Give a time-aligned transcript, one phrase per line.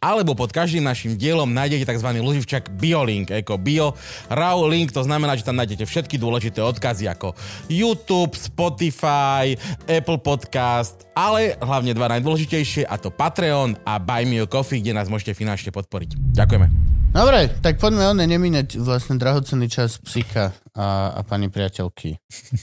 [0.00, 2.08] alebo pod každým našim dielom nájdete tzv.
[2.24, 3.92] loživčak BioLink, ako Bio
[4.32, 7.36] Raw Link, to znamená, že tam nájdete všetky dôležité odkazy ako
[7.68, 9.52] YouTube, Spotify,
[9.84, 14.96] Apple Podcast, ale hlavne dva najdôležitejšie a to Patreon a Buy Me a Coffee, kde
[14.96, 16.16] nás môžete finančne podporiť.
[16.32, 16.66] Ďakujeme.
[17.10, 22.16] Dobre, tak poďme one nemínať vlastne drahocenný čas psíka a, a pani priateľky.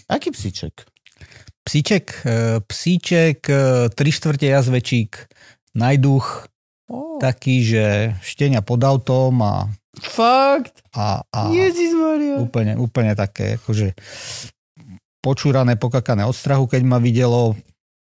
[0.08, 0.88] Aký psíček?
[1.68, 5.28] Psíček, e, psíček, e, tri štvrte jazvečík,
[5.76, 6.48] najduch,
[6.88, 7.20] Oh.
[7.20, 9.68] Taký, že štenia pod autom a...
[9.98, 10.86] Fakt?
[10.94, 12.38] A, a Ježišmaria.
[12.40, 13.98] Úplne, úplne také, akože
[15.20, 17.58] počúrané, pokakané od strahu, keď ma videlo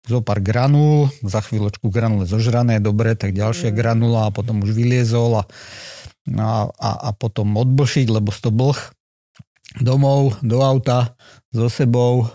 [0.06, 3.78] zo pár granul, za chvíľočku granule zožrané, dobre, tak ďalšia mm.
[3.78, 5.44] granula a potom už vyliezol a,
[6.36, 8.78] a, a, a potom odblšiť, lebo to blh
[9.82, 11.18] domov, do auta,
[11.50, 12.30] so sebou.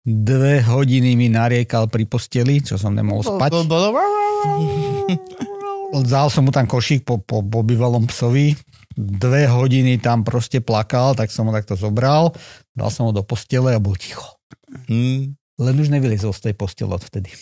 [0.00, 3.52] Dve hodiny mi nariekal pri posteli, čo som nemohol spať.
[5.90, 8.54] Vzal som mu tam košík po, po, po bývalom psovi,
[8.94, 12.30] dve hodiny tam proste plakal, tak som ho takto zobral,
[12.78, 14.38] dal som ho do postele a bol ticho.
[14.86, 15.34] Hmm.
[15.60, 17.28] Len už nevylizol z tej postele odvtedy.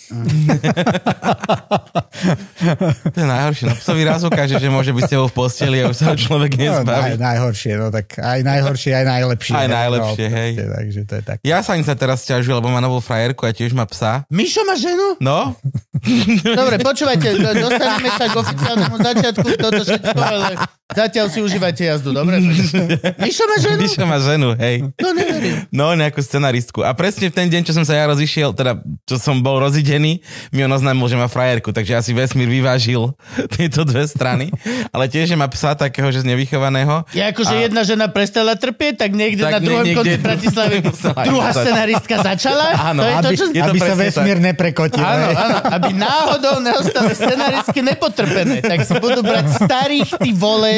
[3.15, 3.71] to je najhoršie.
[3.71, 6.59] No psovi raz ukáže, že môže byť s tebou v posteli a už sa človek
[6.59, 7.15] nezbaví.
[7.15, 9.55] No, naj, najhoršie, no tak aj najhoršie, aj najlepšie.
[9.55, 10.51] Aj najlepšie, no, hej.
[10.51, 11.39] Proste, takže to je tak.
[11.47, 14.27] Ja sa im sa teraz ťažujem, lebo má novú frajerku a tiež má psa.
[14.35, 15.15] Mišo má ženu?
[15.23, 15.55] No.
[16.43, 20.55] Dobre, počúvajte, dostaneme sa k oficiálnemu začiatku toto všetko, ale
[20.89, 22.41] zatiaľ si užívajte jazdu, dobre?
[23.25, 23.81] Mišo má ženu?
[23.85, 24.89] Mišo má ženu, hej.
[24.97, 25.69] No neverím.
[25.69, 26.81] No, nejakú scenaristku.
[26.81, 30.25] A presne v ten deň, čo som sa ja rozišiel, teda čo som bol rozidený,
[30.49, 33.13] mi on oznámil, že má frajerku, takže asi vesmír vyvážil
[33.57, 34.49] tieto dve strany.
[34.89, 37.05] Ale tiež, že má psa takého, že z nevychovaného.
[37.13, 37.63] Je ako, že a...
[37.69, 39.99] jedna žena prestala trpieť, tak niekde tak na druhom niekde...
[40.01, 40.77] konci Bratislavy
[41.29, 42.67] druhá scenaristka začala.
[42.93, 43.45] Áno, to je aby, to, čo...
[43.61, 44.47] aby sa vesmír tak.
[44.53, 45.05] neprekotil.
[45.05, 50.78] Áno, áno, aby náhodou neostali scenaristky nepotrpené, tak si budú brať starých, ty vole,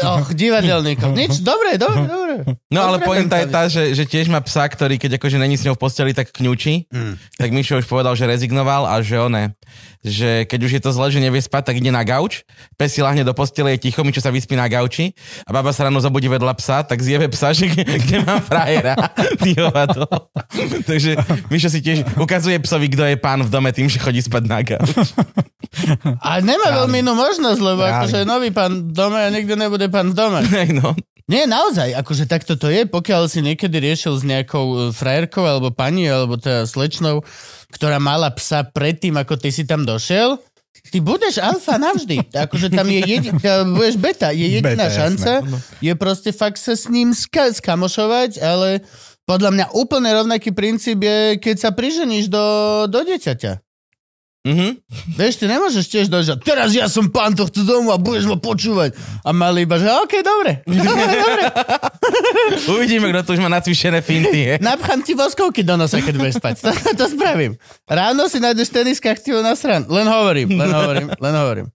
[0.00, 1.12] Och, divadelníkov.
[1.12, 2.34] Nič, dobre, dobre, dobre.
[2.72, 5.66] No ale pointa je tá, že, že tiež má psa, ktorý keď akože není s
[5.68, 6.90] ňou v posteli, tak kňučí.
[6.90, 7.14] Mm.
[7.36, 9.54] Tak Mišo už povedal, že rezignoval a že one,
[10.00, 12.42] že keď už je to zle, že nevie spať, tak ide na gauč,
[12.80, 15.12] pes si lahne do postele, je ticho, Mičo sa vyspí na gauči
[15.44, 18.96] a baba sa ráno zabudí vedľa psa, tak zjeve psa, že kde mám frajera.
[20.90, 21.20] Takže
[21.52, 24.64] Mišo si tiež ukazuje psovi, kto je pán v dome tým, že chodí spať na
[24.64, 24.90] gauč.
[26.24, 29.86] A nemá veľmi inú možnosť, lebo akože nový pán v dome a niekto nikto nebude
[29.90, 30.40] pán v dome.
[30.78, 30.94] no.
[31.26, 35.74] Nie, naozaj, akože takto to je, pokiaľ si niekedy riešil s nejakou e, frajerkou alebo
[35.74, 37.22] pani, alebo teda slečnou,
[37.70, 40.38] ktorá mala psa predtým, ako ty si tam došiel,
[40.90, 42.34] ty budeš alfa navždy.
[42.34, 45.58] Akože tam je jediná, budeš beta, je jediná beta, šanca, jasné.
[45.82, 48.82] je proste fakt sa s ním ska- skamošovať, ale
[49.22, 52.46] podľa mňa úplne rovnaký princíp je, keď sa priženíš do,
[52.90, 53.69] do dieťaťa.
[54.40, 54.70] Mm-hmm.
[55.20, 58.96] Vieš, ty nemôžeš tiež dojsť, teraz ja som pán tohto domu a budeš ma počúvať.
[59.20, 60.64] A mali iba, že OK, dobre.
[61.28, 61.42] dobre.
[62.72, 64.40] Uvidíme, kto tu už má nacvičené finty.
[64.40, 64.54] Je.
[64.64, 66.54] Napchám ti voskovky do nosa, keď budeš spať.
[66.64, 67.60] To, to spravím.
[67.84, 69.84] Ráno si nájdeš teniskách ti na stran.
[69.84, 71.66] Len hovorím, len hovorím, len hovorím.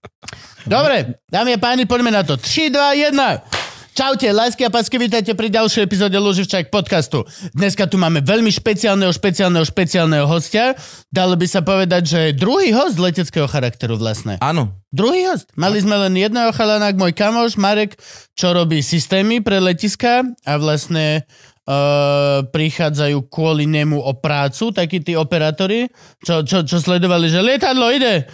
[0.65, 2.33] Dobre, dámy a páni, poďme na to.
[2.33, 3.64] 3, 2, 1.
[3.95, 7.23] Čaute, lásky a pásky, vítajte pri ďalšej epizóde Luživčák podcastu.
[7.55, 10.75] Dneska tu máme veľmi špeciálneho, špeciálneho, špeciálneho hostia.
[11.07, 14.35] Dalo by sa povedať, že druhý host leteckého charakteru vlastne.
[14.43, 14.75] Áno.
[14.91, 15.47] Druhý host.
[15.55, 17.95] Mali sme len jedného chalana, môj kamoš Marek,
[18.35, 21.23] čo robí systémy pre letiska a vlastne
[21.63, 25.87] uh, prichádzajú kvôli nemu o prácu, takí tí operátori,
[26.19, 28.27] čo, čo, čo sledovali, že lietadlo ide,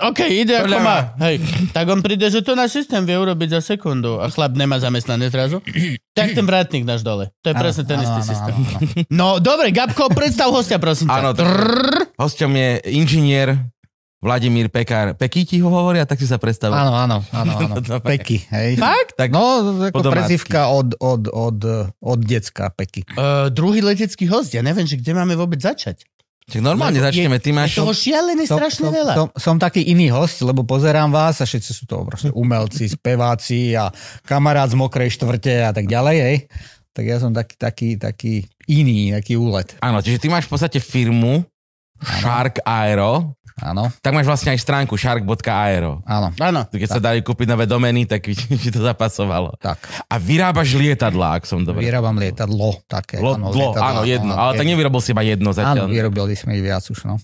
[0.00, 1.12] OK, ide ako má.
[1.20, 1.44] Hej.
[1.76, 5.28] Tak on príde, že to náš systém vie urobiť za sekundu a chlap nemá zamestnané
[5.28, 5.60] zrazu.
[6.16, 7.28] Tak ten vrátnik náš dole.
[7.44, 8.54] To je ano, presne ten ano, istý ano, systém.
[8.56, 8.88] Ano, ano.
[9.12, 11.36] No, dobre, Gabko, predstav hostia, prosím Áno,
[12.16, 13.60] hostom je inžinier
[14.20, 15.16] Vladimír Pekár.
[15.16, 16.76] Peky ti ho hovoria, tak si sa predstavil.
[16.76, 17.74] Áno, áno, áno, áno.
[18.12, 18.76] Peky, hej.
[18.76, 19.16] Fakt?
[19.16, 19.40] Tak no,
[19.88, 21.58] ako prezivka od, od, od,
[21.96, 23.08] od decka Peky.
[23.16, 26.04] Uh, druhý letecký host, ja neviem, že kde máme vôbec začať.
[26.50, 27.78] Tak normálne lebo začneme, ty máš...
[27.78, 29.12] toho šialené strašne som, veľa.
[29.14, 33.78] Som, som taký iný host, lebo pozerám vás a všetci sú to proste umelci, speváci
[33.78, 33.88] a
[34.26, 36.36] kamarát z mokrej štvrte a tak ďalej, hej.
[36.90, 38.34] Tak ja som taký, taký, taký
[38.66, 39.78] iný, taký úlet.
[39.78, 41.46] Áno, čiže ty máš v podstate firmu
[42.00, 43.92] Shark Aero, Áno.
[44.00, 46.00] Tak máš vlastne aj stránku shark.aero.
[46.04, 46.28] Áno.
[46.40, 46.60] Áno.
[46.68, 46.96] Keď tak.
[46.96, 49.54] sa dali kúpiť nové domeny, tak by to zapasovalo.
[49.60, 49.78] Tak.
[50.08, 51.84] A vyrábaš lietadla, ak som dobre.
[51.84, 53.20] Vyrábam lietadlo, také.
[53.20, 54.32] Lo, áno, lo, lietadlo, áno, jedno.
[54.32, 55.86] Áno, ale tak nevyrobil si iba jedno zatiaľ.
[55.86, 57.20] Áno, vyrobili sme ich viac už, no.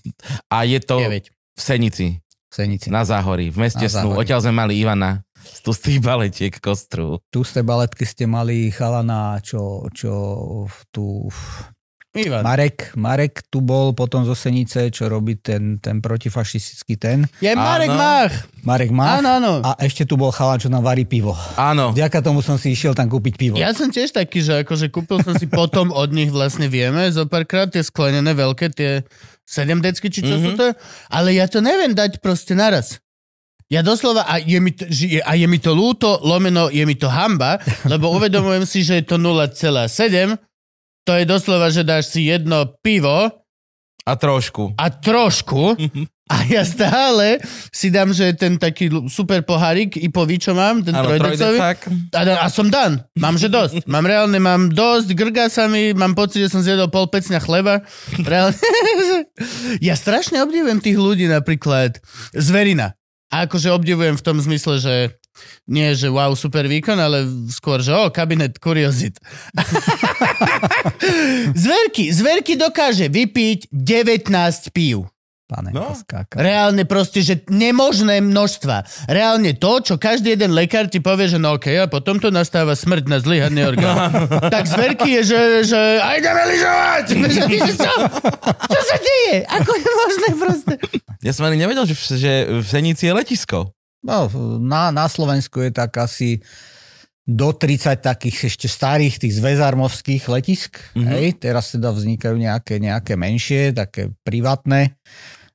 [0.53, 1.29] A je to 9.
[1.33, 2.07] v Senici.
[2.47, 2.87] V Senici.
[2.93, 4.15] Na Záhorí, v meste snu.
[4.15, 7.23] Odtiaľ sme mali Ivana z tustých baletiek kostru.
[7.31, 10.11] Tu z tej baletky ste mali chalana, čo, čo
[10.91, 11.31] tu...
[12.15, 12.41] Ivan.
[12.41, 17.27] Marek, Marek tu bol potom zo Senice, čo robí ten, ten protifašistický ten.
[17.43, 17.99] Je Marek Áno.
[17.99, 18.33] Mach.
[18.63, 19.21] Marek má.
[19.21, 19.53] Áno, áno.
[19.61, 21.37] A ešte tu bol chalan, čo nám varí pivo.
[21.59, 21.93] Áno.
[21.93, 23.55] Vďaka tomu som si išiel tam kúpiť pivo.
[23.59, 27.29] Ja som tiež taký, že akože kúpil som si potom od nich vlastne vieme zo
[27.29, 29.05] párkrát tie sklenené veľké, tie
[29.47, 30.43] 7 decky, či čo mm-hmm.
[30.43, 30.67] sú to,
[31.07, 32.99] ale ja to neviem dať proste naraz.
[33.67, 34.87] Ja doslova, a je, mi to,
[35.27, 37.59] a je mi to lúto, lomeno, je mi to hamba,
[37.91, 40.39] lebo uvedomujem si, že je to 0,7,
[41.07, 43.31] to je doslova, že dáš si jedno pivo
[44.03, 44.75] A trošku.
[44.75, 45.79] a trošku
[46.27, 47.39] a ja stále
[47.71, 51.57] si dám, že ten taký super pohárik i po čo mám, ten Áno, trojdecový.
[52.11, 53.07] A, a som dan.
[53.15, 53.87] Mám, že dosť.
[53.93, 57.79] Mám reálne, mám dosť, grga sa mi, mám pocit, že som zjedol pol pecňa chleba.
[58.27, 58.59] Reálne.
[59.79, 62.03] ja strašne obdivujem tých ľudí napríklad.
[62.35, 62.99] Zverina.
[63.31, 64.93] A akože obdivujem v tom zmysle, že
[65.67, 69.19] nie, že wow, super výkon, ale skôr, že o, kabinet kuriozit.
[71.55, 74.31] zverky, zverky dokáže vypiť 19
[74.71, 75.07] pív.
[75.47, 75.95] Pane, No.
[75.95, 76.43] skáka.
[76.43, 79.07] Reálne proste, že nemožné množstva.
[79.07, 82.75] Reálne to, čo každý jeden lekár ti povie, že no okej, a potom to nastáva
[82.75, 84.11] smrť na zlyhaný orgán.
[84.51, 85.39] tak zverky je, že,
[85.71, 87.05] že a ideme lyžovať!
[87.79, 87.93] Čo?
[88.43, 89.47] čo sa deje?
[89.47, 90.73] Ako je možné proste?
[91.23, 93.71] Ja som ani nevedel, že v, že v Senici je letisko.
[94.05, 94.29] No,
[94.61, 96.41] na, na Slovensku je tak asi
[97.27, 100.79] do 30 takých ešte starých tých zväzarmovských letisk.
[100.79, 100.95] Mhm.
[100.95, 101.11] Mm-hmm.
[101.11, 104.95] Hej, teraz teda vznikajú nejaké, nejaké menšie, také privátne.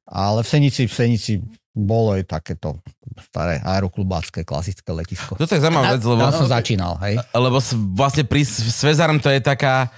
[0.04, 1.32] Ale v Senici, v Senici
[1.72, 2.84] bolo aj takéto
[3.16, 5.40] staré aeroklubácké klasické letisko.
[5.40, 7.16] To je tak zaujímavá vec, lebo, Tam som začínal, hej.
[7.32, 7.58] lebo
[7.96, 9.88] vlastne pri Svezarm to je taká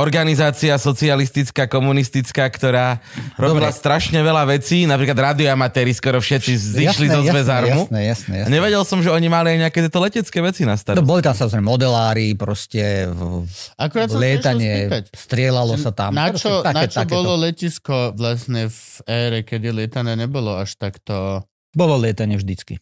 [0.00, 2.98] organizácia socialistická, komunistická, ktorá
[3.36, 3.76] robila Dobre.
[3.76, 7.86] strašne veľa vecí, napríklad radioamatéri skoro všetci zišli zo Zvezarmu.
[7.86, 8.50] Jasné, jasné, A jasné.
[8.50, 11.04] nevedel som, že oni mali aj nejaké tieto letecké veci na No, starosti.
[11.04, 13.44] boli tam samozrejme modelári, proste v,
[13.76, 16.10] Akurát lietanie, strieľalo sa tam.
[16.10, 17.14] Na Proste čo, také- na čo takéto.
[17.14, 21.44] bolo letisko vlastne v ére, kedy lietané nebolo až takto...
[21.70, 22.80] Bolo lietanie vždycky.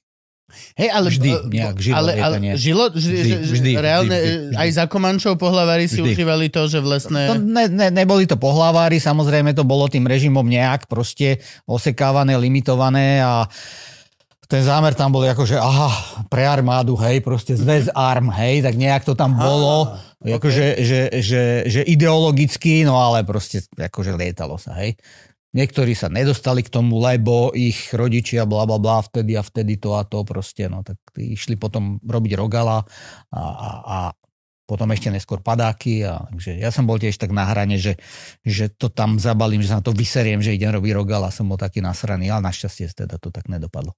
[0.75, 1.07] Hej, ale...
[1.13, 2.53] Vždy eh, nejak žilo ale, ale lietanie.
[2.57, 4.57] žilo, vždy, Vždy, že vždy, reálne, vždy, eh, vždy.
[4.57, 6.17] aj za Komančov pohlavári si Vždy.
[6.17, 7.21] užívali to, že To vlastne...
[7.37, 13.45] ne, ne, neboli to pohlavári, samozrejme to bolo tým režimom nejak proste osekávané, limitované a
[14.49, 15.93] ten zámer tam bol ako, že aha,
[16.33, 19.93] pre armádu, hej, proste zväz arm, hej, tak nejak to tam bolo,
[20.25, 24.97] akože, že, že, že ideologicky, no ale proste akože lietalo sa, hej.
[25.57, 29.97] Niektorí sa nedostali k tomu, lebo ich rodičia bla bla bla vtedy a vtedy to
[29.97, 32.85] a to proste, no tak išli potom robiť rogala
[33.33, 33.99] a, a, a
[34.69, 37.97] potom ešte neskôr padáky a takže ja som bol tiež tak na hrane, že,
[38.45, 41.57] že to tam zabalím, že sa na to vyseriem, že idem robiť rogala, som bol
[41.57, 43.97] taký nasraný, ale našťastie teda to tak nedopadlo.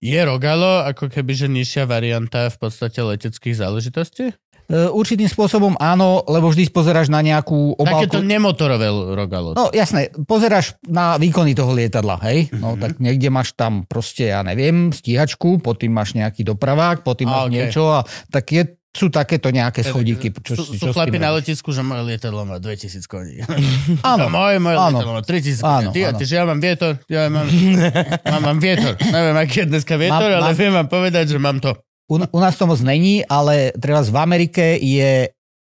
[0.00, 4.32] Je Rogalo ako keby, že nižšia varianta v podstate leteckých záležitostí?
[4.70, 8.24] E, určitým spôsobom áno, lebo vždy pozeráš na nejakú Takéto obálku.
[8.24, 9.52] nemotorové Rogalo.
[9.52, 12.48] No jasné, pozeráš na výkony toho lietadla, hej?
[12.54, 17.10] No tak niekde máš tam proste, ja neviem, stíhačku, pod tým máš nejaký dopravák, A,
[17.24, 17.52] máš okej.
[17.52, 18.00] niečo a
[18.30, 18.62] tak je,
[18.92, 20.28] sú takéto nejaké schodíky.
[20.36, 23.40] Čo, sú, sú čo s chlapi na letisku, že moje lietadlo má 2000 koní.
[24.04, 25.00] Áno, moje, moje áno.
[25.00, 25.86] lietadlo má 3000 koní.
[25.96, 26.18] Ty, áno.
[26.20, 27.48] že ja mám vietor, ja mám,
[28.32, 28.94] mám, mám vietor.
[29.00, 31.72] Neviem, aký je dneska vietor, Mám- ale mám- viem vám povedať, že mám to.
[32.10, 35.30] U, u nás to moc není, ale treba v Amerike je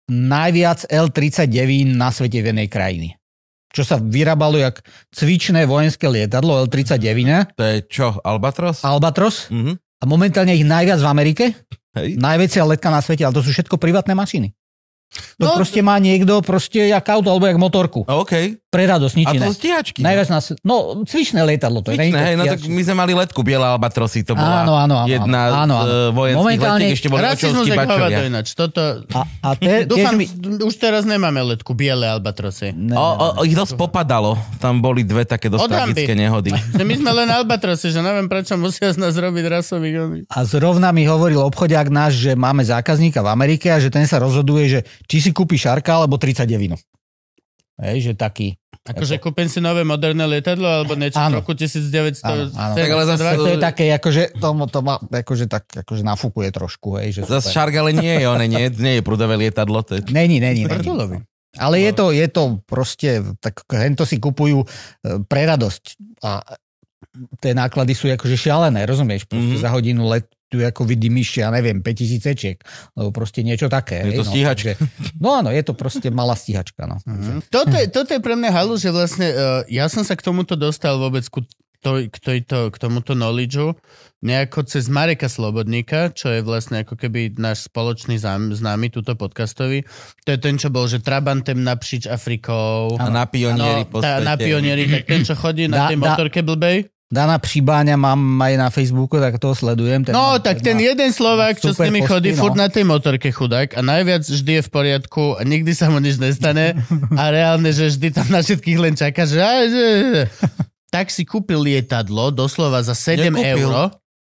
[0.09, 3.17] najviac L-39 na svete v jednej krajine.
[3.75, 4.79] Čo sa vyrábalo jak
[5.11, 8.85] cvičné vojenské lietadlo L-39, To je čo, Albatros?
[8.85, 9.51] Albatros.
[9.51, 9.75] Mhm.
[9.75, 11.45] A momentálne ich najviac v Amerike.
[11.95, 12.19] Hej.
[12.19, 14.51] Najväčšia letka na svete, ale to sú všetko privátne mašiny.
[15.39, 18.03] To No, proste má niekto proste jak auto alebo jak motorku.
[18.03, 18.59] OK.
[18.75, 20.03] Pre radosť, nič A to stíhačky.
[20.03, 20.75] Najviac nás, no
[21.07, 21.97] cvičné lietadlo to je.
[21.97, 25.07] Cvičné, hej, no tak my sme mali letku Biela Albatrosy, to bola Áno, áno, áno,
[25.07, 25.75] jedna áno, áno.
[25.79, 28.19] z uh, vojenských Momentálne- letiek, ešte boli očovskí bačovia.
[28.27, 28.47] ináč.
[28.51, 30.27] Toto, A, a te, dúfam, mi...
[30.59, 32.75] už teraz nemáme letku, biele albatrosy.
[32.75, 33.07] Ne, O,
[33.39, 34.35] o, ich dosť popadalo.
[34.59, 36.51] Tam boli dve také dosť tragické nehody.
[36.85, 39.95] My sme len albatrosy, že neviem, prečo musia z nás robiť rasových.
[40.27, 44.19] A zrovna mi hovoril obchodiak náš, že máme zákazníka v Amerike a že ten sa
[44.19, 46.94] rozhoduje, že či si kúpi šarka alebo 39.
[47.75, 48.55] Hej, že taký.
[48.85, 51.35] Akože kúpim si nové moderné lietadlo, alebo niečo v Áno.
[51.41, 52.21] roku 1900.
[52.21, 52.73] Áno, áno.
[52.73, 56.95] Tak ale zase- To je také, akože to, to ma akože tak akože nafúkuje trošku.
[56.95, 57.51] Hej, že Zas super.
[57.51, 59.81] Shark ale nie je, one nie, nie je prudové lietadlo.
[59.81, 60.05] To je...
[60.07, 60.85] Není, není, není.
[61.55, 64.67] Ale je to, je to proste, tak hento si kupujú e,
[65.23, 65.83] pre radosť.
[66.21, 66.43] A
[67.39, 69.23] tie náklady sú akože šialené, rozumieš?
[69.25, 69.63] Proste Mhm.
[69.63, 70.03] za hodinu
[70.45, 72.57] letu ako vydymíš, ja neviem, 5000 cečiek,
[72.93, 74.05] alebo proste niečo také.
[74.05, 74.71] Je to hej, no, stíhačka.
[74.71, 76.85] takže- No áno, je to proste malá stíhačka.
[76.85, 77.01] No.
[77.03, 77.49] Mhm.
[77.49, 79.37] Toto, je, toto je pre mňa halu, že vlastne uh,
[79.67, 81.41] ja som sa k tomuto dostal vôbec ku
[81.81, 83.77] to, k, tejto, k tomuto knowledgeu
[84.19, 89.85] nejako cez Mareka Slobodníka, čo je vlastne ako keby náš spoločný zám, známy, túto podcastový.
[90.25, 92.97] To je ten, čo bol, že Trabantem napříč Afrikou.
[92.97, 96.41] A na pionieri Áno, tá, na pionieri, tak ten, čo chodí na Dá- tej motorke
[96.41, 96.89] blbej.
[97.05, 100.01] Dana Přibáňa mám aj na Facebooku, tak toho sledujem.
[100.01, 102.41] Ten No, má- tak ten má- jeden Slovák, čo s nimi posty, chodí, no.
[102.41, 105.97] furt na tej motorke chudák a najviac vždy je v poriadku a nikdy sa mu
[105.97, 106.73] nič nestane
[107.11, 109.37] a reálne, že vždy tam na všetkých len čaká, že...
[109.37, 110.27] a, že- že-
[110.87, 113.69] Tak si kúpil lietadlo, doslova za 7 Nekúpil.
[113.69, 113.93] eur.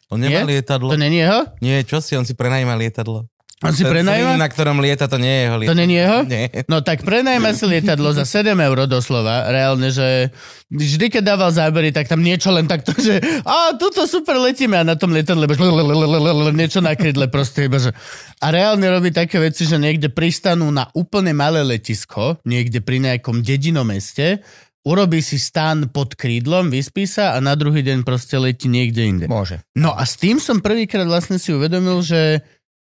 [0.08, 0.88] On nemá lietadlo.
[0.88, 1.46] To není jeho?
[1.60, 3.30] Nie, čo si, on si prenajíma lietadlo.
[3.64, 4.36] On si prenajíma?
[4.36, 5.80] na ktorom lieta, to nie je jeho To lietadlo.
[5.80, 6.18] není jeho?
[6.28, 6.44] Nie.
[6.68, 9.48] No tak prenajma si lietadlo za 7 eur doslova.
[9.48, 10.28] Reálne, že
[10.68, 13.16] vždy, keď dával zábery, tak tam niečo len takto, že
[13.48, 15.48] a tuto super letíme a na tom lietadle
[16.52, 17.96] niečo na krydle proste iba, že
[18.44, 23.40] a reálne robí také veci, že niekde pristanú na úplne malé letisko, niekde pri nejakom
[23.40, 24.44] dedinom meste,
[24.86, 29.26] urobí si stan pod krídlom, vyspí sa a na druhý deň proste letí niekde inde.
[29.26, 29.58] Môže.
[29.74, 32.44] No a s tým som prvýkrát vlastne si uvedomil, že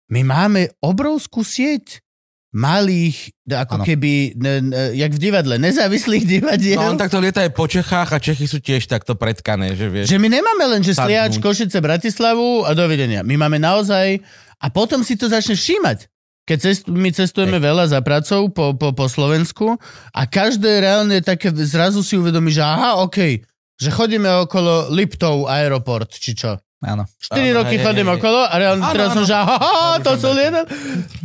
[0.08, 2.00] my máme obrovskú sieť
[2.48, 3.84] malých, ako Áno.
[3.84, 6.80] keby, ne, ne, jak v divadle, nezávislých divadiel.
[6.80, 10.08] No on takto lieta aj po Čechách a Čechy sú tiež takto pretkané, že vieš.
[10.08, 10.96] Že my nemáme len, že.
[10.96, 13.20] Sliač, Košice, Bratislavu a dovidenia.
[13.20, 14.24] My máme naozaj...
[14.58, 16.10] A potom si to začneš všímať.
[16.42, 19.78] Keď cest, my cestujeme veľa za pracou po, po, po Slovensku
[20.10, 23.44] a každé reálne také zrazu si uvedomí, že aha, OK,
[23.78, 26.58] že chodíme okolo Liptov aeroport, či čo.
[26.78, 27.10] Áno.
[27.10, 29.30] 4 Áno, roky hej, chodím hej, okolo a reálne Áno, teraz som, áno.
[29.30, 30.70] že aha, to sú lietadla.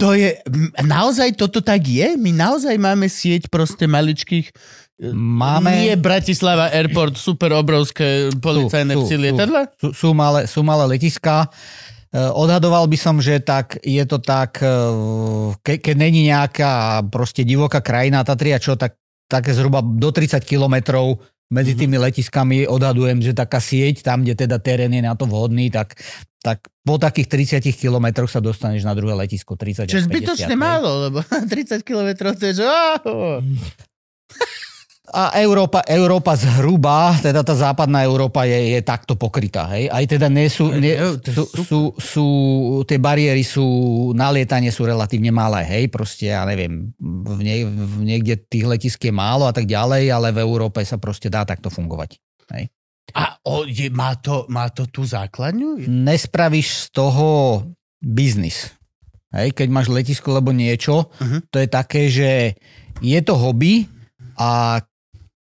[0.01, 0.29] To je,
[0.81, 2.17] naozaj toto tak je?
[2.17, 4.49] My naozaj máme sieť proste maličkých
[5.11, 5.89] Máme...
[5.89, 9.61] Nie Bratislava Airport, super obrovské policajné sú, psi lietadla?
[9.75, 11.49] Sú, sú, malé, sú malé letiská.
[12.13, 14.69] E, Odhadoval by som, že tak je to tak, e,
[15.65, 18.95] ke, keď není nejaká proste divoká krajina Tatria, čo tak,
[19.25, 21.19] také zhruba do 30 kilometrov
[21.53, 25.69] medzi tými letiskami odhadujem, že taká sieť, tam, kde teda terén je na to vhodný,
[25.69, 25.93] tak,
[26.41, 30.09] tak po takých 30 kilometroch sa dostaneš na druhé letisko 30 Čo je až 50,
[30.09, 31.21] zbytočne málo, lebo
[31.53, 32.65] 30 km to je, že...
[35.13, 39.69] A Európa, Európa zhruba, teda tá západná Európa je, je takto pokrytá.
[39.77, 39.85] Hej?
[39.93, 42.25] Aj teda nie sú, nie, sú, sú, sú,
[42.89, 43.61] tie bariéry sú,
[44.17, 45.61] na lietanie sú relatívne malé.
[45.69, 45.93] Hej?
[45.93, 50.33] Proste, ja neviem, v, nie, v niekde tých letisk je málo a tak ďalej, ale
[50.33, 52.17] v Európe sa proste dá takto fungovať.
[53.13, 55.85] A o, je, má, to, má to tú základňu?
[55.85, 57.61] Nespravíš z toho
[58.01, 58.73] biznis.
[59.29, 59.53] Hej?
[59.53, 61.53] Keď máš letisko alebo niečo, Mhm.
[61.53, 62.57] to je také, že
[62.97, 63.85] je to hobby
[64.41, 64.81] a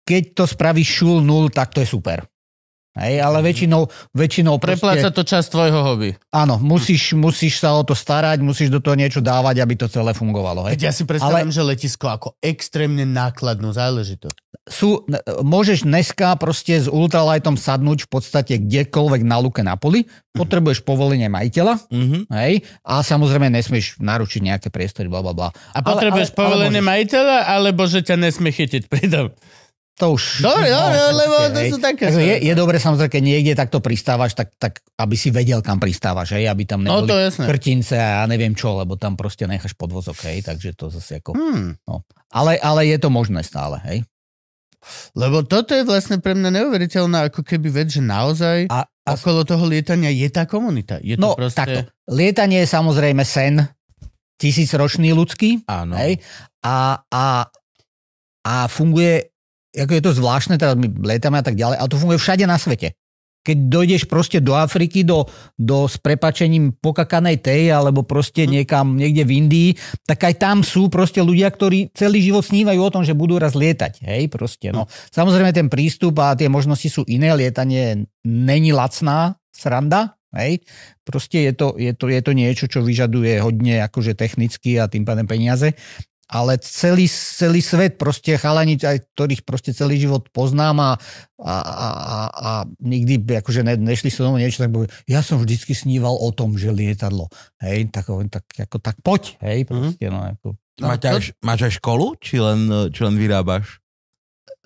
[0.06, 2.22] keď to spravíš šul nul, tak to je super.
[2.96, 3.84] Hej, ale väčšinou,
[4.16, 6.10] väčšinou Prepláca proste, to časť tvojho hobby.
[6.32, 10.16] áno, musíš, musíš sa o to starať, musíš do toho niečo dávať, aby to celé
[10.16, 10.64] fungovalo.
[10.64, 10.80] Keď Hej.
[10.80, 14.36] ja si predstavím, že letisko ako extrémne nákladnú záležitosť.
[14.64, 15.04] Sú,
[15.44, 21.28] môžeš dneska proste s ultralightom sadnúť v podstate kdekoľvek na luke na poli, potrebuješ povolenie
[21.28, 22.32] majiteľa, Mhm.
[22.32, 25.48] hej, a samozrejme nesmieš naručiť nejaké priestory, bla, bla, bla.
[25.76, 26.88] A potrebuješ povolenie môžeš.
[26.88, 29.26] majiteľa, alebo že ťa nesmie chytiť pri tom.
[29.96, 30.44] To už...
[30.44, 32.12] Dobre, dobre, lebo to sú také...
[32.12, 35.80] Takže je, je dobre samozrejme, keď niekde takto pristávaš, tak, tak aby si vedel, kam
[35.80, 37.44] pristávaš, hej, aby tam No neboli to jasné.
[37.48, 41.32] krtince a ja neviem čo, lebo tam proste necháš podvozok, hej, takže to zase ako...
[41.32, 41.80] Hmm.
[42.28, 44.04] Ale, ale je to možné stále, hej.
[45.16, 49.42] Lebo toto je vlastne pre mňa neuveriteľná ako keby vec, že naozaj A, a okolo
[49.42, 51.00] toho lietania je tá komunita.
[51.00, 51.56] Je to no, proste...
[51.56, 51.80] takto.
[52.12, 53.64] Lietanie je samozrejme sen
[54.36, 55.96] tisícročný ľudský, Áno.
[55.96, 56.20] hej,
[56.60, 57.48] a, a,
[58.44, 59.32] a funguje,
[59.76, 62.56] ako je to zvláštne, teraz my lietame a tak ďalej, ale to funguje všade na
[62.56, 62.96] svete.
[63.46, 65.22] Keď dojdeš proste do Afriky, do,
[65.54, 69.70] do s prepačením pokakanej tej, alebo proste niekam, niekde v Indii,
[70.02, 73.54] tak aj tam sú proste ľudia, ktorí celý život snívajú o tom, že budú raz
[73.54, 74.02] lietať.
[74.02, 74.90] Hej, proste, no.
[75.14, 80.66] Samozrejme ten prístup a tie možnosti sú iné, lietanie není lacná sranda, hej.
[81.06, 85.06] Proste je to, je, to, je to niečo, čo vyžaduje hodne akože technicky a tým
[85.06, 85.70] pádem peniaze
[86.26, 90.90] ale celý, celý svet, proste chalani, aj ktorých proste celý život poznám a,
[91.38, 91.88] a, a,
[92.28, 92.50] a,
[92.82, 96.58] nikdy akože ne, nešli so mnou niečo, tak povie, ja som vždycky sníval o tom,
[96.58, 97.30] že lietadlo.
[97.62, 102.20] Hej, tak, tak, ako, tak poď, hej, proste, no, ako, Máš, aj, máš aj školu,
[102.20, 103.80] či len, či len vyrábaš?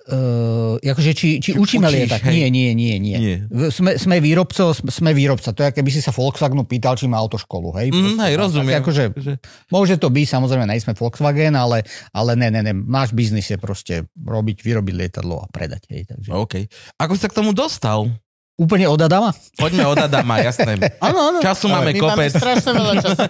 [0.03, 2.19] Uh, akože či, či, Či učíme učíš, lietať?
[2.23, 2.33] hej.
[2.33, 3.17] Nie, nie, nie, nie.
[3.17, 3.37] Nie.
[3.69, 5.49] Sme, sme výrobcov, sme- výrobca.
[5.49, 7.69] To je, keby si sa Volkswagenu pýtal, či má autoškolu.
[7.75, 8.73] Hej, Mm, Proste, hej, rozumiem.
[8.73, 9.35] Tak akože, Že-
[9.67, 12.73] môže to byť, samozrejme, nejsme Volkswagen, ale, ale ne, ne, ne.
[12.73, 15.85] Náš biznis je proste robiť, vyrobiť lietadlo a predať.
[15.87, 16.29] Hej, takže.
[16.29, 16.53] OK.
[16.97, 18.09] Ako sa k tomu dostal?
[18.53, 19.33] Úplne od Adama?
[19.53, 20.77] Poďme od Adama, jasné.
[20.97, 21.37] Áno, áno.
[21.39, 22.09] Času máme My kopec.
[22.11, 23.21] máme strašne veľa času.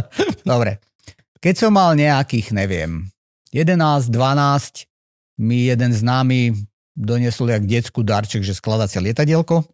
[0.46, 0.78] Dobre.
[1.38, 3.06] Keď som mal nejakých, neviem,
[3.50, 3.72] 11,
[4.08, 4.89] 12,
[5.40, 6.52] mi jeden známy
[6.92, 9.64] doniesol jak detskú darček, že skladacie lietadielko.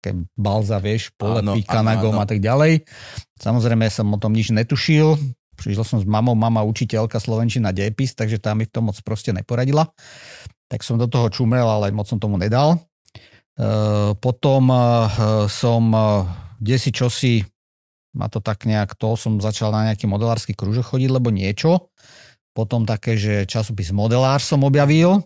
[0.00, 2.88] Také balza, vieš, polepí kanagom a tak ďalej.
[3.36, 5.20] Samozrejme som o tom nič netušil.
[5.54, 9.30] Prišiel som s mamou, mama učiteľka Slovenčina dejepis, takže tá mi v tom moc proste
[9.30, 9.92] neporadila.
[10.72, 12.74] Tak som do toho čumel, ale moc som tomu nedal.
[12.74, 12.78] E,
[14.18, 14.78] potom e,
[15.46, 16.00] som e,
[16.58, 17.44] desi čosi,
[18.18, 21.92] ma to tak nejak to, som začal na nejaký modelársky kružok chodiť, lebo niečo.
[22.54, 25.18] Potom také, že časopis Modelár som objavil.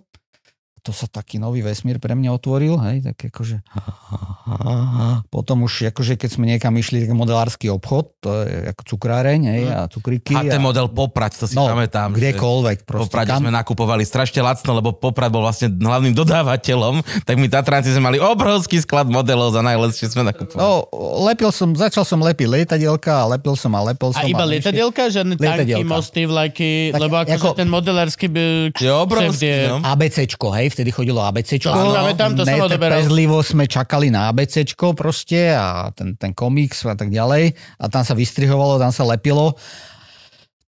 [0.88, 3.60] To sa taký nový vesmír pre mňa otvoril, hej, tak akože...
[5.28, 9.62] Potom už, akože keď sme niekam išli, tak modelársky obchod, to je ako cukráreň, hej,
[9.68, 10.32] a cukríky.
[10.32, 12.16] HT a, model Poprad, to si no, pamätám.
[12.16, 13.04] kdekoľvek V proste.
[13.04, 17.92] Poprade kam- sme nakupovali strašne lacno, lebo Poprad bol vlastne hlavným dodávateľom, tak my Tatranci
[17.92, 20.56] sme mali obrovský sklad modelov za najlepšie sme nakupovali.
[20.56, 20.88] No,
[21.28, 24.24] lepil som, začal som lepiť lietadielka a lepil som a lepil som.
[24.24, 25.12] A iba ešte- lietadielka?
[25.12, 26.96] Žiadne tanky, mosty, vlajky?
[26.96, 28.72] Tak lebo akože ako- ten modelársky by...
[28.72, 29.84] Je obrovský, no.
[29.84, 31.74] ABCčko, hej, vtedy chodilo ABCčko.
[31.74, 32.46] Si pamätám, to.
[32.46, 38.06] Netrpezlivo sme čakali na ABCčko proste a ten, ten komiks a tak ďalej a tam
[38.06, 39.58] sa vystrihovalo, tam sa lepilo.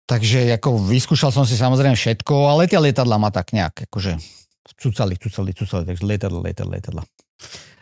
[0.08, 4.16] Takže ako vyskúšal som si samozrejme všetko, ale tie lietadla ma tak nejak akože
[4.80, 7.02] cucali, cucali, cucali, takže lietadla, lietadla, lietadla.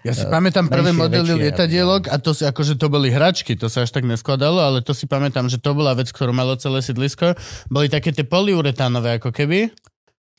[0.07, 3.59] Ja si pamätám prvé menšie, modely väčšie, lietadielok a to si akože to boli hračky,
[3.59, 6.55] to sa až tak neskladalo, ale to si pamätám, že to bola vec, ktorú malo
[6.55, 7.35] celé sídlisko.
[7.67, 9.75] Boli také tie poliuretánové ako keby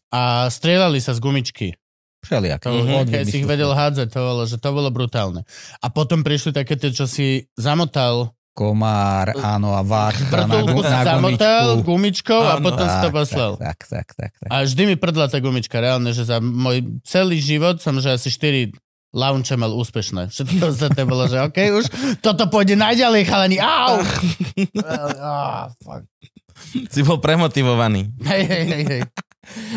[0.10, 1.68] a strieľali sa z gumičky.
[2.20, 2.60] Všelijak.
[2.60, 5.48] To, mm-hmm, keď si ich vedel hádzať, to bolo, že to bolo brutálne.
[5.80, 11.00] A potom prišli také tie, čo si zamotal, Komár, áno, a váška na, gu- na
[11.08, 11.88] zamotal gumičku.
[12.28, 12.66] gumičkou a Áno.
[12.66, 13.52] potom si to Tak, poslal.
[13.56, 14.50] Tak, tak, tak, tak.
[14.52, 18.28] A vždy mi prdla tá gumička, reálne, že za môj celý život som, že asi
[18.28, 18.76] 4
[19.10, 20.28] launche mal úspešné.
[20.28, 21.86] Všetko sa to bolo, že OK, už
[22.20, 23.58] toto pôjde najďalej, chalani.
[23.58, 24.04] Au!
[25.18, 26.04] Ah, fuck.
[26.92, 28.12] Si bol premotivovaný.
[28.20, 29.02] Hej, hej, hej, hej.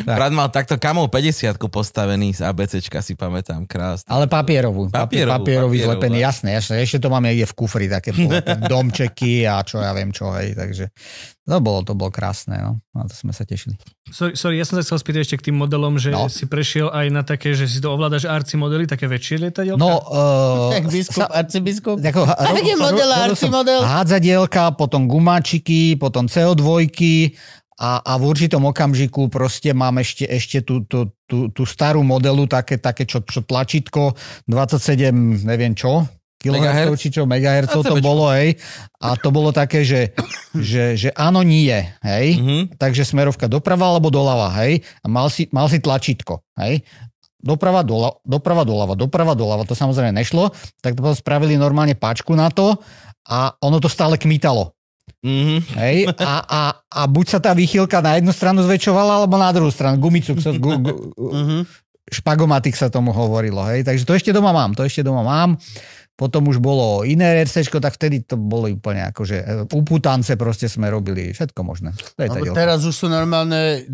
[0.05, 0.17] Tak.
[0.17, 4.09] Brat mal takto kamov 50 postavený z ABCčka, si pamätám, krásne.
[4.09, 4.89] Ale papierovú.
[4.89, 6.81] Papierovú, papierový papierovú, zlepený, jasné, jasné.
[6.81, 8.13] Ešte to máme niekde v kufri, také
[8.73, 10.53] domčeky a čo ja viem čo, hej.
[10.53, 10.93] Takže
[11.43, 12.79] to bolo, to bolo krásne, no.
[12.95, 13.75] Na to sme sa tešili.
[14.09, 16.31] Sorry, sorry, ja som sa chcel spýtať ešte k tým modelom, že No.
[16.31, 19.81] si prešiel aj na také, že si to ovládaš arci modely, také väčšie lietadielka?
[19.81, 21.97] No, uh, Tak biskup, arcibiskup.
[21.99, 23.81] Ako, A kde model, arci model?
[23.83, 26.87] Hádzadielka, potom gumáčiky, potom CO2
[27.83, 32.47] a, a v určitom okamžiku proste mám ešte, ešte tú, tú, tú, tú starú modelu,
[32.47, 34.15] také, také čo, čo tlačítko,
[34.47, 35.11] 27,
[35.43, 36.07] neviem čo,
[36.39, 38.55] kilohertzov, či čo, megahertzov to bolo, hej.
[39.03, 40.15] A to bolo také, že,
[40.55, 41.75] že, že áno, nie,
[42.07, 42.27] hej.
[42.39, 42.79] Mhm.
[42.79, 44.87] Takže smerovka doprava alebo doľava, hej.
[45.03, 46.87] A mal si, mal si tlačítko, hej.
[47.43, 52.47] Doprava, doľava, doprava, doľava, doprava, doľava, to samozrejme nešlo, tak to spravili normálne páčku na
[52.55, 52.79] to
[53.27, 54.71] a ono to stále kmitalo.
[55.23, 55.57] Mhm.
[55.79, 55.97] Hej?
[56.19, 59.97] A, a, a buď sa tá výchylka na jednu stranu zväčšovala, alebo na druhú stranu.
[59.97, 61.59] Gumicuk, sa, gu, gu, Mhm.
[62.11, 63.63] špagomatik sa tomu hovorilo.
[63.65, 63.87] Hej?
[63.87, 65.55] Takže to ešte doma mám, to ešte doma mám.
[66.13, 70.93] Potom už bolo iné RCčko, tak vtedy to bolo úplne akože e, uputance proste sme
[70.93, 71.97] robili všetko možné.
[72.15, 73.89] To je teraz už sú normálne,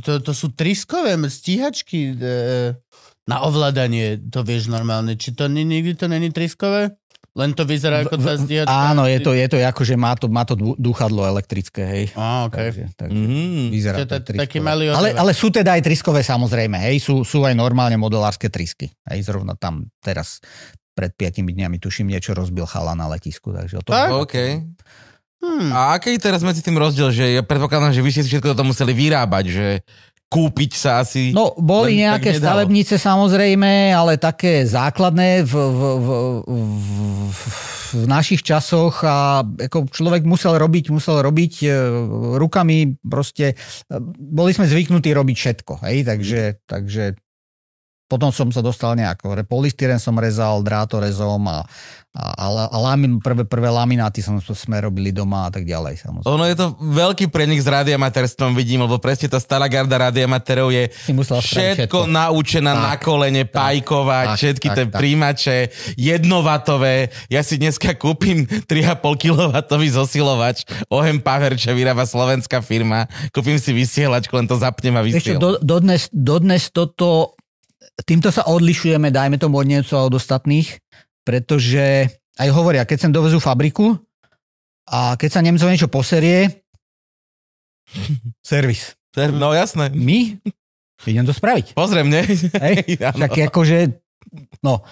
[0.00, 2.78] to, to sú triskové stíhačky e,
[3.26, 5.18] na ovládanie, to vieš normálne.
[5.18, 6.94] Či to ni- nikdy to není triskové?
[7.38, 8.66] Len to vyzerá ako tá stíhačka?
[8.66, 12.04] Áno, je to, je to ako, že má to, má to dúchadlo elektrické, hej.
[12.18, 12.74] Á, okay.
[12.74, 13.62] Takže, takže Mhm.
[13.70, 17.46] vyzerá to to- taký malý ale, ale sú teda aj triskové samozrejme, hej, sú, sú
[17.46, 18.90] aj normálne modelárske trisky.
[19.06, 20.42] Hej, zrovna tam teraz
[20.92, 23.94] pred 5 dňami tuším niečo rozbil chala na letisku, takže o tom...
[23.94, 24.08] Tak?
[24.18, 24.34] OK.
[25.38, 25.70] Hmm.
[25.70, 28.58] A aký je teraz medzi tým rozdiel, že ja predpokladám, že vy ste si všetko
[28.58, 29.66] to museli vyrábať, že
[30.28, 31.32] kúpiť sa asi...
[31.32, 36.08] No, boli nejaké stavebnice samozrejme, ale také základné v, v, v,
[37.32, 37.40] v,
[37.96, 41.68] v našich časoch a ako človek musel robiť, musel robiť e,
[42.36, 43.56] rukami proste,
[43.88, 47.16] e, boli sme zvyknutí robiť všetko, hej, takže, takže
[48.08, 51.60] potom som sa dostal nejako, polystyren som rezal drátorezom a,
[52.16, 56.32] a, a, a lamin, prvé, prvé lamináty som, sme robili doma a tak ďalej samozrejme.
[56.32, 60.88] Ono je to veľký prenik s radiomaterstvom, vidím, lebo presne tá stará garda radiomaterov je
[61.04, 64.96] spraviť všetko, naučená Tak, na kolene, pajkovať, tak, všetky tak, tie tak.
[64.96, 65.56] príjimače,
[66.00, 67.12] jednovatové.
[67.28, 69.52] Ja si dneska kúpim 3,5 kW
[69.92, 73.04] zosilovač, Ohem Power, čo vyrába slovenská firma.
[73.36, 75.38] Kúpim si vysielačku, len to zapnem a vysielam.
[75.38, 77.37] do, dodnes, dodnes toto,
[78.04, 80.78] týmto sa odlišujeme, dajme tomu od Nemcov a od ostatných,
[81.26, 83.98] pretože aj hovoria, keď sem dovezú fabriku
[84.88, 86.62] a keď sa Nemcov niečo poserie,
[88.44, 88.94] servis.
[89.18, 89.90] No jasné.
[89.90, 90.38] My
[91.06, 91.74] idem to spraviť.
[91.74, 92.22] Pozriem, ne?
[92.62, 92.98] Hej?
[93.02, 93.98] Tak akože,
[94.62, 94.82] no,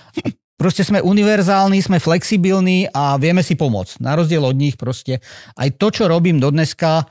[0.58, 4.02] proste sme univerzálni, sme flexibilní a vieme si pomôcť.
[4.02, 5.22] Na rozdiel od nich proste
[5.54, 7.06] aj to, čo robím do dneska,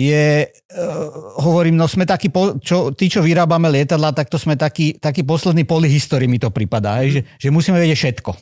[0.00, 4.56] je, uh, hovorím, no sme takí, po, čo, tí, čo vyrábame lietadla, tak to sme
[4.56, 8.32] takí, taký posledný polyhistory mi to pripadá, hej, že, že musíme vedieť všetko.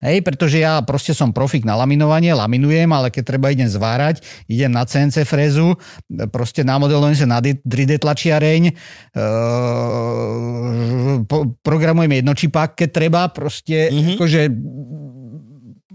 [0.00, 4.72] Hej, pretože ja proste som profik na laminovanie, laminujem, ale keď treba idem zvárať, idem
[4.72, 5.76] na CNC frézu,
[6.32, 9.22] proste namodelujem sa na 3D tlačiareň, e,
[11.28, 14.16] po, programujem jednočipák, keď treba, proste mm-hmm.
[14.16, 14.40] akože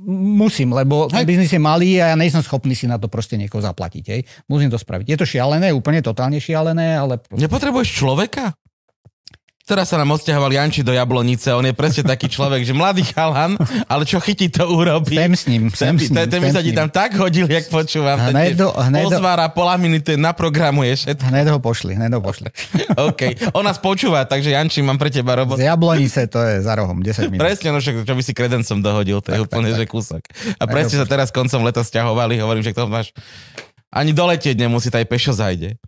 [0.09, 3.61] musím, lebo ten biznis je malý a ja nejsem schopný si na to proste niekoho
[3.61, 4.03] zaplatiť.
[4.05, 4.21] Hej.
[4.45, 5.05] Musím to spraviť.
[5.09, 7.17] Je to šialené, úplne totálne šialené, ale...
[7.17, 7.41] Proste...
[7.41, 8.53] Nepotrebuješ človeka?
[9.65, 13.57] Teraz sa nám odsťahoval Janči do Jablonice, on je presne taký človek, že mladý chalan,
[13.89, 15.17] ale čo chytí, to urobí.
[15.17, 16.21] Sem s ním, sem s ním.
[16.29, 18.13] Ten mi sa ti tam tak hodil, jak počúvam.
[18.29, 21.33] Hneď do, hneď Ozvára, pola minúty, naprogramuje všetko.
[21.33, 22.53] Hneď ho pošli, hneď ho pošli.
[23.09, 25.57] OK, on nás počúva, takže Janči, mám pre teba robot.
[25.57, 27.41] Z Jablonice to je za rohom, 10 minút.
[27.41, 30.21] Presne, no však, čo by si kredencom dohodil, to je tak, úplne, tak, že kúsok.
[30.61, 33.17] A presne sa teraz koncom leta stiahovali, hovorím, že to máš
[33.89, 35.81] ani doletieť nemusí, taj pešo zajde.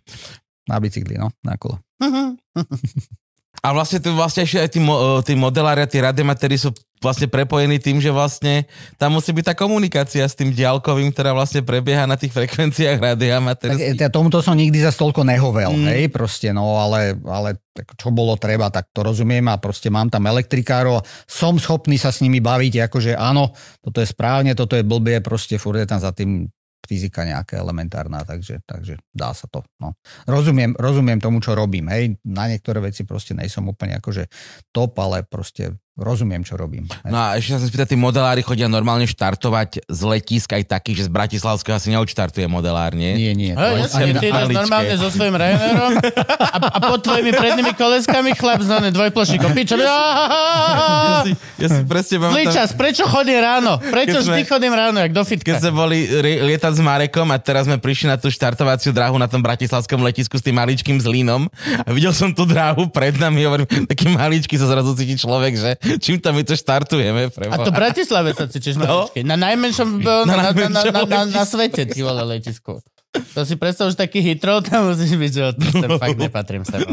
[0.66, 1.78] Na bicykli, no, na kolo.
[3.58, 7.78] A vlastne, to, vlastne aj tí, mo, tí modelári a tí radiomatéri sú vlastne prepojení
[7.78, 8.66] tým, že vlastne
[8.98, 13.98] tam musí byť tá komunikácia s tým diálkovým, ktorá vlastne prebieha na tých frekvenciách radioamatérských.
[13.98, 15.86] Tak, tomuto som nikdy za toľko nehovel, mm.
[15.94, 17.58] hej, proste, no ale, ale
[17.94, 22.18] čo bolo treba, tak to rozumiem a proste mám tam elektrikárov, som schopný sa s
[22.18, 26.10] nimi baviť, akože áno, toto je správne, toto je blbie, proste furt je tam za
[26.10, 26.50] tým
[26.86, 29.64] fyzika nejaká elementárna, takže, takže dá sa to.
[29.82, 29.98] No.
[30.24, 31.90] Rozumiem, rozumiem tomu, čo robím.
[31.90, 32.16] Hej.
[32.24, 34.30] Na niektoré veci proste nejsom úplne akože
[34.72, 36.86] top, ale proste rozumiem, čo robím.
[37.02, 41.06] No a ešte sa spýtať, tí modelári chodia normálne štartovať z letiska aj taký, že
[41.06, 43.18] z Bratislavského asi neodštartuje modelár, nie?
[43.18, 43.52] Nie, nie.
[43.52, 45.92] Hej, jasne, ty ideš normálne so svojím Ryanairom
[46.38, 49.50] a, a pod tvojimi prednými koleskami chlap s dvojplošníkom.
[49.58, 53.82] Pičo, ja si, ja si presne Zlý čas, prečo chodím ráno?
[53.82, 55.58] Prečo vždy chodím ráno, jak do fitka?
[55.58, 59.26] Keď sme boli lietať s Marekom a teraz sme prišli na tú štartovaciu dráhu na
[59.26, 61.50] tom bratislavskom letisku s tým maličkým zlínom
[61.82, 65.70] a videl som tú dráhu pred nami, hovorím, taký maličký sa zrazu cíti človek, že
[66.04, 67.32] čím tam my to štartujeme.
[67.32, 67.62] Preboha.
[67.62, 69.08] A to Bratislave sa cítiš no?
[69.24, 72.84] Na najmenšom, na, na, na, na, na, na, na svete, ty vole letisko.
[73.08, 76.84] To si predstav, že taký hitro, tam musíš byť, že sem fakt nepatrím sem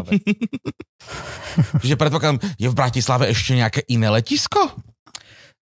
[1.83, 4.63] Čiže predpokladám, je v Bratislave ešte nejaké iné letisko?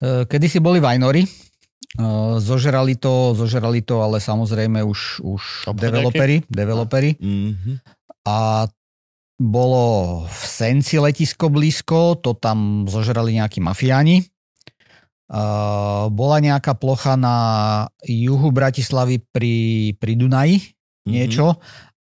[0.04, 1.30] E, kedy si boli Vajnory, e,
[2.44, 7.16] zožerali to, zožerali to, ale samozrejme už, už developeri, developeri.
[7.16, 7.76] Mm-hmm.
[8.28, 8.68] A
[9.42, 14.30] bolo v Senci letisko blízko, to tam zožrali nejakí mafiáni.
[15.32, 17.36] Uh, bola nejaká plocha na
[18.04, 19.56] juhu Bratislavy pri,
[19.96, 21.08] pri Dunaji, mm-hmm.
[21.08, 21.56] niečo,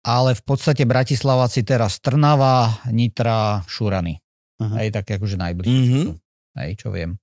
[0.01, 4.15] ale v podstate Bratislava si teraz Trnava, Nitra, Šurany.
[4.57, 4.79] Uh-huh.
[4.79, 5.75] Hej, tak akože najbližšie.
[5.75, 6.07] Mm-hmm.
[6.63, 7.19] Hej, čo viem.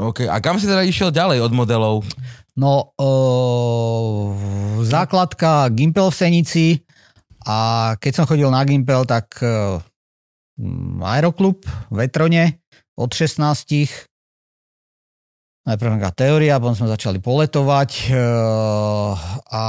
[0.00, 1.96] OK, a kam si teda išiel ďalej od modelov?
[2.56, 4.32] No, uh,
[4.88, 6.66] základka Gimpel v Senici,
[7.42, 7.58] a
[7.98, 9.82] keď som chodil na Gimpel, tak uh,
[11.02, 12.62] aeroklub v Vetrone
[12.94, 13.42] od 16
[15.62, 19.14] najprv nejaká teória, potom sme začali poletovať uh,
[19.46, 19.64] a,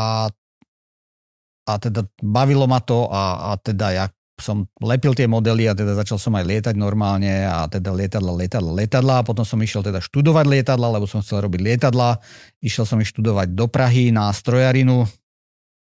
[1.69, 4.05] a teda bavilo ma to a, a teda ja
[4.41, 8.71] som lepil tie modely a teda začal som aj lietať normálne a teda lietadla, lietadla,
[8.73, 9.13] lietadla.
[9.21, 12.17] A potom som išiel teda študovať lietadla, lebo som chcel robiť lietadla.
[12.59, 15.05] Išiel som ich študovať do Prahy na strojarinu,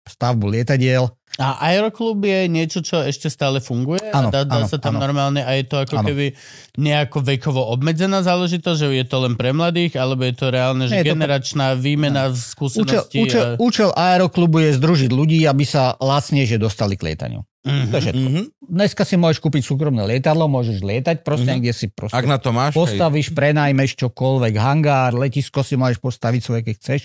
[0.06, 4.00] stavbu lietadiel a Aeroklub je niečo, čo ešte stále funguje?
[4.08, 5.02] Áno, dá, dá áno, sa tam áno.
[5.02, 6.08] normálne a je to ako ano.
[6.08, 6.26] keby
[6.74, 10.96] nejako vekovo obmedzená záležitosť, že je to len pre mladých, alebo je to reálne, že
[10.96, 13.18] to- generačná výmena v Účel, skúsenosti?
[13.20, 13.48] účel, a...
[13.58, 17.44] účel aeroklubu je združiť ľudí, aby sa lacnejšie dostali k lietaniu.
[17.62, 17.84] Mhm.
[17.84, 18.22] To je všetko.
[18.22, 18.44] Mm-hmm.
[18.64, 21.58] Dneska si môžeš kúpiť súkromné lietadlo, môžeš lietať proste, Mhm.
[21.60, 22.72] kde si proste Ak na to máš.
[22.72, 22.78] hej.
[22.78, 27.00] postavíš, prenajmeš čokoľvek, hangár, letisko si môžeš postaviť svoje, keď chceš.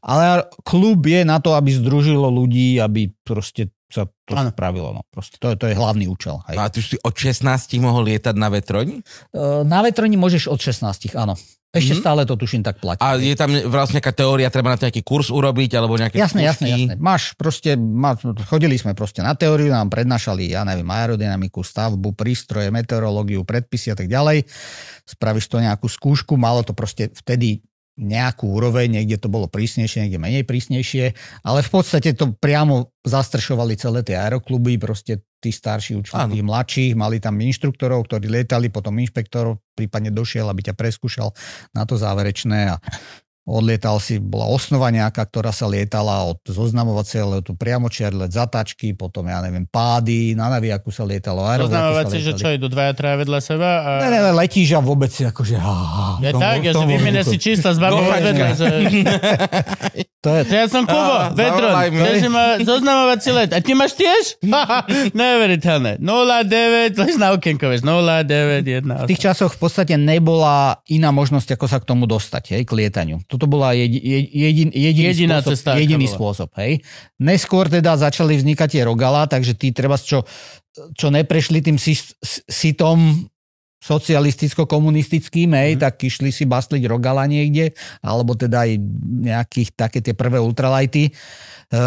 [0.00, 4.48] Ale klub je na to, aby združilo ľudí, aby proste sa to Áno.
[4.48, 4.90] spravilo.
[4.92, 5.02] No.
[5.04, 6.38] Proste to, je- to je hlavný účel.
[6.46, 6.56] Hej.
[6.56, 7.42] A ty si od 16
[7.76, 9.02] mohol lietať na vetroni?
[9.28, 11.34] E, Na vetroni môžeš od 16, áno.
[11.68, 12.00] Ešte Mhm.
[12.00, 12.98] stále to tuším tak platí.
[12.98, 16.40] A je tam vlastne nejaká teória, treba na to nejaký kurz urobiť, alebo nejaké Jasné,
[16.42, 16.82] jasné, skúšky?
[16.88, 16.94] jasné.
[16.96, 22.70] Máš proste, má, chodili sme proste na teóriu, nám prednášali, ja neviem, aerodynamiku, stavbu, prístroje,
[22.70, 24.48] meteorológiu, predpisy a tak ďalej.
[25.04, 27.60] Spravíš to nejakú skúšku, malo to proste vtedy
[27.96, 33.72] nejakú úroveň, niekde to bolo prísnejšie, niekde menej prísnejšie, ale v podstate to priamo zastrešovali
[33.80, 39.00] celé tie aerokluby, proste tí starší učili tých mladších, mali tam inštruktorov, ktorí lietali, potom
[39.00, 41.32] inšpektorov prípadne došiel, aby ťa preskúšal
[41.72, 42.76] na to záverečné a
[43.46, 49.22] Odlietal si, bola osnova nejaká, ktorá sa lietala od zoznamovacej letu priamočiar let zatáčky, potom
[49.22, 53.22] ja neviem, pády, na naviaku sa lietalo, aerovlaky sa Oznamovacie, že čo, idú dvaja, traja
[53.22, 53.90] vedľa seba a...
[54.02, 55.62] Ne, ne, ne, letíš a vôbec si akože...
[55.62, 55.78] Ha,
[56.18, 58.66] Ja v tom- tak, ja tom že vymenia si čísla z babou vedľa, že...
[60.26, 63.54] To je, že ja som Kubo, Á, Vetron, takže má zoznamovací let.
[63.54, 64.42] A ty máš tiež?
[65.14, 66.02] Neuveriteľné.
[66.02, 69.06] 09, lež na okienko, vieš, 09, 1.
[69.06, 72.72] v tých časoch v podstate nebola iná možnosť, ako sa k tomu dostať, hej, k
[72.74, 73.22] lietaniu.
[73.36, 74.00] Toto bola jedi,
[74.32, 76.16] jedin, jediný, Jediná spôsob, cesta, jediný bola.
[76.16, 76.48] spôsob.
[76.56, 76.72] Hej.
[77.20, 80.24] Neskôr teda začali vznikať tie rogala, takže tí treba, čo,
[80.96, 81.76] čo neprešli tým
[82.48, 83.28] sitom
[83.86, 85.80] socialisticko-komunistickým, hej, mm.
[85.84, 88.70] tak išli si basliť rogala niekde, alebo teda aj
[89.22, 91.06] nejakých také tie prvé ultralighty.
[91.06, 91.12] E,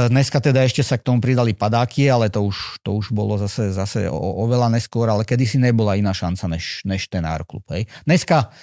[0.07, 3.75] Dneska teda ešte sa k tomu pridali padáky, ale to už, to už bolo zase,
[3.75, 7.65] zase o, oveľa neskôr, ale kedysi nebola iná šanca než, než ten aeroklub.
[7.73, 7.89] Hej.
[8.07, 8.53] Dneska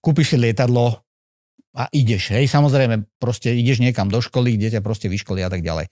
[0.00, 1.01] kúpiš si lietadlo
[1.72, 5.64] a ideš, hej, samozrejme, proste ideš niekam do školy, kde ťa proste vyškolia a tak
[5.64, 5.88] ďalej.
[5.88, 5.90] E,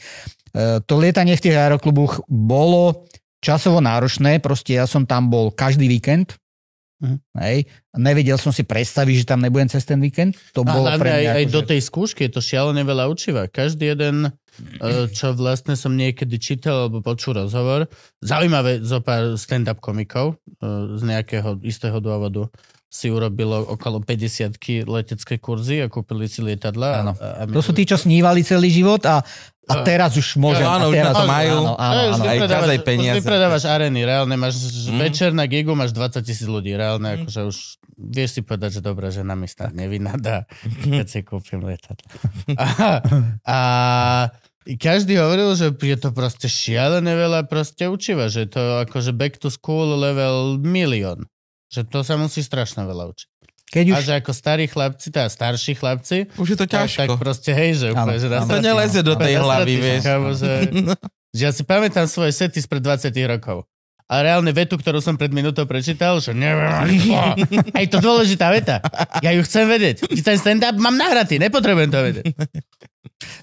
[0.84, 3.08] to lietanie v tých aerokluboch bolo
[3.40, 6.36] časovo náročné, proste ja som tam bol každý víkend,
[7.00, 7.16] Mhm.
[7.40, 7.64] hej,
[7.96, 11.08] nevedel som si predstaviť, že tam nebudem cez ten víkend, to A bolo hlavne pre
[11.08, 13.48] aj, mňa aj akože- do tej skúšky je to šialené veľa učiva.
[13.48, 17.88] Každý jeden, eh, čo vlastne som niekedy čítal alebo počul rozhovor,
[18.20, 22.52] zaujímavé zo pár stand-up komikov eh, z nejakého istého dôvodu
[22.90, 24.58] si urobilo okolo 50
[24.90, 26.90] letecké kurzy a kúpili si lietadla.
[27.06, 27.12] Áno.
[27.22, 29.22] A, a To sú tí, čo snívali celý život a,
[29.70, 30.66] a teraz už môžem.
[30.66, 31.54] Áno, a už teraz, na to majú.
[31.54, 32.24] Áno, áno, už áno.
[32.26, 33.16] Aj aj už peniaze.
[33.22, 34.58] Vypredávaš arény, reálne máš
[34.90, 34.98] Mm.
[35.06, 37.56] večer na gigu, máš 20 tisíc ľudí, reálne akože už
[37.94, 40.50] vieš si povedať, že dobré, že na mi snad nevynadá,
[40.82, 42.10] keď si kúpim lietadlo.
[42.58, 42.66] A,
[43.46, 43.58] a
[44.80, 49.46] každý hovoril, že je to proste šialené veľa proste učiva, že to akože back to
[49.52, 51.30] school level milión.
[51.70, 53.28] Že to sa musí strašne veľa učiť.
[53.70, 57.06] Keď už A že ako starí chlapci, teda starší chlapci, Už je to tak, tak
[57.06, 57.14] ťažko.
[57.22, 58.26] proste hej, že úplne, že.
[58.26, 60.02] To neleze do tej hlavy, vieš.
[60.42, 60.52] že,
[61.38, 63.62] že ja si pamätám svoje sety spred 20 rokov.
[64.10, 67.06] A reálne vetu, ktorú som pred minútou prečítal, že neviem,
[67.78, 68.82] aj to dôležitá veta.
[69.22, 70.02] Ja ju chcem vedieť.
[70.26, 72.26] Ten stand-up mám nahratý, nepotrebujem to vedieť.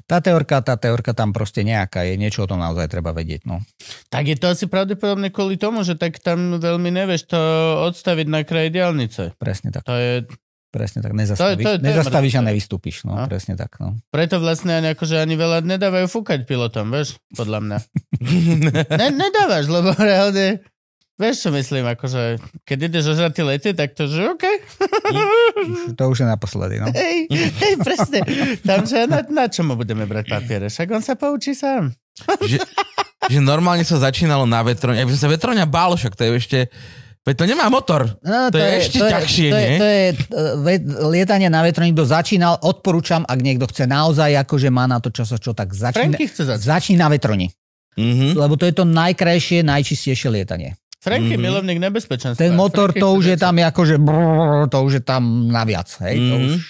[0.10, 3.48] tá teorka, tá teorka tam proste nejaká je, niečo o tom naozaj treba vedieť.
[3.48, 3.64] No.
[4.12, 7.40] Tak je to asi pravdepodobne kvôli tomu, že tak tam veľmi nevieš to
[7.88, 9.40] odstaviť na kraji diálnice.
[9.40, 9.88] Presne tak.
[9.88, 10.28] To je,
[10.68, 11.12] Presne tak.
[11.12, 12.48] Nezastavíš, To je- to je- to je nezastavíš a mŕtve.
[12.50, 12.96] nevystúpiš.
[13.04, 13.26] No, No.
[13.26, 13.72] presne tak.
[13.78, 13.96] No.
[14.08, 17.78] preto vlastne ani, akože ani veľa nedávajú fúkať pilotom, vieš, podľa mňa.
[18.94, 20.60] ne, nedávaš, lebo reálne,
[21.16, 24.44] vieš čo myslím, akože, keď ideš ožratý lety, tak to, že OK,
[25.94, 26.78] to už je naposledy.
[26.78, 26.92] No.
[26.92, 28.20] hej, hej, presne.
[28.62, 30.68] Tam, že na, na čo mu budeme brať papiere?
[30.68, 31.96] Však on sa poučí sám.
[32.44, 32.60] že,
[33.24, 35.00] že normálne sa začínalo na vetroň.
[35.00, 36.60] Ja by som sa vetroňa bál, však to je ešte...
[37.28, 38.08] Veď to nemá motor.
[38.22, 39.76] No, To je ešte ťažšie, to je, nie?
[39.76, 40.16] to je, uh,
[40.58, 40.80] ve-
[41.12, 45.28] lietanie na vetroník, kto začínal, odporúčam, ak niekto chce naozaj, akože má na to čas,
[45.34, 46.64] čo tak začína, chce začať.
[46.64, 47.52] začni na vetroni.
[47.94, 48.32] Mhm.
[48.34, 50.80] Lebo to je to najkrajšie, najčistejšie lietanie.
[50.98, 51.42] Franky, Mhm.
[51.42, 52.40] milovník nebezpečenstva.
[52.40, 55.92] Ten motor, Franky to už je tam akože brrr, to už je tam naviac.
[56.00, 56.16] Hej?
[56.18, 56.46] To Mhm.
[56.48, 56.62] už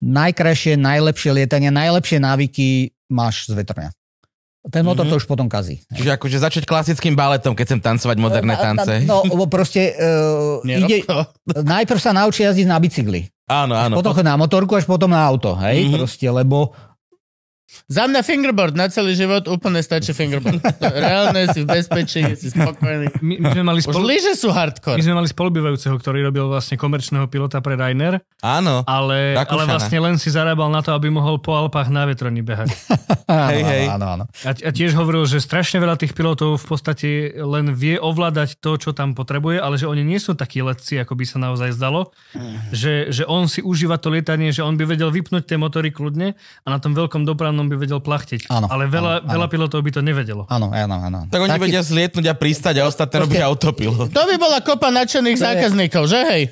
[0.00, 2.66] najkrajšie, najlepšie lietanie, najlepšie návyky
[3.08, 3.90] máš z vetrňa.
[4.64, 5.10] Ten motor Mhm.
[5.10, 5.84] to už potom kazí.
[5.88, 9.04] Čiže akože začať klasickým baletom, keď chcem tancovať moderné tance.
[9.04, 11.04] No, lebo proste uh, ide,
[11.76, 13.28] najprv sa naučí jazdiť na bicykli.
[13.44, 13.94] Áno, áno.
[13.94, 15.52] Potom chod na motorku, až potom na auto.
[15.54, 15.92] Hej, Mhm.
[15.94, 16.72] proste, lebo
[17.88, 20.60] Za mňa fingerboard na celý život úplne stačí fingerboard.
[20.80, 23.08] Reálne si v bezpečí, si spokojný.
[23.24, 25.00] My, my, sme mali Už spolu, lyže sú my hardcore.
[25.00, 28.84] sme mali spolubývajúceho, ktorý robil vlastne komerčného pilota pre Ryanair, Áno.
[28.84, 32.68] ale, ale vlastne len si zarábal na to, aby mohol po Alpách na vetroni behať.
[33.24, 33.84] Hej, hej.
[33.88, 34.24] áno, áno, áno.
[34.44, 37.08] A, a tiež hovoril, že strašne veľa tých pilotov v podstate
[37.40, 41.16] len vie ovládať to, čo tam potrebuje, ale že oni nie sú takí letci, ako
[41.16, 42.12] by sa naozaj zdalo.
[42.70, 46.36] Že, že on si užíva to lietanie, že on by vedel vypnúť tie motory kľudne
[46.36, 48.50] a na tom veľkom dopravnom by vedel plachtiť.
[48.50, 49.34] Áno, ale veľa, áno, áno.
[49.38, 50.42] veľa pilotov by to nevedelo.
[50.50, 51.18] Áno, áno, áno.
[51.30, 54.10] Tak oni Taký- vedia zlietnúť a pristať a ostatné robia autopilot.
[54.10, 56.42] To by bola kopa nadšených zákazníkov, že hej?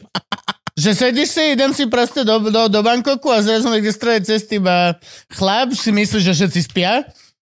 [0.72, 4.56] Že sedíš si, idem si proste do, do, do Bangkoku a zrazu niekde strede cesty
[4.56, 4.96] iba
[5.28, 7.04] chlap, si myslíš, že všetci spia?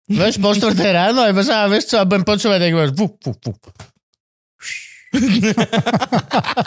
[0.06, 2.92] Vieš, po štvrté ráno, a iba, že, a vieš čo, a budem počúvať, ako máš,
[2.94, 3.50] fu, fu, fu.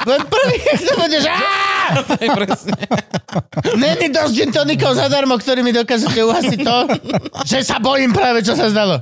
[0.10, 1.24] Len prvý, keď sa budeš.
[3.78, 6.78] Není dosť gin tonikov zadarmo, ktorý mi dokážete uhasiť to,
[7.46, 9.02] že sa bojím práve, čo sa zdalo.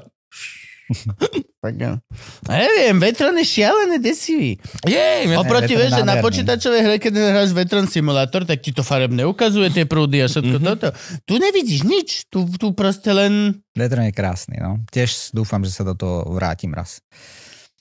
[1.57, 1.99] Tak, no.
[2.47, 4.55] Neviem, Vetron je šialené desivý.
[4.87, 9.27] Jej, Oproti, vieš, že na počítačovej hre, keď hráš Vetron simulátor, tak ti to farebne
[9.27, 10.69] ukazuje tie prúdy a všetko mm-hmm.
[10.79, 10.87] toto.
[11.27, 13.59] Tu nevidíš nič, tu, tu proste len...
[13.75, 14.79] Vetron je krásny, no.
[14.87, 17.03] Tiež dúfam, že sa do toho vrátim raz.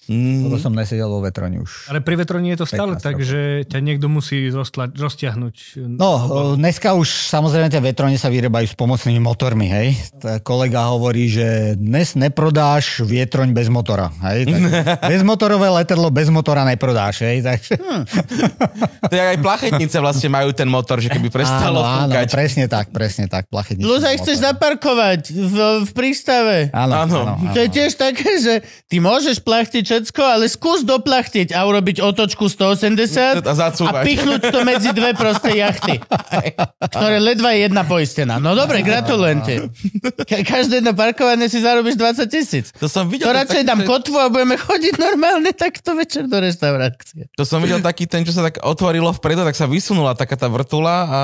[0.06, 1.90] Toto Mm, som nesedel vo vetroni už.
[1.90, 3.26] Ale pri vetroni je to stále 15 tak, rokov.
[3.26, 5.82] že ťa niekto musí roztla- roztiahnuť.
[5.98, 6.10] No,
[6.54, 9.98] dneska už samozrejme tie vetrone sa vyrábajú s pomocnými motormi, hej.
[10.14, 14.46] Tá kolega hovorí, že dnes neprodáš vietroň bez motora, hej.
[14.46, 17.42] Tak bezmotorové letadlo bez motora neprodáš, hej.
[17.42, 17.74] Takže...
[19.10, 22.94] to je aj plachetnice vlastne majú ten motor, že keby prestalo áno, áno, presne tak,
[22.94, 23.50] presne tak.
[23.50, 26.70] Plachetničný Plus aj chceš zaparkovať v, v prístave.
[26.70, 27.16] Áno, Áno.
[27.18, 27.50] áno, áno.
[27.50, 28.54] To je tiež také, že
[28.86, 33.88] ty môžeš plachtiť všetko, ale skús doplachtiť a urobiť otočku 180 A zacúvať.
[33.90, 35.96] a pichnúť to medzi dve prosté jachty,
[36.82, 38.36] ktoré ledva je jedna poistená.
[38.36, 39.54] No dobre, gratulujem ti.
[40.22, 42.68] Ka- každé jedno parkovanie si zarobíš 20 tisíc.
[42.74, 45.94] To som videl, To ten radšej taký, dám že- kotvu a budeme chodiť normálne takto
[45.94, 47.32] večer do reštaurácie.
[47.32, 50.46] To som videl taký ten, čo sa tak otvorilo vpredu, tak sa vysunula taká tá
[50.46, 51.20] vrtula a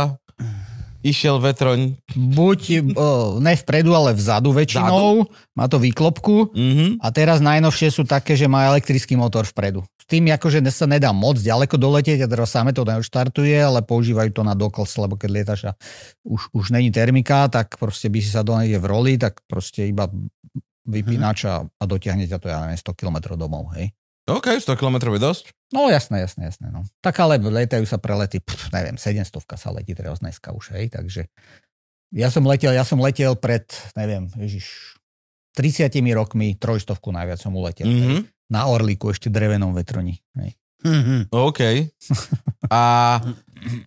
[1.03, 1.99] išiel vetroň.
[2.15, 2.61] Buď
[2.95, 5.27] o, ne vpredu, ale vzadu väčšinou.
[5.59, 6.55] Má to výklopku.
[6.55, 7.03] Mhm.
[7.03, 9.83] A teraz najnovšie sú také, že má elektrický motor vpredu.
[9.99, 14.31] S tým akože sa nedá moc ďaleko doletieť a teraz same to neoštartuje, ale používajú
[14.35, 15.73] to na doklz, lebo keď lietaš a
[16.27, 20.11] už, už není termika, tak proste by si sa do v roli, tak proste iba
[20.83, 23.95] vypínač a, a dotiahne ťa to, ja neviem, 100 km domov, hej.
[24.31, 25.45] OK, 100 km je dosť.
[25.75, 26.71] No jasné, jasné, jasné.
[26.71, 26.87] No.
[27.03, 31.27] Tak ale letajú sa prelety, pff, neviem, 700 sa letí teraz dneska už, hej, takže
[32.13, 33.65] ja som letel, ja som letel pred,
[33.99, 34.95] neviem, ježiš,
[35.59, 37.89] 30 rokmi, trojstovku najviac som uletel.
[37.89, 37.99] hej.
[37.99, 38.19] Mhm.
[38.53, 40.21] Na Orlíku ešte drevenom vetroni.
[40.37, 40.55] Hej.
[40.85, 41.33] Mhm.
[41.33, 41.61] OK.
[42.73, 43.17] A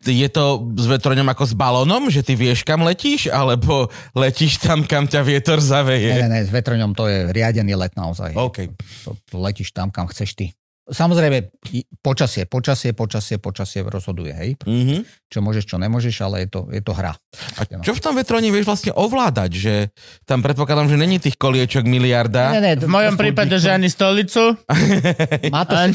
[0.02, 0.44] je to
[0.76, 5.22] s vetroňom ako s balónom, že ty vieš, kam letíš, alebo letíš tam, kam ťa
[5.22, 6.12] vietor Ne, zaveje?
[6.16, 8.34] ne, ne, s vetroňom to je riadený let naozaj.
[8.34, 8.72] OK.
[9.04, 10.46] To, to letíš tam, kam chceš ty.
[10.86, 11.50] Samozrejme,
[12.00, 14.50] počasie, počasie, počasie, počasie rozhoduje, hej.
[14.62, 15.02] Mhm.
[15.26, 17.18] Čo môžeš, čo nemôžeš, ale je to, je to hra.
[17.58, 19.50] A čo v tom vetroni vieš vlastne ovládať?
[19.50, 19.74] Že
[20.24, 22.54] tam predpokladám, že není tých koliečok miliarda.
[22.54, 24.54] Ne, ne, V mojom prípade, že ani stolicu.
[25.56, 25.90] Má to, A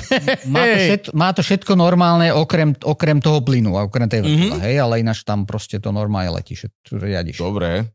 [0.45, 4.59] má, to všetko, má to všetko normálne, okrem, okrem toho plynu a okrem tej vrtule,
[4.59, 4.61] Mhm.
[4.61, 7.39] hej, ale ináč tam proste to normálne letí, že tu riadiš.
[7.39, 7.87] Dobre.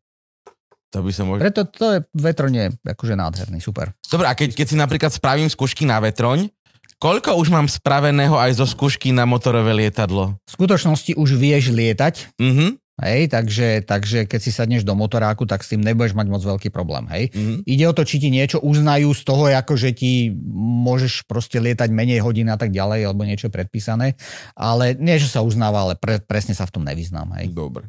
[0.89, 1.43] To by som možno...
[1.43, 3.91] Preto to je vetroň je akože nádherný, super.
[4.01, 6.47] Dobre, a keď, keď si napríklad spravím skúšky na vetroň,
[6.97, 10.37] koľko už mám spraveného aj zo skúšky na motorové lietadlo?
[10.41, 12.79] V skutočnosti už vieš lietať, Mhm.
[13.03, 16.69] hej, takže, takže keď si sadneš do motoráku, tak s tým nebudeš mať moc veľký
[16.69, 17.23] problém, hej.
[17.31, 17.55] mhm.
[17.63, 21.89] Ide o to, či ti niečo uznajú z toho, ako že ti môžeš proste lietať
[21.89, 24.15] menej hodín a tak ďalej, alebo niečo predpísané.
[24.53, 27.35] Ale nie, že sa uznáva, ale pre, presne sa v tom nevyznám.
[27.35, 27.51] Hej.
[27.51, 27.85] Dobre.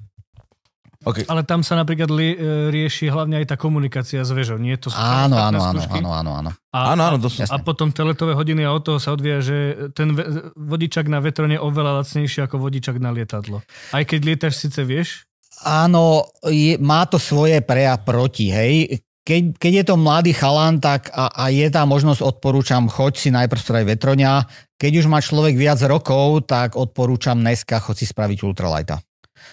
[1.07, 1.23] OK.
[1.31, 2.38] Ale tam sa napríklad li, e,
[2.75, 4.75] rieši hlavne aj tá komunikácia s vežou, nie?
[4.75, 6.51] To sú Áno, áno, áno, áno, áno, áno.
[6.75, 7.55] A, Áno, áno, to Jasné.
[7.55, 9.57] a potom tie letové hodiny a od toho sa odvíja, že
[9.95, 13.62] ten ve- vodičak na vetrone je oveľa lacnejší ako vodičak na lietadlo.
[13.95, 15.25] Aj keď lietaš síce vieš,
[15.64, 19.01] Áno, je, má to svoje pre a proti, hej.
[19.25, 23.29] Keď, keď je to mladý chalan, tak a, a je tá možnosť, odporúčam, choď si
[23.33, 24.33] najprv spraviť vetroňa.
[24.77, 29.01] Keď už má človek viac rokov, tak odporúčam dneska, choď si spraviť ultralighta.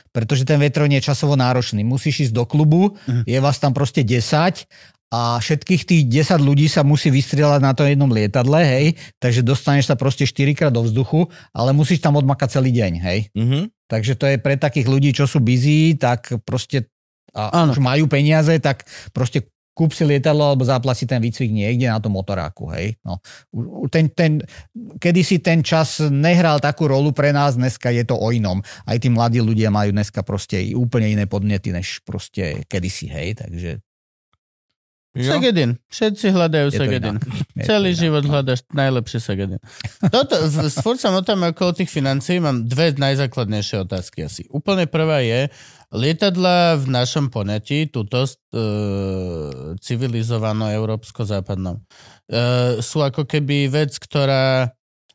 [0.09, 1.81] Pretože ten vetroň je časovo náročný.
[1.81, 3.23] Musíš ísť do klubu, Mhm.
[3.27, 4.65] je vás tam proste 10
[5.13, 8.85] a všetkých tých 10 ľudí sa musí vystrieľať na tom jednom lietadle, hej,
[9.21, 13.19] takže dostaneš sa proste 4 krát do vzduchu, ale musíš tam odmakať celý deň, hej.
[13.37, 13.69] Mhm.
[13.85, 16.89] Takže to je pre takých ľudí, čo sú busy, tak proste
[17.33, 17.73] a Áno.
[17.73, 19.41] už majú peniaze, tak proste
[19.73, 22.93] kúp si lietadlo alebo zaplat si ten výcvik niekde na tom motoráku, hej.
[23.01, 23.17] No,
[23.89, 24.45] ten, ten,
[25.01, 28.61] kedysi ten čas nehral takú rolu pre nás, dneska je to o inom.
[28.85, 33.81] Aj tí mladí ľudia majú dneska proste úplne iné podnety, než proste kedysi, hej, takže
[35.13, 35.37] Jo.
[35.37, 35.77] Sagedin.
[35.93, 36.85] Všetci hľadajú je to
[37.69, 38.01] Celý iná.
[38.01, 39.61] život hľadaš najlepšie Sagedin.
[40.09, 40.41] Toto,
[40.81, 44.49] furt sa motam okolo tých financií, mám dve najzákladnejšie otázky asi.
[44.49, 45.53] Úplne prvá je,
[45.93, 48.31] lietadla v našom ponetí, tuto e,
[49.77, 51.83] civilizovano európsko-západnom, e,
[52.81, 54.73] sú ako keby vec, ktorá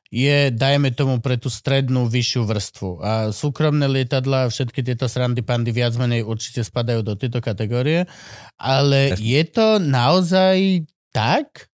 [0.08, 2.90] je, dajme tomu, pre tú strednú, vyššiu vrstvu.
[3.04, 8.08] A súkromné lietadla, všetky tieto srandy pandy viac menej určite spadajú do tejto kategórie.
[8.56, 11.68] Ale je to naozaj tak?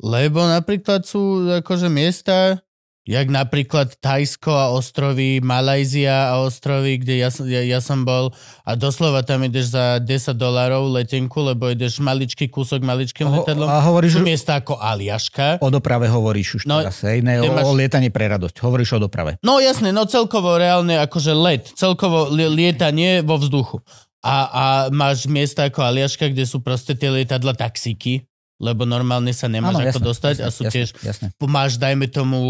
[0.00, 2.64] Lebo napríklad sú akože miesta,
[3.06, 8.74] jak napríklad Tajsko a ostrovy, Malajzia a ostrovy, kde ja, ja, ja som bol a
[8.74, 13.64] doslova tam ideš za 10 dolárov letenku, lebo ideš maličký kúsok maličkým letadlom.
[13.64, 15.58] a hovoríš, Sú miesta ako Aliaška.
[15.58, 18.58] o doprave hovoríš už No, teraz, hej, ne, o, máš- o lietaní pre radosť.
[18.58, 19.38] Hovoríš o doprave.
[19.40, 23.78] No jasne, no celkovo reálne akože let, celkovo li- lietanie vo vzduchu.
[24.20, 29.46] A, a máš miesta ako Aliaška, kde sú proste tie lietadla taxíky, lebo normálne sa
[29.46, 31.26] nemáš ako dostať a sú jasné, tiež Jasné.
[31.44, 32.40] máš, dajme tomu,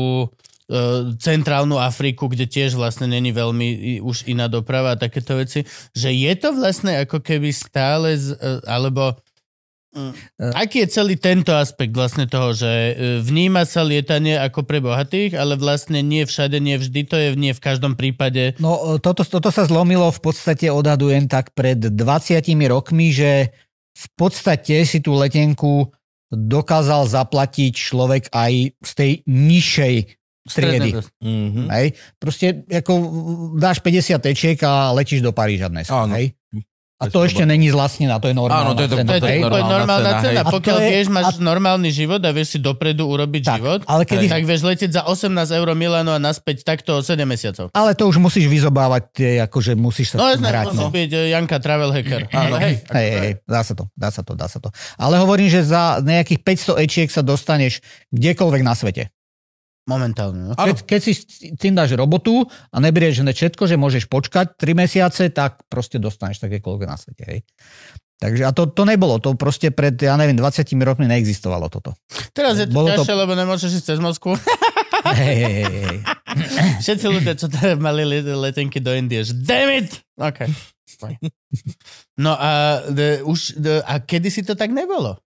[0.71, 6.15] e, centrálnu Afriku, kde tiež vlastne není veľmi už iná doprava a takéto veci, že
[6.15, 9.19] je to vlastne ako keby stále, z, e, alebo
[10.53, 12.93] Aký je celý tento aspekt vlastne toho, že e,
[13.25, 17.57] vníma sa lietanie ako pre bohatých, ale vlastne nie všade, nie vždy, to je nie
[17.57, 18.53] v každom prípade.
[18.61, 21.97] No toto, toto sa zlomilo v podstate odhadujem tak pred 20
[22.69, 23.57] rokmi, že
[23.97, 25.96] v podstate si tú letenku
[26.31, 28.53] dokázal zaplatiť človek aj
[28.83, 29.95] z tej nižšej
[30.47, 30.91] triedy.
[31.23, 31.67] Mhm.
[31.75, 31.87] Hej?
[32.23, 32.93] Proste ako
[33.59, 35.91] dáš 50 tečiek a letíš do Paríža dnes.
[35.91, 36.15] Áno.
[36.15, 36.36] Hej?
[36.97, 39.11] A To to ešte není zlacnená, to je normálna Áno, to je to- cena.
[39.11, 40.41] To je, to je normálna normálna cena, cena.
[40.41, 43.81] to Pokiaľ je- vieš, máš a- normálny život a vieš si dopredu urobiť Tak, život,
[43.85, 47.69] ale kedy- tak vieš letieť za 18 eur Milano a naspäť takto 7 mesiacov.
[47.71, 50.73] Ale to už musíš vyzobávať, tie, akože musíš sa No jasné, hrať.
[50.73, 50.89] No.
[50.89, 52.23] byť eh, Janka Travel Hacker.
[52.27, 54.73] Hej, Hej, hej, hej, dá sa to, dá sa to, dá sa to.
[54.97, 59.13] Ale hovorím, že za nejakých 500 ečiek sa dostaneš kdekoľvek na svete.
[59.87, 60.51] Momentálne.
[60.51, 60.55] No.
[60.55, 60.67] Áno.
[60.75, 61.13] Keď, keď si
[61.55, 66.43] tým dáš robotu a neberieš hneď všetko, že môžeš počkať 3 mesiace, tak proste dostaneš
[66.43, 67.23] takékoľvek na svete.
[67.25, 67.41] Hej.
[68.17, 71.93] Takže a to, to nebolo, to proste pred, ja neviem, 20 rokmi neexistovalo toto.
[72.33, 74.35] Teraz je to Bolo to- ťažšie, lebo nemôžeš ísť cez Moskvu.
[75.07, 75.99] Hej, hej, hej.
[76.83, 80.03] Všetci ľudia, čo teda mali le- letenky do Indie, že damn it!
[80.19, 80.51] OK.
[80.99, 81.19] Fajn.
[82.19, 85.21] No a, de, už, de, a kedy si to tak nebolo?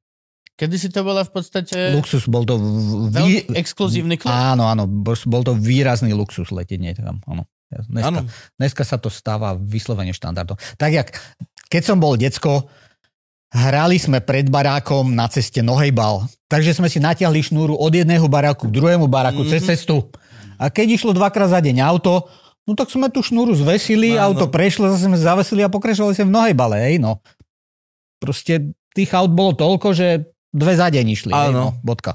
[0.60, 2.60] Kedy si to bola v podstate Luxus, bol to...
[2.60, 4.28] v- veľmi vý- exkluzívny klub?
[4.28, 7.16] Áno, áno, bol to výrazný luxus letieť niekam.
[7.24, 7.48] Áno.
[7.70, 8.20] Dneska, Áno.
[8.60, 10.60] dneska sa to stáva vyslovene štandardom.
[10.76, 11.08] Tak jak,
[11.70, 12.68] keď som bol decko,
[13.54, 16.28] hrali sme pred barákom na ceste nohejbal.
[16.50, 19.54] Takže sme si natiahli šnúru od jedného baráku k druhému baráku mm-hmm.
[19.54, 20.12] cez cestu.
[20.58, 22.26] A keď išlo dvakrát za deň auto,
[22.66, 24.34] no tak sme tú šnúru zvesili, Áno.
[24.34, 27.22] auto prešlo, zase sme zavesili a pokračovali sme v nohejbale, hej, no.
[28.20, 31.50] Proste tých aut bolo toľko, že dve za deň išli, Áno.
[31.52, 32.14] no, bodka.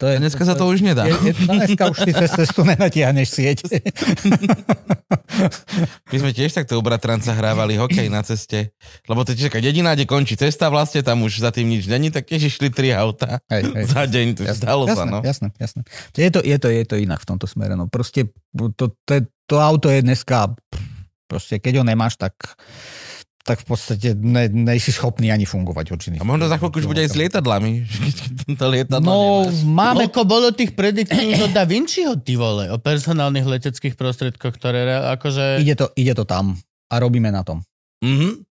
[0.00, 1.04] To je, Dneska sa to už nedá.
[1.04, 3.58] je, je, no dneska už si cez cestu nenatiahneš sieť.
[6.08, 8.72] My sme tiež takto u bratranca hrávali hokej na ceste.
[9.04, 12.08] Lebo to je taká dedina, kde končí cesta, vlastne tam už za tým nič není,
[12.08, 13.84] tak tiež išli tri auta Hej, hej.
[13.92, 15.20] za deň, to Jasné, sa, jasné, no.
[15.20, 15.80] jasné, jasné.
[16.16, 17.76] Je to, je, to, je to inak v tomto smere.
[17.76, 17.84] No.
[17.84, 20.48] Proste to, to, to auto je dneska,
[21.28, 22.32] proste keď ho nemáš, tak,
[23.50, 26.22] tak v podstate ne, nejsi schopný ani fungovať určitých.
[26.22, 27.82] A možno za chvíľku už bude aj s lietadlami.
[28.60, 29.66] To lietadlo No, nemáš.
[29.66, 29.96] máme...
[30.06, 34.86] Koľko bolo tých prediktí už od Da Vinciho, ty vole, o personálnych leteckých prostriedkoch, ktoré
[35.18, 35.58] akože...
[35.58, 36.54] Ide to, ide to tam
[36.86, 37.62] a robíme na tom.
[38.06, 38.46] Mhm.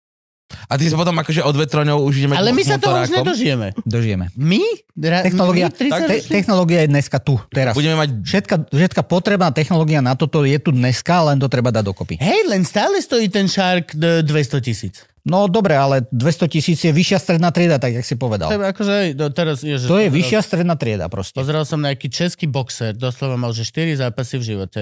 [0.65, 3.73] A ty sa potom akože od vetroňov už ideme Ale my sa toho už nedožijeme.
[3.81, 4.31] Dožijeme.
[4.35, 4.63] My?
[4.95, 7.73] Ra- Technológia, my 30 te, technológia je dneska tu, teraz.
[7.73, 8.09] Budeme mať...
[8.21, 12.15] Všetka, všetka potrebná technológia na toto je tu dneska, len to treba dať dokopy.
[12.17, 15.03] Hej, len stále stojí ten Shark d- 200 tisíc.
[15.23, 18.45] No dobre, ale 200 tisíc je vyššia stredná trieda, tak jak si povedal.
[18.47, 21.33] To je akože, no, teraz, ježiš, To je pozeral- vyššia stredná trieda proste.
[21.33, 24.81] Pozeral som nejaký český boxer, doslova mal, že 4 zápasy v živote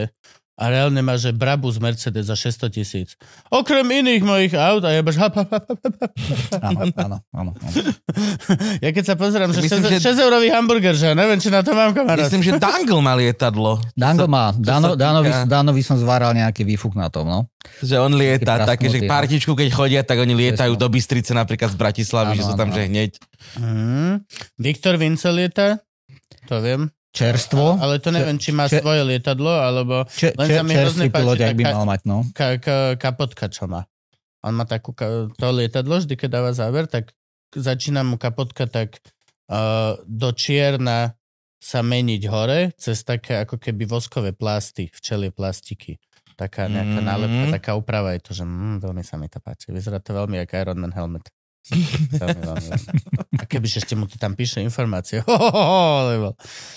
[0.53, 3.17] a reálne má, že Brabus Mercedes za 600 tisíc.
[3.49, 5.35] Okrem iných mojich aut a hap.
[6.61, 7.51] Áno, áno, áno.
[7.57, 7.81] áno.
[8.85, 11.49] Ja keď sa pozerám, že Myslím, 6, že- 6 eurový hamburger, že ja neviem, či
[11.49, 12.21] na to mám kamarát.
[12.21, 13.81] Myslím, že Dangle má lietadlo.
[13.97, 14.53] Dango má.
[14.53, 17.49] Dano, Danovi, Danovi som zváral nejaký výfuk na tom, no.
[17.81, 19.09] Že on lieta, Taký také, že no.
[19.09, 22.69] partičku, keď chodia, tak oni lietajú do Bystrice napríklad z Bratislavy, Áno, že sú tam,
[22.71, 22.77] áno.
[22.77, 23.11] že hneď.
[23.57, 24.15] Hmm.
[24.61, 25.81] Viktor Vince lieta,
[26.47, 26.91] to viem.
[27.13, 27.77] Čerstvo.
[27.77, 31.45] Ale to neviem, či má Če- svoje lietadlo, alebo Če, len sa mi hrozne páči
[31.45, 32.25] ak by mal mať, no.
[32.33, 33.85] ka, ka, kapotka, čo má.
[34.41, 34.97] On má takú,
[35.31, 37.13] to lietadlo, vždy keď dáva záver, tak
[37.53, 38.99] začína mu kapotka tak
[39.47, 41.15] uh, do čierna
[41.63, 46.01] sa meniť hore, cez také ako keby voskové plasty, včelie plastiky.
[46.35, 47.07] Taká nejaká Mhm.
[47.07, 49.69] nálepka, taká úprava je to, že mm, veľmi sa mi to páči.
[49.69, 51.29] Vyzerá to veľmi ako Iron Man helmet.
[53.39, 55.23] A kebyže ešte mu to tam píše informácie.
[55.23, 56.33] Ho, ho, ho, ho, lebo-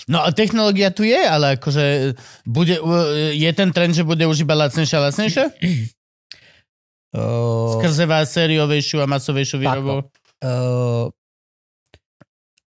[0.05, 2.13] No a technológia tu je, ale akože
[2.45, 2.77] bude,
[3.33, 5.45] je ten trend, že bude už iba lacnejšia a lacnejšia?
[7.15, 10.03] Uh, Skrze vás sériovejšiu a masovejšiu výrobu?
[10.43, 11.07] uh,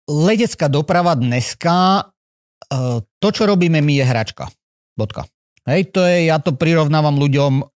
[0.05, 2.11] letecká doprava dneska,
[2.69, 4.51] uh, to, čo robíme my, je hračka.
[4.93, 5.23] Bodka.
[5.63, 7.67] Hej, to je, ja to prirovnávam ľuďom uh,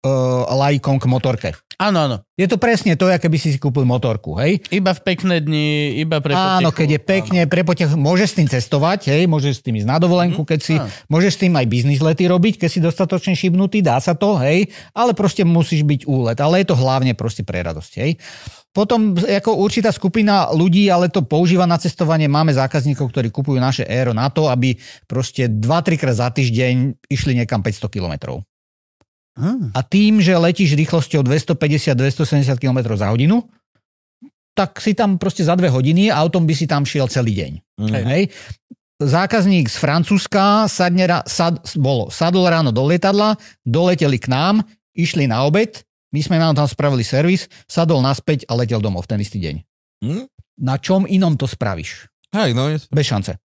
[0.45, 1.49] lajkom k motorke.
[1.78, 2.17] Áno, áno.
[2.34, 4.65] Je to presne to, aké by si si kúpil motorku, hej?
[4.73, 6.78] Iba v pekné dni, iba pre Áno, potechu.
[6.82, 10.01] keď je pekne, pre potech, môžeš s tým cestovať, hej, môžeš s tým ísť na
[10.01, 10.89] dovolenku, keď si, Áno.
[11.05, 14.73] môžeš s tým aj biznis lety robiť, keď si dostatočne šibnutý, dá sa to, hej,
[14.97, 18.17] ale proste musíš byť úlet, ale je to hlavne proste pre radosť, hej.
[18.73, 23.86] Potom ako určitá skupina ľudí, ale to používa na cestovanie, máme zákazníkov, ktorí kupujú naše
[23.86, 28.41] aero na to, aby proste 2-3 krát za týždeň išli niekam 500 kilometrov.
[29.38, 29.71] Hm.
[29.71, 33.45] A tým, že letíš rýchlosťou 250-270 km za hodinu,
[34.57, 37.51] tak si tam proste za dve hodiny a autom by si tam šiel celý deň.
[37.77, 38.05] Mhm.
[38.09, 38.23] Hej.
[38.97, 44.65] Zákazník z Francúzska sadne, sad, bolo, sadol ráno do lietadla, doleteli k nám,
[44.97, 49.09] išli na obed, my sme nám tam spravili servis, sadol naspäť a letel domov v
[49.13, 49.55] ten istý deň.
[50.01, 50.25] Hm?
[50.57, 52.09] na čom inom to spravíš?
[52.33, 52.73] Hej, no.
[52.73, 53.38] Bez šance.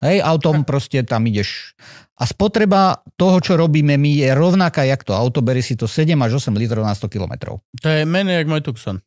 [0.00, 1.76] Hej, autom proste tam ideš.
[2.20, 6.16] A spotreba toho, čo robíme my, je rovnaká, jak to auto, beri si to 7
[6.20, 7.60] až 8 litrov na 100 kilometrov.
[7.84, 9.00] To je menej jak môj Tucson.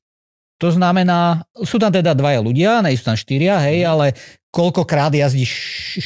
[0.61, 4.13] To znamená, sú tam teda dvaja ľudia, nie sú tam štyria, hej, ale
[4.53, 5.51] koľkokrát jazdíš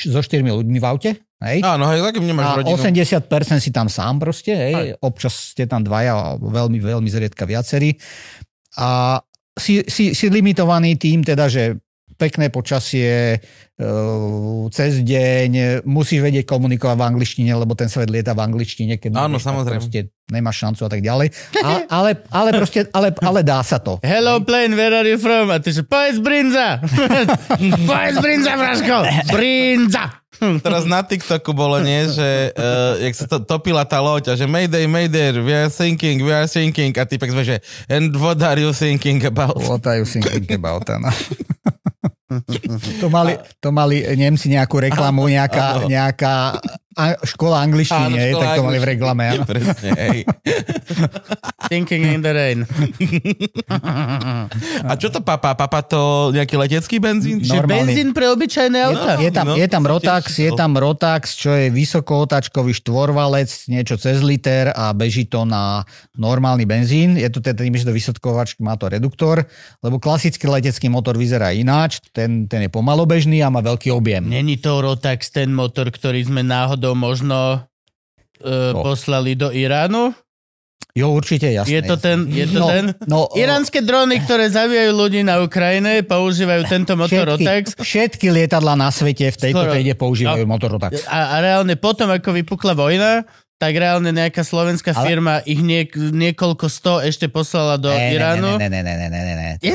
[0.07, 1.11] so štyrmi ľuďmi v aute,
[1.43, 1.57] hej?
[1.67, 2.79] Áno, hej, takým nemáš A rodinu.
[2.79, 4.95] 80% si tam sám proste, hej.
[5.03, 7.99] Občas ste tam dvaja, veľmi, veľmi zriedka viacerí.
[8.79, 9.19] A
[9.57, 11.75] si, si, si limitovaný tým teda, že
[12.17, 13.37] pekné počasie,
[13.77, 13.87] e,
[14.73, 19.37] cez deň, musíš vedieť komunikovať v angličtine, lebo ten svet lieta v angličtine, keď Áno,
[19.37, 19.77] nevieš, samozrejme.
[19.77, 21.27] proste nemáš šancu a tak ďalej.
[21.61, 21.69] A,
[22.01, 24.01] ale, ale proste, ale, ale dá sa to.
[24.01, 25.53] Hello plane, where are you from?
[25.53, 26.81] A ty že, povedz brinza.
[27.89, 28.97] povedz brinza, Braško.
[29.31, 30.27] Brinza.
[30.65, 34.45] Teraz na TikToku bolo, nie, že uh, jak sa to, topila tá loď a že
[34.45, 37.57] Mayday, Mayday, we are sinking, we are sinking a typek sme, že
[37.89, 39.57] and what are you thinking about?
[39.65, 40.85] What are you thinking about?
[40.89, 41.09] Áno.
[43.01, 46.59] To, mali, to mali Nemci nejakú reklamu, nejaká, nejaká
[46.97, 49.23] a, škola angličtiny, hej, škola tak to mali v reklame.
[49.29, 49.43] áno.
[49.45, 50.19] Presne, hej.
[51.69, 52.59] Thinking in the rain.
[54.83, 55.53] A čo to papa?
[55.53, 57.39] Papa to nejaký letecký benzín?
[57.39, 57.93] Že Normálny.
[57.93, 59.11] benzín pre obyčajné auta.
[59.19, 64.19] Je tam, No, je tam Rotax, je tam Rotax, čo je vysokootačkový štvorvalec, niečo cez
[64.19, 65.83] liter a beží to na
[66.15, 67.15] normálny benzín.
[67.15, 69.43] Je to teda tým, že to vysokovač má to reduktor,
[69.79, 74.23] lebo klasický letecký motor vyzerá ináč, ten, ten je pomalobežný a má veľký objem.
[74.23, 77.65] Není to Rotax ten motor, ktorý sme náhodou možno
[78.39, 78.83] uh, No.
[78.85, 80.13] poslali do Iránu?
[80.93, 81.77] Jo, určite, jasné.
[81.77, 82.25] Je to ten?
[82.25, 82.83] Je to no, ten?
[83.05, 87.63] No, Iránske drony, ktoré zabijajú ľudí na Ukrajine, používajú tento motor všetky, Rotax.
[87.77, 89.73] všetky lietadla na svete v tejto Skoro.
[89.77, 90.49] triede používajú No.
[90.49, 91.05] motor Rotax.
[91.05, 95.97] A, a reálne potom, ako vypukla vojna, tak reálne nejaká slovenská Ale- firma ich niek-
[95.97, 98.51] niekoľko sto ešte poslala do Ne, ne, Iránu.
[98.61, 99.49] Ne, ne, ne, ne, ne, ne, ne.
[99.57, 99.73] Nie,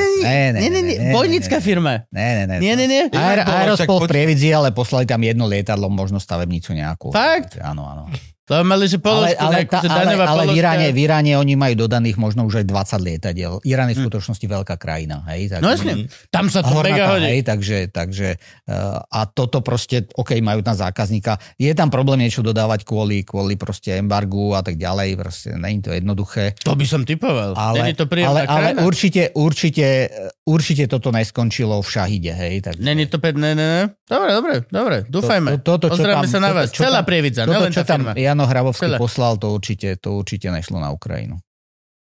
[0.54, 2.06] nie, nie, nie, nie, vojnická firma.
[2.14, 2.56] Ne, ne, ne.
[2.62, 3.04] Nie, nie, nie.
[3.10, 7.10] Aerospol v Prievidzi, ale poslali tam jedno lietadlo, možno stavebnicu nejakú.
[7.10, 7.58] Fakt?
[7.58, 8.02] Áno, áno.
[8.50, 10.58] To mali, že Ale, položku, ale, nejakú, tá, ale, ale v.
[10.58, 13.52] Iráne, v Iráne oni majú dodaných možno už aj 20 lietadiel.
[13.62, 15.22] Irán je v skutočnosti veľká krajina.
[15.30, 17.22] Hej, tak, No jasne, tam sa to mega hodí.
[17.30, 21.38] hej, takže, takže uh, a toto proste, OK, majú tam zákazníka.
[21.54, 25.94] Je tam problém niečo dodávať kvôli, kvôli proste embargu a tak ďalej, proste není to
[25.94, 26.58] jednoduché.
[26.66, 27.54] To by som typoval.
[27.54, 30.10] Ale, to ale, ale určite, určite,
[30.42, 32.54] určite toto neskončilo v Šahide, hej.
[32.58, 33.30] Tak, Není to pe...
[33.32, 33.94] Ne, ne.
[34.10, 34.96] Dobre, dobre, dobre.
[35.06, 35.62] Dúfajme.
[35.62, 36.68] To- to- toto, čo tam- sa na vás.
[36.68, 38.12] čo Celá tam- prievidza, nielen čo tá tam firma.
[38.32, 38.96] Jano Hrabovský Celé.
[38.96, 41.36] poslal, to určite, to určite nešlo na Ukrajinu.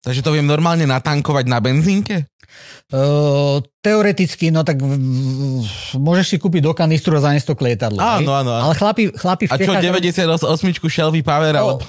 [0.04, 2.28] Takže to viem normálne natankovať na benzínke?
[2.94, 5.66] Uh, teoreticky, no tak v, v,
[5.98, 7.98] môžeš si kúpiť do kanistru a zaniesť to k lietadlu.
[7.98, 8.64] Áno, áno, áno.
[8.70, 9.82] Ale chlapi, chlapi v A čo, Čechách...
[10.30, 11.58] 98 Shelby Power?
[11.58, 11.84] No, alebo...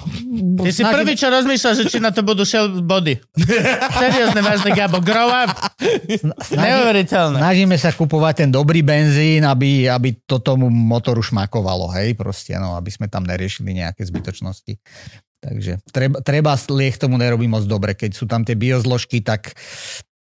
[0.65, 3.21] Ty si snažíme- prvý, čo rozmýšľa, že či na to budú shell body.
[4.01, 4.97] Seriózne, vážne, Gabo.
[4.97, 5.53] Grow up.
[6.65, 7.37] Neuveriteľné.
[7.37, 12.73] Snažíme sa kupovať ten dobrý benzín, aby, aby to tomu motoru šmakovalo, hej, proste, no,
[12.73, 14.73] aby sme tam neriešili nejaké zbytočnosti.
[15.45, 17.93] Takže treba, treba lieh tomu nerobí moc dobre.
[17.93, 19.53] Keď sú tam tie biozložky, tak,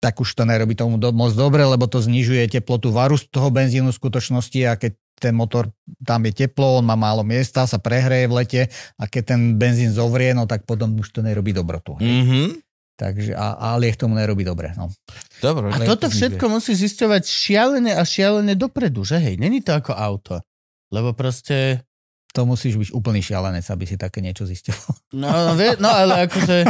[0.04, 3.48] tak už to nerobí tomu do, moc dobre, lebo to znižuje teplotu varu z toho
[3.48, 5.72] benzínu v skutočnosti a keď ten motor,
[6.04, 8.62] tam je teplo, on má málo miesta, sa prehreje v lete
[9.00, 11.96] a keď ten benzín zovrie, no tak potom už to nerobí dobrotu.
[11.96, 12.60] Mhm.
[12.96, 14.72] Takže a, a lieh tomu nerobí dobre.
[14.80, 14.88] No.
[15.44, 15.68] Dobre.
[15.68, 20.40] A toto všetko musí zisťovať šialené a šialené dopredu, že hej, není to ako auto.
[20.96, 21.84] Lebo proste,
[22.36, 24.76] To musíš byť úplný šialenec, aby si také niečo zistil.
[25.16, 26.68] no, no, vie, no ale akože,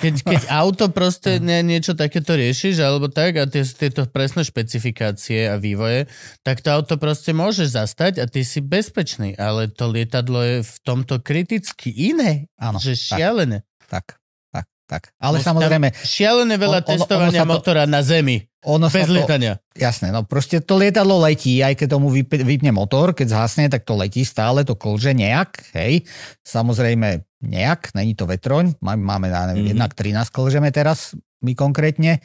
[0.00, 5.44] keď, keď auto proste nie, niečo takéto riešiš, alebo tak, a tie, tieto presné špecifikácie
[5.46, 6.08] a vývoje,
[6.40, 10.74] tak to auto proste môžeš zastať a ty si bezpečný, ale to lietadlo je v
[10.80, 13.60] tomto kriticky iné, Áno, že šialené.
[13.92, 14.16] tak,
[14.48, 15.02] tak, tak.
[15.20, 19.04] Ale tam samozrejme, Šialené veľa On- ono testovania sa to- motora na zemi, ono bez
[19.04, 19.60] to, lietania.
[19.72, 23.84] jasné, no proste to lietadlo letí, aj keď tomu vyp- vypne motor, keď zhasne, tak
[23.84, 26.02] to letí stále, to klže nejak, hej.
[26.42, 29.72] Samozrejme nejak, není to vetroň, máme, ja neviem, Mhm.
[29.76, 32.24] jednak 13 klžeme teraz, my konkrétne.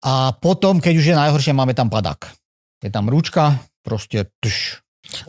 [0.00, 2.30] A potom, keď už je najhoršie, máme tam padák.
[2.78, 4.80] Je tam ručka, proste tš,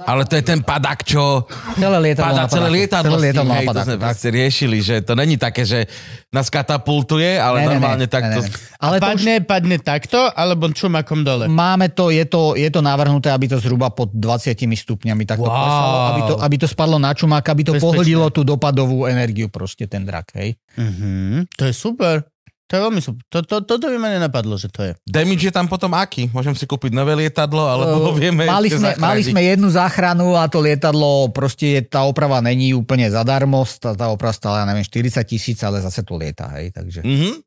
[0.03, 1.47] Ale to je ten padak, čo
[1.80, 3.15] celé lietadlo padá celé lietadlo.
[3.15, 4.17] Celé lietadlo hej, to sme tak.
[4.27, 5.88] riešili, že to není také, že
[6.36, 8.39] nás katapultuje, ale Ne, ne, ne, normálne ne, takto...
[8.43, 8.75] ne, ne.
[8.75, 11.47] Ale to už padne, padne takto, alebo čumakom dole.
[11.47, 15.55] Máme to, je to, je to navrhnuté, aby to zhruba pod 20 stupňami takto Wow.
[15.55, 17.88] klesalo, aby to, aby to spadlo na čumák, aby to Bezpečné.
[17.88, 20.59] pohodilo tú dopadovú energiu proste ten drak, hej.
[20.75, 22.27] Mhm, to je super.
[22.70, 23.22] To je veľmi super.
[23.34, 24.93] To, to, toto by ma nenapadlo, že to je.
[25.03, 26.30] Damage je tam potom aký?
[26.30, 29.34] Môžem si kúpiť nové lietadlo, alebo ho vieme mali, sme, mali zachrániť?
[29.34, 34.38] sme jednu záchranu a to lietadlo, proste tá oprava není úplne zadarmo, tá, tá oprava
[34.38, 37.41] stála, ja neviem, 40 tisíc, ale zase to lieta, hej, takže Mhm.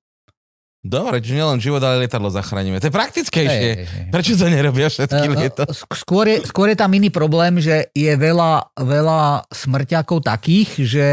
[0.82, 2.82] Dobre, čiže nielen život, ale lietadlo zachránime.
[2.82, 3.68] To je praktickejšie.
[3.70, 4.06] Hej, hej, hej.
[4.10, 5.70] Prečo to nerobia všetky no, lietadla?
[5.70, 11.10] sk- skôr, je, skôr je tam iný problém, že je veľa, veľa smrťakov takých, že,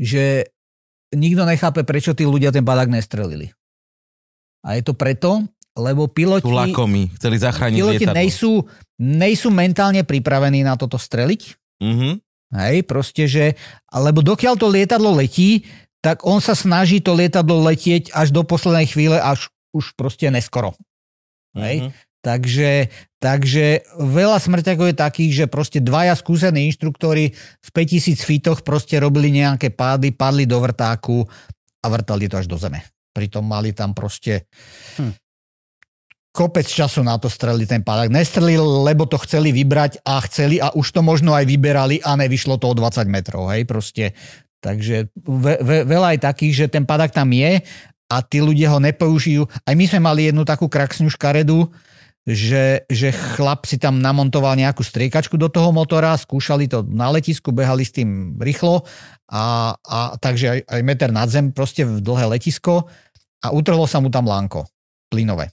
[0.00, 0.48] že
[1.12, 3.52] nikto nechápe, prečo tí ľudia ten padák nestrelili.
[4.62, 5.44] A je to preto,
[5.76, 8.18] lebo piloti, Tu lakomi, chceli zachrániť piloti lietadlo.
[8.20, 8.52] nejsú,
[9.00, 11.56] nejsú mentálne pripravení na toto streliť.
[11.80, 12.10] Mhm.
[12.52, 13.56] Hej, proste, že,
[13.88, 15.64] lebo dokiaľ to lietadlo letí,
[16.04, 20.76] tak on sa snaží to lietadlo letieť až do poslednej chvíle, až už proste neskoro.
[21.56, 21.88] Hej.
[21.88, 21.90] Mhm.
[22.22, 22.86] Takže,
[23.18, 29.34] takže veľa smrťakov je takých, že proste dvaja skúsení inštruktori v 5000 feetoch proste robili
[29.34, 31.26] nejaké pády, padli do vrtáku
[31.82, 32.86] a vrtali to až do zeme.
[33.10, 34.46] Pritom mali tam proste
[34.96, 35.18] Hm.
[36.30, 38.08] kopec času na to streliť ten pádák.
[38.08, 42.56] Nestrelili, lebo to chceli vybrať a chceli a už to možno aj vyberali a nevyšlo
[42.56, 43.50] to o 20 metrov.
[43.50, 44.14] Hej, proste.
[44.62, 47.58] Takže ve, ve, veľa je takých, že ten padák tam je
[48.06, 49.42] a tí ľudia ho nepoužijú.
[49.66, 51.66] Aj my sme mali jednu takú kraksňu škaredu,
[52.22, 57.50] že, že chlap si tam namontoval nejakú striekačku do toho motora, skúšali to na letisku,
[57.50, 58.86] behali s tým rýchlo
[59.26, 62.86] a, a takže aj, aj meter nad zem, proste v dlhé letisko
[63.42, 64.62] a utrhlo sa mu tam lánko
[65.10, 65.50] plynové.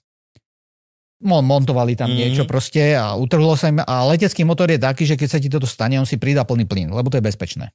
[1.19, 2.15] Mon, montovali tam Mhm.
[2.15, 2.19] mm.
[2.21, 5.49] niečo proste a utrhlo sa im a letecký motor je taký, že keď sa ti
[5.51, 7.73] toto stane, on si pridá plný plyn, lebo to je bezpečné.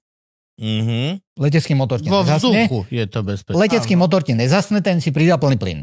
[0.55, 1.19] Mhm.
[1.35, 3.59] Letecký motor ti Vo nezasne, je to bezpečné.
[3.59, 5.79] letecký motor ti nezasne, ten si pridá plný plyn.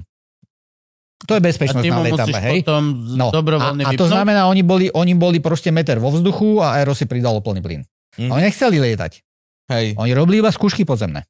[1.30, 2.66] To je bezpečnosť na musíš hej?
[2.66, 4.10] potom No, dobrovoľne a, a to vypnúť?
[4.10, 7.82] znamená, oni boli, oni boli proste meter vo vzduchu a Aero si pridalo plný plyn.
[8.18, 9.22] A oni nechceli lietať.
[9.72, 9.96] Hej.
[9.96, 11.24] Oni robili iba skúšky podzemné.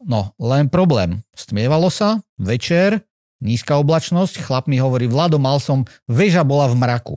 [0.00, 1.24] No, len problém.
[1.32, 3.02] Stmievalo sa, večer,
[3.40, 7.14] nízka oblačnosť, chlap mi hovorí, Vlado, mal som, väža bola v mraku.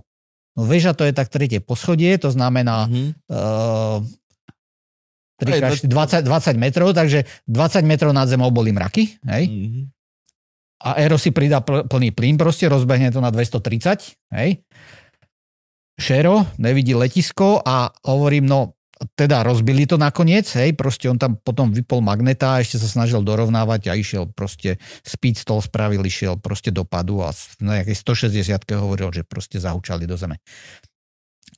[0.58, 3.16] No väža to je tak tretie poschodie, to znamená Mhm.
[3.32, 4.00] uh,
[5.40, 9.44] Hej, 3 20, 20 metrov, takže 20 metrov nad zemou boli mraky, hej?
[9.48, 9.82] Mhm.
[10.80, 14.64] A Aero si pridá pl- plný plyn, proste rozbehne to na 230, hej.
[16.00, 18.80] Šero nevidí letisko a hovorím, no
[19.16, 23.24] teda rozbili to nakoniec, hej, proste on tam potom vypol magneta a ešte sa snažil
[23.24, 24.76] dorovnávať a išiel proste
[25.08, 27.32] speed stall spravil, išiel proste do padu a
[27.64, 30.44] na nejakej 160 hovoril, že proste zahučali do zeme.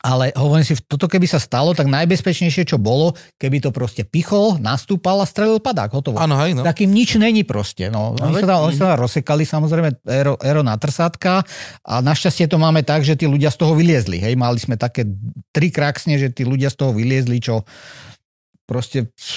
[0.01, 4.57] Ale hovorím si, toto keby sa stalo, tak najbezpečnejšie, čo bolo, keby to proste pichol,
[4.57, 6.17] nastúpal a strelil padák, hotovo.
[6.17, 6.65] Áno, hej, no.
[6.65, 7.87] Takým nič není proste.
[7.87, 8.17] No.
[8.17, 11.45] Oni, veď- sa tam, oni sa tam rozsekali samozrejme aero, aero na trsátka
[11.81, 14.17] a našťastie to máme tak, že tí ľudia z toho vyliezli.
[14.17, 14.33] Hej.
[14.33, 15.05] Mali sme také
[15.49, 17.61] tri kraksne, že tí ľudia z toho vyliezli, čo
[18.65, 19.29] proste v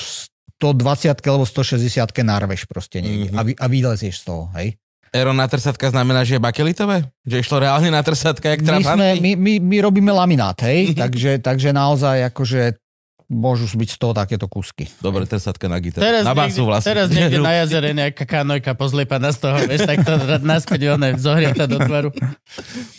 [0.56, 1.92] 120 alebo 160
[2.22, 3.36] narveš proste niekde Mhm.
[3.36, 4.48] a, vy, a vylezieš z toho.
[4.54, 4.80] Hej.
[5.14, 7.06] Aero na trsatka znamená, že je bakelitové?
[7.22, 11.38] Že išlo reálne na trsatka, jak My, sme, my, my, my robíme laminát, hej, takže,
[11.38, 12.83] takže naozaj akože
[13.28, 14.86] môžu byť z toho takéto kúsky.
[15.00, 16.04] Dobre, trsatka na gitaru.
[16.04, 16.88] Teraz, na niekde, basu vlastne.
[16.92, 20.12] teraz niekde na jazere nejaká kanojka pozlepaná z toho, vieš, tak to
[20.44, 22.10] naspäť one zohriata do tvaru.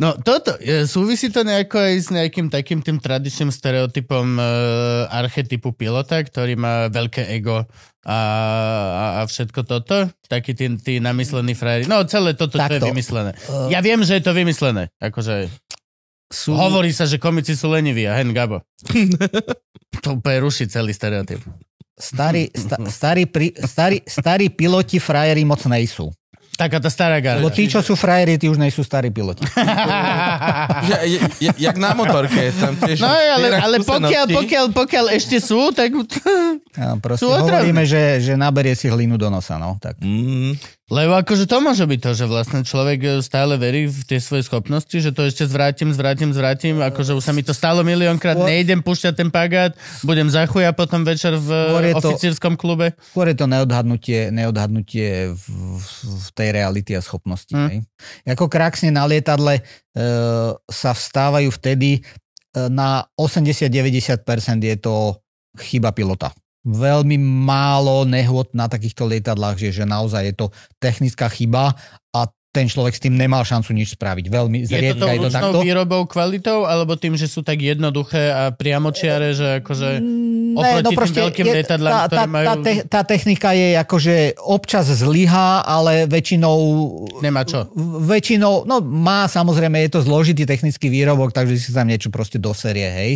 [0.01, 4.43] No toto, e, súvisí to nejako aj s nejakým takým tým tradičným stereotypom e,
[5.13, 7.65] archetypu pilota, ktorý má veľké ego
[8.05, 8.19] a,
[8.93, 10.05] a, a všetko toto?
[10.30, 11.89] Taký tí, tí namyslení frajeri.
[11.89, 12.93] No celé toto, čo je Takto.
[12.93, 13.34] vymyslené.
[13.49, 14.93] Uh, Ja viem, že je to vymyslené.
[15.01, 15.49] Akože
[16.36, 18.59] sú, hovorí sa, že komici sú leniví a hen Gabo.
[20.03, 21.39] to úplne ruší celý stereotyp.
[21.95, 26.11] starí, sta, starí, pri, starí, starí piloti frajeri moc nejsú.
[26.55, 27.51] Taká tá stará Lebo garda.
[27.51, 29.43] tí, čo sú frajeri, tí už nejsú starí piloti.
[30.88, 32.47] Že, je, je, jak na motorke.
[32.55, 35.91] Tam tiež No ale, ale pokiaľ, pokiaľ, pokiaľ ešte sú, tak...
[36.79, 39.59] Ja, proste Sú hovoríme, že, že naberie si hlinu do nosa.
[39.59, 39.99] No, tak.
[39.99, 40.55] Mm,
[40.86, 44.45] Lebo akože to môže byť to, že vlastne človek e, stále verí v tie svoje
[44.45, 48.45] schopnosti, že to ešte zvrátim, zvrátim, zvrátim, akože už sa mi to stalo miliónkrát, Skôr-
[48.45, 49.73] nejdem púšťať ten pagát,
[50.05, 51.49] budem za chuja potom večer v
[51.89, 52.93] e, to- oficírskom klube.
[53.01, 55.45] Skôr je to neodhadnutie, neodhadnutie v,
[56.05, 57.49] v tej reality a schopnosti.
[57.49, 57.81] Hm.
[57.81, 58.38] Mm.
[58.38, 59.61] Ako kraksne na lietadle e,
[60.69, 62.01] sa vstávajú vtedy, e,
[62.69, 64.21] na 80-90%
[64.61, 65.17] je to
[65.57, 66.29] chyba pilota.
[66.66, 70.47] Veľmi málo nehôd na takýchto lietadlách, že, že naozaj je to
[70.82, 71.78] technická chyba
[72.09, 74.32] a ten človek s tým nemal šancu nič spraviť.
[74.32, 75.59] Veľmi Je to zriedka je to ručnou takto.
[75.59, 79.89] výrobou kvalitou, alebo tým, že sú tak jednoduché a priamočiare, že akože...
[79.99, 80.55] Mm,
[80.88, 84.88] oproti tým veľkým lietadlám, tá, ktoré tá, majú- tá, te, tá technika je akože občas
[84.88, 86.57] zlyhá, ale väčšinou
[87.20, 87.68] Nemá čo.
[88.07, 92.55] väčšinou, no má samozrejme, je to zložitý technický výrobok, takže si tam niečo proste do
[92.55, 93.11] série, hej.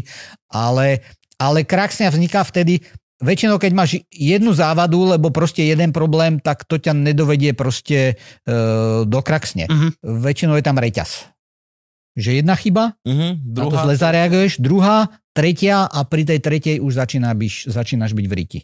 [0.51, 0.99] Ale,
[1.39, 2.83] ale kraxňa vzniká vtedy,
[3.19, 8.53] väčšinou keď máš jednu závadu, lebo proste jeden problém, tak to ťa nedovedie proste e,
[9.05, 9.67] do kraxne.
[9.67, 9.87] Mhm.
[10.23, 11.29] Väčšinou je tam reťaz.
[12.19, 13.83] Že jedna chyba, mhm, na to druhá.
[13.85, 14.97] zle zareaguješ, druhá,
[15.31, 18.59] tretia a pri tej tretej už začína byš, začínaš byť v riti.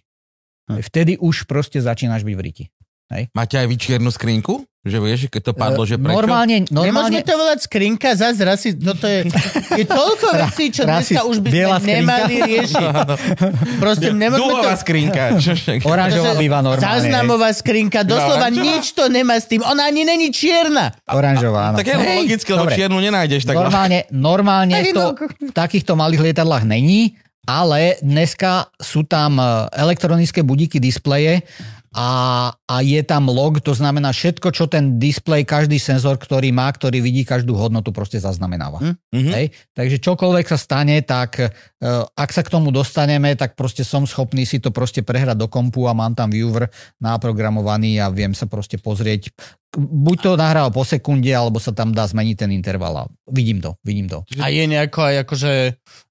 [0.65, 0.81] Hm.
[0.81, 2.65] Vtedy už proste začínaš byť v riti.
[3.37, 4.65] Máte aj vy čiernu skrinku?
[4.85, 6.13] Že vieš, keď to padlo, že prečo?
[6.13, 9.25] Normálne, Nemôžeme normálne, to volať skrinka, zás rasi, toto je,
[9.81, 11.49] je toľko vecí, čo dneska už by
[11.81, 12.85] sme nemali riešiť.
[13.81, 14.69] Proste nemôžeme to...
[14.77, 15.23] Skrinka.
[15.89, 16.85] Oranžová býva normálne.
[16.85, 17.01] hej.
[17.01, 18.61] Záznamová skrinka, doslova oranžová?
[18.61, 19.65] nič to nemá s tým.
[19.65, 20.93] Ona ani není čierna.
[21.09, 21.81] Oranžová, áno.
[21.81, 23.41] Tak je Hej, logicky, lebo čiernu nenájdeš.
[23.49, 25.49] Tak Normálne, normálne Hej, to no.
[25.49, 27.17] v takýchto malých lietadlách není,
[27.49, 31.41] ale dneska sú tam e, elektronické budíky, displeje
[31.95, 32.09] a,
[32.51, 36.99] a je tam log, to znamená všetko, čo ten displej, každý senzor, ktorý má, ktorý
[36.99, 38.83] vidí každú hodnotu, proste zaznamenáva.
[38.83, 38.93] Hm.
[39.15, 39.31] Mhm.
[39.31, 39.45] Hej?
[39.71, 41.47] Takže čokoľvek sa stane, tak e,
[42.19, 45.87] ak sa k tomu dostaneme, tak proste som schopný si to proste prehrať do kompu
[45.87, 46.67] a mám tam viewer
[46.99, 49.31] naprogramovaný a viem sa proste pozrieť.
[49.79, 53.07] Buď to nahrál po sekunde, alebo sa tam dá zmeniť ten interval.
[53.07, 54.21] A vidím to, vidím to.
[54.37, 55.51] A je nejako aj akože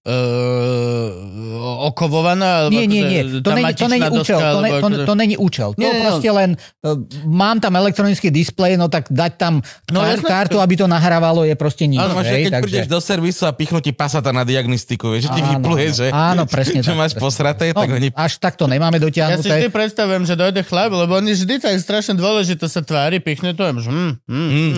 [0.05, 2.67] uh, okovovaná?
[2.69, 3.23] Nie, nie, akože nie.
[3.41, 4.39] To není, to není účel.
[4.39, 5.69] To, ne, to, akože- to není účel.
[5.73, 6.91] To Nie, nie, proste len, e,
[7.25, 9.55] mám tam elektronický displej, no tak dať tam
[9.87, 10.29] No, kar- jasné.
[10.29, 11.99] kartu, aby to nahrávalo, je proste nič.
[11.99, 15.43] Áno, hej, keď prídeš do servisu a pichnú ti pasata na diagnostiku, vieš, že ti
[15.45, 17.23] vypluje, že, Áno, presne že tak, máš presne.
[17.23, 18.09] posraté, No, tak oni...
[18.11, 19.49] až tak to nemáme Ja si dotiahnuté.
[19.49, 23.63] vždy predstavujem, že dojde chlap, lebo oni vždy tak strašne dôležité sa tvári, pichne to,
[23.63, 24.75] mm, mm, mm, mm,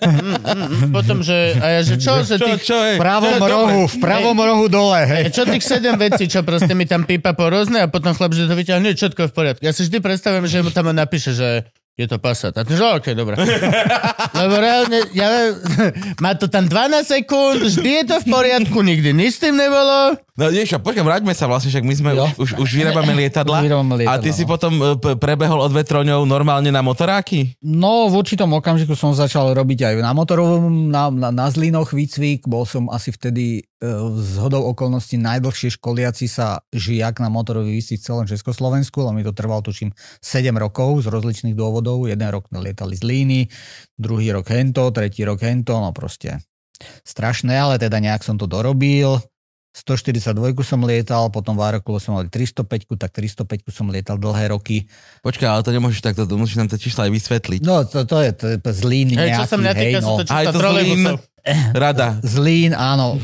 [0.00, 2.94] mm, mm, potom, že, a ja, že čo, že Čo, tých, čo je?
[2.98, 5.30] V pravom Čo rohu, v pravom rohu dole, hej.
[5.30, 8.50] čo tých sedem vecí, čo proste mi tam pípa po rôzne a potom chlap, že
[8.50, 9.62] to vyťahne, všetko je v poriadku.
[9.62, 11.70] Ja si vždy predstavujem, že mu tam napíše, že
[12.00, 12.56] je to pasat.
[12.56, 13.36] A ty, že okej, dobre.
[14.40, 15.52] Lebo reálne, ja,
[16.24, 20.16] má to tam 12 sekúnd, vždy je to v poriadku, nikdy nič s tým nebolo.
[20.38, 22.26] No vieš, počkaj, vráťme sa vlastne, však my sme Jo.
[22.38, 23.66] už, už, vyrábame lietadla.
[23.66, 24.54] Vyrábame a ty si no.
[24.54, 27.58] potom e, prebehol od vetroňov normálne na motoráky?
[27.62, 32.46] No, v určitom okamžiku som začal robiť aj na motorovom, na, na, na Zlínoch výcvik.
[32.46, 33.86] Bol som asi vtedy e,
[34.18, 39.26] z hodou okolností najdlhšie školiaci sa žiak na motorový výcvik v celom Československu, lebo mi
[39.26, 39.90] to trvalo tuším
[40.22, 42.06] 7 rokov z rozličných dôvodov.
[42.06, 43.40] Jeden rok lietali z Líny,
[43.98, 46.38] druhý rok hento, tretí rok hento, no proste
[47.04, 49.20] strašné, ale teda nejak som to dorobil.
[49.70, 50.34] 142
[50.66, 54.90] som lietal, potom v Aerokule som mal 305, tak 305 som lietal dlhé roky.
[55.22, 57.60] Počkaj, ale to nemôžeš takto, to musíš nám tie čísla aj vysvetliť.
[57.62, 58.56] No, to, to je, to je
[59.14, 60.06] Hej, nejaký, čo sa mňa hej, týka, no.
[60.06, 61.02] sú to Aj čísla to Zlín.
[61.72, 62.08] Rada.
[62.20, 63.16] Zlín, áno,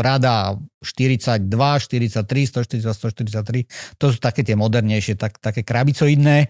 [0.00, 6.46] rada 42, 43, 140, 143, to sú také tie modernejšie, tak, také krabicoidné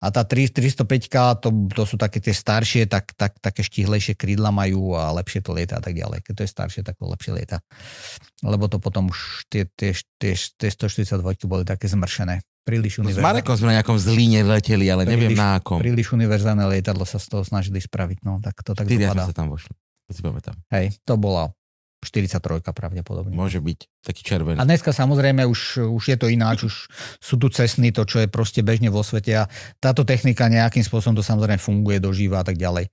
[0.00, 4.54] a tá 3, 305, to, to sú také tie staršie, tak, tak, také štihlejšie krídla
[4.54, 6.24] majú a lepšie to lieta a tak ďalej.
[6.24, 7.58] Keď to je staršie, tak to lepšie lieta.
[8.40, 12.40] Lebo to potom už tie, tie, tie, tie 142 boli také zmršené.
[12.60, 13.24] Príliš S univerzálne.
[13.24, 15.80] Marekom sme na nejakom zlíne leteli, ale neviem Príliš- na akom.
[15.80, 19.24] Príliš univerzálne lietadlo sa z toho snažili spraviť, no tak to tak Ty dopadá.
[19.26, 19.72] sa tam vošli.
[20.08, 20.56] To si pamätám.
[20.74, 21.54] Hej, to bola
[22.00, 23.36] 43 pravdepodobne.
[23.36, 24.56] Môže byť taký červený.
[24.56, 26.88] A dneska samozrejme už, už je to ináč, už
[27.20, 29.44] sú tu cestny, to čo je proste bežne vo svete a
[29.76, 32.88] táto technika nejakým spôsobom to samozrejme funguje, dožíva a tak ďalej.
[32.88, 32.90] E,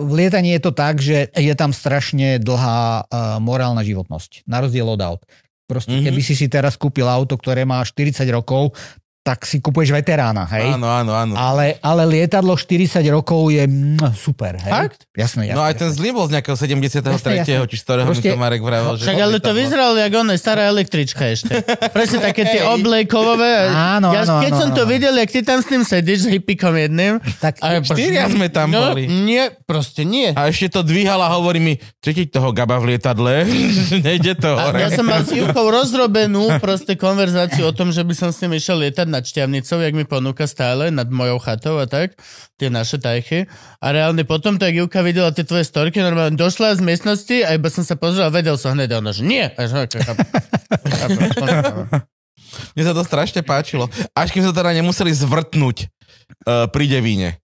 [0.00, 4.88] V lietaní je to tak, že je tam strašne dlhá e, morálna životnosť, na rozdiel
[4.88, 5.22] od aut.
[5.64, 6.04] Proste, Mhm.
[6.12, 8.76] keby si si teraz kúpil auto, ktoré má 40 rokov,
[9.24, 10.76] tak si kupuješ veterána, hej?
[10.76, 11.32] Áno, áno, áno.
[11.32, 14.68] Ale, ale lietadlo 40 rokov je mm, super, hej?
[14.68, 15.08] Fakt?
[15.16, 15.56] Jasné, jasné.
[15.56, 17.00] No aj ten zlý bol z nejakého 73.
[17.00, 17.64] Jasné, jasné.
[17.64, 19.00] či z ktorého mi Proste- to Marek vravel.
[19.00, 21.56] že Však ale to vyzeralo jak ona stará električka ešte.
[21.96, 23.72] Presne také tie oblejkovové.
[23.72, 24.92] Áno, ja, áno, keď áno, som to áno.
[24.92, 27.16] videl, jak ty tam s tým sedíš s hippikom jedným.
[27.40, 29.08] Tak, A Štyria sme tam no, boli.
[29.08, 30.36] Nie, proste nie.
[30.36, 33.48] A ešte to dvíhala a hovorí mi, cítiť toho gaba v lietadle,
[34.04, 34.84] nejde to A hore.
[34.84, 38.60] ja som mal s Ivkou rozrobenú proste konverzáciu o tom, že by som s ním
[38.60, 42.18] išiel lietať nad Šťavnicou, jak mi ponúka stále, nad mojou chatou a tak,
[42.58, 43.46] tie naše tajchy.
[43.78, 47.70] A reálne potom, tak Ivka videla tie tvoje storky, normálne došla z miestnosti a iba
[47.70, 49.46] som sa pozrel a vedel som hneď, a ona, že nie.
[49.46, 50.26] A že, okay, chápem.
[50.90, 51.22] Chápem.
[52.74, 53.86] Mne sa to strašne páčilo.
[54.14, 55.76] Až kým sa teda nemuseli zvrtnúť
[56.46, 57.43] uh, pri Devíne.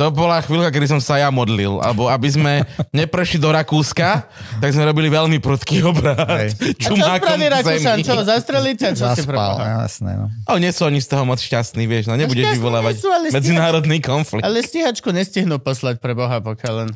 [0.00, 1.78] To bola chvíľka, kedy som sa ja modlil.
[1.78, 4.26] Alebo aby sme neprešli do Rakúska,
[4.58, 6.50] tak sme robili veľmi prudký obrad.
[6.82, 8.00] Čo spraví Rakúšan?
[8.00, 9.84] Čo, zastreliť a čo si zaspal, preboha?
[9.84, 10.26] jasné, no.
[10.48, 14.00] O, nie sú oni z toho moc šťastní, vieš, no nebudeš vyvolávať sú, ale medzinárodný
[14.00, 14.42] konflikt.
[14.42, 16.90] Ale stíhačku nestihnú poslať pre Boha, pokiaľ len...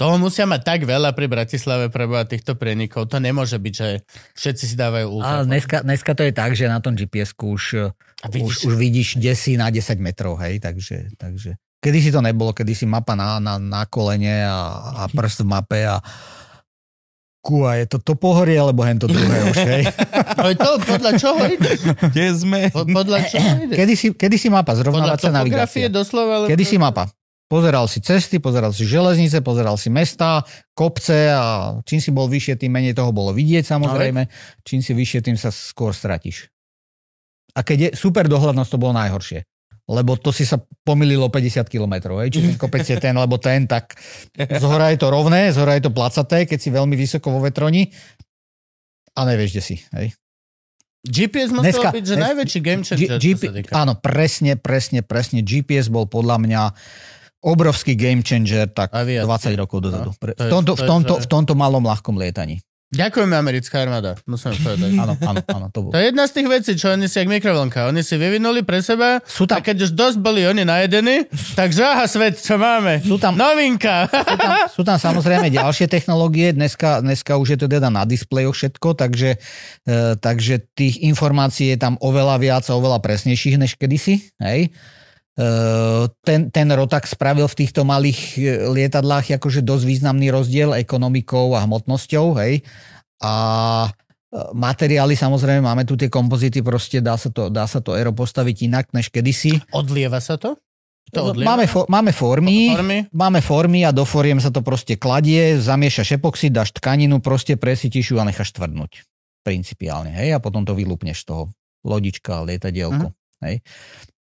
[0.00, 3.12] Toho musia mať tak veľa pri Bratislave pre Boha týchto prenikov.
[3.12, 3.88] To nemôže byť, že
[4.32, 5.44] všetci si dávajú ultra.
[5.44, 7.92] Ale dneska, dneska to je tak, že na tom GPS-ku už,
[8.24, 12.52] A už, už vidíš desí na 10 metrov, hej, takže, takže kedy si to nebolo,
[12.52, 14.58] kedy si mapa na, na, na kolene a,
[14.94, 15.98] a prst v mape a
[17.46, 19.86] Kúa, je to to pohorie, alebo hen to druhé už, hej.
[20.42, 21.78] Ale to podľa čoho ideš?
[22.10, 22.60] Kde sme?
[22.74, 23.70] Po- Podľa čoho?
[23.70, 25.86] Kedy si, kedy si mapa, zrovnávacia navigácia.
[25.86, 26.42] doslova?
[26.42, 26.46] Ale...
[26.50, 27.06] Kedy si mapa?
[27.46, 30.42] Pozeral si cesty, pozeral si železnice, pozeral si mesta,
[30.74, 34.26] kopce a čím si bol vyššie, tým menej toho bolo vidieť samozrejme.
[34.66, 36.50] Čím si vyššie, tým sa skôr stratíš.
[37.54, 39.46] A keď je super dohľadnosť, to bolo najhoršie.
[39.86, 43.64] Lebo to si sa pomýlilo 50 km, hej, či ten kopec je ten, lebo ten,
[43.64, 43.94] tak
[44.34, 47.38] z hora je to rovné, z hora je to placaté, keď si veľmi vysoko vo
[47.38, 47.86] vetroni
[49.12, 50.10] a nevieš, kde si, hej.
[51.02, 53.72] GPS musel Dneska- byť, že dnes- najväčší game G- changer, sa týka.
[53.72, 55.38] áno, presne, presne, presne.
[55.40, 56.62] GPS bol podľa mňa
[57.40, 59.22] obrovský game changer tak A viac.
[59.22, 60.10] 20 rokov dozadu.
[60.10, 62.18] No, to je- v, tomto, to v, je- tomto, to je- v tomto malom ľahkom
[62.18, 62.58] lietaní.
[62.86, 64.94] Ďakujeme americká armáda, musím povedať.
[64.94, 65.90] Áno, áno, áno, to bolo.
[65.90, 67.90] To je jedna z tých vecí, čo oni si jak mikrovlnka.
[67.90, 71.26] Oni si vyvinuli pre seba Sú a tam, keď už dosť boli oni najedení,
[71.58, 73.02] tak žáha svet, čo máme.
[73.02, 74.06] sú tam, Novinka.
[74.06, 76.54] sú tam, sú tam samozrejme ďalšie technológie.
[76.54, 79.34] Dneska, dneska už je to teda na displejoch všetko, takže,
[79.82, 84.30] e, takže tých informácií je tam oveľa viac a oveľa presnejších než kedysi.
[84.38, 84.70] Hej.
[85.36, 85.46] E,
[86.24, 88.40] ten, ten Rotax spravil v týchto malých e,
[88.72, 92.40] lietadlách akože dosť významný rozdiel ekonomikou a hmotnosťou.
[92.40, 92.64] Hej.
[93.20, 93.34] A
[93.84, 93.88] e,
[94.56, 98.56] materiály, samozrejme, máme tu tie kompozity, proste dá sa to, dá sa to aero postaviť
[98.64, 99.60] inak než kedysi.
[99.76, 100.56] Odlieva sa to?
[101.12, 101.52] To odlieva?
[101.52, 102.98] Máme, fo, máme formy, Formy?
[103.12, 108.16] Máme formy a do foriem sa to proste kladie, zamieša epoxid, dáš tkaninu, proste presytíš
[108.16, 109.04] ju a necháš tvrdnúť.
[109.44, 111.42] Principiálne, hej, a potom to vylúpneš z toho
[111.86, 113.14] lodička, lietadielko.
[113.44, 113.62] Hej.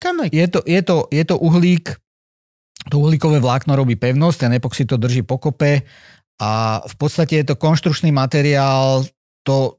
[0.01, 0.33] Kamek.
[0.33, 1.93] Je, to, je, to, je to uhlík,
[2.89, 5.85] to uhlíkové vlákno robí pevnosť, ten epoxid to drží pokope
[6.41, 9.05] a v podstate je to konštručný materiál,
[9.45, 9.77] to,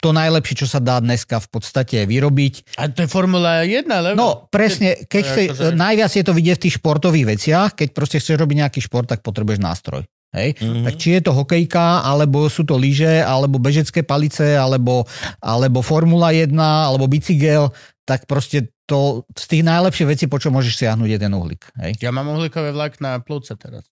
[0.00, 2.80] to najlepšie, čo sa dá dneska v podstate vyrobiť.
[2.80, 4.16] A to je Formula 1, lebo...
[4.16, 8.16] No, presne, keď chce, akože- najviac je to vidieť v tých športových veciach, keď proste
[8.16, 10.08] chceš robiť nejaký šport, tak potrebuješ nástroj.
[10.32, 10.56] Hej?
[10.56, 10.88] Mhm.
[10.88, 15.04] Tak či je to hokejka, alebo sú to lyže, alebo bežecké palice, alebo,
[15.36, 17.68] alebo Formula 1, alebo bicykel,
[18.10, 21.62] tak proste to z tých najlepších vecí, po čo môžeš siahnuť, je ten uhlík.
[21.78, 22.02] Hej?
[22.02, 23.86] Ja mám uhlíkové vlak na plúce teraz.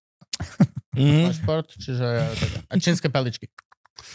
[0.98, 1.30] Mhm.
[1.30, 2.02] šport, čiže...
[2.02, 3.46] ja teda- A čínske paličky.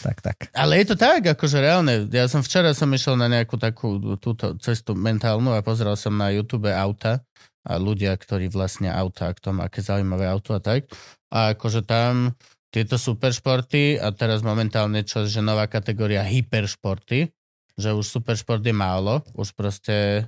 [0.04, 0.38] Tak, tak.
[0.51, 2.08] Ale je to tak, akože reálne.
[2.12, 6.32] Ja som včera som išiel na nejakú takú túto cestu mentálnu a pozeral som na
[6.32, 7.24] YouTube auta
[7.64, 10.88] a ľudia, ktorí vlastne auta, kto má aké zaujímavé auto a tak.
[11.32, 12.36] A akože tam
[12.72, 17.32] tieto superšporty a teraz momentálne čo, že nová kategória hyperšporty,
[17.78, 20.21] že už superšport je málo, už proste e,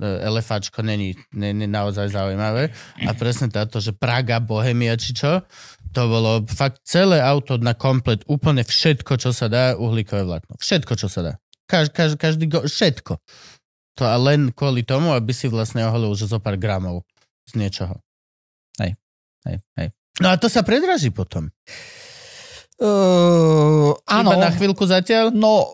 [0.00, 2.72] elefáčko není, není naozaj zaujímavé.
[3.04, 5.44] A presne táto, že Praga, Bohemia či čo,
[5.92, 10.56] to bolo fakt celé auto na komplet, úplne všetko, čo sa dá, uhlíkové vlákno.
[10.60, 11.32] Všetko, čo sa dá.
[11.66, 13.18] Kaž, kaž, každý go, všetko.
[13.96, 17.02] To a len kvôli tomu, aby si vlastne oholil už zo pár gramov
[17.48, 17.96] z niečoho.
[19.46, 19.88] Hej, hej.
[20.18, 21.48] No a to sa predraží potom.
[22.76, 24.34] Uh, áno.
[24.34, 25.32] Iba na chvíľku zatiaľ?
[25.32, 25.70] No,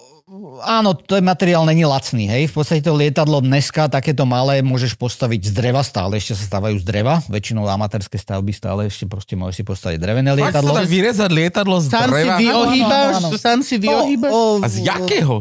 [0.65, 2.49] áno, to je materiál není lacný, hej.
[2.49, 6.81] V podstate to lietadlo dneska, takéto malé, môžeš postaviť z dreva, stále ešte sa stávajú
[6.81, 7.21] z dreva.
[7.29, 10.73] Väčšinou amatérske stavby stále ešte proste môžeš si postaviť drevené Fakt sa lietadlo.
[10.73, 12.37] dá vyrezať lietadlo z Sám si dreva?
[12.41, 13.13] vyohýbaš?
[13.13, 13.39] Áno, áno, áno.
[13.39, 14.33] Sám si vyohýbaš?
[14.33, 15.35] No, o, A z jakého?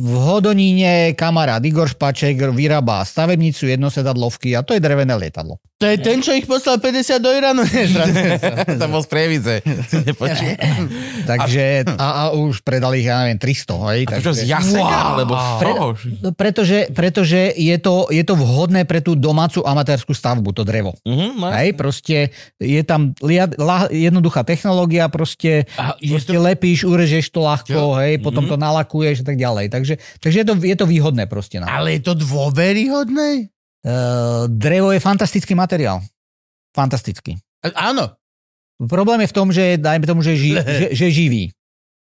[0.00, 5.60] V Hodoníne kamarát Igor Špaček vyrába stavebnicu jednosedadlovky a to je drevené lietadlo.
[5.80, 7.64] To je ten, čo ich poslal 50 do Iránu?
[8.80, 9.54] To bol z Prievidze.
[11.30, 11.64] Takže
[11.96, 14.00] a, a už predali ich, ja neviem, 300, hej.
[14.12, 14.98] A to z takže- jasenia?
[15.12, 15.74] Alebo Pre-?
[16.18, 20.94] No, pretože, pretože je, to, je to vhodné pre tú domácu amatérskú stavbu, to drevo.
[21.02, 21.46] Mhm, no.
[21.50, 22.16] Hej, proste
[22.56, 26.40] je tam liad, la, jednoduchá technológia, proste, A proste to...
[26.40, 27.98] lepíš, urežeš to ľahko, Jo.
[27.98, 28.50] hej, potom Mhm.
[28.50, 29.66] to nalakuješ a tak ďalej.
[29.68, 31.56] Takže, takže je, to, je to výhodné proste.
[31.56, 31.66] Na.
[31.68, 33.50] Ale je to dôveryhodné?
[33.80, 36.04] Uh, drevo je fantastický materiál.
[36.70, 37.40] Fantastický.
[37.62, 38.12] A- Áno.
[38.80, 41.52] Problém je v tom, že dajme tomu, že, ži, že, že živý.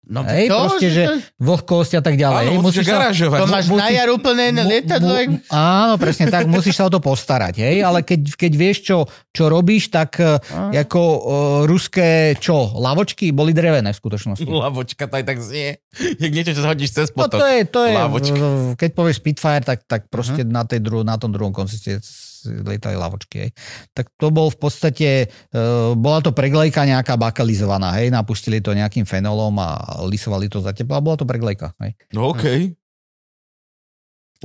[0.06, 2.46] No Hej, to, proste, že to, vlhkosť a tak ďalej.
[2.48, 5.14] Áno, musíš sa- to máš musí- na jar úplne mu- lietadlo.
[5.28, 8.98] mu- Áno, presne tak, musíš sa o to postarať, hej, ale keď, keď vieš, čo,
[9.30, 10.38] čo robíš, tak uh,
[10.72, 11.18] ako uh,
[11.66, 12.06] ruské,
[12.38, 14.46] čo, lavočky boli drevené v skutočnosti.
[14.46, 15.82] Lavočka, to aj tak znie.
[16.16, 17.40] Jak niečo, čo hodíš cez No potok.
[17.40, 18.46] to je, to je Lavočka.
[18.78, 21.82] keď povieš Spitfire, tak, tak proste na, tej dru- na tom druhom konci
[22.46, 23.48] lietali lavočky.
[23.48, 23.52] Hej.
[23.92, 29.04] Tak to bol v podstate, uh, bola to preglejka nejaká bakalizovaná, hej, napustili to nejakým
[29.04, 31.74] fenolom a lisovali to za teplo a bola to preglejka.
[31.82, 31.98] Hej.
[32.14, 32.78] No okej.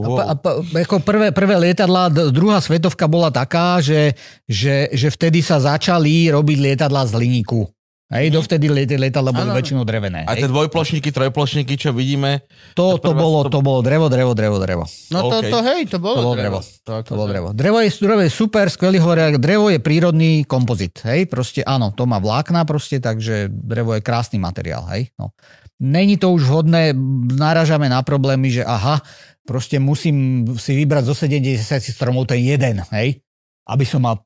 [0.01, 4.17] A, pa, a pa, ako prvé, prvé lietadla, druhá svetovka bola taká, že,
[4.49, 7.69] že, že vtedy sa začali robiť lietadla z hliníku.
[8.11, 9.55] Hej, dovtedy liet, lietadla boli Áno.
[9.55, 10.27] väčšinou drevené.
[10.27, 12.43] A tie dvojplošníky, trojplošníky, čo vidíme,
[12.75, 14.85] To, to, bolo, to bolo drevo, drevo, drevo, drevo.
[15.15, 15.47] No to, OK.
[15.47, 16.59] to hej, to bolo, To bolo drevo.
[16.59, 16.83] drevo.
[16.83, 17.49] To, To bolo drevo.
[17.55, 22.03] Drevo je, drevo je super, skvelý hovoria, drevo je prírodný kompozit, hej, proste áno, to
[22.03, 25.31] má vlákna proste, takže drevo je krásny materiál, hej, no.
[25.79, 26.93] Není to už vhodné,
[27.39, 29.01] naražame na problémy, že aha,
[29.47, 31.57] proste musím si vybrať zo 70
[31.95, 33.23] stromov ten jeden, hej,
[33.71, 34.19] aby som mal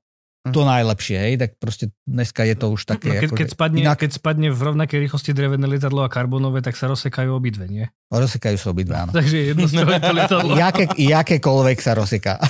[0.52, 3.08] to najlepšie, hej, tak proste dneska je to už také...
[3.08, 6.60] No, keď, akože keď, spadne, inak keď spadne v rovnakej rýchlosti drevené lietadlo a karbonové,
[6.60, 7.88] tak sa rozsekajú obidve, nie?
[8.12, 9.12] rozsekajú sa obidva, áno.
[9.18, 10.52] Takže jedno z toho je to lietadlo.
[10.52, 12.36] Jaké, jakékoľvek sa rozseká.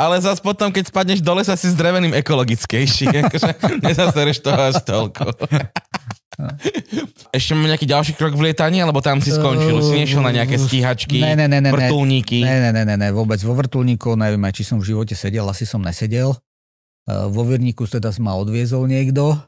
[0.00, 3.12] Ale zase potom, keď spadneš dole, sa si s dreveným ekologickejší.
[3.28, 3.50] Akože
[3.84, 5.24] nezasereš toho až toľko.
[7.32, 9.80] Ešte máme nejaký ďalší krok v lietaní, alebo tam si skončil?
[9.80, 12.44] Si nešiel na nejaké stíhačky, Ne, ne, ne, vrtulníky?
[12.44, 15.48] Ne, ne, ne, ne, ne, vôbec vo vrtulníku, neviem aj, či som v živote sedel,
[15.48, 16.36] asi som nesedel.
[17.08, 19.38] Eh, Vo Virníku teda ma odviezol niekto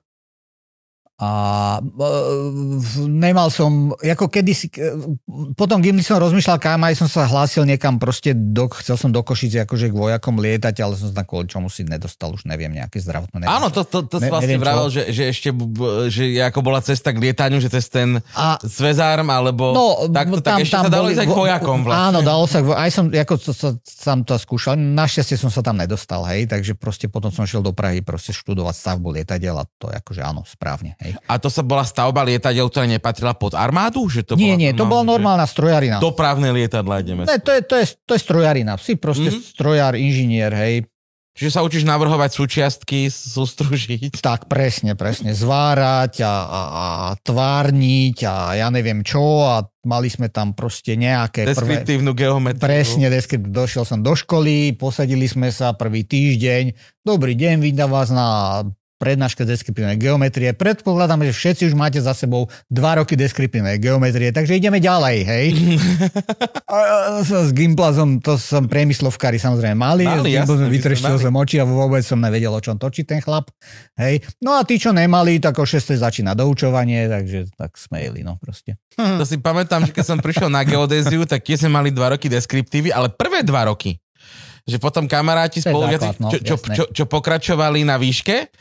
[1.18, 1.30] a
[1.82, 2.08] e,
[3.04, 4.94] nemal som, ako kedysi, e,
[5.52, 9.18] potom kým som rozmýšľal, kam aj som sa hlásil niekam proste, do, chcel som do
[9.20, 13.02] Košice akože k vojakom lietať, ale som sa kvôli čomu si nedostal, už neviem, nejaké
[13.02, 13.42] zdravotné.
[13.42, 15.50] neviem Áno, to, to, to Ne- vlastne vravel, že, že ešte,
[16.08, 20.62] že ako bola cesta k lietaniu, že cez ten A Svezárm, alebo No, takto, tak
[20.62, 22.04] ešte sa dalo ísť aj k vo- vojakom vlastne.
[22.14, 25.74] Áno, dalo sa, aj som, ako to, to, tam to skúšal, našťastie som sa tam
[25.74, 29.90] nedostal, hej, takže proste potom som šiel do Prahy proste študovať stavbu lietadiel a to
[29.90, 31.07] akože áno, správne, hej.
[31.24, 34.04] A to sa bola stavba lietadiel, ktorá nepatrila pod armádu?
[34.04, 35.96] Že to nie, bola nie, to bola že normálna strojarina.
[35.98, 37.22] Dopravné lietadla ideme.
[37.24, 39.38] Ne, to je, to je, to je strojarina, si proste Mhm.
[39.40, 40.88] strojár, inžinier, hej,
[41.38, 44.18] Čiže sa učíš navrhovať súčiastky, sústružiť.
[44.18, 46.86] tak presne, presne, zvárať a, a, a
[47.22, 51.78] tvárniť a ja neviem čo a mali sme tam proste nejaké prvé...
[51.78, 52.58] Deskriptívnu geometriu.
[52.58, 56.74] Presne, deskript, došiel som do školy, posadili sme sa prvý týždeň.
[57.06, 58.66] Dobrý deň, vítam vás na
[58.98, 60.50] prednáške deskriptívnej geometrie.
[60.52, 65.46] Predpokladám, že všetci už máte za sebou dva roky deskriptívnej geometrie, takže ideme ďalej, hej.
[67.38, 71.64] S Gimplazom, to som priemyslovkári samozrejme mali, Mali, s Gimplazom sme vytreštil som oči a
[71.64, 73.54] vôbec som nevedel, o čom točí ten chlap.
[73.94, 74.26] Hej.
[74.42, 75.94] No a tí, čo nemali, tak o 6.
[75.94, 78.76] začína doučovanie, takže tak smejli, no proste.
[78.98, 82.26] To si pamätám, že keď som prišiel na geodéziu, tak tie sme mali dva roky
[82.26, 84.02] deskriptívy, ale prvé dva roky.
[84.68, 88.52] Že potom kamaráti základ, no, čo, čo, čo, čo, pokračovali na výške,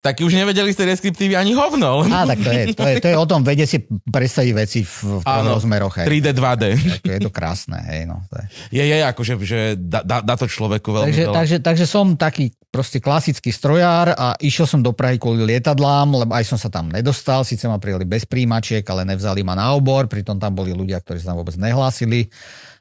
[0.00, 2.00] tak už nevedeli z tej deskriptívy ani hovno.
[2.08, 5.20] Á, tak to je, to je, to je o tom vedieť si predstaviť veci v,
[5.20, 5.92] v Áno, rozmeroch.
[6.00, 6.08] Hej.
[6.08, 6.64] 3D, 2D.
[7.04, 8.24] Ako je to krásne, hej, no.
[8.32, 8.44] To je.
[8.80, 11.36] Je, je, akože, že dá, dá, to človeku veľmi Takže, veľa.
[11.36, 16.32] takže, takže som taký proste klasický strojár a išiel som do Prahy kvôli lietadlám, lebo
[16.32, 20.08] aj som sa tam nedostal, síce ma prijali bez príjimačiek, ale nevzali ma na obor,
[20.08, 22.32] pritom tam boli ľudia, ktorí sa tam vôbec nehlásili.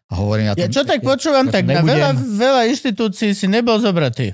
[0.10, 3.45] A hovorím, ja, Ja to, čo tak počúvam, ja tak na veľa, veľa inštitúcií si
[3.45, 4.34] nebol zobratý.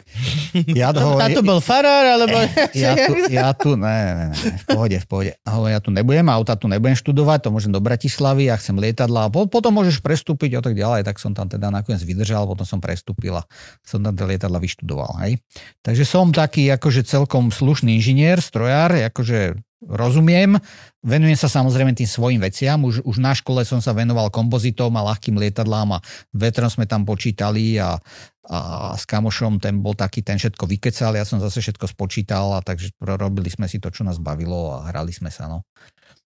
[0.71, 2.32] ja to hovorím, to bol farár, alebo...
[2.71, 5.32] ja tu, ja tu, ne, ne, ne, v pohode, v pohode.
[5.43, 9.28] Hovorím, ja tu nebudem, auta tu nebudem študovať, to môžem do Bratislavy, ja chcem lietadla
[9.28, 12.63] a po, potom môžeš prestúpiť a tak ďalej, tak som tam teda nakoniec vydržal, potom
[12.63, 13.43] som prestúpil a
[13.84, 15.43] som tam tie lietadla vyštudoval, hej.
[15.84, 20.55] Takže som taký akože celkom slušný inžinier, strojár, akože rozumiem,
[21.03, 25.05] venujem sa samozrejme tým svojim veciam, už, už na škole som sa venoval kompozitom a
[25.11, 27.99] ľahkým lietadlám a vetrom sme tam počítali a,
[28.47, 28.57] a
[28.95, 32.95] s kamošom ten bol taký, ten všetko vykecal, ja som zase všetko spočítal a takže
[33.03, 35.67] robili sme si to, čo nás bavilo a hrali sme sa, no.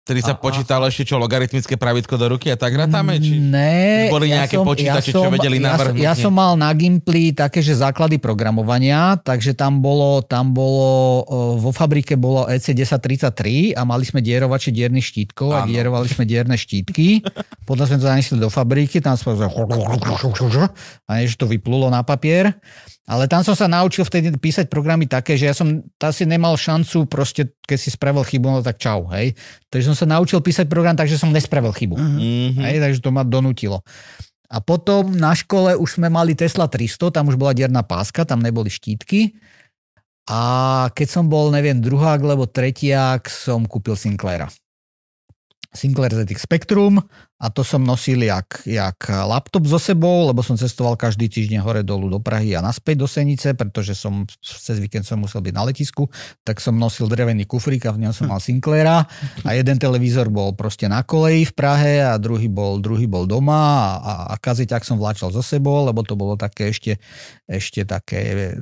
[0.05, 3.17] Tedy sa a- počítalo ešte čo, logaritmické pravidko do ruky a tak rátame?
[3.17, 3.41] Či...
[3.41, 7.33] Ne, Už boli nejaké počítače, čo vedeli ja, som- navrhnúť, ja som mal na Gimply
[7.33, 11.25] také, že základy programovania, takže tam bolo, tam bolo
[11.57, 16.53] vo fabrike bolo EC 1033 a mali sme dierovače diernych štítkov a dierovali sme dierne
[16.53, 17.25] štítky.
[17.65, 19.33] Potom sme to zanesli do fabriky, tam sme
[21.09, 22.53] a než to vyplulo na papier.
[23.05, 27.05] Ale tam som sa naučil vtedy písať programy také, že ja som asi nemal šancu
[27.05, 29.37] proste, keď si spravil chybu, no tak čau, hej.
[29.69, 31.95] Takže som sa naučil písať program tak, že som nespravil chybu.
[31.95, 32.65] Mhm.
[32.65, 33.85] Hej, takže to ma donútilo.
[34.49, 38.41] A potom na škole už sme mali Tesla 300, tam už bola dierna páska, tam
[38.41, 39.37] neboli štítky.
[40.25, 44.49] A keď som bol, neviem, druhák alebo tretiak, som kúpil Sinclaira.
[45.75, 47.03] Sinclair ZX Spectrum
[47.35, 51.81] a to som nosil jak, jak laptop so sebou, lebo som cestoval každý týždeň hore
[51.83, 55.67] dolu do Prahy a naspäť do Senice, pretože som cez víkend som musel byť na
[55.67, 56.07] letisku,
[56.47, 59.03] tak som nosil drevený kufrík a v ňom som mal Sinclaira
[59.43, 63.99] a jeden televízor bol proste na koleji v Prahe a druhý bol, druhý bol doma
[63.99, 67.03] a, a, kazeťak som vláčal so sebou, lebo to bolo také ešte,
[67.51, 68.55] ešte také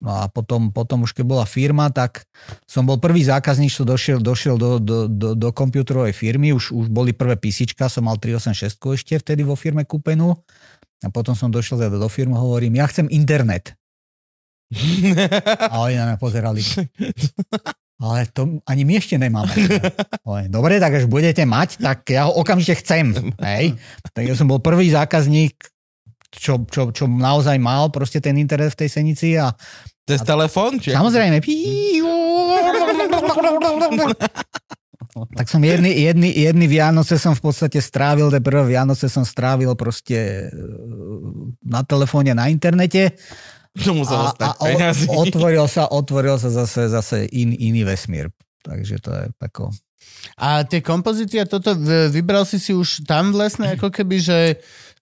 [0.00, 2.24] No a potom, potom už keď bola firma, tak
[2.64, 6.88] som bol prvý zákazník, čo došiel, došiel do, do, do, do kompiúterovej firmy, už, už
[6.88, 10.40] boli prvé písička, som mal 386 ešte vtedy vo firme kúpenú.
[11.04, 13.76] A potom som došiel teda do firmy, hovorím, ja chcem internet.
[15.72, 16.64] A oni na mňa pozerali.
[18.00, 19.52] Ale to ani my ešte nemáme.
[20.24, 23.12] Hovorím, Dobre, tak až budete mať, tak ja ho okamžite chcem.
[23.36, 23.76] Hej.
[24.16, 25.60] Tak ja som bol prvý zákazník,
[26.30, 29.52] čo, čo, čo naozaj mal proste ten internet v tej senici a
[30.10, 30.82] Cez telefón?
[30.82, 30.90] Či...
[30.90, 31.38] Samozrejme.
[35.10, 39.74] Tak som jedny, jedny, jedny Vianoce som v podstate strávil, tie prvé Vianoce som strávil
[39.78, 40.66] proste e,
[41.66, 43.18] na telefóne, na internete
[43.86, 44.66] To muselo a, a o,
[45.22, 48.26] otvoril sa, otvoril sa zase, zase in, iný vesmír.
[48.66, 49.70] Takže to je tako.
[50.34, 51.78] A tie kompozity a toto,
[52.10, 54.38] vybral si si už tam vlastne ako keby, že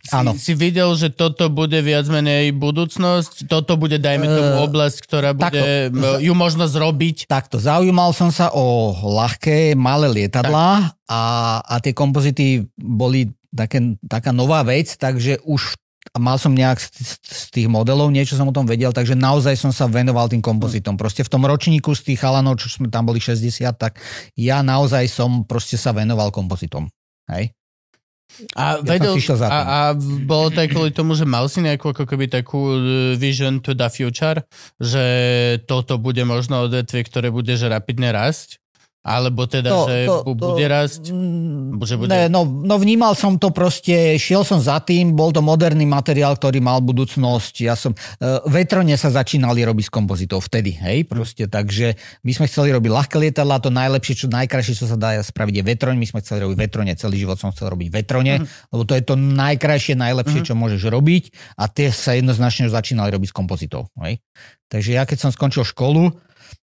[0.08, 0.32] Áno.
[0.32, 5.30] si videl, že toto bude viac menej budúcnosť, toto bude, dajme tomu, Eh, oblasť, ktorá
[5.34, 7.26] bude, m, ju možno zrobiť.
[7.26, 10.68] Takto, zaujímal som sa o ľahké, malé lietadlá
[11.04, 11.20] a,
[11.60, 15.76] a tie kompozity boli také, taká nová vec, takže už
[16.16, 19.60] mal som nejak z, z- z tých modelov, niečo som o tom vedel, takže naozaj
[19.60, 20.96] som sa venoval tým kompozitom.
[20.96, 23.44] Proste v tom ročníku z tých chalanov, čo sme tam boli 60,
[23.76, 24.00] tak
[24.32, 26.88] ja naozaj som proste sa venoval kompozitom.
[27.28, 27.52] Hej?
[28.54, 29.66] A, som vedel, za a, tým.
[29.66, 29.78] a
[30.26, 32.80] bolo to aj kvôli tomu, že mal si nejakú ako keby takú eh,
[33.18, 34.42] vision to the future,
[34.78, 35.04] že
[35.66, 38.62] toto bude možno odvetvie, ktoré bude že rapidne rásť?
[39.08, 41.08] Alebo teda, že bu- bude rásť?
[41.08, 45.32] Mm, Že bude- Ne, no, no vnímal som to proste, šiel som za tým, bol
[45.32, 47.54] to moderný materiál, ktorý mal budúcnosť.
[47.64, 52.44] Ja som, uh, vetrone sa začínali robiť z kompozitov vtedy, hej, proste, takže my sme
[52.44, 56.06] chceli robiť ľahké lietadla, to najlepšie, čo najkrajšie, čo sa dá spraviť je vetroň, my
[56.06, 59.94] sme chceli robiť vetrone, celý život som chcel robiť vetrone, lebo to je to najkrajšie,
[59.94, 61.24] najlepšie, čo môžeš robiť
[61.56, 64.18] a tie sa jednoznačne začínali robiť z kompozitov, hej.
[64.68, 66.12] Takže ja keď som skončil školu,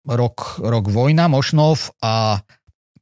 [0.09, 2.41] rok, rok vojna, Mošnov a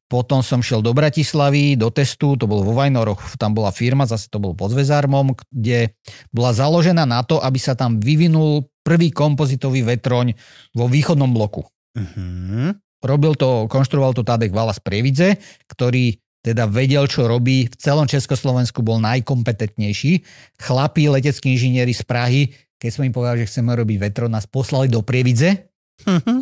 [0.06, 4.30] potom som šiel do Bratislavy, do testu, to bolo vo Vajnoroch, tam bola firma, zase
[4.30, 5.98] to bolo pod Zvezármom, kde
[6.30, 10.38] bola založená na to, aby sa tam vyvinul prvý kompozitový vetroň
[10.78, 11.66] vo východnom bloku.
[11.98, 12.78] Mhm.
[13.02, 15.28] Robil to, konštruoval to Tadek Vala z Prievidze,
[15.68, 17.66] ktorý teda vedel, čo robí.
[17.66, 20.22] V celom Československu bol najkompetentnejší.
[20.62, 22.42] Chlapí, leteckí inžinieri z Prahy,
[22.78, 25.75] keď sme im povedali, že chceme robiť vetro, nás poslali do Prievidze,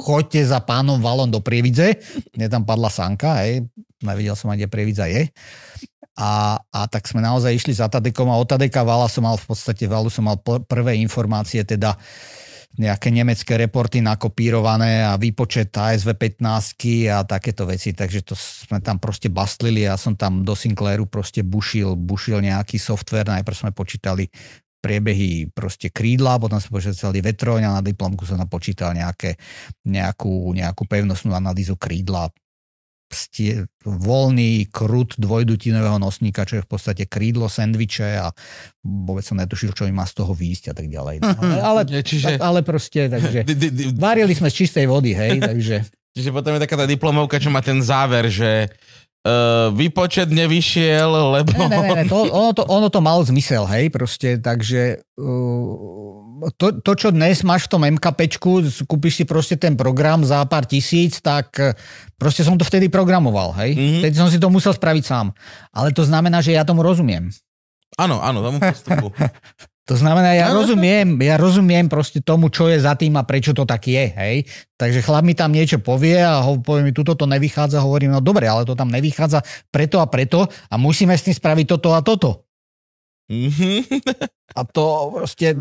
[0.06, 1.98] choďte za pánom Valom do Prievidze.
[2.34, 3.64] Mne tam padla sanka, hej.
[4.04, 5.30] Nevedel som ani, kde Prievidza je.
[6.14, 9.50] A, a tak sme naozaj išli za Tadekom a od Tadeka Vala som mal v
[9.50, 11.98] podstate, Valu som mal pr- prvé informácie, teda
[12.74, 18.98] nejaké nemecké reporty nakopírované a výpočet ASV 15 a takéto veci, takže to sme tam
[18.98, 24.26] proste bastlili ja som tam do Sinclairu proste bušil, bušil nejaký software, najprv sme počítali
[24.84, 29.40] priebehy proste krídla, potom sme počítali vetroň a na diplomku som napočítal nejaké,
[29.88, 32.28] nejakú, nejakú pevnostnú analýzu krídla
[33.14, 38.34] stie, voľný krut dvojdutinového nosníka, čo je v podstate krídlo, sendviče a
[38.82, 41.16] vôbec som netušil, čo mi má z toho výjsť a tak ďalej.
[41.22, 41.30] No,
[41.62, 43.46] ale, ale, Čiže- ale proste, takže
[44.04, 45.76] varili sme z čistej vody, hej, takže
[46.14, 48.70] Čiže potom je taká tá diplomovka, čo má ten záver, že
[49.24, 51.56] uh, výpočet nevyšiel, lebo...
[51.56, 56.76] Ne, ne, ne, to, ono, to, ono to malo zmysel, hej, proste, takže uh, to,
[56.84, 61.24] to, čo dnes máš v tom MKPčku, kúpiš si proste ten program za pár tisíc,
[61.24, 61.72] tak eh,
[62.20, 63.72] proste som to vtedy programoval, hej.
[63.72, 63.80] Mhm.
[63.80, 64.00] Mm-hmm.
[64.04, 65.32] Vtedy som si to musel spraviť sám.
[65.72, 67.32] Ale to znamená, že ja tomu rozumiem.
[67.94, 69.08] Áno, áno, tomu postupu.
[69.84, 70.64] To znamená, ja Áno.
[70.64, 74.48] rozumiem, ja rozumiem proste tomu, čo je za tým a prečo to tak je, hej.
[74.80, 78.24] Takže chlap mi tam niečo povie a ho, povie mi, tuto to nevychádza, hovorím, no
[78.24, 82.00] dobre, ale to tam nevychádza preto a preto a musíme s tým spraviť toto a
[82.00, 82.48] toto.
[83.30, 83.88] Mhm.
[84.54, 85.56] A to proste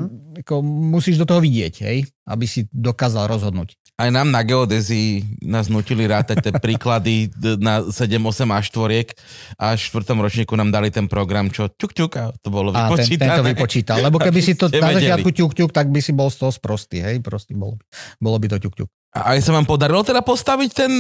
[0.46, 3.74] ako, musíš do toho vidieť, hej, aby si dokázal rozhodnúť.
[3.98, 7.30] Aj nám na geodezii nás nutili rátať tie príklady
[7.62, 9.14] na 7, 8 a štvoriek
[9.58, 12.90] a v štvrtom ročníku nám dali ten program, čo ťuk, ťuk a to bolo A
[12.94, 13.22] ten, vypočítané.
[13.22, 13.98] ten to vypočítal.
[14.02, 17.06] Lebo keby si to na začiatku ťuk, ťuk, tak by si bol z toho sprostý,
[17.06, 17.78] hej, prostý bol,
[18.18, 18.90] bolo by to ťuk, ťuk.
[19.14, 20.92] A aj sa vám podarilo teda postaviť ten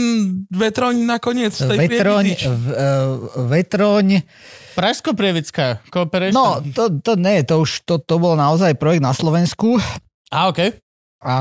[0.54, 2.92] vetroň nakoniec tej Vetroň, v, e,
[3.50, 4.08] vetroň,
[4.78, 6.38] Pražsko-Prievická cooperation?
[6.38, 9.82] no to, to nie, to už, to, to bol naozaj projekt na Slovensku.
[10.30, 10.78] A, OK.
[11.26, 11.36] A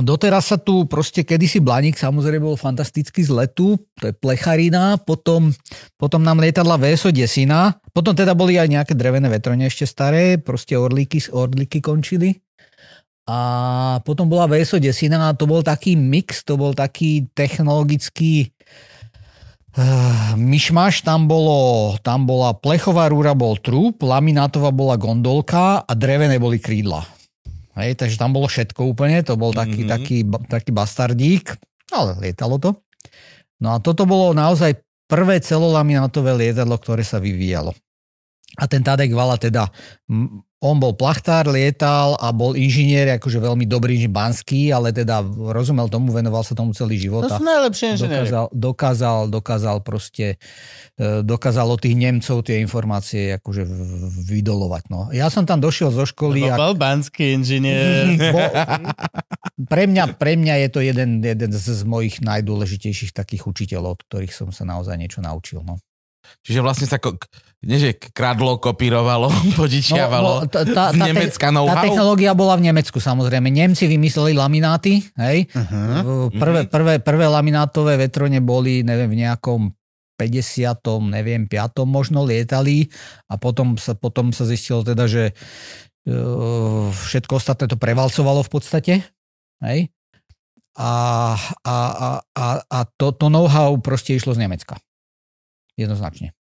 [0.00, 5.52] doteraz sa tu proste kedysi Blaník samozrejme bol fantastický z letu, to je plecharina, potom,
[6.00, 10.76] potom nám lietadla VSO Desina, potom teda boli aj nejaké drevené vetrone ešte staré, proste
[10.76, 12.40] orlíky, orlíky končili.
[13.22, 13.38] A
[14.02, 18.50] potom bola VSO Desina a to bol taký mix, to bol taký technologický
[19.78, 26.42] uh, myšmaš, tam, bolo, tam bola plechová rúra, bol trup, laminátová bola gondolka a drevené
[26.42, 27.06] boli krídla.
[27.78, 29.88] Hej, takže tam bolo všetko úplne, to bol taký, Mhm.
[29.88, 29.92] mm-hmm.
[29.94, 30.16] taký,
[30.50, 31.56] taký bastardík,
[31.94, 32.76] ale lietalo to.
[33.62, 34.76] No a toto bolo naozaj
[35.06, 37.72] prvé celolaminátové lietadlo, ktoré sa vyvíjalo.
[38.58, 39.70] A ten Tadek Vala teda,
[40.62, 45.90] on bol plachtár, lietal a bol inžinier, akože veľmi dobrý inžinier, banský, ale teda rozumel
[45.90, 47.26] tomu, venoval sa tomu celý život.
[47.26, 48.30] To sú najlepšie inžinieri.
[48.30, 50.38] dokázal, dokázal, dokázal proste,
[50.94, 53.66] e, dokázal od tých Nemcov tie informácie akože
[54.30, 54.84] vydolovať.
[54.86, 55.10] No.
[55.10, 58.14] Ja som tam došiel zo školy Lebo bol banský inžinier.
[58.32, 58.38] Bo,
[59.66, 64.02] pre, mňa, pre mňa je to jeden, jeden z, z mojich najdôležitejších takých učiteľov, od
[64.06, 65.66] ktorých som sa naozaj niečo naučil.
[65.66, 65.82] No.
[66.46, 67.18] Čiže vlastne sa, ko-
[67.62, 72.58] nie že kradlo, kopírovalo, požičiavalo, no, no, tá, tá, z Nemecka tá, tá technológia bola
[72.58, 73.54] v Nemecku samozrejme.
[73.54, 75.46] Nemci vymysleli lamináty, hej.
[75.54, 76.26] Uh-huh.
[76.34, 79.70] Prvé, prvé, prvé laminátové vetrone boli, neviem, v nejakom
[80.18, 80.82] 50.
[81.06, 81.86] neviem, 5.
[81.86, 82.90] možno lietali
[83.30, 85.30] a potom sa, potom sa zistilo teda, že
[86.10, 88.94] uh, všetko ostatné to prevalcovalo v podstate.
[89.62, 89.90] Hej?
[90.74, 90.92] A,
[91.62, 94.82] a, a, a, a to, to know-how proste išlo z Nemecka.
[95.78, 96.34] Jednoznačne.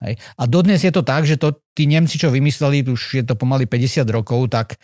[0.00, 0.16] Hej.
[0.40, 3.68] A dodnes je to tak, že to tí Nemci, čo vymysleli, už je to pomaly
[3.68, 4.80] 50 rokov, tak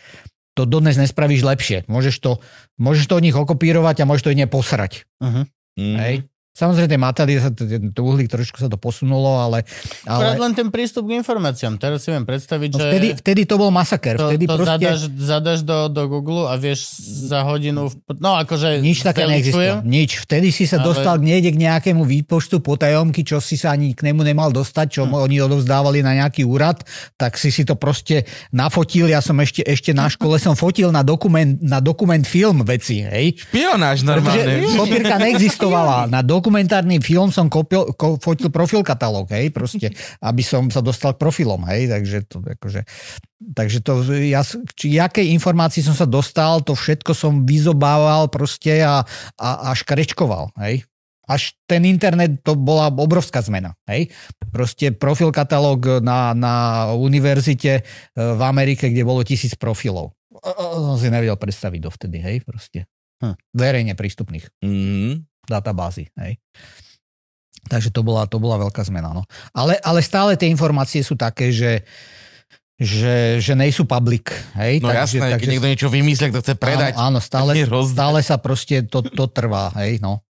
[0.53, 1.77] to dodnes nespravíš lepšie.
[1.89, 2.31] Môžeš to,
[2.77, 5.05] môžeš to od nich okopírovať a môžeš to iné posrať.
[5.21, 5.45] Uh-huh.
[5.77, 6.25] Hej.
[6.57, 9.61] Samozrejme, materiály, sa to, to uhlík trošku sa to posunulo, ale...
[10.09, 10.33] Ale...
[10.33, 11.77] ale len ten prístup k informáciám.
[11.77, 12.89] Teraz si viem predstaviť, no že...
[12.89, 14.17] vtedy, vtedy to bol masaker.
[14.17, 14.73] To, Vtedy to proste...
[14.81, 16.97] zadaš, zadaš do, do Google a vieš
[17.29, 17.93] za hodinu...
[17.93, 18.81] v- No akože...
[18.81, 19.85] Nič také neexistuje.
[19.85, 20.17] Nič.
[20.19, 24.01] Vtedy si sa Ale- dostal niekde k nejakému výpočtu potajomky, čo si sa ani k
[24.03, 25.13] nemu nemal dostať, čo Hm.
[25.13, 26.81] oni odovzdávali na nejaký úrad,
[27.13, 29.05] tak si si to proste nafotil.
[29.05, 33.37] Ja som ešte, ešte na škole som fotil na dokument, na dokument film veci, hej.
[33.37, 34.73] Špionáž Pretože normálne.
[34.73, 36.09] kopírka neexistovala.
[36.09, 39.91] Na dokumentárny film som kopil, ko, fotil profil katalóg, hej, proste,
[40.23, 42.87] aby som sa dostal k profilom, hej, takže to, akože,
[43.51, 43.99] takže to,
[44.31, 44.47] ja,
[44.79, 49.03] či jakej informácii som sa dostal, to všetko som vyzobával proste a,
[49.35, 50.87] a, a škrečkoval, hej.
[51.27, 53.75] Až ten internet, to bola obrovská zmena.
[53.83, 54.15] Hej?
[54.47, 57.81] Proste profil katalóg na, na univerzite e,
[58.15, 60.15] v Amerike, kde bolo tisíc profilov.
[60.55, 62.87] Som si nevedel predstaviť dovtedy, hej, proste.
[63.19, 63.35] Hm.
[63.51, 65.26] Verejne prístupných Mm.
[65.47, 66.11] Databázy.
[66.19, 66.37] Hej.
[67.67, 69.11] Takže to bola, to bola veľká zmena.
[69.11, 69.23] No.
[69.51, 71.83] Ale, ale stále tie informácie sú také, že,
[72.79, 74.31] že, že nejsú public.
[74.55, 74.83] Hej.
[74.83, 76.95] No jasné, keď niekto niečo vymyslí, kto chce predať.
[76.95, 79.71] Áno, áno stále, stále sa proste to, to trvá.
[79.79, 80.23] Hej, no.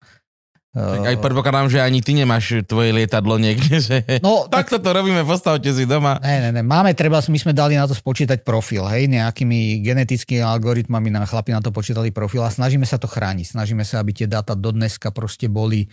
[0.76, 5.24] Tak aj predpokladám, že ani ty nemáš tvoje lietadlo niekde, že No, tak to robíme,
[5.24, 6.20] postavte si doma.
[6.20, 6.62] Ne, ne, ne.
[6.62, 11.56] Máme treba, my sme dali na to spočítať profil, hej, nejakými genetickými algoritmami nám chlapi
[11.56, 13.56] na to počítali profil a snažíme sa to chrániť.
[13.56, 15.88] Snažíme sa, aby tie dáta do dneska proste boli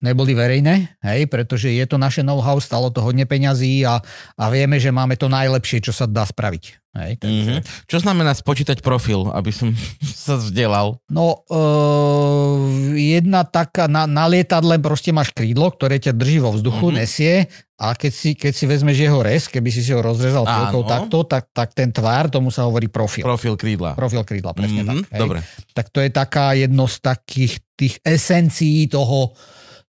[0.00, 4.00] neboli verejné, hej, pretože je to naše know-how, stalo to hodne peňazí a,
[4.34, 6.80] a vieme, že máme to najlepšie, čo sa dá spraviť.
[6.90, 7.52] Hej, takže...
[7.62, 7.86] Mm-hmm.
[7.86, 9.70] Čo znamená spočítať profil, aby som
[10.26, 10.98] sa vzdelal?
[11.06, 12.58] No, uh,
[12.96, 16.90] jedna taká, na, na lietadle proste máš krídlo, ktoré ťa drží vo vzduchu, Mhm.
[16.90, 17.00] mm-hmm.
[17.04, 17.34] nesie
[17.80, 21.24] a keď si, keď si vezmeš jeho rez, keby si si ho rozrezal pilkou takto,
[21.24, 23.24] tak, tak ten tvár, tomu sa hovorí profil.
[23.24, 23.96] Profil krídla.
[23.96, 24.96] Profil krídla, presne Mhm, tak.
[25.12, 25.20] Hej.
[25.20, 25.38] Dobre.
[25.72, 29.32] Tak to je taká jedno z takých tých esencií toho,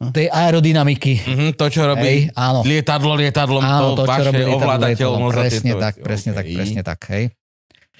[0.09, 1.13] tej aerodynamiky.
[1.21, 2.65] Mhm, to, čo robí Hej, áno.
[2.65, 5.37] lietadlo lietadlom, Áno, to, to, vaše robí lietadlo, ovládateľnosť.
[5.37, 6.57] Presne tak, presne tak, OK.
[6.57, 7.25] presne tak, hej.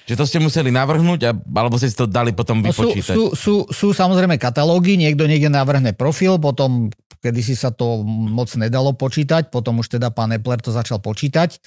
[0.01, 3.13] Čiže to ste museli navrhnúť, alebo ste si to dali potom No sú, vypočítať?
[3.13, 6.89] sú, sú, sú samozrejme katalógy, niekto niekde navrhne profil, potom
[7.21, 11.61] kedy si sa to moc nedalo počítať, potom už teda pán Epler to začal počítať.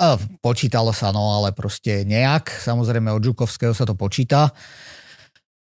[0.00, 2.48] A počítalo sa, no ale proste nejak.
[2.48, 4.56] Samozrejme od Žukovského sa to počíta.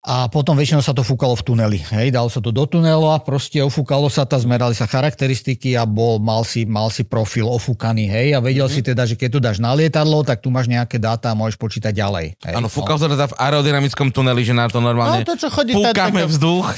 [0.07, 1.79] A potom väčšinou sa to fúkalo v tuneli.
[1.83, 5.83] Hej, dalo sa to do tunelu a proste ofúkalo sa to, zmerali sa charakteristiky a
[5.83, 8.07] bol, mal, si, mal si profil ofúkaný.
[8.07, 8.79] Hej, a vedel mm-hmm.
[8.79, 11.59] si teda, že keď tu dáš na lietadlo, tak tu máš nejaké dáta a môžeš
[11.59, 12.39] počítať ďalej.
[12.39, 15.51] Hej, Áno, fúkal sa teda v aerodynamickom tuneli, že na to normálne No to, čo
[15.51, 15.75] chodí...
[15.75, 16.69] fúkame taká- vzduch.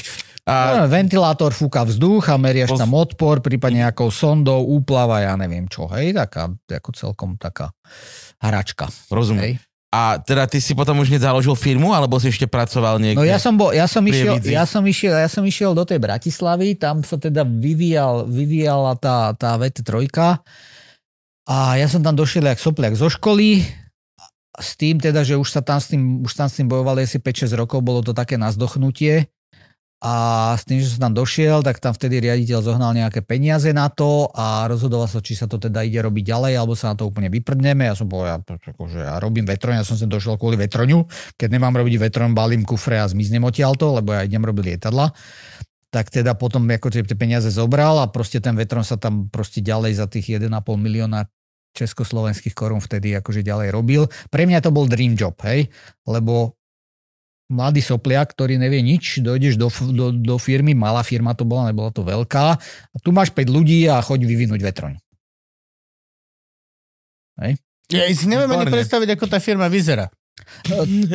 [0.41, 5.37] A No, ventilátor fúka vzduch a meriaš Pos- tam odpor, prípadne nejakou sondou, úplava, ja
[5.37, 5.85] neviem čo.
[5.93, 7.69] Hej, taká, ako celkom taká
[8.41, 8.89] hračka.
[9.13, 9.55] rozumiem.
[9.55, 9.70] Hej.
[9.91, 13.19] A teda ty si potom už nezaložil firmu, alebo si ešte pracoval niekde?
[13.19, 15.99] No ja som, bol, ja, som išiel, ja, som išiel, ja som išiel do tej
[15.99, 20.07] Bratislavy, tam sa teda vyvíjal, vyvíjala tá, tá VT3
[21.43, 23.67] a ja som tam došiel jak sopliak zo školy
[24.55, 27.19] s tým teda, že už sa tam s tým, už tam s tým bojovali asi
[27.19, 29.27] 5-6 rokov, bolo to také nazdochnutie
[30.01, 30.13] a
[30.57, 34.33] s tým, že som tam došiel, tak tam vtedy riaditeľ zohnal nejaké peniaze na to
[34.33, 37.29] a rozhodoval sa, či sa to teda ide robiť ďalej, alebo sa na to úplne
[37.29, 37.85] vyprdneme.
[37.85, 41.05] Ja som povedal, ja, akože, ja robím vetroň, ja som sem došiel kvôli vetroňu.
[41.37, 45.13] Keď nemám robiť vetroň, balím kufre a zmiznem odtiaľto, lebo ja idem robiť lietadla.
[45.93, 50.01] Tak teda potom ako tie peniaze zobral a proste ten vetron sa tam proste ďalej
[50.01, 50.49] za tých 1,5
[50.81, 51.29] milióna
[51.77, 54.09] československých korún vtedy akože ďalej robil.
[54.33, 55.69] Pre mňa to bol dream job, hej,
[56.09, 56.57] lebo
[57.51, 61.91] mladý sopliak, ktorý nevie nič, dojdeš do, do, do firmy, malá firma to bola, nebola
[61.91, 64.95] to veľká, a tu máš 5 ľudí a choď vyvinúť vetroň.
[67.91, 70.07] Ja si neviem ani predstaviť, ako tá firma vyzerá.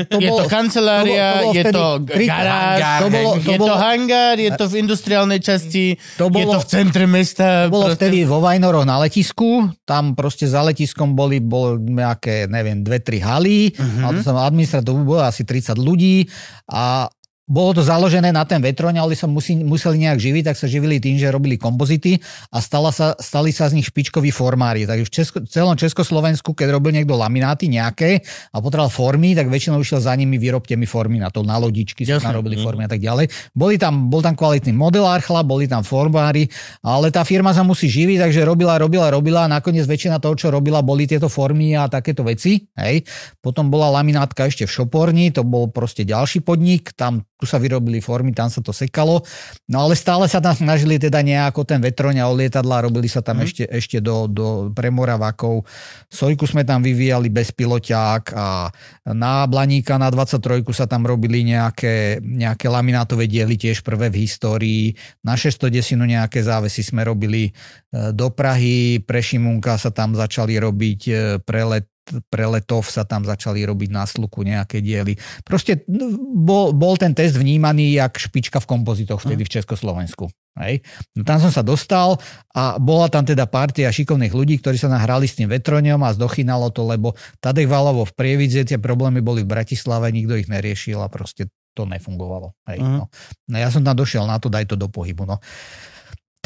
[0.06, 3.38] To Je to kancelária, to bolo je vtedy to tri- garáž, hangár, to bolo, to
[3.38, 5.84] je to bolo, hangár, je to v industriálnej časti,
[6.14, 7.46] to je bolo, to v centre mesta.
[7.64, 9.48] to bolo proste- vtedy vo Vajnoroch na letisku,
[9.82, 14.00] tam proste za letiskom boli, bol nejaké, neviem, dve, tri haly, Mhm.
[14.00, 16.26] ale to som administratívu bolo asi 30 ľudí
[16.66, 17.06] a,
[17.46, 20.98] bolo to založené na ten vetroň, ale sa musí, museli nejak živiť, tak sa živili
[20.98, 22.18] tým, že robili kompozity
[22.50, 24.82] a stala sa, stali sa z nich špičkoví formári.
[24.82, 28.18] Takže v Česko, celom Československu, keď robil niekto lamináty nejaké
[28.50, 32.02] a potreboval formy, tak väčšinou išiel za nimi, vyrobte mi formy na to, na lodičky
[32.02, 33.30] sa tam robili formy a tak ďalej.
[33.54, 36.50] Boli tam, bol tam kvalitný modelár chlap, boli tam formári,
[36.82, 40.50] ale tá firma sa musí živiť, takže robila, robila, robila a nakoniec väčšina toho, čo
[40.50, 42.66] robila, boli tieto formy a takéto veci.
[42.74, 43.06] Hej.
[43.38, 48.00] Potom bola laminátka ešte v Šoporni, to bol proste ďalší podnik, tam tu sa vyrobili
[48.00, 49.20] formy, tam sa to sekalo.
[49.68, 53.40] No ale stále sa tam snažili teda nejako ten vetroň a lietadla, robili sa tam
[53.40, 53.44] mm.
[53.44, 55.68] ešte, ešte do, do premoravakov.
[56.08, 58.72] Sojku sme tam vyvíjali bez piloťák a
[59.12, 64.84] na Blaníka na 23 sa tam robili nejaké, nejaké laminátové diely, tiež prvé v histórii.
[65.20, 71.00] Na 610 nejaké závesy sme robili e, do Prahy, pre Šimunka sa tam začali robiť
[71.08, 71.12] e,
[71.44, 71.84] prelet
[72.30, 75.18] pre letov sa tam začali robiť na sluku nejaké diely.
[75.42, 80.30] Proste no, bol, bol ten test vnímaný jak špička v kompozitoch vtedy v Československu.
[80.56, 80.80] Hej.
[81.12, 82.16] No tam som sa dostal
[82.56, 86.72] a bola tam teda partia šikovných ľudí, ktorí sa nahrali s tým vetroňom a zdochynalo
[86.72, 87.12] to, lebo
[87.44, 91.84] Tadek Valovo v Prievidze, tie problémy boli v Bratislave, nikto ich neriešil a proste to
[91.84, 92.56] nefungovalo.
[92.72, 92.80] Hej.
[92.80, 93.04] Uh-huh.
[93.04, 93.12] No.
[93.52, 95.28] no ja som tam došiel na to, daj to do pohybu.
[95.28, 95.36] No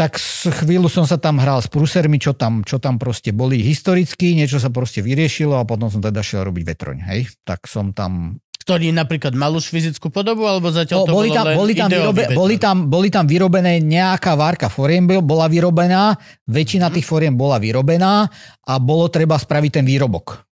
[0.00, 0.16] tak
[0.64, 4.56] chvíľu som sa tam hral s prusermi, čo tam, čo tam proste boli historicky, niečo
[4.56, 7.28] sa proste vyriešilo a potom som teda šiel robiť vetroň, hej.
[7.44, 11.64] Tak som tam ktorý napríklad mal už fyzickú podobu, alebo zatiaľ to boli tam, bolo
[11.64, 16.14] boli, tam vyrobe, boli, tam, boli tam vyrobené nejaká várka foriem, bola vyrobená,
[16.46, 18.28] väčšina tých foriem bola vyrobená
[18.64, 20.49] a bolo treba spraviť ten výrobok.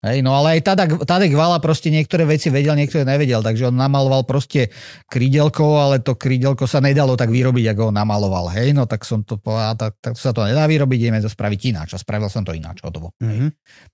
[0.00, 3.76] Hej, no ale aj Tadek, Tadek Vala proste niektoré veci vedel, niektoré nevedel, takže on
[3.76, 4.72] namaloval proste
[5.04, 8.48] krídelko, ale to krídelko sa nedalo tak vyrobiť, ako ho namaloval.
[8.48, 11.60] Hej, no tak som to povedal, tak, tak sa to nedá vyrobiť, ideme to spraviť
[11.76, 11.88] ináč.
[11.92, 13.12] A spravil som to ináč, hotovo.
[13.20, 13.48] Mm-hmm.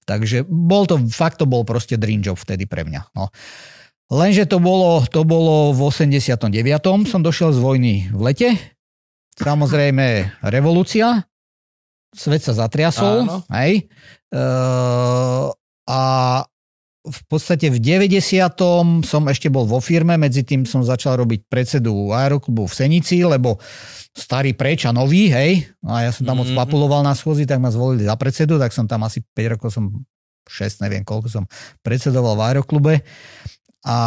[0.07, 3.11] Takže bol to, fakt to bol proste dream job vtedy pre mňa.
[3.19, 3.35] No.
[4.07, 6.55] Lenže to bolo, to bolo v 89.
[7.11, 8.49] som došiel z vojny v lete.
[9.43, 11.27] Samozrejme revolúcia,
[12.15, 13.43] svet sa zatriasol, Áno.
[13.59, 13.91] hej.
[14.31, 15.51] Uh,
[15.87, 16.01] a
[17.07, 18.19] v podstate v 90.
[19.07, 23.63] som ešte bol vo firme, medzi tým som začal robiť predsedu aeroklubu v Senici, lebo
[24.11, 26.57] starý preč a nový, hej, a ja som tam mm-hmm.
[26.57, 29.71] moc papuloval na schôzi, tak ma zvolili za predsedu, tak som tam asi 5 rokov
[29.71, 30.03] som
[30.51, 31.45] 6, neviem koľko som
[31.83, 32.95] predsedoval v aeroklube
[33.87, 33.99] a,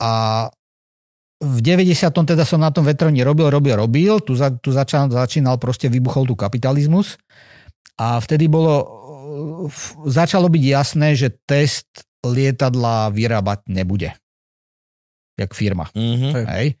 [0.00, 0.12] a
[1.38, 2.10] v 90.
[2.10, 6.26] teda som na tom vetroni robil, robil, robil, tu, za, tu začal, začínal proste, vybuchol
[6.26, 7.14] tu kapitalizmus
[7.94, 8.97] a vtedy bolo
[10.06, 11.86] začalo byť jasné, že test
[12.26, 14.10] lietadla vyrábať nebude.
[15.38, 15.86] Jak firma.
[15.94, 16.32] Mm-hmm.
[16.50, 16.74] Hej.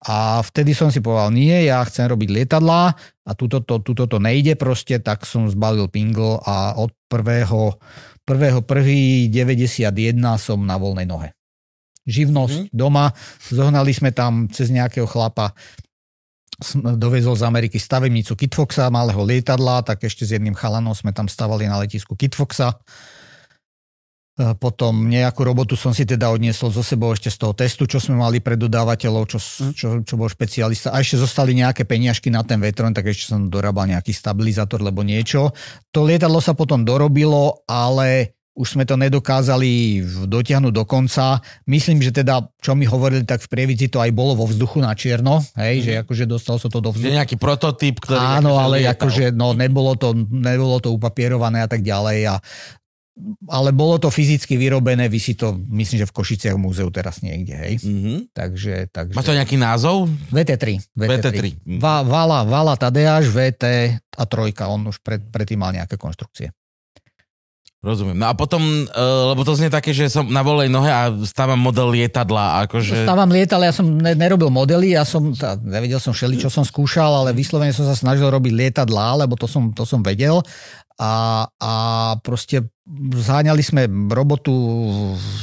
[0.00, 4.16] A vtedy som si povedal, nie, ja chcem robiť lietadlá a tuto to, tuto to
[4.16, 7.76] nejde proste, tak som zbalil pingl a od prvého,
[8.24, 9.92] prvého prvý 91
[10.40, 11.36] som na voľnej nohe.
[12.08, 12.72] Živnosť mm.
[12.72, 13.12] doma,
[13.52, 15.52] zohnali sme tam cez nejakého chlapa
[16.96, 21.64] dovezol z Ameriky stavebnicu Kitfoxa, malého lietadla, tak ešte s jedným chalanom sme tam stavali
[21.64, 22.76] na letisku Kitfoxa.
[24.36, 27.96] E, potom nejakú robotu som si teda odniesol zo sebou ešte z toho testu, čo
[27.96, 29.72] sme mali pre dodávateľov, čo, hm.
[29.72, 30.92] čo, čo bol špecialista.
[30.92, 35.00] A ešte zostali nejaké peniažky na ten vetron, tak ešte som dorábal nejaký stabilizátor, lebo
[35.00, 35.56] niečo.
[35.96, 41.38] To lietadlo sa potom dorobilo, ale už sme to nedokázali dotiahnuť do konca.
[41.70, 44.90] Myslím, že teda, čo mi hovorili, tak v Prievidzi to aj bolo vo vzduchu na
[44.92, 45.84] čierno, hej, mm.
[45.86, 46.00] že mhm.
[46.04, 47.08] akože dostal sa to do vzduchu.
[47.08, 48.18] Je nejaký prototyp, ktorý...
[48.18, 48.92] Áno, akože ale lietal.
[48.98, 52.36] akože no, nebolo, to, nebolo to upapierované a tak ďalej a
[53.52, 57.74] ale bolo to fyzicky vyrobené, vysí to, myslím, že v Košiciach múzeu teraz niekde, hej.
[57.84, 58.18] Mm-hmm.
[58.32, 59.16] Takže, takže...
[59.16, 60.08] Má to nejaký názov?
[60.32, 60.96] VT3.
[60.96, 61.04] VT3.
[61.20, 61.40] VT3.
[61.76, 63.64] Va, Vala, Vala Tadeáš, VT
[64.16, 66.48] a trojka, on už pred, predtým mal nejaké konštrukcie.
[67.80, 68.12] Rozumiem.
[68.12, 71.56] No a potom, uh, lebo to znie také, že som na volej nohe a stávam
[71.56, 72.68] model lietadla.
[72.68, 73.08] Akože...
[73.08, 76.60] Stávam lietadla, ja som ne, nerobil modely, ja som, tá, nevedel som všeli, čo som
[76.60, 80.44] skúšal, ale vyslovene som sa snažil robiť lietadla, lebo to som, to som vedel
[81.00, 81.72] a, a
[82.20, 82.68] proste
[83.16, 84.52] zháňali sme robotu,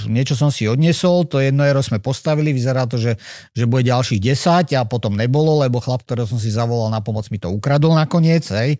[0.06, 3.18] niečo som si odniesol, to jedno ero sme postavili, vyzerá to, že,
[3.58, 7.26] že bude ďalších 10 a potom nebolo, lebo chlap, ktorého som si zavolal na pomoc,
[7.34, 8.78] mi to ukradol nakoniec, hej.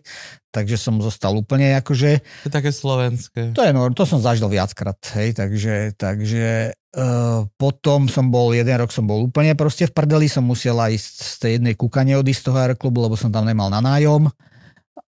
[0.54, 2.22] Takže som zostal úplne akože...
[2.46, 3.58] To je také slovenské.
[3.58, 8.78] To je, no, to som zažil viackrát, hej, takže, takže uh, potom som bol, jeden
[8.78, 12.38] rok som bol úplne proste v prdeli, som musel aj z tej jednej kúkanie odísť
[12.38, 14.30] z toho aeroklubu, lebo som tam nemal na nájom.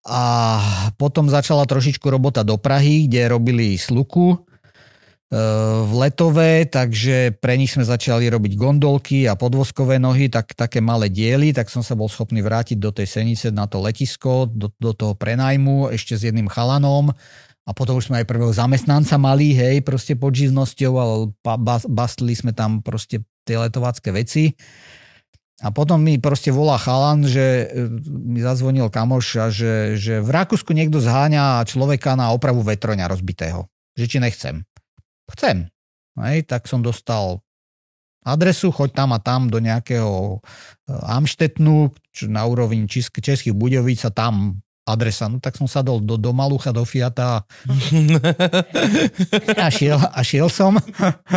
[0.10, 0.23] A
[0.98, 4.38] potom začala trošičku robota do Prahy, kde robili sluku e,
[5.86, 11.14] v letové, takže pre nich sme začali robiť gondolky a podvozkové nohy, tak, také malé
[11.14, 14.98] diely, tak som sa bol schopný vrátiť do tej senice na to letisko, do, do
[14.98, 17.14] toho prenajmu ešte s jedným chalanom
[17.69, 21.15] a potom už sme aj prvého zamestnanca mali, hej, proste pod živnosťou, ale
[21.86, 24.57] bastli sme tam proste tie letovacké veci.
[25.60, 30.30] A potom mi proste volá chalan, že e, mi zazvonil kamoš a že, že v
[30.31, 33.68] Rakúsku niekto zháňa človeka na opravu vetroňa rozbitého.
[33.99, 34.56] Že či nechcem.
[35.36, 35.68] Chcem.
[36.15, 37.44] Hej, tak som dostal
[38.23, 41.91] adresu, choď tam a tam do nejakého e, Amštetnu,
[42.31, 45.30] na úrovni Českých Budovíc a tam adresa.
[45.30, 47.45] No tak som sadol do, do Malucha, do Fiata
[49.56, 50.76] a šiel, a šiel som.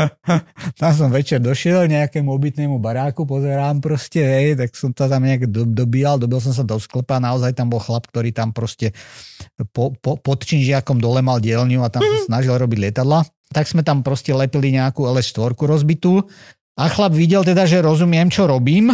[0.80, 5.52] tam som večer došiel nejakému obytnému baráku, pozerám proste, hej, tak som to tam nejak
[5.52, 8.96] do, dobíjal, dobil som sa do sklepa, naozaj tam bol chlap, ktorý tam proste
[9.76, 13.28] po, po, pod činžiakom dole mal dielňu a tam sa snažil robiť lietadla.
[13.52, 16.24] Tak sme tam proste lepili nejakú LS4 rozbitú
[16.72, 18.88] a chlap videl teda, že rozumiem, čo robím,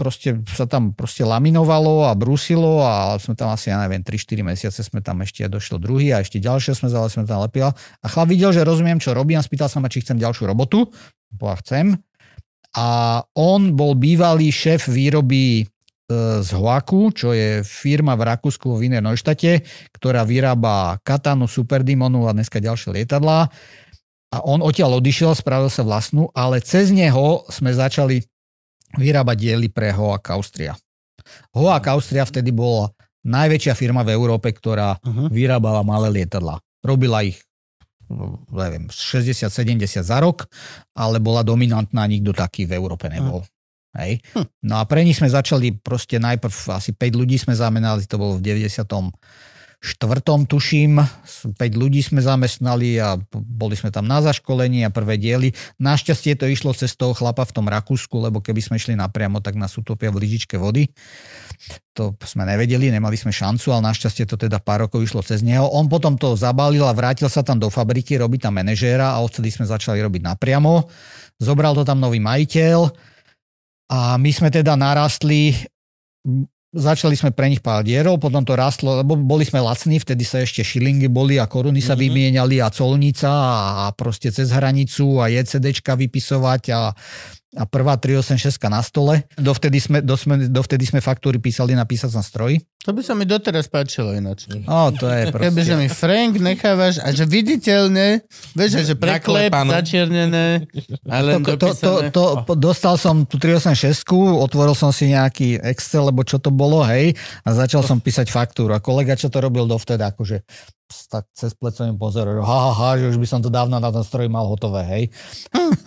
[0.00, 4.80] proste sa tam proste laminovalo a brúsilo a sme tam asi, ja neviem, 3-4 mesiace
[4.80, 7.76] sme tam ešte došlo druhý a ešte ďalšie sme, ale sme tam lepila.
[8.00, 10.88] A chlap videl, že rozumiem, čo robím a spýtal sa ma, či chcem ďalšiu robotu.
[11.28, 12.00] Bola chcem.
[12.72, 15.64] A on bol bývalý šéf výroby e,
[16.40, 19.60] z Hoaku, čo je firma v Rakúsku v Wiener Neuštate,
[19.92, 23.52] ktorá vyrába Katanu, Superdimonu a dneska ďalšie lietadlá.
[24.30, 28.22] A on odtiaľ odišiel, spravil sa vlastnú, ale cez neho sme začali
[28.96, 30.74] vyrábať diely pre Hoak Austria.
[31.54, 32.90] Hoak Austria vtedy bola
[33.26, 35.28] najväčšia firma v Európe, ktorá uh-huh.
[35.28, 36.58] vyrábala malé lietadla.
[36.80, 37.38] Robila ich
[38.50, 40.50] neviem, 60-70 za rok,
[40.98, 43.46] ale bola dominantná, nikto taký v Európe nebol.
[43.46, 43.58] Uh-huh.
[43.98, 44.22] Hej.
[44.34, 44.46] Hm.
[44.70, 48.38] No a pre nich sme začali proste najprv asi 5 ľudí sme zamenali, to bolo
[48.38, 48.86] v 90
[49.80, 55.56] štvrtom, tuším, 5 ľudí sme zamestnali a boli sme tam na zaškolení a prvé diely.
[55.80, 59.56] Našťastie to išlo cez toho chlapa v tom Rakúsku, lebo keby sme išli napriamo, tak
[59.56, 60.92] nás utopia v lyžičke vody.
[61.96, 65.64] To sme nevedeli, nemali sme šancu, ale našťastie to teda pár rokov išlo cez neho.
[65.72, 69.48] On potom to zabalil a vrátil sa tam do fabriky, robiť tam manažéra a odtedy
[69.48, 70.84] sme začali robiť napriamo.
[71.40, 72.84] Zobral to tam nový majiteľ
[73.96, 75.56] a my sme teda narastli
[76.70, 80.38] Začali sme pre nich pár dierov, potom to rastlo, lebo boli sme lacní, vtedy sa
[80.38, 82.02] ešte šilingy boli a koruny sa mm-hmm.
[82.06, 86.94] vymieniali a colnica a, proste cez hranicu a JCDčka vypisovať a
[87.58, 89.26] a prvá 386 na stole.
[89.34, 92.62] Dovtedy sme, do sme, dovtedy sme faktúry písali na písacom stroji.
[92.88, 94.48] To by sa mi doteraz páčilo ináč.
[94.64, 95.52] O, to je proste.
[95.52, 98.24] Keby, že mi Frank nechávaš a že viditeľne,
[98.56, 100.64] vieš, že preklep, začiernené
[101.04, 105.60] a len to, to, to, to, to, dostal som tú 386, otvoril som si nejaký
[105.60, 107.12] Excel, lebo čo to bolo, hej,
[107.44, 108.72] a začal som písať faktúru.
[108.72, 110.40] A kolega, čo to robil dovtedy, akože
[111.10, 113.90] tak cez pleco im pozor, ha, ha, ha, že už by som to dávno na
[113.94, 115.04] ten stroj mal hotové, hej.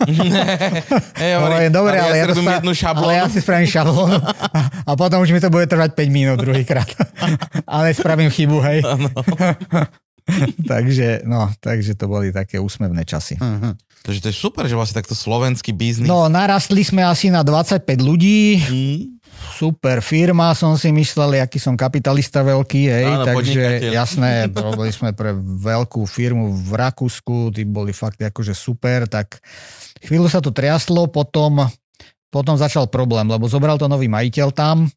[1.20, 4.16] hey, hovorí, dobre, ale, ja, ja, jednu ale ja si spravím šablón
[4.88, 6.83] a potom už mi to bude trvať 5 minút druhýkrát.
[7.74, 8.78] Ale spravím chybu, hej.
[10.70, 13.36] takže, no, takže to boli také úsmevné časy.
[13.36, 13.76] Uh-huh.
[14.04, 16.08] Takže to je super, že vlastne takto slovenský biznis.
[16.08, 18.60] No, narastli sme asi na 25 ľudí.
[18.60, 19.14] Mm
[19.54, 25.14] super firma, som si myslel, aký som kapitalista veľký, hej, Áno, takže jasné, robili sme
[25.14, 29.38] pre veľkú firmu v Rakúsku, tí boli fakt akože super, tak
[30.02, 31.66] chvíľu sa to triaslo, potom,
[32.30, 34.90] potom začal problém, lebo zobral to nový majiteľ tam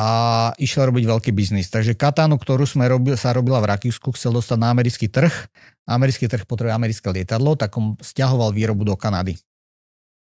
[0.00, 0.08] a
[0.56, 1.68] išiel robiť veľký biznis.
[1.68, 5.32] Takže katánu, ktorú sme robil, sa robila v Rakúsku, chcel dostať na americký trh.
[5.84, 9.36] Americký trh potrebuje americké lietadlo, tak on stiahoval výrobu do Kanady.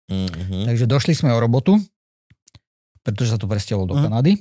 [0.06, 0.70] Mm-hmm.
[0.70, 1.82] Takže došli sme o robotu
[3.04, 4.04] pretože sa to presťahovalo do mhm.
[4.08, 4.32] Kanady.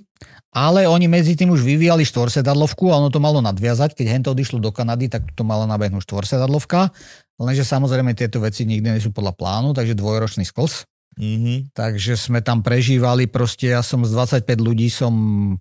[0.55, 3.91] Ale oni medzi tým už vyvíjali štvorsedadlovku a ono to malo nadviazať.
[3.91, 6.95] Keď hento odišlo do Kanady, tak to malo nabehnúť štvorsedadlovka.
[7.43, 10.87] Lenže samozrejme tieto veci nikdy nie sú podľa plánu, takže dvojročný sklz.
[11.13, 11.77] Mm-hmm.
[11.77, 15.13] Takže sme tam prežívali, proste ja som z 25 ľudí som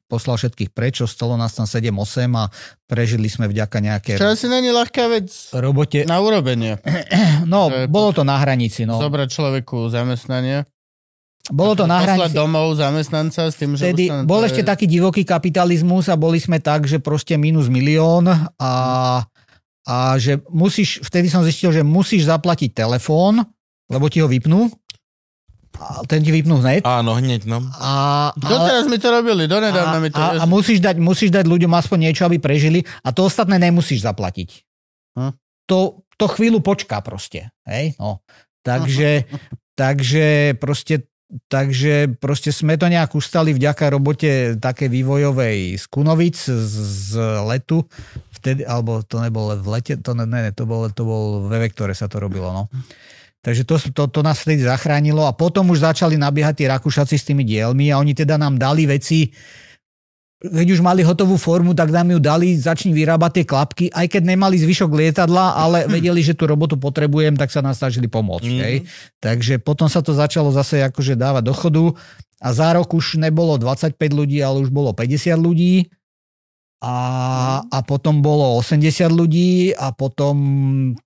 [0.08, 1.92] poslal všetkých preč, ostalo nás tam 7-8
[2.40, 2.48] a
[2.88, 4.12] prežili sme vďaka nejaké...
[4.16, 6.08] Čo asi není ľahká vec robote...
[6.08, 6.80] na urobenie.
[7.52, 8.88] no, bolo to na hranici.
[8.88, 8.96] No.
[8.96, 10.64] Zobrať človeku zamestnanie.
[11.50, 12.38] Bolo to na hranici.
[12.38, 13.90] domov zamestnanca s tým, že...
[13.90, 18.30] Vtedy bol ešte taký divoký kapitalizmus a boli sme tak, že proste minus milión
[18.62, 18.72] a,
[19.82, 23.42] a že musíš, vtedy som zistil, že musíš zaplatiť telefón,
[23.90, 24.70] lebo ti ho vypnú.
[25.80, 26.84] A ten ti vypnú hneď.
[26.84, 27.64] Áno, hneď, no.
[27.80, 30.20] A, Doteraz mi to robili, donedávna mi to...
[30.20, 34.04] A, a musíš, dať, musíš dať ľuďom aspoň niečo, aby prežili a to ostatné nemusíš
[34.04, 34.50] zaplatiť.
[35.16, 35.32] Hm?
[35.70, 37.50] To, to chvíľu počká proste.
[37.64, 37.96] Hej?
[37.96, 38.20] No.
[38.62, 39.26] Takže,
[39.80, 46.74] takže proste Takže proste sme to nejak ustali vďaka robote také vývojovej z Kunovic, z,
[47.08, 47.10] z
[47.48, 47.88] letu,
[48.36, 51.96] vtedy, alebo to nebolo v lete, to, ne, ne, to bol, to bol ve vektore
[51.96, 52.68] sa to robilo, no.
[53.42, 57.26] Takže to, to, to nás vtedy zachránilo a potom už začali nabiehať tí Rakúšaci s
[57.26, 59.34] tými dielmi a oni teda nám dali veci,
[60.42, 64.22] keď už mali hotovú formu, tak nám ju dali, začni vyrábať tie klapky, aj keď
[64.34, 68.50] nemali zvyšok lietadla, ale vedeli, že tú robotu potrebujem, tak sa nás snažili pomôcť.
[68.50, 68.62] Mhm.
[68.62, 68.76] Hej.
[69.22, 71.84] Takže potom sa to začalo zase akože dávať do chodu
[72.42, 75.90] a za rok už nebolo 25 ľudí, ale už bolo 50 ľudí
[76.82, 76.96] a,
[77.62, 80.34] a potom bolo 80 ľudí a potom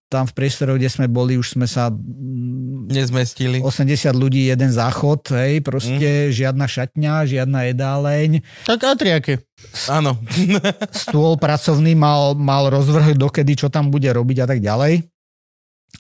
[0.09, 3.61] tam v priestore, kde sme boli, už sme sa mm, Nezmestili.
[3.61, 8.41] 80 ľudí, jeden záchod, hej, proste žiadna šatňa, žiadna jedáleň.
[8.65, 9.45] Tak Atriake.
[9.93, 10.17] Áno.
[11.05, 15.05] Stôl pracovný mal, mal rozvrh dokedy, čo tam bude robiť a tak ďalej.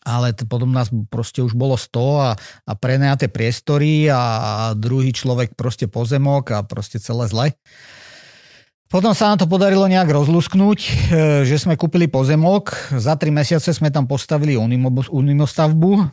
[0.08, 2.30] Ale t- potom nás proste už bolo 100 a,
[2.64, 7.52] a prenajaté priestory a, a druhý človek proste pozemok a proste celé zle.
[8.86, 10.90] Potom sa nám to podarilo nejak rozlusknúť, e,
[11.42, 16.06] že sme kúpili pozemok, za tri mesiace sme tam postavili unimo- unimostavbu,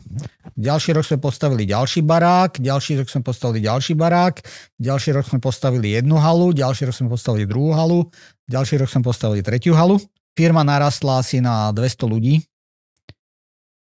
[0.58, 4.42] ďalší rok sme postavili ďalší barák, ďalší rok sme postavili ďalší barák,
[4.82, 8.10] ďalší rok sme postavili jednu halu, ďalší rok sme postavili druhú halu,
[8.50, 10.02] ďalší rok sme postavili tretiu halu.
[10.34, 12.42] Firma narastla asi na 200 ľudí.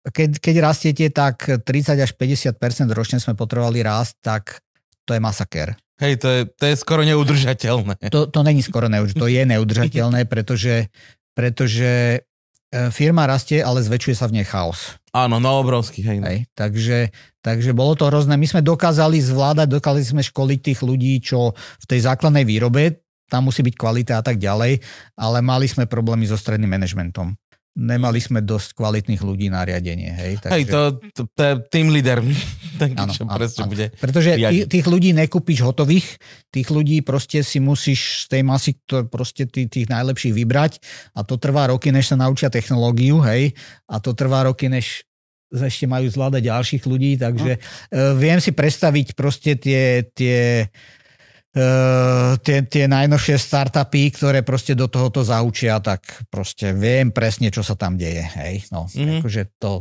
[0.06, 2.54] Keď, keď rastiete, tak 30 až 50%
[2.94, 4.62] ročne sme potrebovali rásť, tak
[5.02, 5.74] to je masaker.
[5.98, 8.10] Hej, to je, to je skoro neudržateľné.
[8.14, 10.74] To, to není skoro neudržateľné, to je neudržateľné, pretože,
[11.34, 11.90] pretože
[12.70, 14.94] e, firma rastie, ale zväčšuje sa v nej chaos.
[15.10, 16.18] Áno, no obrovský, hej.
[16.22, 16.30] No.
[16.30, 16.46] Hej.
[16.54, 17.10] Takže,
[17.42, 18.38] takže bolo to hrozné.
[18.38, 23.50] My sme dokázali zvládať, dokázali sme školiť tých ľudí, čo v tej základnej výrobe, tam
[23.50, 24.80] musí byť kvalita a tak ďalej,
[25.18, 27.36] ale mali sme problémy so stredným manažmentom.
[27.78, 30.10] Nemali sme dosť kvalitných ľudí na riadenie.
[30.10, 30.80] Hej, takže, Hej, to,
[31.14, 32.18] to, to je team leader.
[32.82, 33.70] Taký, Áno, čo presne áno.
[33.70, 33.86] bude.
[33.94, 36.18] Pretože tých, tých ľudí nekúpiš hotových,
[36.50, 40.82] tých ľudí proste si musíš z tej masy to, proste tých, tých najlepších vybrať
[41.14, 43.54] a to trvá roky, než sa naučia technológiu, hej,
[43.86, 45.06] a to trvá roky, než
[45.48, 48.20] ešte majú zvládať ďalších ľudí, takže no.
[48.20, 50.68] viem si predstaviť proste tie, tie
[52.38, 57.74] tie, tie najnovšie startupy, ktoré proste do tohoto zaučia, tak proste viem presne, čo sa
[57.74, 58.22] tam deje.
[58.22, 58.68] Hej?
[58.70, 58.94] No, Mhm.
[58.94, 59.18] mm-hmm.
[59.20, 59.72] akože to,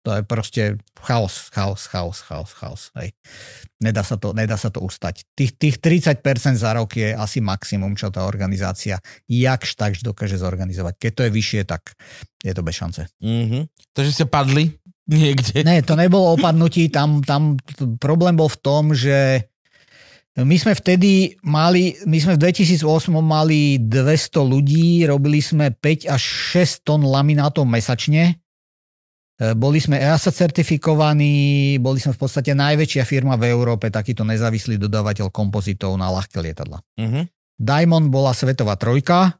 [0.00, 0.62] to je proste
[1.04, 2.82] chaos, chaos, chaos, chaos, chaos.
[2.96, 3.12] Hej.
[3.84, 5.28] Nedá, sa to, nedá sa to ustať.
[5.36, 6.24] Tých, tých 30%
[6.56, 8.96] za rok je asi maximum, čo tá organizácia
[9.28, 10.96] jakž takž dokáže zorganizovať.
[10.96, 11.92] Keď to je vyššie, tak
[12.40, 13.02] je to bez šance.
[13.20, 13.68] Mhm.
[13.92, 14.72] To, že ste padli
[15.04, 15.60] niekde.
[15.66, 17.58] Ne, to nebolo opadnutí, tam, tam
[18.00, 19.49] problém bol v tom, že
[20.38, 22.86] my sme vtedy mali, my sme v 2008
[23.18, 26.22] mali 200 ľudí, robili sme 5 až
[26.54, 28.38] 6 tón laminátov mesačne.
[29.34, 34.78] E, Boli sme EASA certifikovaní, boli sme v podstate najväčšia firma v Európe, takýto nezávislý
[34.78, 36.78] dodávateľ kompozitov na ľahké lietadla.
[36.94, 37.26] Mhm.
[37.60, 39.34] Diamond bola svetová trojka,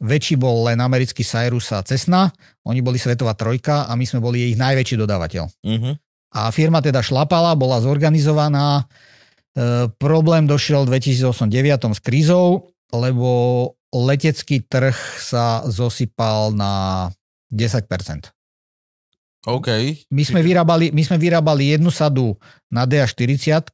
[0.00, 2.32] väčší bol len americký Cyrus a Cessna,
[2.64, 5.44] oni boli svetová trojka a my sme boli ich najväčší dodávateľ.
[5.68, 5.90] Mhm.
[6.30, 8.86] A firma teda šlapala, bola zorganizovaná.
[9.50, 13.30] E, problém došiel v 2008-2009 s krízou, lebo
[13.90, 17.06] letecký trh sa zosypal na
[17.50, 18.30] 10%.
[19.48, 19.68] OK.
[20.12, 22.36] My sme vyrábali, my sme vyrábali jednu sadu
[22.68, 23.72] na DA40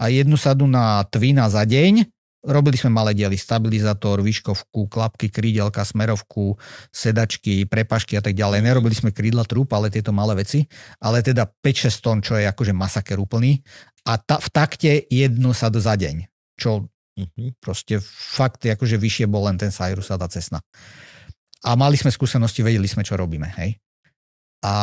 [0.00, 2.08] a jednu sadu na Twina za deň.
[2.40, 6.56] Robili sme malé diely, stabilizátor, výškovku, klapky, krídelka, smerovku,
[6.88, 8.64] sedačky, prepašky a tak ďalej.
[8.64, 10.64] Nerobili sme krídla, trúb, ale tieto malé veci.
[11.04, 13.60] Ale teda 5-6 tón, čo je akože masaker úplný.
[14.08, 16.24] A ta, v takte jednu sadu za deň.
[16.56, 16.88] Čo
[17.20, 17.60] Mhm.
[17.60, 20.62] proste fakt akože vyššie bol len ten Cyrus a tá cesna.
[21.60, 23.52] A mali sme skúsenosti, vedeli sme, čo robíme.
[23.60, 23.76] Hej?
[24.64, 24.74] A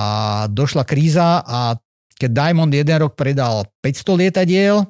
[0.45, 1.73] došla kríza a
[2.17, 4.85] keď Diamond jeden rok predal 500 lietadiel,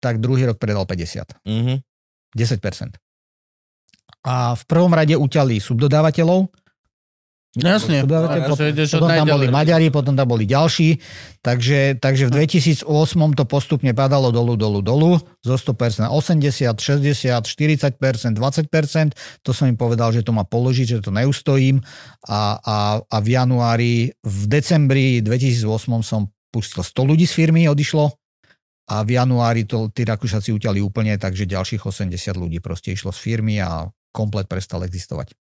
[0.00, 1.36] tak druhý rok predal 50.
[1.44, 1.82] Mhm.
[2.36, 3.00] 10%.
[4.26, 6.50] A v prvom rade uťali subdodávateľov.
[7.56, 8.04] Jasne.
[8.04, 9.46] Subdodávateľ, A potom, že ideš od potom tam boli.
[9.48, 11.00] Maďari, potom tam boli ďalší.
[11.40, 12.84] Takže, takže v 2008
[13.32, 15.16] to postupne padalo dolu, dolu, dolu.
[15.40, 17.96] Zo 100% na 80, 60, 40%,
[18.36, 19.16] 20%.
[19.40, 21.80] To som im povedal, že to má položiť, že to neustojím.
[22.28, 25.64] A, a, a v januári, v decembri 2008
[26.04, 28.12] som pustil 100 ľudí z firmy, odišlo.
[28.86, 33.18] A v januári to tí Rakúšaci utiali úplne, takže ďalších 80 ľudí proste išlo z
[33.18, 35.34] firmy a komplet prestal existovať.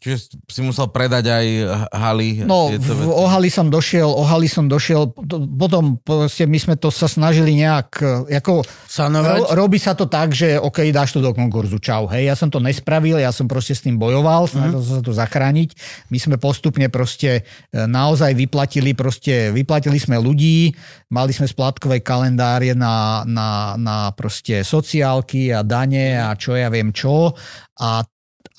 [0.00, 1.46] Čiže si musel predať aj
[1.92, 2.48] haly.
[2.48, 6.74] No, v, o haly som došiel, o haly som došiel, to- potom proste my sme
[6.80, 7.88] to sa snažili nejak,
[8.26, 9.28] e, ako Sanovať.
[9.28, 12.48] ro, robí sa to tak, že OK, dáš to do konkurzu, čau, hej, ja som
[12.48, 15.76] to nespravil, ja som proste s tým bojoval, snažil som sa to zachrániť,
[16.08, 20.72] my sme postupne proste e, naozaj vyplatili, proste vyplatili sme ľudí,
[21.12, 26.88] mali sme splátkové kalendárie na, na, na proste sociálky a dane a čo ja viem
[26.88, 27.36] čo
[27.80, 28.00] a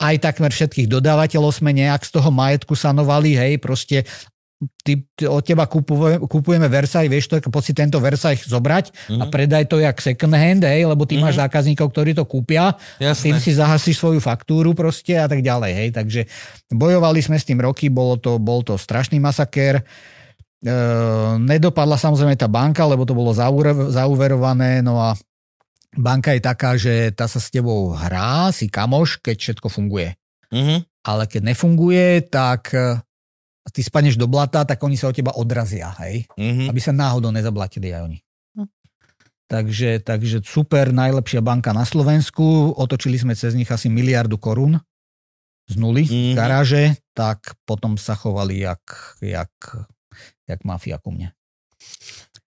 [0.02, 4.02] aj takmer všetkých dodávateľov sme nejak z toho majetku sanovali, hej, proste
[4.82, 9.26] ty, ty, od teba kupujeme, kupujeme Versailles, vieš to, poď si tento Versailles zobrať a
[9.26, 9.30] Mhm.
[9.30, 11.42] predaj to jak second hand, hej, lebo ty máš Mhm.
[11.46, 13.22] zákazníkov, ktorí to kúpia, Jasné.
[13.30, 16.22] tým si zahasíš svoju faktúru proste a tak ďalej, hej, takže
[16.70, 19.82] bojovali sme s tým roky, bolo to, bol to strašný masakér,
[20.62, 20.74] e,
[21.42, 25.18] nedopadla samozrejme tá banka, lebo to bolo zaúre- zauverované, no a
[25.94, 30.16] banka je taká, že tá sa s tebou hrá, si kamoš, keď všetko funguje
[30.52, 30.84] Mhm.
[31.08, 33.00] ale keď nefunguje, tak e,
[33.72, 36.28] ty spadneš do blata, tak oni sa od teba odrazia, hej?
[36.36, 36.68] Mhm.
[36.68, 38.20] Aby sa náhodou nezablatili aj oni.
[38.60, 38.68] Hm.
[39.48, 44.76] Takže, takže super, najlepšia banka na Slovensku, otočili sme cez nich asi miliardu korún
[45.72, 46.32] z nuly Mhm.
[46.32, 46.84] v garáže,
[47.16, 48.84] tak potom sa chovali jak,
[49.24, 49.52] jak,
[50.52, 51.32] jak mafia ku mne.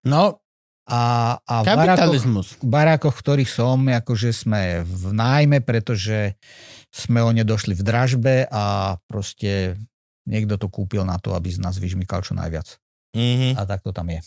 [0.05, 0.44] No,
[0.85, 6.37] A, a v barákoch, barákoch, ktorých som, akože sme v nájme, pretože
[6.93, 9.81] sme o ne došli v dražbe a proste
[10.29, 12.77] niekto to kúpil na to, aby z nás vyžmykal čo najviac.
[13.17, 13.57] Mhm.
[13.57, 14.21] A tak to tam je.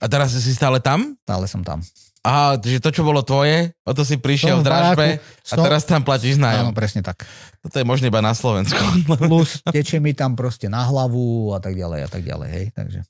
[0.00, 1.14] A teraz si stále tam?
[1.22, 1.84] Stále som tam.
[2.20, 5.88] Aha, že to, čo bolo tvoje, o to si prišiel v dražbe a som- teraz
[5.88, 6.76] tam platíš Áno, nájom.
[6.76, 7.24] presne tak.
[7.64, 8.76] Toto je možno iba na Slovensku.
[9.20, 12.64] Plus teče mi tam proste na hlavu a tak ďalej a tak ďalej, hej.
[12.76, 13.00] Takže.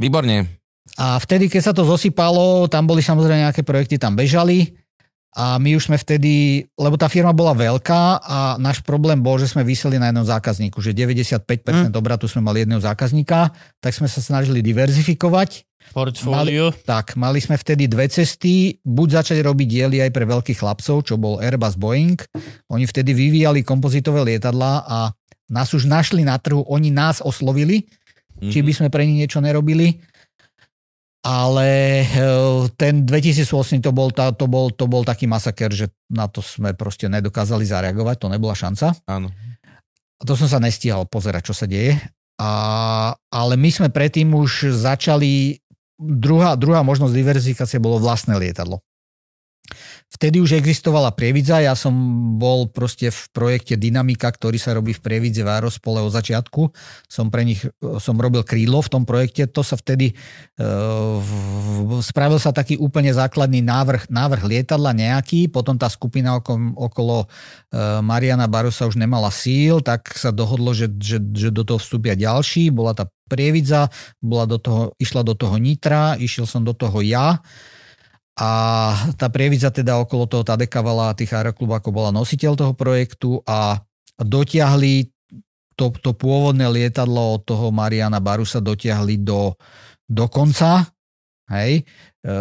[0.00, 0.48] Výborne.
[0.94, 4.78] A vtedy, keď sa to zosypalo, tam boli samozrejme nejaké projekty, tam bežali
[5.36, 9.52] a my už sme vtedy, lebo tá firma bola veľká a náš problém bol, že
[9.52, 13.52] sme vyseli na jednom zákazníku, že 95% obratu sme mali jedného zákazníka,
[13.84, 15.68] tak sme sa snažili diverzifikovať.
[15.92, 16.72] Portfólio.
[16.72, 21.20] Tak, mali sme vtedy dve cesty, buď začať robiť diely aj pre veľkých chlapcov, čo
[21.20, 22.16] bol Airbus Boeing.
[22.72, 25.12] Oni vtedy vyvíjali kompozitové lietadlá a
[25.52, 27.84] nás už našli na trhu, oni nás oslovili,
[28.40, 30.00] či by sme pre nich niečo nerobili.
[31.24, 31.68] Ale
[32.02, 32.06] e,
[32.78, 36.76] ten 2008 to bol, tá, to, bol, to bol taký masaker, že na to sme
[36.76, 38.94] proste nedokázali zareagovať, to nebola šanca.
[39.10, 39.32] Áno.
[40.16, 41.98] A to som sa nestíhal pozerať, čo sa deje.
[42.38, 42.50] A,
[43.32, 45.58] ale my sme predtým už začali,
[45.98, 48.85] druhá, druhá možnosť diverzifikácie bolo vlastné lietadlo.
[50.06, 51.90] Vtedy už existovala Prievidza, ja som
[52.38, 56.70] bol proste v projekte Dynamika, ktorý sa robí v Prievidze v Aerospole od začiatku.
[57.10, 57.66] Som pre nich,
[57.98, 60.14] som robil krídlo v tom projekte, to sa vtedy
[60.62, 61.18] uh,
[62.06, 67.98] spravil sa taký úplne základný návrh, návrh lietadla nejaký, potom tá skupina okolo, okolo uh,
[67.98, 72.70] Mariana Barosa už nemala síl, tak sa dohodlo, že, že, že do toho vstúpia ďalší,
[72.70, 73.90] bola tá Prievidza,
[74.22, 77.42] bola do toho, išla do toho Nitra, išiel som do toho ja,
[78.36, 78.50] a
[79.16, 83.80] tá prievidza teda okolo toho Tadekavala tých aeroklubákov bola nositeľ toho projektu a
[84.20, 85.08] dotiahli
[85.76, 89.56] to, to pôvodné lietadlo od toho Mariana Barusa dotiahli do,
[90.04, 90.84] do konca.
[91.48, 91.84] Hej.
[92.24, 92.32] E,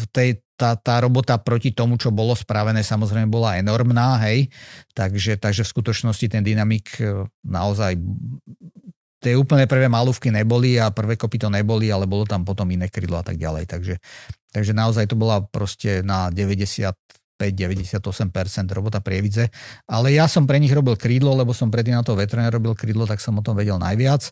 [0.00, 4.48] v tej, tá, tá robota proti tomu, čo bolo spravené, samozrejme bola enormná, hej.
[4.94, 7.98] Takže, takže v skutočnosti ten dynamik e, naozaj
[9.20, 12.88] tie úplne prvé malúvky neboli a prvé kopy to neboli, ale bolo tam potom iné
[12.88, 13.68] krydlo a tak ďalej.
[13.68, 13.94] Takže,
[14.50, 17.96] takže naozaj to bola proste na 95-98%
[18.74, 19.48] robota prievidze.
[19.86, 23.06] Ale ja som pre nich robil krídlo, lebo som predtým na to veterné robil krídlo,
[23.06, 24.30] tak som o tom vedel najviac.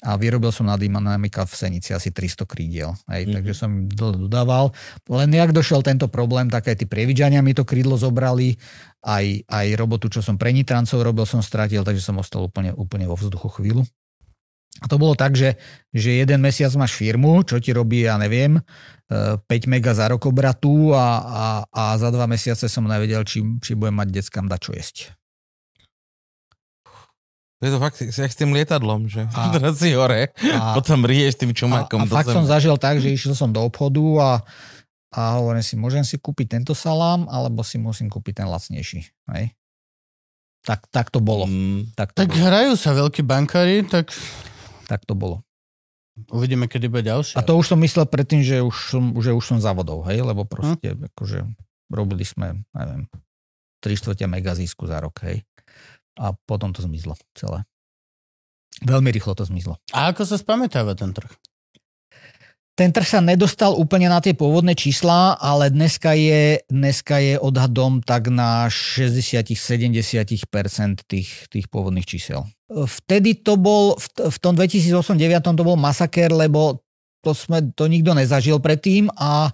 [0.00, 2.96] A vyrobil som na Dynamika v Senici asi 300 krídiel.
[3.12, 3.34] Hej, mm-hmm.
[3.36, 4.72] Takže som dlho dodával.
[5.12, 8.56] Len jak došiel tento problém, tak aj tí prievidžania mi to krídlo zobrali.
[9.04, 13.08] Aj, aj robotu, čo som pre Nitrancov robil, som stratil, takže som ostal úplne, úplne
[13.08, 13.84] vo vzduchu chvíľu.
[14.72, 15.58] A to bolo tak, že,
[15.90, 18.62] že jeden mesiac máš firmu, čo ti robí, ja neviem,
[19.08, 23.74] 5 mega za rok obratu a, a, a za dva mesiace som nevedel, či, či
[23.74, 24.96] budem mať deckám dať čo jesť.
[27.60, 31.02] To je to fakt jak s tým lietadlom, že A- teraz si hore, A, potom
[31.02, 32.52] rieš tým a, čumákom a do fakt som zeme.
[32.56, 34.30] zažil tak, že išiel som do obchodu a,
[35.10, 39.04] a hovorím si, môžem si kúpiť tento salám, alebo si musím kúpiť ten lacnejší.
[39.28, 39.52] Hej?
[40.62, 41.44] Tak, tak to bolo.
[41.44, 42.40] Mm, Tak to, Tak bolo.
[42.40, 44.08] hrajú sa veľkí bankári, tak
[44.90, 45.46] tak to bolo.
[46.34, 47.38] uvidíme, kedy bude ďalšie.
[47.38, 50.42] A to už som myslel predtým, že už som, že už som závodov, hej, lebo
[50.42, 51.06] proste hm?
[51.14, 51.38] akože
[51.94, 53.06] robili sme, neviem,
[53.78, 55.46] 3 štvrtia mega zisku za rok, hej.
[56.18, 57.62] A potom to zmizlo celé.
[58.82, 59.78] Veľmi rýchlo to zmizlo.
[59.94, 61.30] A ako sa spamätáva ten trh?
[62.80, 68.00] Ten trh sa nedostal úplne na tie pôvodné čísla, ale dneska je, dneska je odhadom
[68.00, 69.52] tak na 60-70%
[71.04, 72.48] tých, tých pôvodných čísel.
[72.72, 76.80] Vtedy to bol, v, v tom 2008-2009 to bol masaker, lebo
[77.20, 79.52] to, sme, to nikto nezažil predtým a,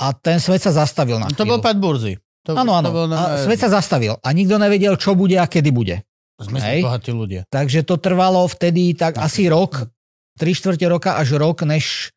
[0.00, 1.66] a ten svet sa zastavil na To bol chvíľu.
[1.68, 2.16] pad burzy.
[2.48, 2.88] To, Áno, áno.
[2.88, 3.44] To bol A na...
[3.44, 6.00] svet sa zastavil a nikto nevedel, čo bude a kedy bude.
[6.40, 6.88] Sme Hej.
[6.88, 7.44] bohatí ľudia.
[7.52, 9.92] Takže to trvalo vtedy tak asi rok,
[10.40, 12.16] tri štvrte roka až rok, než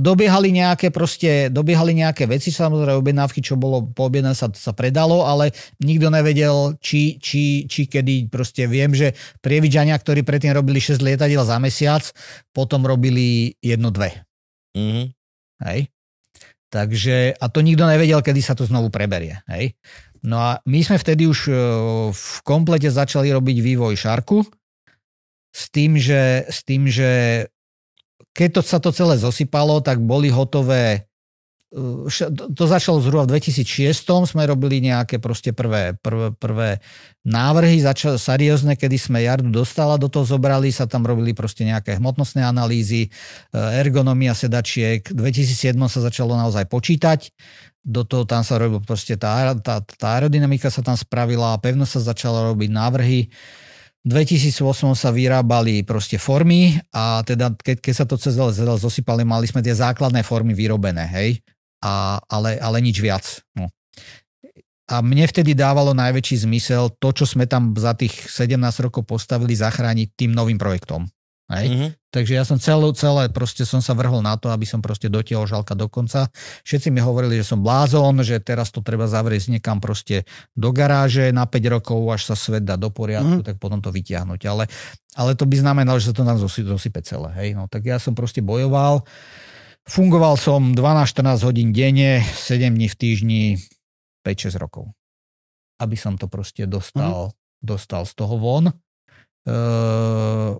[0.00, 5.52] dobiehali nejaké proste, dobiehali nejaké veci, samozrejme objednávky, čo bolo poobjednané sa, sa predalo, ale
[5.84, 9.12] nikto nevedel, či, či, či kedy proste viem, že
[9.44, 12.00] prievidžania, ktorí predtým robili 6 lietadiel za mesiac,
[12.56, 14.24] potom robili jedno, dve.
[14.72, 15.06] Mm-hmm.
[15.68, 15.80] Hej?
[16.68, 19.40] Takže, a to nikto nevedel, kedy sa to znovu preberie.
[19.48, 19.76] Hej?
[20.24, 21.54] No a my sme vtedy už e,
[22.12, 24.44] v komplete začali robiť vývoj Šarku
[25.52, 27.08] s tým, že, s tým, že
[28.38, 31.10] keď to sa to celé zosypalo, tak boli hotové
[31.74, 32.06] e,
[32.54, 36.78] to začalo zhruba v 2006, sme robili nejaké proste prvé, prvé, prvé
[37.26, 41.98] návrhy, začal, seriózne, kedy sme Jardu dostala, do toho zobrali, sa tam robili proste nejaké
[41.98, 47.34] hmotnostné analýzy, e, ergonomia sedačiek, v 2007 sa začalo naozaj počítať,
[47.82, 51.98] do toho tam sa robil proste tá, tá, tá aerodynamika sa tam spravila, pevno sa
[51.98, 53.20] začala robiť návrhy,
[54.08, 59.44] 2008 sa vyrábali proste formy a teda keď, keď sa to cez ZL zosypali, mali
[59.44, 61.44] sme tie základné formy vyrobené, hej,
[61.84, 63.44] a, ale, ale nič viac.
[63.52, 63.68] No.
[64.88, 68.56] A mne vtedy dávalo najväčší zmysel to, čo sme tam za tých 17
[68.88, 71.04] rokov postavili, zachrániť tým novým projektom.
[71.52, 71.66] Hej?
[71.68, 71.90] Mm-hmm.
[72.08, 75.44] Takže ja som celé, celé proste som sa vrhol na to, aby som proste dotiahol
[75.44, 76.32] žalka do konca.
[76.64, 80.24] Všetci mi hovorili, že som blázon, že teraz to treba zavrieť niekam proste
[80.56, 83.48] do garáže na 5 rokov, až sa svet dá do poriadku, mm-hmm.
[83.52, 84.40] tak potom to vytiahnuť.
[84.48, 84.64] Ale,
[85.20, 87.28] ale to by znamenalo, že sa to nám zosype celé.
[87.44, 87.48] Hej?
[87.60, 89.04] No, tak ja som proste bojoval.
[89.84, 93.42] Fungoval som 12-14 hodín denne, 7 dní v týždni,
[94.24, 94.96] 5-6 rokov.
[95.76, 97.68] Aby som to proste dostal, mm-hmm.
[97.68, 98.72] dostal z toho von.
[99.48, 100.56] Uh,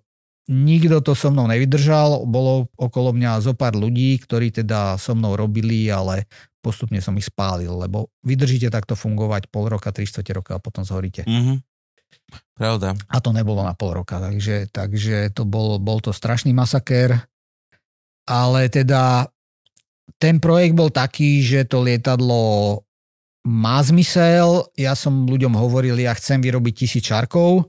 [0.49, 5.37] Nikto to so mnou nevydržal, bolo okolo mňa zo pár ľudí, ktorí teda so mnou
[5.37, 6.25] robili, ale
[6.65, 11.29] postupne som ich spálil, lebo vydržíte takto fungovať pol roka, tri roka a potom zhoríte.
[11.29, 11.57] Mm-hmm.
[12.57, 12.97] Pravda.
[13.13, 17.29] A to nebolo na pol roka, takže, takže to bol, bol to strašný masakér.
[18.25, 19.29] Ale teda
[20.17, 22.81] ten projekt bol taký, že to lietadlo
[23.45, 24.65] má zmysel.
[24.81, 27.69] Ja som ľuďom hovoril, ja chcem vyrobiť tisíc čarkov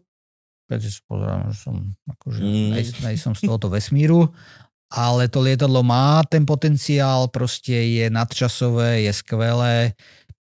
[0.70, 1.76] keď si pozerám, že som
[2.06, 2.70] akože mm.
[2.78, 4.30] nej, nej som z tohoto vesmíru,
[4.94, 9.98] ale to lietadlo má ten potenciál, proste je nadčasové, je skvelé.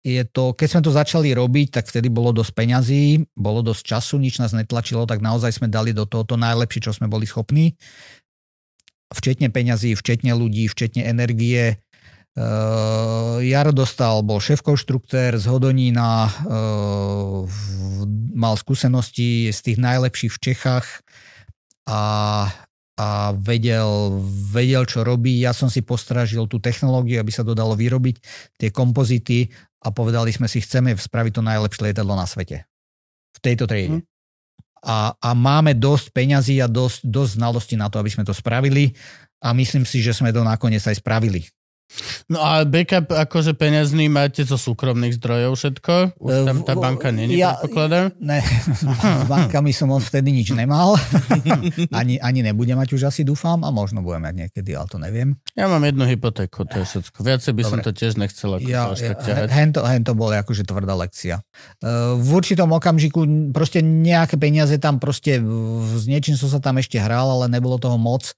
[0.07, 4.23] Je to, keď sme to začali robiť, tak vtedy bolo dosť peňazí, bolo dosť času,
[4.23, 7.75] nič nás netlačilo, tak naozaj sme dali do toho to najlepšie, čo sme boli schopní.
[9.11, 11.81] Včetne peňazí, včetne ľudí, včetne energie
[13.41, 17.49] Jaro dostal, bol šéf-konštruktér z Hodonína, uh,
[18.37, 20.87] mal skúsenosti z tých najlepších v Čechách
[21.89, 22.03] a,
[23.01, 23.09] a
[23.41, 24.21] vedel,
[24.53, 25.41] vedel, čo robí.
[25.41, 28.21] Ja som si postražil tú technológiu, aby sa to dalo vyrobiť,
[28.61, 29.49] tie kompozity
[29.81, 32.69] a povedali sme si, chceme spraviť to najlepšie lietadlo na svete.
[33.33, 34.01] V tejto triede.
[34.01, 34.05] Mm.
[34.85, 38.93] A, a máme dosť peňazí a dosť, dosť znalostí na to, aby sme to spravili
[39.41, 41.49] a myslím si, že sme to nakoniec aj spravili.
[42.27, 46.19] No a backup akože peniazný máte zo súkromných zdrojov všetko?
[46.19, 48.19] Už tam tá banka není, ja, predpokladám?
[48.19, 48.43] Ne,
[49.23, 50.99] s bankami som on vtedy nič nemal.
[52.01, 55.39] ani, ani nebude mať už asi, dúfam, a možno budem mať niekedy, ale to neviem.
[55.55, 57.19] Ja mám jednu hypotéku, to je všetko.
[57.23, 57.71] Viacej by Dobre.
[57.71, 61.39] som to tiež nechcel ako ja, ja, tak Hento, hento bol akože tvrdá lekcia.
[61.39, 61.85] E,
[62.19, 63.23] v určitom okamžiku
[63.55, 65.39] proste nejaké peniaze tam proste
[65.95, 68.35] s niečím som sa tam ešte hral, ale nebolo toho moc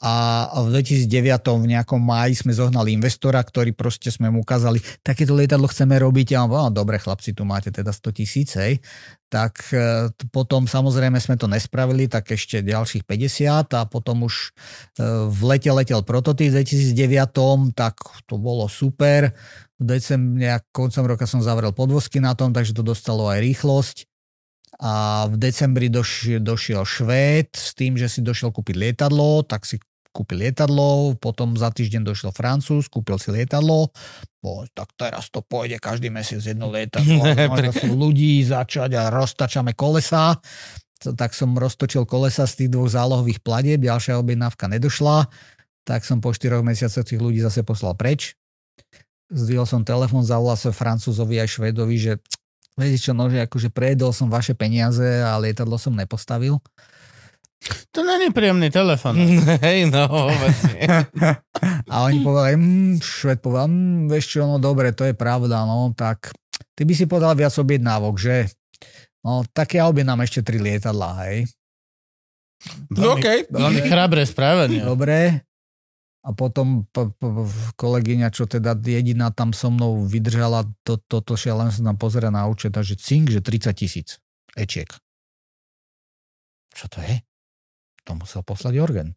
[0.00, 5.36] a v 2009 v nejakom máji sme zohnali investora, ktorý proste sme mu ukázali, takéto
[5.36, 8.56] lietadlo chceme robiť a on no, dobre chlapci, tu máte teda 100 tisíc.
[9.28, 14.56] Tak e, potom samozrejme sme to nespravili, tak ešte ďalších 50 a potom už
[14.96, 19.36] e, v lete letel prototyp v 2009, tak to bolo super.
[19.76, 24.08] V decembri, koncom roka som zavrel podvozky na tom, takže to dostalo aj rýchlosť
[24.80, 29.76] a v decembri došiel, došiel Švéd s tým, že si došiel kúpiť lietadlo, tak si
[30.10, 33.94] kúpil lietadlo, potom za týždeň došiel Francúz, kúpil si lietadlo,
[34.42, 37.22] bo, tak teraz to pôjde každý mesiac jedno lietadlo,
[37.56, 37.70] Pre...
[37.86, 40.38] ľudí začať a roztačame kolesa,
[41.00, 45.30] tak som roztočil kolesa z tých dvoch zálohových platieb, ďalšia objednávka nedošla,
[45.88, 48.36] tak som po 4 mesiacoch tých ľudí zase poslal preč.
[49.30, 52.12] Zdvihol som telefon, zavolal som Francúzovi aj Švedovi, že
[52.74, 56.58] viete čo, no, že akože prejedol som vaše peniaze a lietadlo som nepostavil.
[57.92, 59.18] To není príjemný telefon.
[59.66, 60.08] Hej, no,
[61.90, 65.92] A oni povedali, mm, šved povedal, mm, vieš čo, no dobre, to je pravda, no,
[65.92, 66.32] tak
[66.72, 68.48] ty by si podal viac objednávok, že?
[69.20, 71.44] No, tak ja objednám ešte tri lietadlá, hej.
[72.92, 73.48] No okej.
[73.48, 73.52] Okay.
[73.52, 74.80] Veľmi chrabré správanie.
[74.80, 75.44] Dobre.
[76.20, 77.48] A potom p- p-
[77.80, 82.44] kolegyňa, čo teda jediná tam so mnou vydržala toto to, to šialenstvo tam pozera na
[82.44, 84.20] účet a že cink, že 30 tisíc
[84.52, 84.92] ečiek.
[86.76, 87.24] Čo to je?
[88.10, 89.14] To musel poslať Jorgen.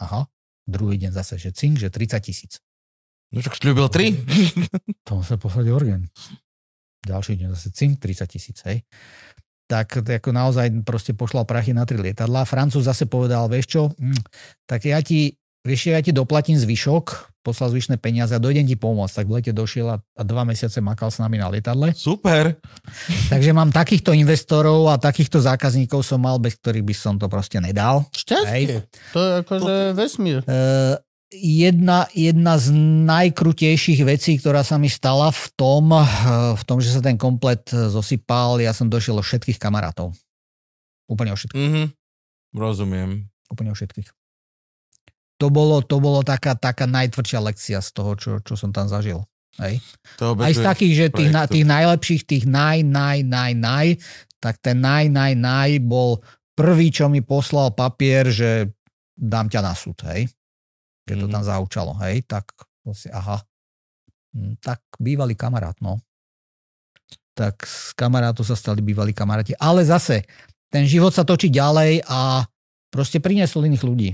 [0.00, 0.28] Aha,
[0.70, 2.52] Druhý deň zase, že cink, že 30 tisíc.
[3.34, 4.14] No však slúbil tri.
[5.10, 6.06] To sa poslať orgán.
[7.02, 8.86] Ďalší deň zase cink, 30 tisíc, hej.
[9.66, 12.46] Tak ako naozaj proste pošlal prachy na tri lietadla.
[12.46, 14.22] Francúz zase povedal, vieš čo, hm,
[14.66, 15.34] tak ja ti,
[15.64, 19.24] vieš, ja ti doplatím zvyšok, poslal zvyšné peniaze a dojdem ti pomôcť.
[19.24, 21.92] Tak v lete došiel a, a dva mesiace makal s nami na lietadle.
[21.96, 22.60] Super.
[23.32, 27.60] Takže mám takýchto investorov a takýchto zákazníkov som mal, bez ktorých by som to proste
[27.60, 28.04] nedal.
[28.12, 28.84] Šťastie.
[29.16, 30.44] To je akože vesmír.
[30.44, 31.00] Uh,
[31.32, 32.74] jedna, jedna z
[33.06, 36.04] najkrutejších vecí, ktorá sa mi stala v tom, eh,
[36.58, 40.12] v tom, že sa ten komplet eh, zosypal, ja som došiel o všetkých kamarátov.
[41.06, 41.62] Úplne o všetkých.
[41.62, 41.84] Mhm.
[42.50, 43.30] Rozumiem.
[43.50, 44.19] Úplne o všetkých.
[45.40, 49.24] To bolo, to bolo taká, taká najtvrdšia lekcia z toho, čo, čo som tam zažil.
[49.56, 49.80] Hej.
[50.20, 53.88] To Aj z takých, že tých, na, tých najlepších, tých naj, naj, naj, naj,
[54.38, 56.20] tak ten naj, naj, naj bol
[56.54, 58.68] prvý, čo mi poslal papier, že
[59.16, 60.28] dám ťa na súd, hej.
[61.08, 61.32] Keď to Mhm.
[61.34, 62.52] tam zaučalo, hej, tak
[62.92, 63.40] si, aha.
[64.36, 65.98] Hm, Tak bývalý kamarát, no.
[67.34, 69.56] Tak z kamarátu sa stali bývalí kamaráti.
[69.56, 70.28] Ale zase,
[70.68, 72.44] ten život sa točí ďalej a
[72.92, 74.10] proste priniesol iných ľudí.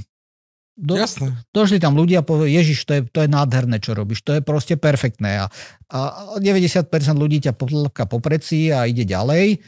[0.76, 1.32] Do, Jasné.
[1.56, 4.44] došli tam ľudia a povedali, Ježiš, to je, to je nádherné, čo robíš, to je
[4.44, 5.40] proste perfektné.
[5.40, 5.48] A,
[5.88, 5.98] a
[6.36, 9.64] 90% ľudí ťa potlapka po preci a ide ďalej.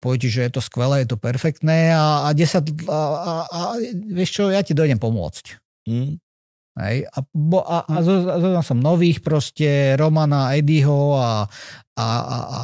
[0.00, 3.60] Povie ti, že je to skvelé, je to perfektné a, a 10, a, a, a
[4.08, 5.60] vieš čo, ja ti dojdem pomôcť.
[5.92, 6.16] Hm.
[6.80, 6.96] Hej?
[7.04, 11.48] A, bo, a, a zo, zo, som nových proste, Romana, Eddieho a,
[11.96, 12.60] a, a, a,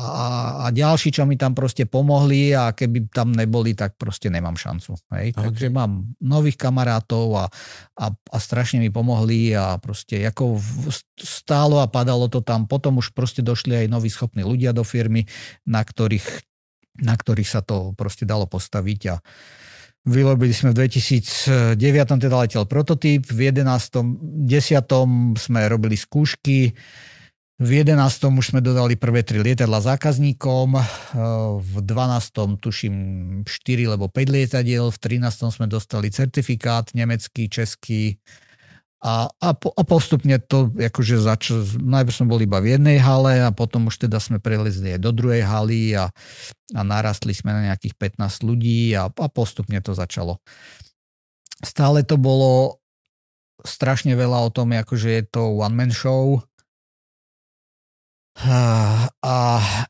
[0.61, 4.93] a ďalší, čo mi tam proste pomohli a keby tam neboli, tak proste nemám šancu.
[5.17, 5.33] Hej?
[5.33, 5.49] Ok.
[5.49, 7.45] Takže mám nových kamarátov a,
[7.97, 10.61] a, a strašne mi pomohli a proste ako
[11.17, 12.69] stálo a padalo to tam.
[12.69, 15.25] Potom už proste došli aj noví schopní ľudia do firmy,
[15.65, 16.29] na ktorých,
[17.01, 19.17] na ktorých sa to proste dalo postaviť a
[20.03, 21.79] Vyrobili sme v 2009
[22.19, 23.71] teda letel prototyp, v 11.
[24.51, 25.39] 10.
[25.39, 26.75] sme robili skúšky,
[27.63, 27.95] v 11.
[28.27, 30.85] už sme dodali prvé tri lietadla zákazníkom, eh,
[31.63, 32.59] v 12.
[32.59, 32.95] tuším
[33.47, 35.55] 4 alebo 5 lietadiel, v 13.
[35.55, 38.19] sme dostali certifikát nemecký, český
[39.03, 43.51] a, a, a postupne to akože začal, najprv sme boli iba v jednej hale a
[43.51, 46.07] potom už teda sme prelezli aj do druhej haly a,
[46.71, 50.39] a narastli sme na nejakých 15 ľudí a, a postupne to začalo.
[51.67, 52.79] Stále to bolo
[53.67, 56.43] strašne veľa o tom, akože je to one-man show,
[58.41, 59.35] a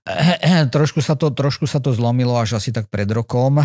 [0.74, 3.62] trošku sa, to, trošku sa to zlomilo až asi tak pred rokom.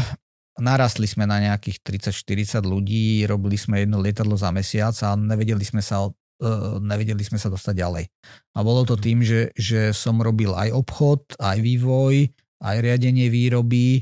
[0.58, 5.86] Narastli sme na nejakých 30-40 ľudí, robili sme jedno lietadlo za mesiac a nevedeli sme
[5.86, 8.06] sa, eh, nevedeli sme sa dostať ďalej.
[8.58, 12.34] A bolo to tým, že, že som robil aj obchod, aj vývoj,
[12.66, 14.02] aj riadenie výroby.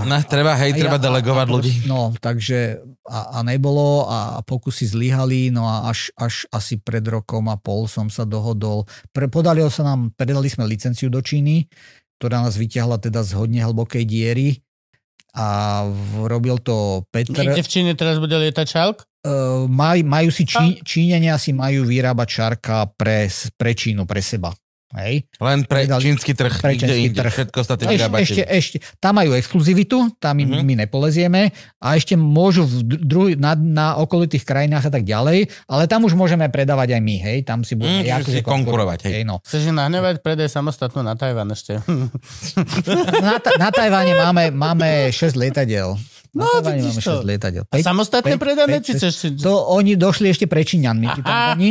[0.00, 1.72] No, treba, hej, a treba ja- delegovať a, ľudí.
[1.88, 7.48] No, takže a, a nebolo a pokusy zlyhali, no a až, až asi pred rokom
[7.48, 8.84] a pol som sa dohodol.
[9.12, 11.68] Pre, podarilo sa nám, predali sme licenciu do Číny,
[12.20, 14.60] ktorá nás vyťahla teda z hodne hlbokej diery
[15.32, 17.32] a v- robil to Petr.
[17.36, 19.04] Niekde v Číne teraz bude lietať šalk?
[19.20, 24.48] Uh, maj, majú si Čí, Číňania si majú vyrábať šarka pre, pre Čínu, pre seba.
[24.90, 25.22] Hej?
[25.38, 27.14] Len pre čínsky trh, pre čínsky inde.
[27.16, 27.30] trh.
[27.30, 28.26] Všetko ostatné vyrábate.
[28.26, 30.62] ešte, ešte, tam majú exkluzivitu, tam my, Mhm.
[30.62, 31.42] my nepolezieme
[31.78, 36.12] a ešte môžu v dru, na, na okolitých krajinách a tak ďalej, ale tam už
[36.12, 39.12] môžeme predávať aj my, hej, tam si budeme Mm, si konkurovať, hej.
[39.12, 39.38] hej no.
[39.40, 40.20] Chceš nahnevať?
[40.20, 41.78] Predaj samostatnú na Tajvan ešte.
[43.20, 45.94] na, Ta- na Tajvane máme, máme 6 lietadiel.
[46.32, 47.20] No, vidíš to.
[47.20, 47.64] 6 lietadiel.
[47.64, 48.78] A samostatné päť- predané?
[48.78, 49.26] Či chceš si...
[49.38, 51.20] To oni došli ešte pre Číňanmi, tí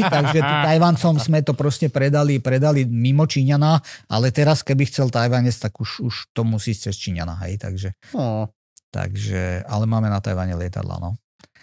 [0.10, 5.56] takže tí Tajvancom sme to proste predali, predali mimo Číňana, ale teraz keby chcel Tajvanec,
[5.56, 8.52] tak už, už to musí cez Číňana, hej, takže, No.
[8.90, 11.16] takže, ale máme na Tajvane lietadla, no.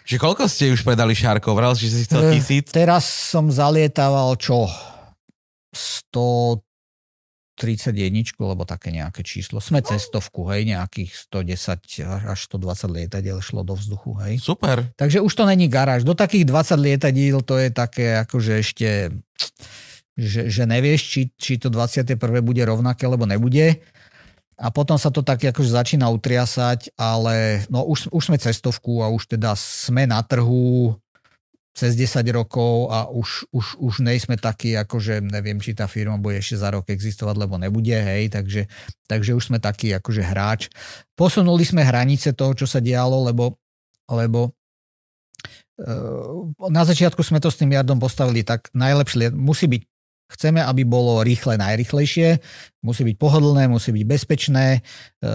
[0.03, 1.51] Že koľko ste už predali šárkov?
[1.53, 2.71] Vral, že si chcel Eh, tisíc?
[2.71, 4.71] Teraz som zalietaval čo?
[7.57, 9.65] 131, alebo také nejaké číslo.
[9.65, 14.37] Sme cestovku, hej, nejakých 110 až 120 lietadiel šlo do vzduchu, hej.
[14.37, 14.93] Super.
[15.01, 16.05] Takže už to není garáž.
[16.05, 18.89] Do takých 20 lietadiel to je také akože ešte,
[20.21, 22.21] že, že nevieš, či, či to 21.
[22.45, 23.81] bude rovnaké, alebo nebude.
[24.57, 29.13] A potom sa to tak akože začína utriasať, ale no už, už sme cestovku a
[29.13, 30.97] už teda sme na trhu
[31.77, 36.41] cez 10 rokov a už, už, už nejsme takí, akože neviem, či tá firma bude
[36.41, 38.65] ešte za rok existovať, lebo nebude, hej, takže,
[39.05, 40.73] takže už sme takí akože hráč.
[41.13, 43.61] Posunuli sme hranice toho, čo sa dialo, lebo,
[44.09, 44.57] lebo
[45.77, 45.93] e,
[46.73, 49.83] na začiatku sme to s tým jardom postavili tak najlepšie, musí byť
[50.27, 52.43] Chceme, aby bolo rýchle, najrychlejšie,
[52.83, 54.83] musí byť pohodlné, musí byť bezpečné,
[55.23, 55.31] e,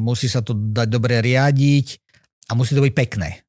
[0.00, 2.00] musí sa to dať dobre riadiť
[2.48, 3.44] a musí to byť pekné.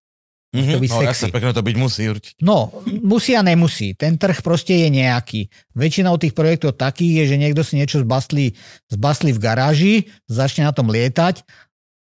[0.51, 1.07] Musí to byť no, sexy.
[1.07, 2.39] jasne, pekne to byť musí určite.
[2.43, 3.95] No, musí a nemusí.
[3.95, 5.47] Ten trh proste je nejaký.
[5.71, 8.51] Väčšinou tých projektov takých je, že niekto si niečo zbastli,
[8.91, 9.93] zbastli v garáži,
[10.27, 11.47] začne na tom lietať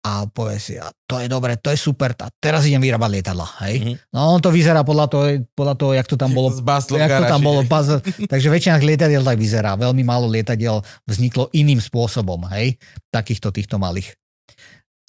[0.00, 3.46] a povie si, a to je dobre, to je super, a teraz idem vyrábať lietadla.
[3.68, 3.74] Hej?
[3.78, 3.94] Mhm.
[4.16, 6.48] No on to vyzerá podľa toho, podľa toho jak to tam bolo.
[6.96, 8.00] Jak to tam bolo puzzle.
[8.32, 9.76] Takže väčšina lietadiel tak vyzerá.
[9.76, 12.80] Veľmi málo lietadiel vzniklo iným spôsobom, hej?
[13.12, 14.16] Takýchto týchto malých.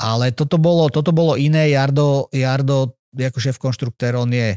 [0.01, 1.71] Ale toto bolo, toto bolo iné.
[1.71, 4.55] Jardo, Jardo ako šéf konštruktér, on je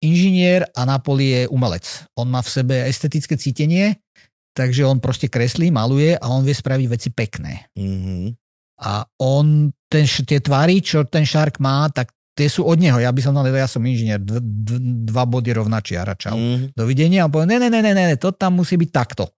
[0.00, 1.84] inžinier a na poli je umelec.
[2.14, 3.98] On má v sebe estetické cítenie,
[4.54, 7.68] takže on proste kreslí, maluje a on vie spraviť veci pekné.
[7.74, 8.34] Mhm.
[8.78, 13.02] A on, ten, tie tvary, čo ten Shark má, tak tie sú od neho.
[13.02, 16.38] Ja by som ja som inžinier, d- d- dva body rovná čiara, čau.
[16.38, 16.78] Mhm.
[16.78, 17.26] Dovidenia.
[17.26, 19.34] A on povie, ne, ne, ne, ne, ne, to tam musí byť takto.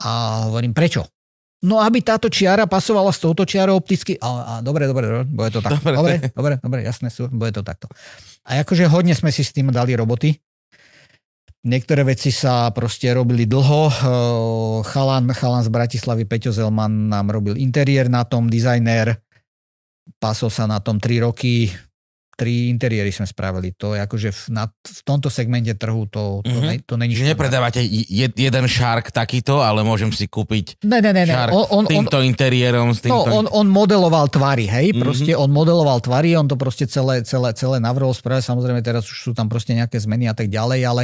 [0.00, 1.04] A hovorím, prečo?
[1.64, 4.20] No, aby táto čiara pasovala s touto čiarou opticky.
[4.20, 5.80] A, a dobre, dobre, bude to takto.
[5.80, 7.88] Dobre, Dobre, dobre, dobre, jasné, sú, bude to takto.
[8.44, 10.36] A akože hodne sme si s tým dali roboty.
[11.66, 13.82] Niektoré veci sa proste robili dlho.
[13.90, 19.18] Eh, Chalan, chalan z Bratislavy, Peťo Zelman nám robil interiér na tom, dizajner.
[20.22, 21.72] Pasol sa na tom 3 roky.
[22.36, 23.72] Tri interiéry sme spravili.
[23.74, 26.60] To je akože v, na, v tomto segmente trhu to, to, Mhm.
[26.62, 27.32] ne, to není štandard.
[27.32, 31.32] nepredávate je, jeden šark takýto, ale môžem si kúpiť Ne, ne, ne, ne.
[31.32, 33.28] šark On, on, s on, týmto interiérom, s no, týmto...
[33.32, 35.00] on, on modeloval tvary, hej, Mhm.
[35.00, 39.16] proste on modeloval tvary, on to proste celé, celé, celé navrhol spraviť, samozrejme teraz už
[39.16, 41.02] sú tam proste nejaké zmeny a tak ďalej, ale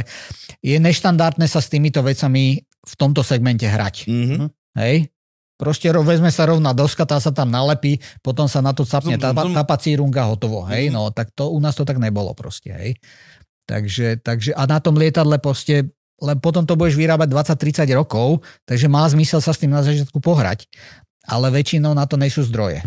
[0.61, 4.53] je neštandardné sa s týmito vecami v tomto segmente hrať, Mhm.
[4.77, 5.09] hej.
[5.63, 9.15] Proste ro- vezme sa rovná doska, tá sa tam nalepí, potom sa na to capne
[9.15, 9.55] Zum, zum, tapa, zum.
[9.55, 10.93] tapací runga, hotovo, hej, Mhm.
[10.93, 12.99] no tak to u nás to tak nebolo proste, hej.
[13.63, 15.87] Takže, takže a na tom lietadle proste
[16.19, 20.19] len potom to budeš vyrábať 20-30 rokov, takže má zmysel sa s tým na začiatku
[20.19, 20.67] pohrať.
[21.23, 22.83] Ale väčšinou na to nejsú zdroje.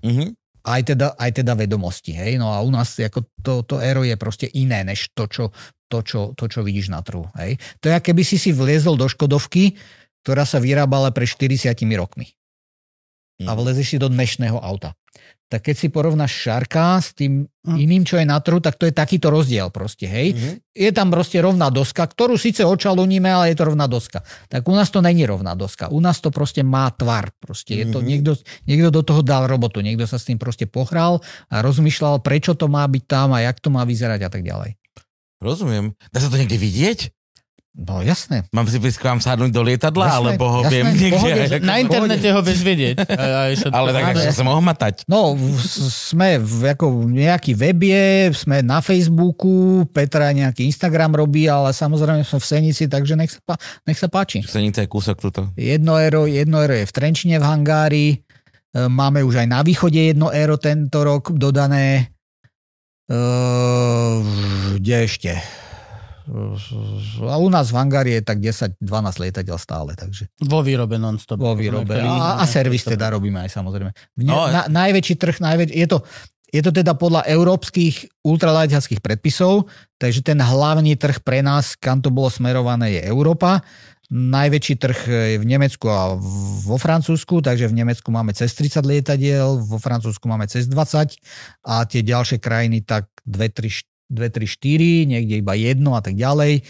[0.00, 0.38] Mhm.
[0.60, 2.12] Aj teda, aj teda vedomosti.
[2.12, 2.36] Hej?
[2.36, 5.44] No a u nás ako to, to aero je proste iné, než to čo,
[5.88, 7.26] to, čo, to, čo vidíš na trhu.
[7.34, 7.56] Hej?
[7.80, 9.74] To je, keby si si vliezol do Škodovky,
[10.22, 12.32] ktorá sa vyrábala pre 40 rokmi
[13.40, 13.56] a Mhm.
[13.56, 14.92] vlezeš si do dnešného auta.
[15.50, 17.76] Tak keď si porovnáš Šarka s tým Mm.
[17.82, 20.30] iným, čo je na trhu, tak to je takýto rozdiel proste, hej.
[20.36, 20.52] Mhm.
[20.70, 24.22] Je tam proste rovná doska, ktorú síce očaluníme, ale je to rovná doska.
[24.46, 25.90] Tak u nás to není rovná doska.
[25.90, 27.34] U nás to proste má tvar.
[27.42, 28.06] Proste je to, Mhm.
[28.06, 28.30] niekto,
[28.70, 31.18] niekto do toho dal robotu, niekto sa s tým proste pohral
[31.50, 34.78] a rozmýšľal, prečo to má byť tam a jak to má vyzerať a tak ďalej.
[35.42, 35.96] Rozumiem.
[36.12, 37.10] Dá sa to niekde vidieť?
[37.70, 38.42] No jasné.
[38.50, 41.14] Mám si vám sadnúť do lietadla, Jasné, alebo ho jasné, viem niekde...
[41.14, 42.60] pohode, ako- Na internete ho vieš
[43.54, 43.76] všetko.
[43.78, 44.94] Ale tak ja- sa mohol matať.
[45.06, 45.38] No,
[45.86, 52.26] sme v ako nejaký web je, sme na Facebooku, Petra nejaký Instagram robí, ale samozrejme
[52.26, 53.54] sme v Senici, takže nech sa,
[53.86, 54.42] nech sa páči.
[54.42, 55.46] Senica je kúsok tuto.
[55.54, 58.06] Jedno euro, jedno euro je v Trenčine v hangári,
[58.70, 62.14] E, máme už aj na východe jedno euro tento rok dodané.
[63.10, 63.14] E,
[64.78, 65.42] Kde ešte?
[67.26, 68.78] A u nás v hangári je tak 10-12
[69.18, 71.42] lietadiel stále, takže Vo výrobe non-stop.
[71.42, 71.98] vo výrobe.
[71.98, 73.90] A, a servis teda robíme aj samozrejme.
[74.22, 75.98] Ne, No, na, najväčší trh, najväč, je, to,
[76.54, 79.66] je to teda podľa európskych ultralightackých predpisov,
[79.98, 83.60] takže ten hlavný trh pre nás, kam to bolo smerované, je Európa.
[84.10, 86.18] Najväčší trh je v Nemecku a
[86.66, 91.14] vo Francúzsku, takže v Nemecku máme cez 30 lietadiel, vo Francúzsku máme cez 20
[91.62, 96.18] a tie ďalšie krajiny tak 2, 3, 2, 3, 4, niekde iba jedno a tak
[96.18, 96.60] ďalej.
[96.60, 96.62] E,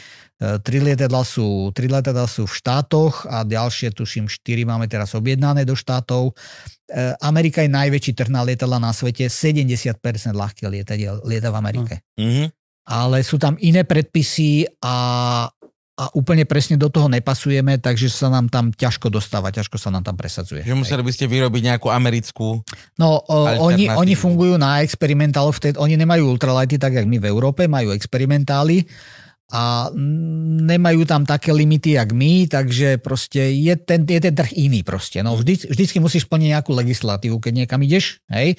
[0.61, 5.65] Tri lietadla sú, tri lietadla sú v štátoch a ďalšie, tuším, štyri máme teraz objednané
[5.65, 6.33] do štátov.
[6.33, 6.35] E,
[7.21, 9.97] Amerika je najväčší trh na lietadla na svete, 70%
[10.33, 11.95] ľahkých lietadiel lieta v Amerike.
[12.17, 12.53] Mhm.
[12.91, 15.47] Ale sú tam iné predpisy a,
[16.01, 20.01] a úplne presne do toho nepasujeme, takže sa nám tam ťažko dostáva, ťažko sa nám
[20.01, 20.65] tam presadzuje.
[20.65, 22.65] Že museli by ste vyrobiť nejakú americkú...
[22.97, 27.93] No, oni, oni fungujú na experimentáloch, oni nemajú ultralighty tak, jak my v Európe, majú
[27.93, 28.89] experimentály
[29.51, 29.91] a
[30.63, 35.21] nemajú tam také limity, jak my, takže proste je ten, je ten trh iný proste.
[35.21, 38.57] No, vždy, vždycky musíš plniť nejakú legislatívu, keď niekam ideš, hej,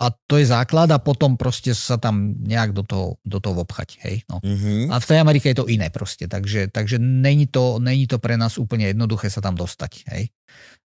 [0.00, 4.00] a to je základ a potom proste sa tam nejak do toho, do toho obchať,
[4.08, 4.40] hej, no.
[4.40, 4.88] Mhm.
[4.88, 8.40] A v tej Amerike je to iné proste, takže, takže není, to, není to pre
[8.40, 9.92] nás úplne jednoduché sa tam dostať.
[10.08, 10.32] Hej.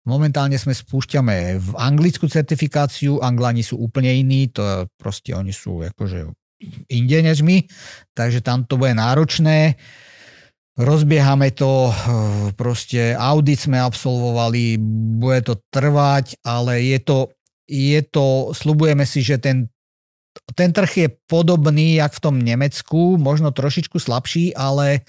[0.06, 6.30] Momentálne sme spúšťame v anglickú certifikáciu, Anglani sú úplne iní, to proste oni sú akože
[6.90, 7.66] inde než my,
[8.14, 9.76] takže tam to bude náročné.
[10.76, 11.96] Rozbiehame to, eh,
[12.60, 14.76] proste audit sme absolvovali,
[15.18, 17.18] bude to trvať, ale je to,
[17.68, 19.70] je to, slubujeme si, že ten
[20.52, 25.08] ten trh je podobný, jak v tom Nemecku, možno trošičku slabší, ale,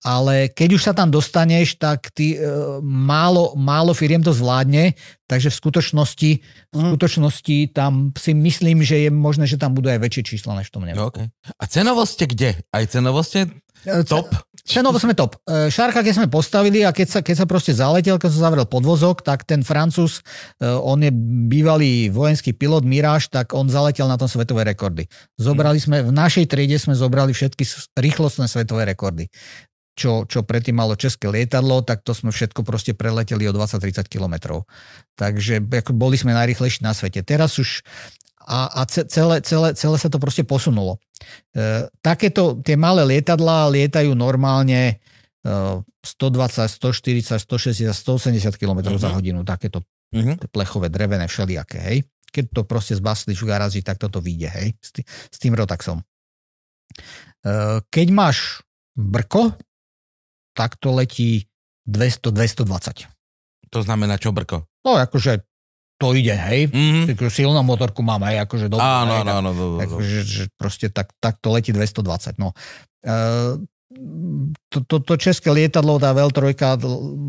[0.00, 2.48] ale keď už sa tam dostaneš, tak ty, e,
[2.80, 4.96] málo, málo firiem to zvládne,
[5.28, 6.30] takže v skutočnosti,
[6.72, 6.88] v Mhm.
[6.96, 10.74] skutočnosti tam si myslím, že je možné, že tam budú aj väčšie čísla než v
[10.80, 11.12] tom No, Nemecku.
[11.12, 11.26] okay.
[11.60, 12.56] A cenovo ste kde?
[12.72, 13.63] Aj cenovo ste E,
[14.08, 14.32] top?
[14.64, 15.36] Cenovo sme top.
[15.44, 18.64] E, Šárka, keď sme postavili a keď sa, keď sa proste zaletel, keď sa zavrel
[18.64, 20.24] podvozok, tak ten Francúz,
[20.56, 21.12] e, on je
[21.52, 25.04] bývalý vojenský pilot Mirage, tak on zaletel na tom svetové rekordy.
[25.36, 27.60] Zobrali sme, v našej triede sme zobrali všetky
[27.92, 29.28] rýchlostné svetové rekordy.
[29.94, 34.66] Čo, čo predtým malo české lietadlo, tak to sme všetko proste preleteli o 20-30 kilometrov.
[35.14, 35.62] Takže
[35.94, 37.22] boli sme najrychlejší na svete.
[37.22, 37.84] Teraz už
[38.44, 41.00] a, a ce- celé, celé, celé sa to proste posunulo.
[41.56, 45.00] E, takéto, tie malé lietadlá lietajú normálne
[45.40, 45.54] e,
[46.04, 49.14] 120, 140, 160, 180 km za Mhm.
[49.16, 49.80] hodinu, takéto
[50.12, 50.52] Mhm.
[50.52, 51.98] plechové, drevené, všelijaké, hej.
[52.28, 56.00] Keď to proste zbaslíš v garáži, tak toto vyjde, hej, s, tý, s tým rotaxom.
[56.00, 56.04] E,
[57.88, 58.60] keď máš
[58.94, 59.56] brko,
[60.54, 61.48] tak to letí
[61.84, 63.08] 200-220.
[63.68, 64.64] To znamená čo, Brko?
[64.86, 65.42] No, akože
[66.04, 66.68] to ide, hej.
[66.68, 67.08] Mhm.
[67.08, 69.50] Takú silnú motorku mám, hej, akože dobrú, Áno, áno, áno.
[69.50, 69.78] do- do- do.
[69.80, 72.36] Takže že proste tak, tak to letí 220.
[72.36, 72.52] No.
[73.00, 73.16] E,
[74.74, 76.50] to, to, to české lietadlo, tá Vel-3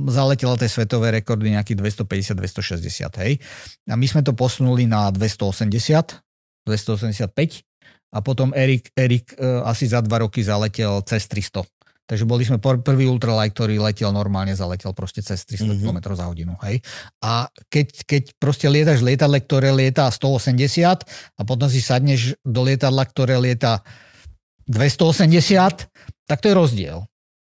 [0.10, 3.38] zaletela tie svetové rekordy nejakých 250-260, hej.
[3.86, 6.20] A my sme to posunuli na 280,
[6.66, 7.62] 285
[8.16, 11.70] a potom Erik, Erik e, asi za dva roky zaletel cez 300.
[12.06, 15.82] Takže boli sme prvý ultralight, ktorý letel normálne, zaletel proste cez 300 Mhm.
[15.82, 16.54] km za hodinu.
[16.62, 16.86] Hej.
[17.26, 21.02] A keď, keď proste lietaš v lietadle, ktoré lieta 180
[21.34, 23.82] a potom si sadneš do lietadla, ktoré lieta
[24.70, 25.90] 280,
[26.26, 26.98] tak to je rozdiel.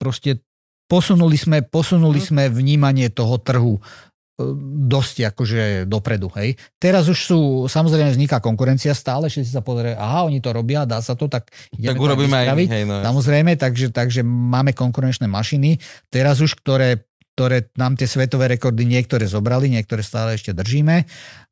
[0.01, 0.41] Proste
[0.89, 3.81] posunuli sme, posunuli sme vnímanie toho trhu
[4.89, 6.55] dosť akože dopredu, hej.
[6.78, 11.02] Teraz už sú, samozrejme vzniká konkurencia stále, všetci sa pozerajú, aha, oni to robia, dá
[11.02, 13.02] sa to, tak Tak ideme to urobíme aj my, hej, no.
[13.02, 15.82] Samozrejme, takže, takže máme konkurenčné mašiny.
[16.06, 17.02] Teraz už, ktoré,
[17.35, 21.02] ktoré nám tie svetové rekordy niektoré zobrali, niektoré stále ešte držíme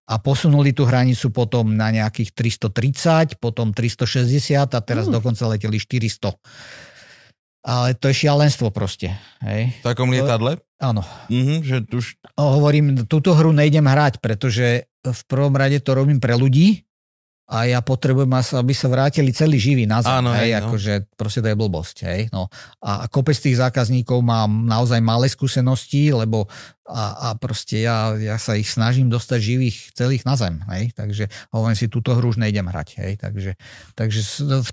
[0.07, 5.19] a posunuli tú hranicu potom na nejakých 330, potom 360 a teraz Mm.
[5.19, 6.39] dokonca leteli 400.
[7.67, 9.11] Ale to je šialenstvo proste.
[9.43, 9.75] Hej.
[9.83, 10.63] V takom lietadle?
[10.77, 11.03] Áno.
[11.33, 12.21] Mhm, že už...
[12.37, 16.86] No, hovorím, túto hru nejdem hrať, pretože v prvom rade to robím pre ľudí
[17.47, 20.11] a ja potrebujem, aby sa vrátili celý živý na zem.
[20.11, 20.75] Áno, hej, hej, no.
[20.75, 21.97] akože proste to je blbosť.
[22.03, 22.51] Hej, no.
[22.83, 26.51] A, kopec tých zákazníkov mám naozaj malé skúsenosti, lebo
[26.91, 30.59] a, a proste ja, ja sa ich snažím dostať živých celých na zem.
[30.75, 32.89] Hej, takže hovorím si, túto hru už nejdem hrať.
[32.99, 33.53] Hej, takže,
[33.95, 34.21] takže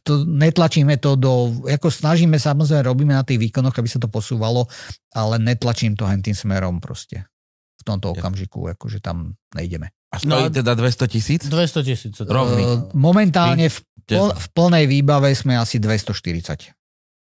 [0.01, 4.65] to, netlačíme to do, ako snažíme samozrejme, robíme na tých výkonoch, aby sa to posúvalo,
[5.13, 7.29] ale netlačím to hen tým smerom proste.
[7.77, 9.93] V tomto okamžiku, akože tam nejdeme.
[10.13, 11.41] A stojí No, teda 200 tisíc?
[11.49, 12.13] 200 tisíc.
[12.21, 12.61] Rovný.
[12.61, 16.69] E, Momentálne v, pl, v plnej výbave sme asi 240.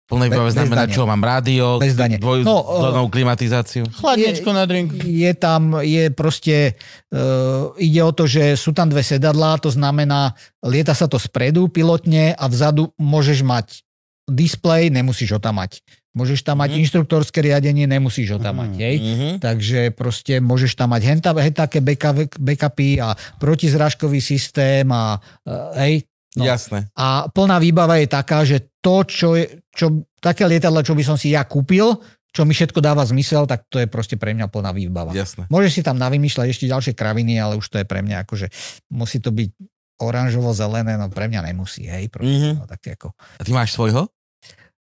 [0.09, 0.97] Plnej výbave znamená dane.
[0.97, 1.05] čo?
[1.05, 2.17] Mám rádio, Bez dane.
[2.17, 3.85] No, dvojdozónovú klimatizáciu.
[3.93, 4.97] Chladničku na drink.
[5.05, 6.81] Je tam, je proste,
[7.13, 10.33] uh, ide o to, že sú tam dve sedadlá, to znamená,
[10.65, 13.85] lieta sa to spredu pilotne a vzadu môžeš mať
[14.25, 15.85] displej, nemusíš ho tam mať.
[16.11, 16.79] Môžeš tam mať Mhm.
[16.81, 18.97] inštruktorské riadenie, nemusíš ho tam mať, hej.
[18.97, 19.29] Mhm.
[19.39, 26.05] Takže proste môžeš tam mať henta, také backup- backupy a protizrážkový systém a uh, hej,
[26.37, 26.45] No.
[26.45, 26.87] Jasné.
[26.93, 31.17] A plná výbava je taká, že to, čo, je, čo také lietadla, čo by som
[31.17, 31.99] si ja kúpil,
[32.29, 35.11] čo mi všetko dáva zmysel, tak to je proste pre mňa plná výbava.
[35.11, 35.49] Jasné.
[35.49, 38.53] Môžeš si tam navymýšľať ešte ďalšie kraviny, ale už to je pre mňa akože,
[38.89, 39.51] musí to byť
[39.99, 42.07] oranžovo-zelené, no pre mňa nemusí, hej.
[42.07, 42.51] Proste, Mhm.
[42.55, 43.09] no, tak ako.
[43.35, 44.07] A ty máš svojho?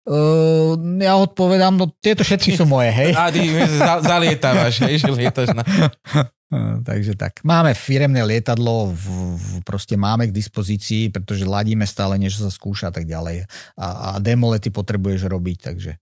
[0.07, 3.11] Uh, ja odpovedám, no tieto všetky sú moje, hej.
[3.19, 5.67] A ty za, zalietávaš, hej, že lietaš na...
[6.87, 7.43] Takže tak.
[7.43, 12.87] Máme firemné lietadlo, v, v, proste máme k dispozícii, pretože ladíme stále, niečo sa skúša
[12.87, 13.51] a tak ďalej.
[13.75, 15.99] A, a demolety potrebuješ robiť, takže,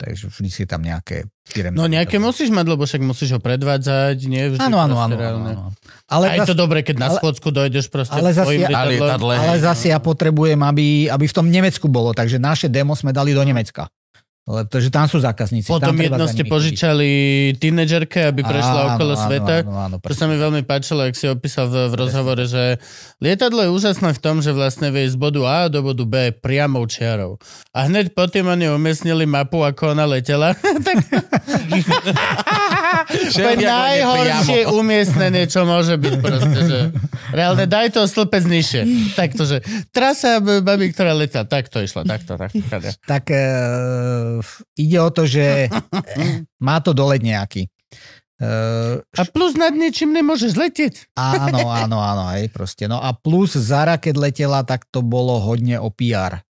[0.00, 2.32] takže vždy si tam nejaké firemné No nejaké lietadlo.
[2.32, 4.48] musíš mať, lebo však musíš ho predvádzať, nie?
[4.48, 5.50] Vždy Áno, áno, áno, áno.
[6.08, 7.20] Ale, A je to zas, dobré, keď na ale-
[7.52, 8.96] dojdeš proste ale zase ja- A lietadlom.
[8.96, 9.34] lietadle.
[9.36, 13.30] ale zase ja potrebujem, aby, aby v tom Nemecku bolo, takže naše demo sme dali
[13.30, 13.86] do Nemecka.
[14.48, 15.68] Lebo, pretože tam sú zákazníci.
[15.68, 17.08] Potom tam jedno ste požičali
[17.60, 19.54] tínedžerke, aby prešla Áno, okolo áno, sveta.
[19.62, 22.80] Áno, áno, To sa mi veľmi páčilo, ak si opísal v, v rozhovore, že
[23.20, 26.88] lietadlo je úžasné v tom, že vlastne vie z bodu A do bodu B priamou
[26.88, 27.36] čiarou.
[27.76, 30.56] A hneď potom oni umiestnili mapu, ako ona letela.
[30.86, 30.96] tak
[33.36, 36.58] to je najhoršie umiestnenie, čo môže byť proste.
[36.64, 36.78] Že
[37.34, 38.82] reálne daj to stĺpec nižšie.
[39.14, 39.62] Takto, že
[39.94, 42.62] trasa b- babi, ktorá letá, takto išla, takto, takto.
[42.66, 42.90] takto.
[43.04, 43.42] tak e,
[44.78, 45.66] ide o to, že
[46.66, 47.66] má to dolet nejaký.
[48.40, 51.12] Uh, A plus nad niečím nemôžeš letieť.
[51.12, 52.88] áno, áno, áno, hej, proste.
[52.88, 56.40] No a plus Zara, keď letela, tak to bolo hodne o PR.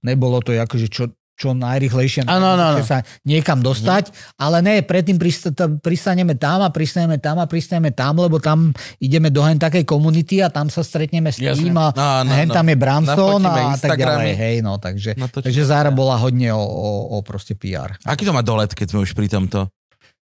[0.00, 2.80] Nebolo to akože čo, čo najrychlejšie Áno, áno, áno.
[2.80, 5.50] sa niekam dostať, ale ne, predtým prist-
[5.82, 10.38] pristaneme tam a pristaneme tam a pristaneme tam, lebo tam ideme do hen takej komunity
[10.38, 12.54] a tam sa stretneme s tým a No, no, hen no.
[12.54, 15.46] tam je Branson Nafotíme a tak ďalej, hej, no, takže, Natočíme.
[15.46, 17.98] takže Zara bola hodne o, o, o proste PR.
[18.04, 19.66] Aký to má dolet, keď sme už pri tomto?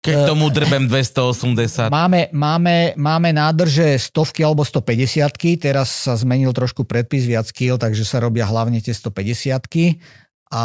[0.03, 1.87] Keď Eh, tomu drbem 280.
[1.87, 8.03] Máme, máme, máme nádrže stovky alebo 150 teraz sa zmenil trošku predpis viac kýl, takže
[8.03, 9.55] sa robia hlavne tie 150
[10.53, 10.63] a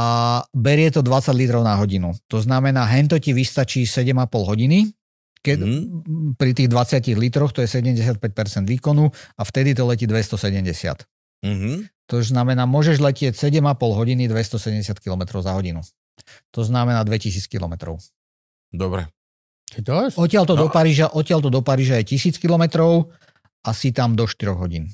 [0.52, 2.12] berie to 20 litrov na hodinu.
[2.28, 4.92] To znamená, hento ti vystačí 7,5 hodiny,
[5.40, 6.36] keď, Mhm.
[6.36, 11.08] pri tých 20 litroch to je 75% výkonu a vtedy to letí 270.
[11.40, 11.88] Mhm.
[12.08, 15.80] To znamená, môžeš letieť 7,5 hodiny 270 km za hodinu.
[16.52, 17.96] To znamená 2000 km.
[18.68, 19.08] Dobre.
[19.72, 20.16] Je dosť?
[20.16, 20.64] Odtiaľto No.
[20.64, 22.64] do Paríža, odtiaľto do Paríža je 1000 km
[23.64, 24.88] a si tam do 4 hodín.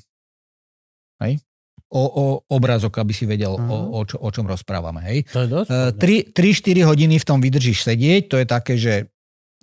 [1.23, 1.39] Hej?
[1.85, 5.05] O, o obrazok, aby si vedel, o, o, čo, o čom rozprávame.
[5.05, 5.17] Hej?
[5.31, 5.69] To je dosť?
[6.01, 9.13] E, 3-4 hodiny v tom vydržíš sedieť, to je také, že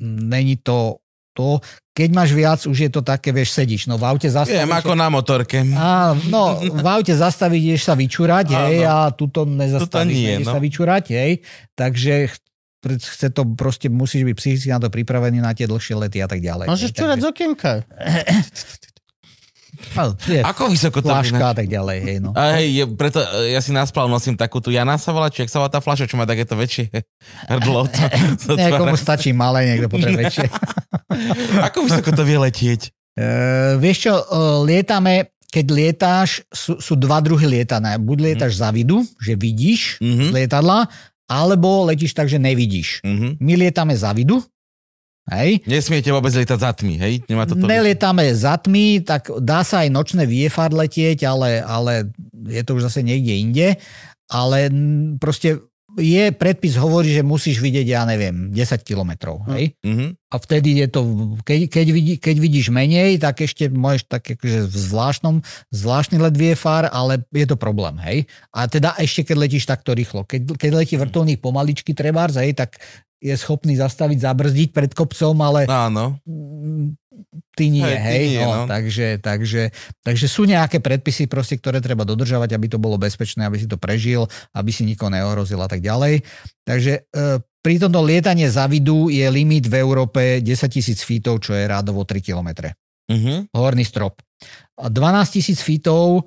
[0.00, 1.60] není to to.
[1.92, 3.84] Keď máš viac, už je to také, vieš, sedíš.
[3.84, 4.64] No v aute zastavíš.
[4.64, 5.60] Viem, ako na motorke.
[5.76, 10.54] Á, no, v aute zastavíš, ideš sa vyčurať, hej, a tuto nezastavíš, nie, nejdeš no.
[10.56, 11.32] sa vyčurať, hej.
[11.76, 12.32] Takže
[12.82, 16.40] chce to proste, musíš byť psychicky na to pripravený na tie dlhšie lety a tak
[16.40, 16.66] ďalej.
[16.66, 17.70] Môžeš čurať z okienka.
[20.24, 22.30] Je, Ako vysoko to flaška a tak ďalej, hej, no.
[22.32, 25.50] A hej, je, preto ja si naspal nosím takú tu Jana sa volá, či jak
[25.50, 26.88] sa volá tá fľaša, čo má takéto väčšie
[27.52, 27.86] hrdlo.
[27.86, 28.02] To,
[28.38, 30.46] to Niekomu stačí malé, niekto potrebuje väčšie.
[31.62, 32.80] Ako vysoko to vie letieť?
[33.12, 33.24] E,
[33.76, 34.24] vieš čo, e,
[34.64, 35.14] lietame,
[35.48, 38.00] keď lietáš, sú, sú dva druhy lietané.
[38.00, 40.24] Buď lietaš za vidu, že vidíš Mhm.
[40.24, 40.88] z lietadla,
[41.28, 43.00] alebo letíš tak, že nevidíš.
[43.04, 43.36] Mhm.
[43.38, 44.40] My lietame za vidu,
[45.30, 47.14] hej, Nesmiete vôbec lietať za tmy, hej?
[47.30, 47.54] Nemá to.
[47.54, 52.10] Nelietame za tmy, tak dá sa aj nočné VFR letieť, ale, ale
[52.50, 53.68] je to už zase niekde inde.
[54.32, 54.72] Ale
[55.20, 55.62] proste
[55.98, 59.44] je, predpis hovorí, že musíš vidieť, ja neviem, 10 kilometrov.
[59.84, 60.16] Mhm.
[60.32, 61.00] A vtedy je to,
[61.44, 65.36] keď, keď, vidí, keď vidíš menej, tak ešte môžeš tak akože v zvláštnom,
[65.68, 68.24] zvláštny let VFR, ale je to problém, hej.
[68.48, 70.24] A teda ešte keď letíš takto rýchlo.
[70.24, 72.80] Keď, keď letí vrtulník pomaličky trebárs, hej, tak
[73.22, 76.18] je schopný zastaviť, zabrzdiť pred kopcom, ale Áno.
[77.52, 78.64] Ty nie, Hej, hej, ty nie, no, no.
[78.64, 79.62] Takže, takže,
[80.00, 83.76] takže sú nejaké predpisy, proste, ktoré treba dodržavať, aby to bolo bezpečné, aby si to
[83.76, 84.24] prežil,
[84.56, 86.24] aby si nikoho neohrozil a tak ďalej.
[86.64, 87.00] Takže e,
[87.60, 92.02] pri tomto lietanie za vidu je limit v Európe 10 tisíc feetov, čo je rádovo
[92.08, 92.72] 3 km.
[93.12, 93.52] Mhm.
[93.52, 94.24] Horný strop.
[94.80, 96.24] A 12 tisíc feetov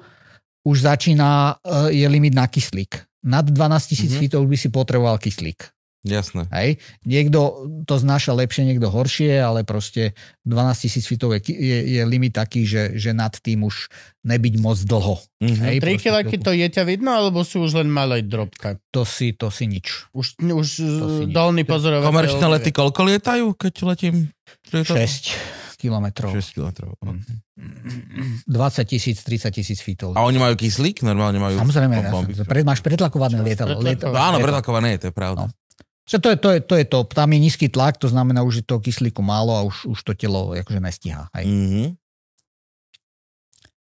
[0.61, 1.57] už začína,
[1.89, 3.01] e, je limit na kyslík.
[3.25, 4.19] Nad 12 tisíc Mhm.
[4.21, 5.74] feetov by si potreboval kyslík.
[6.05, 6.45] Jasné.
[6.53, 6.77] Hej.
[7.01, 10.13] Niekto to znáša lepšie, niekto horšie, ale proste
[10.45, 13.89] 12 tisíc feetov je, je, je limit taký, že, že nad tým už
[14.21, 15.17] nebyť moc dlho.
[15.41, 15.61] Mhm.
[15.65, 18.77] Hej, 3 proste kilaky to, to je ťa vidno, alebo sú už len malé drobka?
[18.93, 20.07] to, si, to si nič.
[20.15, 21.33] Už, už To si nič.
[21.33, 22.07] dolný pozorovateľ.
[22.07, 24.29] Komerčné lety koľko lietajú, keď letím?
[24.71, 26.31] 6 kilometrov.
[26.31, 26.79] 6 km.
[28.47, 28.47] 20
[28.87, 30.15] tisíc, 30 tisíc feetov.
[30.15, 31.03] A oni majú kyslík?
[31.03, 31.59] Normálne majú...
[31.59, 32.33] Samozrejme, bomby.
[32.33, 33.83] ja, pred, máš pretlakované lietadlo.
[33.83, 35.51] No, áno, pretlakované je, to je pravda.
[35.51, 35.64] No.
[36.05, 36.99] Čo to, je, to, je, to je to.
[37.09, 40.13] Tam je nízky tlak, to znamená, už je to kyslíku málo a už, už to
[40.13, 41.33] telo akože nestíha.
[41.33, 41.45] Hej.
[41.49, 42.04] Mhm.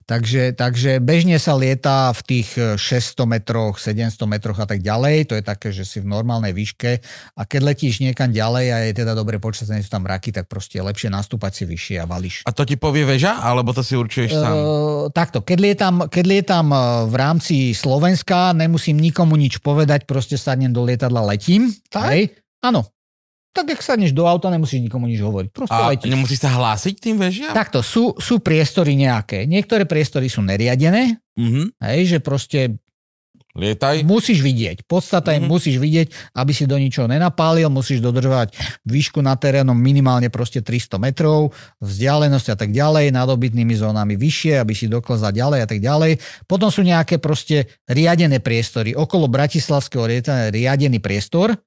[0.08, 5.28] Takže, takže bežne sa lieta v tých e, 600 metroch, 700 metroch a tak ďalej.
[5.28, 7.04] To je také, že si v normálnej výške.
[7.36, 10.80] A keď letíš niekam ďalej a je teda dobre počasie, sú tam mraky, tak proste
[10.80, 12.40] je lepšie nastúpať si vyššie a valíš.
[12.48, 14.54] A to ti povie väža, alebo to si určuješ sám?
[14.56, 20.40] Uh, takto, keď lietam, keď lietam e, v rámci Slovenska, nemusím nikomu nič povedať, proste
[20.40, 21.68] sadnem do lietadla, letím.
[21.92, 22.16] Tak?
[22.16, 22.32] Hej?
[22.64, 22.88] Áno.
[23.58, 25.50] Tak, ak sadneš do auta, nemusíš nikomu nič hovoriť.
[25.50, 26.06] Proste A letíš.
[26.06, 27.50] nemusíš sa hlásiť tým väžiam?
[27.50, 29.44] Takto, sú, sú priestory nejaké.
[29.44, 31.74] Niektoré priestory sú neriadené, Mhm.
[31.82, 32.78] hej, že proste
[33.52, 34.06] Lietaj.
[34.06, 34.86] musíš vidieť.
[34.86, 35.48] Podstata je, Mhm.
[35.48, 38.54] musíš vidieť, aby si do ničoho nenapálil, musíš dodržovať
[38.84, 44.54] výšku na terénom minimálne proste 300 metrov, vzdialenosť a tak ďalej, nad obytnými zónami vyššie,
[44.56, 46.12] aby si doklzal ďalej a tak ďalej.
[46.46, 48.94] Potom sú nejaké proste riadené priestory.
[48.94, 50.06] Okolo Bratislavského
[50.54, 51.58] riadený priestor,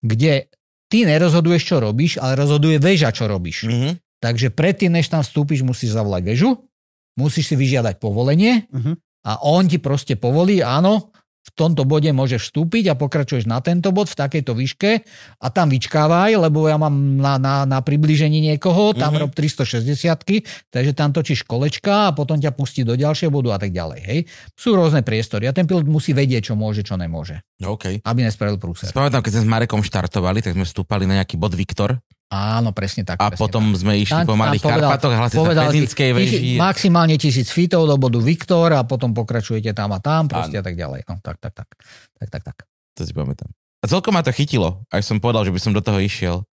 [0.00, 0.52] kde
[0.90, 3.64] ty nerozhoduješ, čo robíš, ale rozhoduje väža, čo robíš.
[3.70, 4.02] Mhm.
[4.20, 6.50] Takže predtým, než tam vstúpiš, musíš zavolať väžu,
[7.16, 8.92] musíš si vyžiadať povolenie Mhm.
[9.24, 11.09] a on ti proste povolí, áno,
[11.50, 14.90] v tomto bode môžeš vstúpiť a pokračuješ na tento bod v takejto výške
[15.42, 19.20] a tam vyčkávaj, lebo ja mám na, na, na približení niekoho, tam Mhm.
[19.26, 23.74] rob 360 takže tam točíš kolečka a potom ťa pustí do ďalšieho bodu a tak
[23.74, 24.00] ďalej.
[24.06, 24.18] Hej.
[24.54, 28.00] Sú rôzne priestory a ten pilot musí vedieť, čo môže, čo nemôže, OK.
[28.06, 28.88] aby nespravil prúser.
[28.94, 31.98] Spamätám, keď sme s Marekom štartovali, tak sme vstúpali na nejaký bod Viktor
[32.30, 33.18] Áno, presne tak.
[33.18, 36.54] A presne potom sme išli po Malých povedal- Karpatoch, hlasí sa povedal Pezinskej veži.
[36.54, 40.78] Maximálne tisíc feetov do bodu Viktor a potom pokračujete tam a tam proste a tak
[40.78, 41.10] ďalej.
[41.10, 41.66] No, tak, tak, tak.
[42.16, 42.56] Tak, tak, tak.
[42.94, 43.50] To si pamätám.
[43.80, 46.46] A celkom ma to chytilo, ak som povedal, že by som do toho išiel.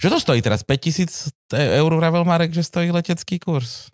[0.00, 0.66] Čo to stojí teraz?
[0.66, 3.92] 5000 eur vravel Marek, že stojí letecký kurz?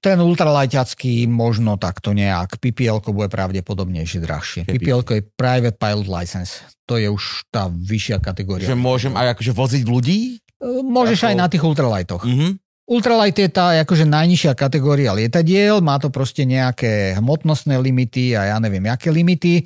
[0.00, 2.56] Ten ultralajťacký možno takto nejak.
[2.56, 4.60] PPL bude pravdepodobnejšie drahšie.
[4.64, 6.64] PPL je Private Pilot License.
[6.88, 8.64] To je už tá vyššia kategória.
[8.64, 10.40] Že môžem aj akože voziť ľudí?
[10.56, 12.24] E, Môžeš Ako- aj na tých ultralightoch.
[12.24, 12.48] Mhm.
[12.82, 18.56] Ultralight je tá akože najnižšia kategória lietadiel, má to proste nejaké hmotnostné limity a ja
[18.58, 19.62] neviem, aké limity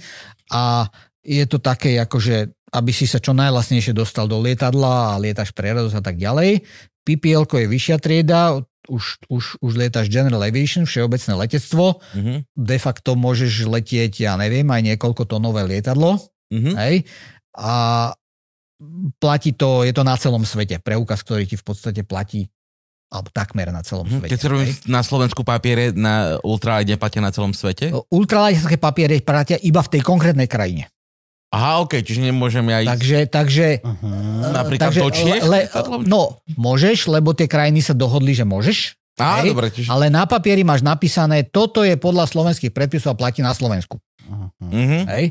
[0.52, 0.84] a
[1.24, 5.96] je to také akože, aby si sa čo najlasnejšie dostal do lietadla a lietaš preradosť
[5.98, 6.66] a tak ďalej.
[7.06, 12.34] PPL je vyššia trieda, už, už, už lietaš General Aviation, všeobecné letectvo, Mhm.
[12.54, 16.18] de facto môžeš letieť, ja neviem, aj niekoľko tonové lietadlo,
[16.50, 16.72] Mhm.
[16.78, 16.96] hej,
[17.54, 17.74] a
[19.22, 22.46] platí to, je to na celom svete, preukaz, ktorý ti v podstate platí
[23.06, 24.14] alebo takmer na celom Mhm.
[24.18, 24.30] svete.
[24.34, 24.82] Keď sa robím hej.
[24.90, 27.94] na Slovensku papiere, na ultralight neplatia na celom svete?
[28.10, 30.90] Ultralighterské papiere platia iba v tej konkrétnej krajine.
[31.54, 34.50] Aha, ok, čiže nemôžem ja ísť Takže, takže, Uh-huh.
[34.50, 35.42] napríklad takže do Čiech?
[35.46, 35.60] le,
[36.04, 39.88] no, môžeš, lebo tie krajiny sa dohodli, že môžeš, Á, hej, dobre, čiže...
[39.88, 43.96] ale na papieri máš napísané, toto je podľa slovenských predpisov a platí na Slovensku.
[44.60, 45.06] Mhm.
[45.08, 45.24] Hej?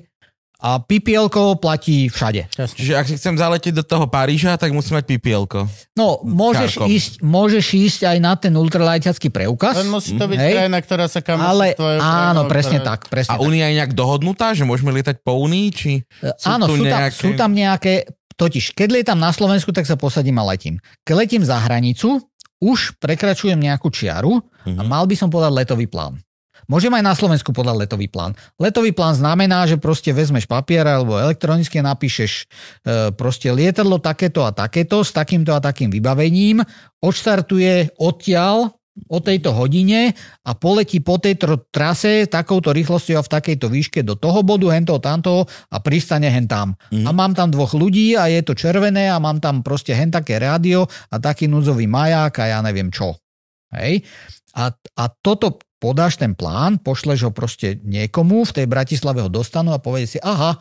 [0.57, 2.47] A PPL platí všade.
[2.49, 5.45] Čiže ak si chcem zaletieť do toho Paríža, tak musím mať ppl
[5.93, 9.75] No, môžeš ísť, môžeš ísť aj na ten ultralightacký preukaz.
[9.75, 10.53] Len musí to byť Hej.
[10.55, 11.37] krajina, ktorá sa kam...
[11.37, 12.07] Ale tvojou áno,
[12.41, 12.99] krajinou, presne ktorá- tak.
[13.07, 13.39] Presne A.
[13.39, 15.91] Únia je nejak dohodnutá, že môžeme lietať po Únii, či...
[16.35, 17.93] sú Áno, tu sú tam, nejaké- sú tam nejaké...
[18.33, 20.75] Totiž, keď lietam na Slovensku, tak sa posadím a letím.
[21.01, 22.19] Keď letím za hranicu,
[22.57, 24.87] už prekračujem nejakú čiaru a Mhm.
[24.87, 26.19] mal by som podať letový plán.
[26.65, 28.33] Môžem aj na Slovensku podať letový plán.
[28.57, 32.45] Letový plán znamená, že proste vezmeš papier alebo elektronicky napíšeš e,
[33.13, 36.65] proste lietadlo takéto a takéto s takýmto a takým vybavením,
[37.01, 38.73] odštartuje odtiaľ
[39.11, 40.15] o tejto hodine
[40.47, 44.95] a poletí po tejto trase takouto rýchlosťou a v takejto výške do toho bodu, hento,
[45.03, 46.79] tamto a pristane hen tam.
[46.89, 47.03] Mhm.
[47.03, 50.39] A mám tam dvoch ľudí a je to červené a mám tam proste hen také
[50.39, 53.19] rádio a taký núdzový maják a ja neviem čo.
[53.75, 54.07] Hej?
[54.55, 59.75] A, a toto podáš ten plán, pošleš ho proste niekomu, v tej Bratislave ho dostanú
[59.75, 60.57] a povie si, aha,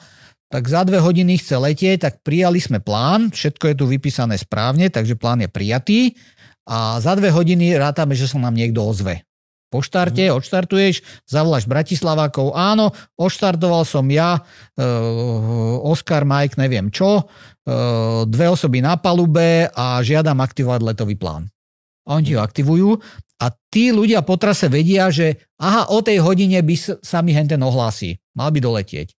[0.53, 4.87] tak za dve hodiny chce letieť, tak prijali sme plán, všetko je tu vypísané správne,
[4.87, 6.01] takže plán je prijatý
[6.69, 9.27] a za dve hodiny rátame, že sa nám niekto ozve.
[9.75, 14.39] Po štarte, odštartuješ, zavoláš Bratislavákov, áno, odštartoval som ja,
[14.79, 14.87] e,
[15.83, 17.23] Oscar, Mike, neviem čo, e,
[18.31, 21.51] dve osoby na palube a žiadam aktivovať letový plán.
[22.05, 23.01] A oni ho aktivujú
[23.41, 27.61] a tí ľudia po trase vedia, že aha, o tej hodine by sa mi henten
[27.61, 28.21] ohlási.
[28.37, 29.13] Mal by doletieť.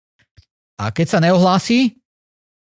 [0.79, 1.97] A keď sa neohlási,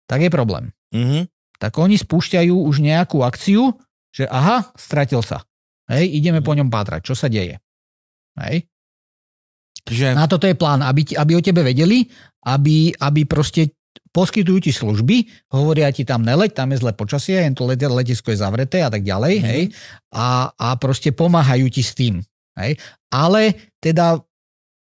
[0.09, 0.73] tak je problém.
[0.95, 1.29] Mhm.
[1.59, 3.75] Tak oni spúšťajú už nejakú akciu,
[4.15, 5.43] že aha, stratil sa.
[5.91, 7.59] Hej, ideme po ňom pátrať, čo sa deje.
[8.39, 8.69] Hej.
[9.89, 10.15] Že...
[10.15, 12.05] Na toto je plán, aby, aby o tebe vedeli,
[12.45, 13.78] aby, aby proste
[14.19, 18.35] poskytujú ti služby, hovoria ti tam neleď, tam je zlé počasie, jen to let, letisko
[18.35, 19.45] je zavreté a tak ďalej, Mhm.
[19.47, 19.63] hej,
[20.11, 22.19] a, a proste pomáhajú ti s tým.
[22.59, 22.83] Hej.
[23.15, 24.19] Ale teda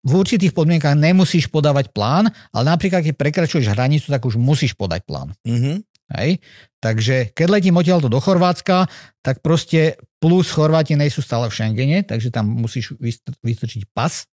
[0.06, 5.02] v určitých podmienkach nemusíš podávať plán, ale napríklad keď prekračuješ hranicu, tak už musíš podať
[5.02, 5.34] plán.
[5.42, 5.82] Mhm.
[6.14, 6.38] Hej?
[6.78, 8.86] Takže keď letím odtiaľto do Chorvátska,
[9.26, 14.30] tak proste plus Chorváti nejsú stále v Schengene, takže tam musíš vystr- vystrčiť pas.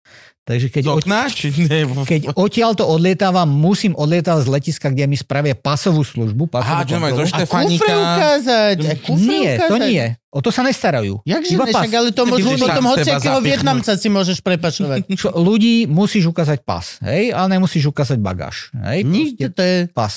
[0.46, 1.02] Takže keď, od?
[1.34, 1.90] Či ne?
[2.06, 6.46] keď odtiaľto odlietávam, musím odlietať z letiska, kde mi spravia pasovú službu.
[6.46, 7.34] Pasovú Aha, čo máš.
[7.34, 8.76] A kufre ukázať.
[8.86, 9.90] A kufre Nie, to ukázať.
[9.90, 10.04] nie.
[10.30, 11.18] O to sa nestarajú.
[11.26, 11.82] Jakže Iba ne, pas.
[11.82, 13.42] však, ale to môžu potom hociakého.
[13.42, 15.10] Vietnamca si môžeš prepašovať.
[15.18, 18.70] Čo, ľudí musíš ukázať pas, hej, ale nemusíš ukázať bagáž.
[18.70, 19.76] Hej, Nikde Proste to je...
[19.90, 20.12] pas.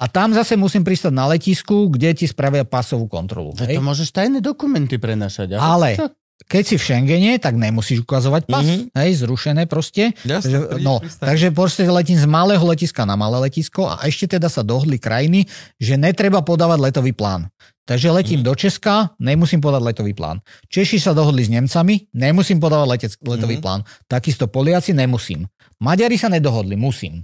[0.00, 3.52] A tam zase musím pristať na letisku, kde ti spravia pasovú kontrolu.
[3.60, 3.76] Hej.
[3.76, 5.60] To môžeš tajné dokumenty prenašať.
[5.60, 6.08] Ale čo?
[6.44, 8.62] Keď si v Schengene, tak nemusíš ukazovať pas.
[8.62, 8.92] Mhm.
[8.92, 10.12] Hej, zrušené proste.
[10.22, 14.46] Jasne, Takže, no, takže proste letím z malého letiska na malé letisko a ešte teda
[14.46, 17.48] sa dohodli krajiny, že netreba podávať letový plán.
[17.82, 18.46] Takže letím Mhm.
[18.46, 20.42] do Česka, nemusím podať letový plán.
[20.66, 23.62] Češi sa dohodli s Nemcami, nemusím podávať letec, letový Mhm.
[23.62, 23.80] plán.
[24.04, 25.46] Takisto Poliaci nemusím.
[25.78, 27.22] Maďari sa nedohodli, musím.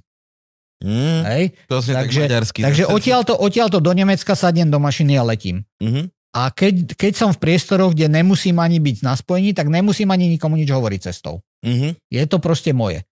[0.82, 1.44] Mm, Hej?
[1.70, 2.60] to si tak Takže- maďarsky.
[2.60, 5.62] Takže odtiaľto, odtiaľto do Nemecka sadnem do mašiny a letím.
[5.78, 6.10] Mhm.
[6.32, 10.32] A keď, keď som v priestoroch, kde nemusím ani byť na spojení, tak nemusím ani
[10.32, 11.44] nikomu nič hovoriť cestou.
[11.60, 12.00] Mhm.
[12.08, 13.04] Je to proste moje.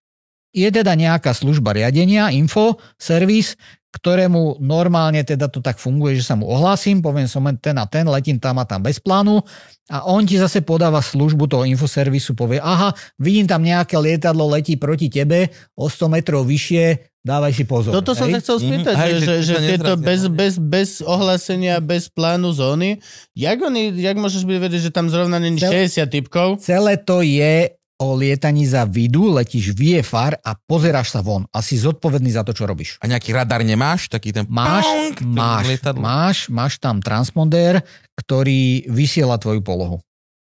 [0.50, 3.54] Je teda nejaká služba riadenia, info, servis,
[3.90, 8.06] ktorému normálne teda to tak funguje, že sa mu ohlásim, poviem som ten a ten,
[8.06, 9.42] letím tam a tam bez plánu
[9.90, 14.78] a on ti zase podáva službu toho infoservisu, povie, aha, vidím tam nejaké lietadlo, letí
[14.78, 17.90] proti tebe o 100 metrov vyššie, dávaj si pozor.
[17.90, 19.02] Toto som sa chcel spýtať, Mhm.
[19.02, 20.30] Hej, že, že že, že tieto nezrazia, bez, no.
[20.30, 23.02] bez, bez ohlásenia, bez plánu zóny,
[23.34, 26.62] jak, oni, jak môžeš byť vedieť, že tam zrovna není Cel- 60 typkov?
[26.62, 31.76] Celé to je o lietaní za vidu, letíš VFR a pozeráš sa von a si
[31.76, 32.96] zodpovedný za to, čo robíš.
[32.98, 34.08] A nejaký radar nemáš?
[34.08, 34.48] Taký ten...
[34.48, 36.00] Máš, pong, máš, lietadlo?
[36.00, 37.84] máš, máš tam transponder,
[38.16, 39.98] ktorý vysiela tvoju polohu.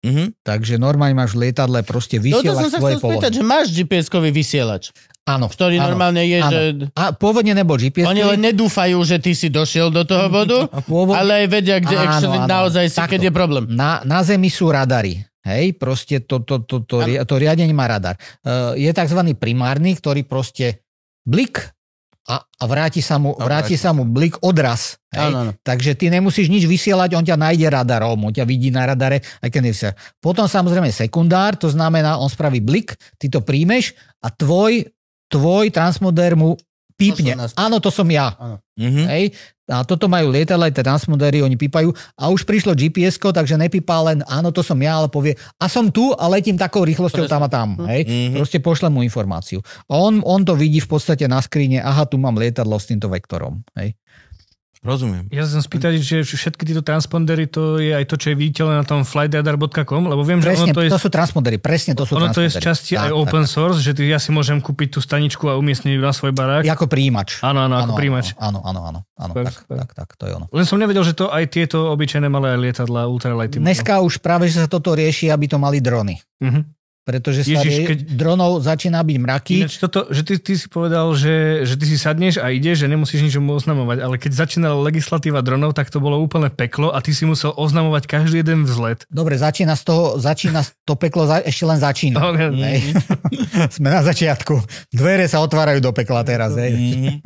[0.05, 0.39] Mhm.
[0.45, 3.39] Takže normálne máš v lietadle proste Toto som vysielaš sa svoje chcel spýtať, polohy.
[3.39, 4.83] že máš GPS-kový vysielač,
[5.27, 6.51] Áno, ktorý áno, normálne je, áno.
[6.51, 6.59] že
[6.95, 8.07] A pôvodne nebol GPS.
[8.07, 11.19] oni len nedúfajú, že ty si došiel do toho bodu, pôvod...
[11.19, 12.47] ale aj vedia, kde Áno, actually áno.
[12.47, 13.11] naozaj si, Takto.
[13.17, 13.63] keď je problém.
[13.67, 15.27] na, na Zemi sú radary.
[15.47, 18.19] Hej, proste to, to, to, to, to riadenie má radar.
[18.43, 19.19] Uh, je tzv.
[19.39, 20.83] primárny, ktorý proste
[21.23, 21.71] blik
[22.27, 24.99] a, a vráti sa mu, vráti sa mu blik odraz.
[25.15, 25.31] Hej?
[25.31, 25.51] Áno, áno.
[25.63, 29.47] Takže ty nemusíš nič vysielať, on ťa nájde radarom, on ťa vidí na radare, aj
[29.47, 29.95] keď nevysiela.
[30.19, 34.91] Potom samozrejme sekundár, to znamená, on spraví blik, ty to príjmeš a tvoj,
[35.31, 36.59] tvoj transmoder mu
[36.97, 37.37] pípne.
[37.37, 38.33] To Áno, to som ja.
[38.75, 39.03] Mhm.
[39.07, 39.23] Hej?
[39.67, 41.91] A toto majú lietadla, aj tie transmodery, oni pípajú.
[42.15, 45.91] A už prišlo gps takže nepípa len áno, to som ja, ale povie a som
[45.91, 47.75] tu a letím takou rýchlosťou tam a tam.
[47.83, 48.07] Hej?
[48.07, 48.35] Mhm.
[48.39, 49.59] Proste pošle mu informáciu.
[49.91, 53.11] A on, on to vidí v podstate na skríne, aha, tu mám lietadlo s týmto
[53.11, 53.59] vektorom.
[53.75, 53.93] Hej?
[54.87, 55.27] Rozumiem.
[55.35, 58.79] Ja sa chcem spýtať, že všetky tieto transpondery, to je aj to, čo je viditeľné
[58.79, 62.07] na tom flightradar.com, lebo viem, že Presne, ono to je, to sú transmodery, presne to
[62.07, 64.31] sú ono to je z časti aj Tak, open tak, source, že ty, ja si
[64.31, 66.63] môžem kúpiť tú staničku a umiestniť ju na svoj barák.
[66.63, 66.79] tak.
[66.79, 67.43] Ako príjimač.
[67.43, 68.31] Áno, áno, ako príjimač.
[68.39, 68.99] Áno, áno, áno.
[69.19, 69.75] áno tak, super.
[69.83, 70.45] tak, tak, to je ono.
[70.55, 73.59] Len som nevedel, že to aj tieto obyčajné malé lietadla, ultralighty.
[73.59, 76.15] Dneska už práve, že sa toto rieši, aby to mali drony.
[76.39, 76.76] Mhm.
[77.07, 79.63] Pretože sa Ježiš, keď- dronov začína byť mraky.
[79.63, 82.91] Ináč toto, že ty, ty si povedal, že, že ty si sadneš a ideš, že
[82.91, 87.15] nemusíš ničomu oznamovať, ale keď začínala legislatíva dronov, tak to bolo úplne peklo a ty
[87.15, 89.07] si musel oznamovať každý jeden vzlet.
[89.07, 92.19] Dobre, začína z toho, začína to peklo, za, ešte len začína.
[92.19, 92.39] Ok.
[92.59, 92.81] Hej.
[93.79, 94.59] Sme na začiatku.
[94.91, 96.59] Dvere sa otvárajú do pekla teraz.
[96.59, 96.75] Hej.
[96.75, 97.23] My-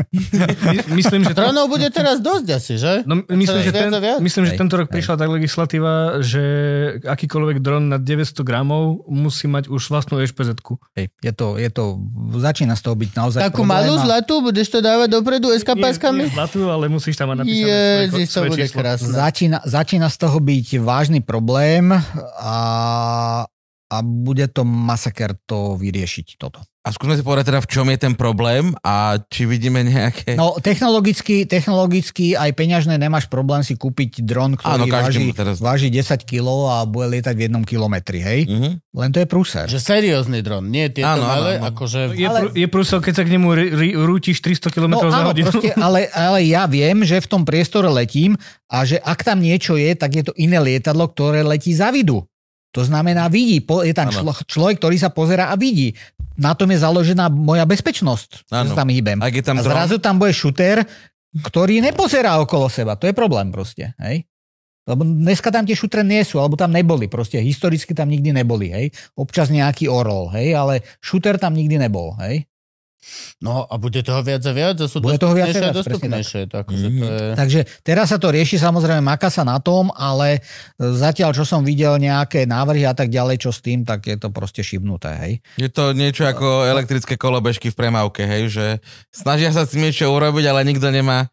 [1.02, 2.94] Myslím, že to, Dronov bude teraz dosť asi, že?
[3.10, 3.90] No, myslím, že, ten,
[4.22, 4.94] myslím, že tento rok hej.
[5.00, 6.44] prišla tak legislatíva, že
[7.02, 10.60] akýkoľvek dron nad 900 gramov musí mať už vlastnú ešpz
[11.00, 11.08] Hej.
[11.24, 11.96] Je, to, je to,
[12.36, 16.28] začína z toho byť naozaj Takú problém malú zlatú budeš to dávať dopredu SKPS-kami?
[16.28, 18.80] zlatú, ale musíš tam mať napísané svoje, Ježiš, to svoje bude číslo.
[18.84, 19.08] krásne.
[19.16, 21.96] Začína, začína z toho byť vážny problém
[22.38, 22.56] a,
[23.88, 26.60] a bude to masaker to vyriešiť toto.
[26.82, 30.34] A skúsme si povedať teda, v čom je ten problém a či vidíme nejaké...
[30.34, 35.62] No technologicky, technologicky aj peňažné nemáš problém si kúpiť dron, Áno, ktorý každý váži, teraz-
[35.62, 38.40] váži 10 kg a bude lietať v jednom kilometri, hej?
[38.50, 38.70] Mhm.
[38.98, 39.70] Len to je prúser.
[39.70, 41.70] Že seriózny dron, nie tieto Áno, áno, malé, áno.
[41.70, 42.00] akože...
[42.18, 45.22] Je, Ale- je prúsel, keď sa k nemu ri, ri, rútiš 300 km No za
[45.22, 45.54] áno, hodinu.
[45.54, 48.34] proste, ale, ale ja viem, že v tom priestore letím
[48.66, 52.26] a že ak tam niečo je, tak je to iné lietadlo, ktoré letí za vidu.
[52.72, 54.16] To znamená vidí, je tam Áno.
[54.18, 55.92] člo, človek, ktorý sa pozera a vidí.
[56.40, 58.72] Na tom je založená moja bezpečnosť, že Áno.
[58.72, 59.20] sa tam hýbem.
[59.20, 60.84] Ak je tam A zrazu tam bude šuter,
[61.32, 63.00] ktorý nepozerá okolo seba.
[63.00, 63.96] To je problém proste.
[64.00, 64.28] Hej?
[64.84, 67.08] Lebo dneska tam tie šutre nie sú, alebo tam neboli.
[67.08, 68.68] Proste historicky tam nikdy neboli.
[68.74, 68.92] Hej?
[69.16, 70.52] Občas nejaký orol, hej?
[70.58, 72.18] ale šuter tam nikdy nebol.
[72.20, 72.51] Hej?
[73.42, 76.54] No a bude toho viac a viac, a sú Bude toho viac a viac, dostupnejšie.
[76.54, 77.00] To akože Mhm.
[77.02, 77.28] to je...
[77.36, 80.40] Takže teraz sa to rieši, samozrejme maká sa na tom, ale e,
[80.78, 84.30] zatiaľ, čo som videl nejaké návrhy a tak ďalej, čo s tým, tak je to
[84.30, 85.10] proste šibnuté.
[85.18, 85.34] Hej?
[85.58, 88.66] je to niečo ako elektrické kolobežky v premávke, hej, že
[89.10, 91.28] snažia sa s tým niečo urobiť, ale nikto nemá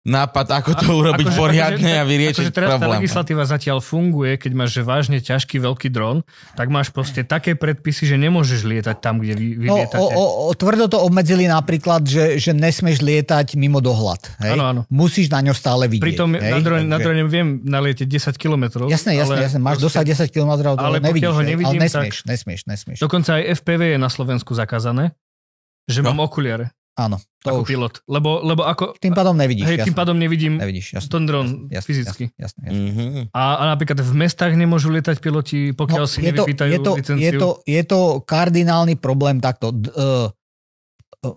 [0.00, 2.92] nápad, ako to urobiť Akože- poriadne akože- a vyriešiť akože teraz tá problém.
[2.96, 6.24] legislatíva zatiaľ funguje, keď máš že vážne ťažký veľký dron,
[6.54, 10.00] tak máš proste také predpisy, že nemôžeš lietať tam, kde vy, vy No, lietate.
[10.00, 14.40] o, o, o, tvrdo to obmedzili napríklad, že, že nesmeš lietať mimo dohľad.
[14.40, 14.56] Hej?
[14.56, 14.80] Áno, áno.
[14.88, 16.06] Musíš na ňo stále vidieť.
[16.06, 16.48] Pritom hej?
[16.48, 18.88] na, drone, na Takže- drone viem nalietieť 10 km.
[18.88, 19.60] Jasné, jasné, jasné.
[19.60, 21.48] Máš dosah 10 km, Ale ale nevidíš, ho hej?
[21.50, 22.98] nevidím, ale nesmieš, nesmieš, nesmieš.
[22.98, 25.12] Dokonca aj FPV je na Slovensku zakázané,
[25.84, 26.10] že No.
[26.10, 27.68] mám okuliare Áno, to ako už.
[27.70, 27.94] pilot.
[28.10, 28.98] Lebo, lebo ako...
[28.98, 29.64] Tým pádom nevidíš.
[29.64, 30.00] Hej, tým jasné.
[30.02, 31.08] pádom nevidím Nevidíš, jasné.
[31.08, 32.24] ten dron jasné, fyzicky.
[32.34, 32.90] Jasné, jasné, jasné.
[32.92, 33.22] Mhm.
[33.32, 36.78] A, a napríklad v mestách nemôžu lietať piloti, pokiaľ si No, je, to, nevypýtajú je,
[36.82, 37.24] to, licenciu.
[37.24, 39.72] je, to, je to kardinálny problém takto.
[39.72, 40.28] D, uh,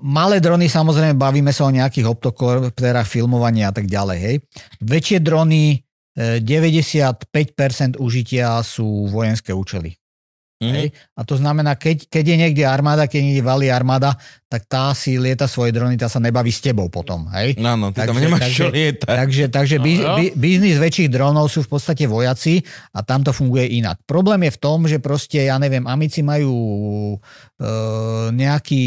[0.04, 4.18] malé drony, samozrejme, bavíme sa o nejakých optokorpterách, filmovaní a tak ďalej.
[4.20, 4.36] Hej.
[4.80, 5.80] Väčšie drony,
[6.16, 9.96] eh, 95% užitia sú vojenské účely.
[10.64, 10.73] Mhm.
[10.73, 10.88] Hej?
[11.14, 14.15] A to znamená, keď, keď je niekde armáda, keď niekde valí armáda,
[14.48, 17.26] tak tá si lieta svoje drony, tá sa nebaví s tebou potom.
[17.34, 17.57] Hej?
[17.60, 19.07] Áno, ty tam Takže- nemáš takže- čo lietať.
[19.10, 20.14] Takže, takže No, jo.
[20.15, 22.61] bi, biznis väčších dronov sú v podstate vojaci
[22.94, 23.99] a tam to funguje inak.
[24.06, 26.53] Problém je v tom, že proste, ja neviem, amici majú
[27.14, 27.68] e,
[28.30, 28.84] nejaký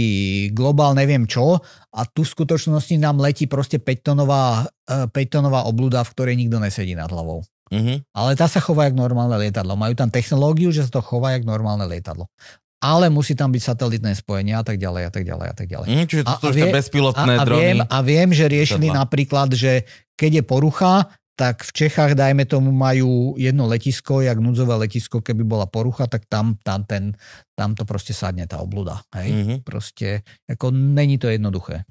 [0.52, 1.58] globál neviem čo
[1.90, 6.94] a tu v skutočnosti nám letí proste 5-tonová, e, 5-tonová oblúda, v ktorej nikto nesedí
[6.94, 7.42] nad hlavou.
[7.66, 8.06] Mhm.
[8.14, 9.74] Ale tá sa chová jak normálne lietadlo.
[9.74, 12.30] Majú tam technológiu, že sa to chová jak normálne lietadlo.
[12.76, 15.88] Ale musí tam byť satelitné spojenie a tak ďalej a tak ďalej a tak ďalej.
[15.88, 17.60] Mhm, čiže to sú vie- bezpilotné a, a, drony.
[17.64, 19.82] viem, a viem, že riešili napríklad, že
[20.14, 20.94] keď je porucha,
[21.36, 26.24] tak v Čechách, dajme tomu, majú jedno letisko, jak núdzové letisko, keby bola porucha, tak
[26.32, 27.12] tam, tam, ten,
[27.52, 29.04] tam to proste sadne tá obluda.
[29.12, 29.28] Hej?
[29.36, 29.54] Mhm.
[29.60, 31.84] Proste, ako není to jednoduché.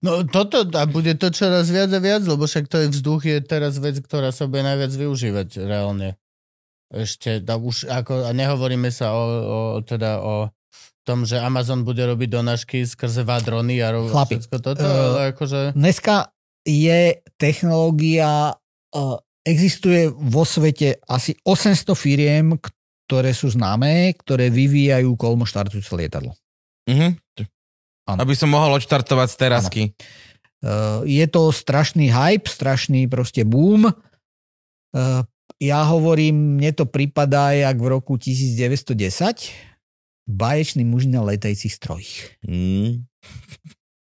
[0.00, 3.36] No toto a bude to čoraz viac a viac, lebo však to je vzduch je
[3.44, 6.16] teraz vec, ktorá sa bude najviac využívať reálne.
[6.90, 10.50] Ešte, da, už ako, a nehovoríme sa o, o, teda o
[11.06, 15.78] tom, že Amazon bude robiť donášky skrze vadrony a ro- Chlapi, všetko toto, ale akože...
[15.78, 16.34] Dneska
[16.66, 18.54] je technológia,
[18.94, 19.16] eh,
[19.46, 22.58] existuje vo svete asi 800 firiem,
[23.08, 26.36] ktoré sú známe, ktoré vyvíjajú kolmo štartujúce lietadlo.
[26.86, 27.18] Mhm.
[28.14, 28.18] Áno.
[28.20, 29.82] Aby som mohol odštartovať z terasky.
[30.60, 33.88] Uh, je to strašný hype, strašný proste boom.
[33.88, 35.24] Uh,
[35.60, 38.96] ja hovorím, mne to prípada jak v roku 1910
[40.30, 42.38] báječný muž na letajúcich strojích.
[42.46, 43.06] Mhm.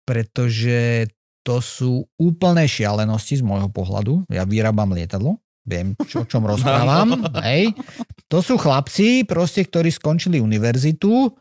[0.07, 1.11] Pretože
[1.43, 4.27] to sú úplné šialenosti z môjho pohľadu.
[4.27, 7.23] Ja vyrábam lietadlo, viem, čo, o čom rozprávam.
[7.39, 7.71] Hej.
[8.27, 11.31] To sú chlapci, proste, ktorí skončili univerzitu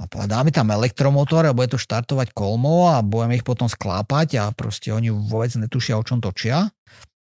[0.00, 4.44] a dáme tam elektromotor a bude to štartovať kolmo a budeme ich potom sklápať a
[4.56, 6.72] proste oni vôbec netušia, o čom točia.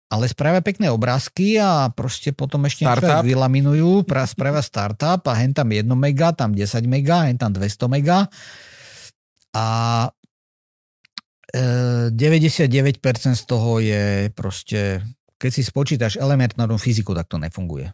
[0.09, 2.81] Ale spravia pekné obrázky a proste potom ešte
[3.21, 7.85] vylaminujú, pra- spravia startup a hen tam 1 mega, tam 10 mega, hen tam 200
[7.85, 8.25] mega.
[9.53, 9.67] A
[11.53, 15.05] e, 99% z toho je proste,
[15.37, 17.93] keď si spočítaš elementárnu fyziku, tak to nefunguje.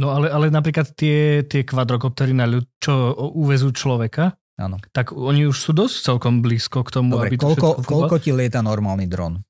[0.00, 2.92] No ale, ale napríklad tie, tie kvadrokoptery na ľud, čo
[3.34, 4.80] uvezú človeka, Áno.
[4.90, 8.32] tak oni už sú dosť celkom blízko k tomu, Dobre, aby to koľko, koľko ti
[8.32, 9.44] lieta normálny dron?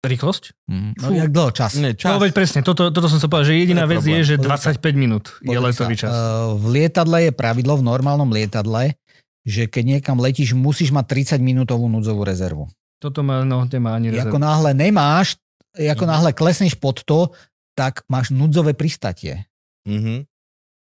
[0.00, 0.68] Rýchlosť?
[0.68, 1.72] Hm, no jak dlho čas?
[1.74, 2.12] Nie, čas.
[2.12, 4.76] No veď presne, toto, toto som sa povedal, že jediná vec je, že Pozri sa.
[4.76, 6.08] 25 minút je Pozri letový čas.
[6.08, 6.20] eh,
[6.54, 9.00] V lietadle je pravidlo, v normálnom lietadle,
[9.42, 11.04] že keď niekam letíš, musíš mať
[11.36, 12.68] 30 minútovú núdzovú rezervu.
[12.96, 14.40] Toto má, no, nemá ani Ako rezervu.
[14.40, 15.36] náhle nemáš,
[15.72, 16.10] ako Mhm.
[16.10, 17.32] náhle klesneš pod to,
[17.72, 19.48] tak máš núdzové pristatie.
[19.88, 20.28] Mhm.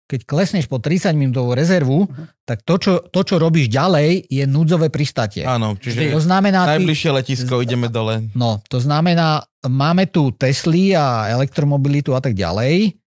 [0.03, 2.05] Keď klesneš po 30 minútovú rezervu,
[2.43, 5.47] tak to čo, to, čo robíš ďalej, je núdzové pristatie.
[5.47, 8.27] Áno, To čiže znamená, ty, najbližšie letisko, ideme dole.
[8.35, 12.99] no, to znamená, máme tu Tesly a elektromobilitu a tak ďalej,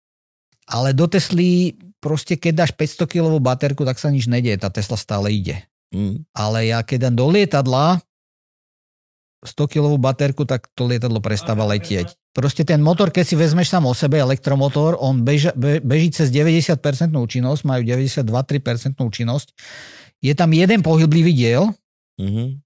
[0.67, 4.97] ale do Tesly proste keď dáš 500 kg baterku, tak sa nič nedieje, tá Tesla
[4.97, 5.69] stále ide.
[5.93, 6.27] Mhm.
[6.33, 8.01] Ale ja keď dám do lietadla
[9.47, 12.13] 100 kg baterku, tak to lietadlo prestáva letieť.
[12.37, 16.29] Proste ten motor, keď si vezmeš sám o sebe, elektromotor, on beža, be, beží cez
[16.29, 16.77] 90%
[17.15, 19.57] účinnosť, majú 92-3% účinnosť.
[20.21, 21.73] Je tam jeden pohyblivý diel,
[22.17, 22.66] Mhm.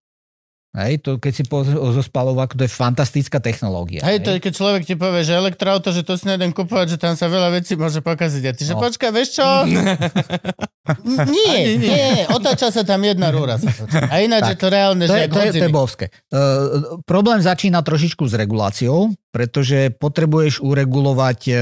[0.72, 4.00] Hej, to keď si pozrieš zo spalováku, to je fantastická technológia.
[4.00, 6.98] Hej, to je, keď človek ti povie, že elektroauto, že to si nedem kupovať, že
[6.98, 8.42] tam sa veľa vecí môže pokaziť.
[8.44, 8.80] A ty, že No.
[8.80, 9.46] počkaj, vieš čo?
[11.06, 13.56] N- nie, nie, otáča sa tam jedna rúra.
[13.56, 13.70] sa.
[14.08, 16.06] A ináč je to reálne, To že je, to, je, to je bovské.
[16.28, 21.58] Uh, problém začína trošičku s reguláciou, pretože potrebuješ uregulovať uh,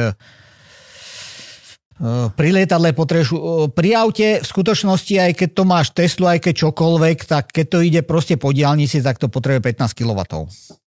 [2.38, 6.54] pri lietadle potrebuješ, uh, pri aute v skutočnosti, aj keď to máš Teslu, aj keď
[6.70, 10.20] čokoľvek, tak keď to ide proste po diálnici, tak to potrebuje 15 kW.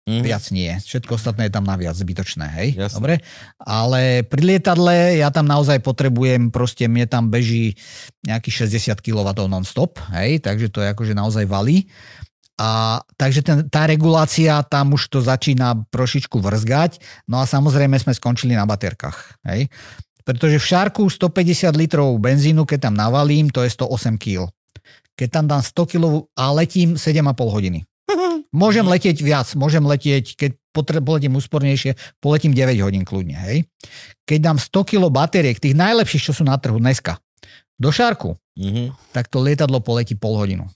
[0.08, 0.24] Mhm.
[0.24, 0.72] Viac nie.
[0.80, 2.68] Všetko ostatné je tam naviac zbytočné, hej?
[2.80, 2.96] Jasné.
[2.98, 3.16] Dobre?
[3.62, 7.78] Ale pri lietadle ja tam naozaj potrebujem, proste mne tam beží
[8.26, 10.42] nejakých 60 kW non-stop, hej?
[10.42, 11.92] Takže to je akože naozaj valí.
[12.62, 17.02] A takže ten, tá regulácia, tam už to začína trošičku vrzgať.
[17.26, 19.42] No a samozrejme sme skončili na baterkách.
[19.50, 19.66] Hej?
[20.22, 24.50] Pretože v šárku 150 litrov benzínu, keď tam navalím, to je 108 kg.
[25.18, 26.04] Keď tam dám 100 kg
[26.38, 27.80] a letím 7,5 hodiny.
[28.52, 33.38] Môžem letieť viac, môžem letieť, keď potre- poletím úspornejšie, poletím 9 hodín kľudne.
[33.38, 33.58] Hej?
[34.28, 37.20] Keď dám 100 kg batériek, tých najlepších, čo sú na trhu dneska,
[37.80, 38.92] do šárku, Mhm.
[39.16, 40.68] tak to lietadlo poletí pol hodinu.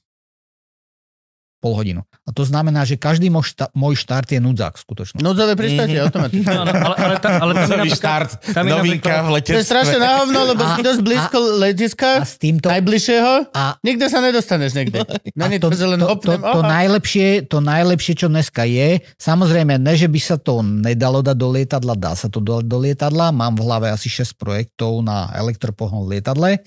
[1.65, 2.05] Pol hodinu.
[2.21, 5.25] A to znamená, že každý môj, šta, môj štart je nudzák v skutočnosti.
[5.25, 6.45] Núdzové pristátie automaticky.
[6.45, 9.25] No, no, ale, ale, ale tam je napríklad, štart, tam je novinka napríklad- v To
[9.25, 9.65] je letectve.
[9.65, 12.69] strašne na hovno, lebo A- si dosť blízko letiska, A s týmto...
[12.69, 15.01] najbližšieho, A, nikde sa nedostaneš niekde.
[15.33, 16.61] Na a to, to, to, to, aha.
[16.61, 21.49] najlepšie, to najlepšie, čo dneska je, samozrejme, ne, že by sa to nedalo dať do
[21.49, 26.05] lietadla, dá sa to dať do lietadla, mám v hlave asi 6 projektov na elektropohon
[26.05, 26.61] lietadle,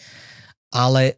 [0.74, 1.16] ale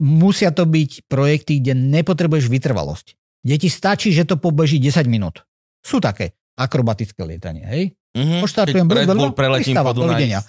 [0.00, 3.06] musia to byť projekty, kde nepotrebuješ vytrvalosť.
[3.40, 5.44] Kde ti stačí, že to pobeží 10 minút.
[5.80, 7.84] Sú také akrobatické lietanie, hej?
[8.10, 8.42] Mhm.
[8.42, 10.42] Poštartujem, Keď Red Bull preletím po dá.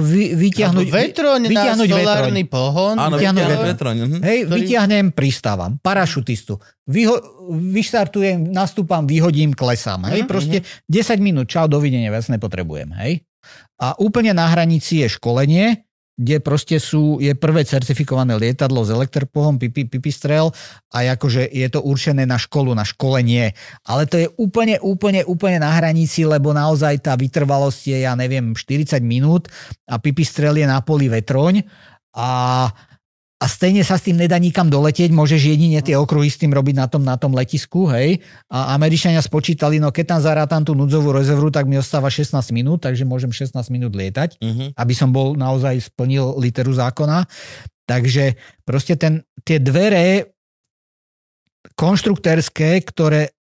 [0.00, 2.94] Vy, vyťahnuť, Alebo vetroň na vyťahnuť solárny pohon.
[2.96, 3.68] Áno, vyťahnuť vyťahnuť vetroň.
[3.68, 3.96] vetroň.
[4.00, 4.18] mhm.
[4.24, 6.56] Hej, ktorý- vyťahnem, pristávam, parašutistu,
[6.88, 7.20] vyho-
[7.52, 10.08] vyštartujem, nastúpam, vyhodím, klesám.
[10.08, 10.58] Hej, Mhm, proste
[10.88, 12.90] 10 minút, čau, dovidenia, viac nepotrebujem.
[12.96, 13.28] Hej.
[13.76, 15.85] A úplne na hranici je školenie,
[16.16, 20.48] kde proste sú, je prvé certifikované lietadlo s elektropohom, pipi, pipistrel
[20.88, 23.52] a akože je to určené na školu, na školenie.
[23.84, 28.56] Ale to je úplne, úplne, úplne na hranici, lebo naozaj tá vytrvalosť je, ja neviem,
[28.56, 29.52] 40 minút
[29.84, 31.60] a pipistrel je na poli vetroň
[32.16, 32.28] a
[33.36, 36.72] a stejne sa s tým nedá nikam doletieť, môžeš jedine tie okruhy s tým robiť
[36.72, 38.24] na tom, na tom letisku, hej.
[38.48, 42.80] A Američania spočítali, no keď tam zarátam tú núdzovú rezervu, tak mi ostáva 16 minút,
[42.88, 44.72] takže môžem 16 minút lietať Mhm.
[44.72, 47.28] aby som bol naozaj splnil literu zákona.
[47.84, 50.32] Takže proste ten, tie dvere
[51.76, 53.35] konštruktérske, ktoré,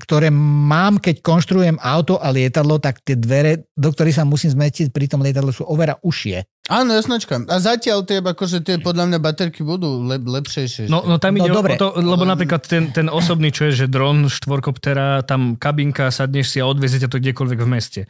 [0.00, 4.88] ktoré mám, keď konštruujem auto a lietadlo, tak tie dvere, do ktorých sa musím zmestiť
[4.88, 6.48] pri tom lietadle, sú oveľa užšie.
[6.70, 7.42] Áno, jasnačka.
[7.50, 10.86] A zatiaľ tie, akože tie podľa mňa baterky budú lep, lepšejšie.
[10.86, 11.74] No, no tam No ide dobre.
[11.74, 16.54] o to, lebo napríklad ten, ten osobný, čo je, že dron, štvorkoptera, tam kabinka, sadneš
[16.54, 18.00] si a odvezete to kdekoľvek v meste.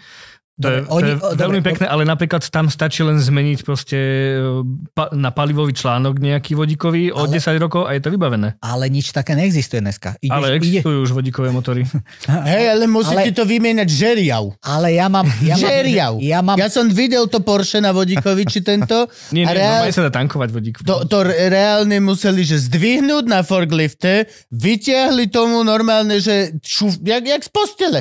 [0.60, 3.00] To je, Dobre, oni- to je o, dobre, veľmi o- pekné, ale napríklad tam stačí
[3.00, 4.60] len zmeniť proste e,
[4.90, 8.54] pa, na palivový článok nejaký vodíkový o Ale- 10 rokov a je to vybavené.
[8.58, 10.14] Ale nič také neexistuje dneska.
[10.18, 11.88] Ideš, ale ide, existujú už vodíkové motory.
[12.50, 14.52] Hej, ale musí Ale- ti to vymieňať žeriav.
[14.60, 15.24] ale ja mám...
[15.40, 16.12] Ja mám, Žeriav.
[16.18, 19.08] ja mám Ja som videl to Porsche na vodíkovi, či tento.
[19.32, 20.76] Nie, nie, reál- normálne sa dá tankovať vodík.
[20.80, 27.22] to, to re- reálne museli, že zdvihnúť na forklifte, vyťahli tomu normálne, že šuf, jak,
[27.22, 28.00] jak z postele.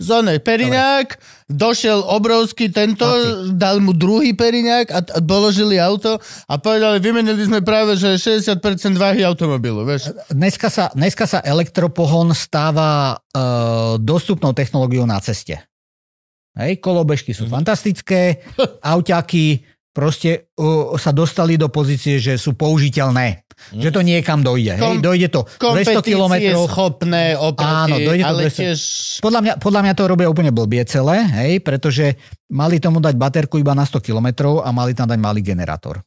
[0.00, 3.52] Zone, periňák, došiel obrovský tento, Chlapci.
[3.52, 6.16] dal mu druhý periňák a, a položili auto
[6.48, 8.56] a povedali, vymenili sme práve, že 60%
[8.96, 10.08] váhy automobilu, vieš.
[10.32, 15.60] dneska sa, dneska sa elektropohon stáva uh, dostupnou technológiou na ceste.
[16.56, 17.52] Hej, kolobežky sú Mhm.
[17.52, 18.40] fantastické,
[18.82, 19.62] auťaky
[20.00, 23.44] proste uh, sa dostali do pozície, že sú použiteľné.
[23.70, 23.76] Mhm.
[23.76, 24.72] Že to niekam dojde.
[24.72, 26.62] Hej, Kom- dojde to 200 Kompetície kilometrov.
[26.64, 28.56] schopné oproti, Áno, dojde to ale 200.
[28.56, 28.78] tiež...
[29.20, 32.16] Podľa mňa, podľa mňa to robia úplne blbie celé, hej, pretože
[32.48, 36.00] mali tomu dať baterku iba na 100 kilometrov a mali tam dať malý generátor.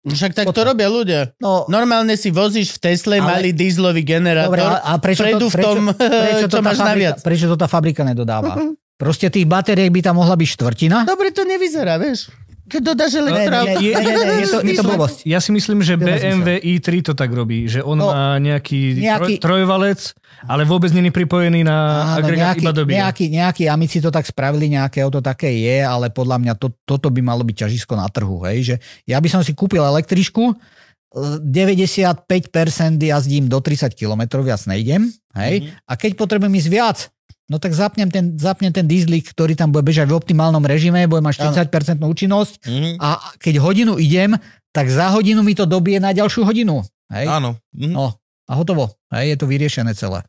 [0.00, 1.36] Však tak to robia ľudia.
[1.36, 4.56] No, Normálne si vozíš v Tesle Ale- malý dízlový generátor.
[4.56, 5.78] Dobre, a, prečo, to, v prečo, tom,
[6.24, 7.16] prečo, čo to máš fabrika, naviac.
[7.20, 8.56] prečo to tá fabrika nedodáva?
[9.02, 10.98] Proste tých batériek by tam mohla byť štvrtina.
[11.04, 12.32] Dobre to nevyzerá, vieš.
[12.68, 13.32] Keď dodáš je, je,
[13.80, 13.90] je,
[14.38, 15.24] je, to, je to blbosť.
[15.24, 19.40] Ja si myslím, že BMW i3 to tak robí, že on No, má nejaký, nejaký-
[19.40, 20.00] Troj, trojvalec,
[20.44, 21.76] ale vôbec není pripojený na
[22.14, 22.98] Áno, agregát nejaký, iba do biela.
[23.02, 27.08] nejaký, nejaký amici to tak spravili, nejaké auto také je, ale podľa mňa to, toto
[27.08, 28.44] by malo byť ťažisko na trhu.
[28.44, 28.58] Hej?
[28.62, 28.74] Že
[29.04, 30.54] ja by som si kúpil električku, e,
[31.42, 32.14] 95%
[33.00, 35.54] jazdím do 30 km, viac nejdem, hej?
[35.62, 35.68] Mhm.
[35.84, 36.98] A keď potrebujem ísť viac,
[37.48, 41.20] no tak zapnem ten, zapnem ten dieslik, ktorý tam bude bežať v optimálnom režime, bude
[41.20, 42.90] mať 40% účinnosť Mhm.
[43.00, 43.08] a
[43.40, 44.36] keď hodinu idem,
[44.70, 46.84] tak za hodinu mi to dobije na ďalšiu hodinu.
[47.08, 47.26] Hej?
[47.26, 47.56] Áno.
[47.72, 47.92] Mhm.
[47.92, 48.12] No
[48.48, 48.88] a hotovo.
[49.12, 50.24] Hej, je to vyriešené celé.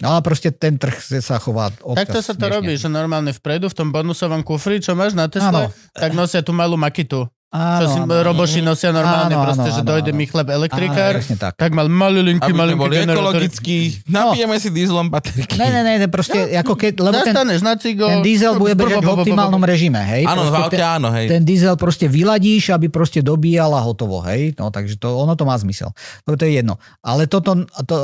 [0.00, 3.68] No a proste ten trh sa chová občas Takto sa to robí, že normálne vpredu
[3.68, 5.72] v tom bonusovom kufri, čo máš na Tesle, Áno.
[5.92, 7.24] tak nosia tú malú makitu.
[7.54, 8.10] Áno, Čo si áno.
[8.10, 10.18] roboši nosia normálne, Áno, proste, áno, že áno, dojde áno.
[10.18, 11.54] mi chleb Áno, elektrikár, presne tak.
[11.54, 13.14] tak mal malilinky, Aby malilinky boli generátory.
[13.14, 13.78] ekologickí,
[14.10, 15.54] napijeme si dieselom baterky.
[15.54, 18.10] Ne, ne, ne, ne proste, ako keď, lebo ten, na cigo.
[18.10, 20.26] ten diesel bude bežať v optimálnom režime, hej.
[20.26, 21.30] Áno, v aute áno, hej.
[21.30, 24.58] ten, ten diesel proste vyladíš, aby proste dobíjal a hotovo, hej.
[24.58, 25.94] No, takže to, ono to má zmysel.
[26.26, 26.82] To, to je jedno.
[27.06, 27.54] Ale toto,
[27.86, 27.96] to,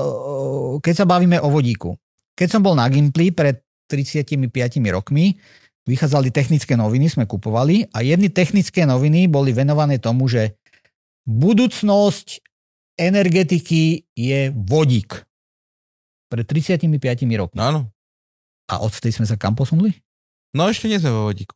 [0.78, 1.98] keď sa bavíme o vodíku.
[2.38, 3.58] Keď som bol na Gimply pred
[3.90, 4.46] 35
[4.94, 5.34] rokmi,
[5.90, 10.54] vychádzali technické noviny, sme kupovali a jedny technické noviny boli venované tomu, že
[11.26, 12.40] budúcnosť
[12.94, 15.26] energetiky je vodík.
[16.30, 16.86] Pred 35
[17.34, 17.56] rokmi.
[17.58, 17.80] No, áno.
[18.70, 19.90] A odtedy sme sa kam posunuli?
[20.50, 21.54] No ešte nie sme vo vodíku.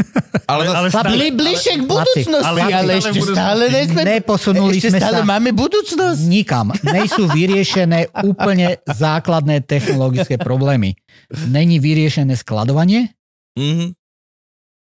[0.52, 3.40] Ale, Ale, stále, Bli, bližšie k budúcnosti, ale- ale, ale ešte budúcnosti.
[3.40, 4.00] stále nejsme...
[4.04, 6.20] Neposunuli Ešte sme stále sa máme budúcnosť.
[6.28, 6.66] nikam.
[6.84, 11.00] Nejsú vyriešené úplne základné technologické problémy.
[11.48, 13.16] Není vyriešené skladovanie,
[13.54, 13.86] mhm.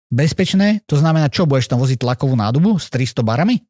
[0.08, 3.60] bezpečné, to znamená, čo budeš tam voziť tlakovú nádobu s 300 barami?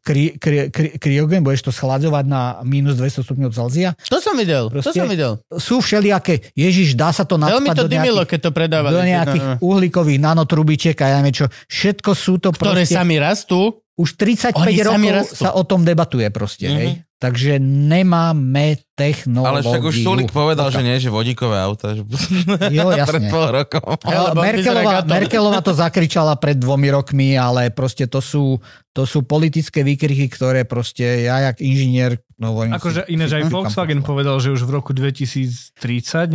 [0.00, 3.92] kry, kry, kry, kryogen, budeš to schladzovať na minus 200 stupňov Celzia.
[4.08, 5.36] To som videl, to Proste- som videl.
[5.52, 8.92] Sú všelijaké, ježiš, dá sa to Veľmi nadspať to do dymilo, nejakých, keď to predávali.
[8.92, 9.60] do nejakých No, no.
[9.60, 11.46] uhlíkových nanotrubičiek a ja neviem čo.
[11.68, 12.96] Všetko sú to Ktoré proste...
[12.96, 13.76] sami rastú.
[13.92, 16.76] Už 35 Oni sami rokov sa o tom debatuje proste, Mhm.
[16.80, 16.90] hej.
[17.20, 19.68] Takže nemáme Ale technológiu.
[19.68, 21.92] však už Sulik povedal, že nie, že vodíkové auta.
[21.92, 22.08] Že...
[22.80, 23.28] Jo, Pred jasne.
[23.28, 23.92] pol rokom.
[24.08, 24.96] Ale vyzerá Merkelová.
[25.04, 28.56] Merkelová to zakričala pred dvomi rokmi, ale proste to sú,
[29.00, 33.48] to sú politické výkriky, ktoré proste ja, jak inžinier, no hovorím Akože ináč si aj
[33.48, 35.72] Volkswagen po- povedal, že už v roku 2030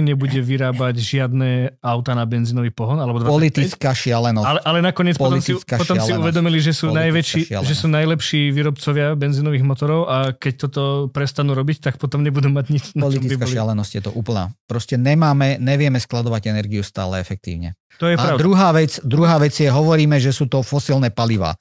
[0.02, 3.30] nebude vyrábať žiadne auta na benzínový pohon, alebo 25.
[3.30, 4.48] Politická šialenosť.
[4.50, 7.70] Ale, ale nakoniec potom si, Politická potom si uvedomili, že sú, Politická najväčší, šialenosť.
[7.70, 12.66] že sú najlepší výrobcovia benzínových motorov a keď toto prestanú robiť, tak potom nebudú mať
[12.68, 12.84] nič.
[12.98, 13.54] na Politická boli.
[13.54, 14.50] šialenosť je to úplná.
[14.66, 17.78] Proste nemáme, nevieme skladovať energiu stále efektívne.
[17.96, 18.40] To je A pravda.
[18.42, 21.56] druhá vec, druhá vec je, hovoríme, že sú to fosilné palivá.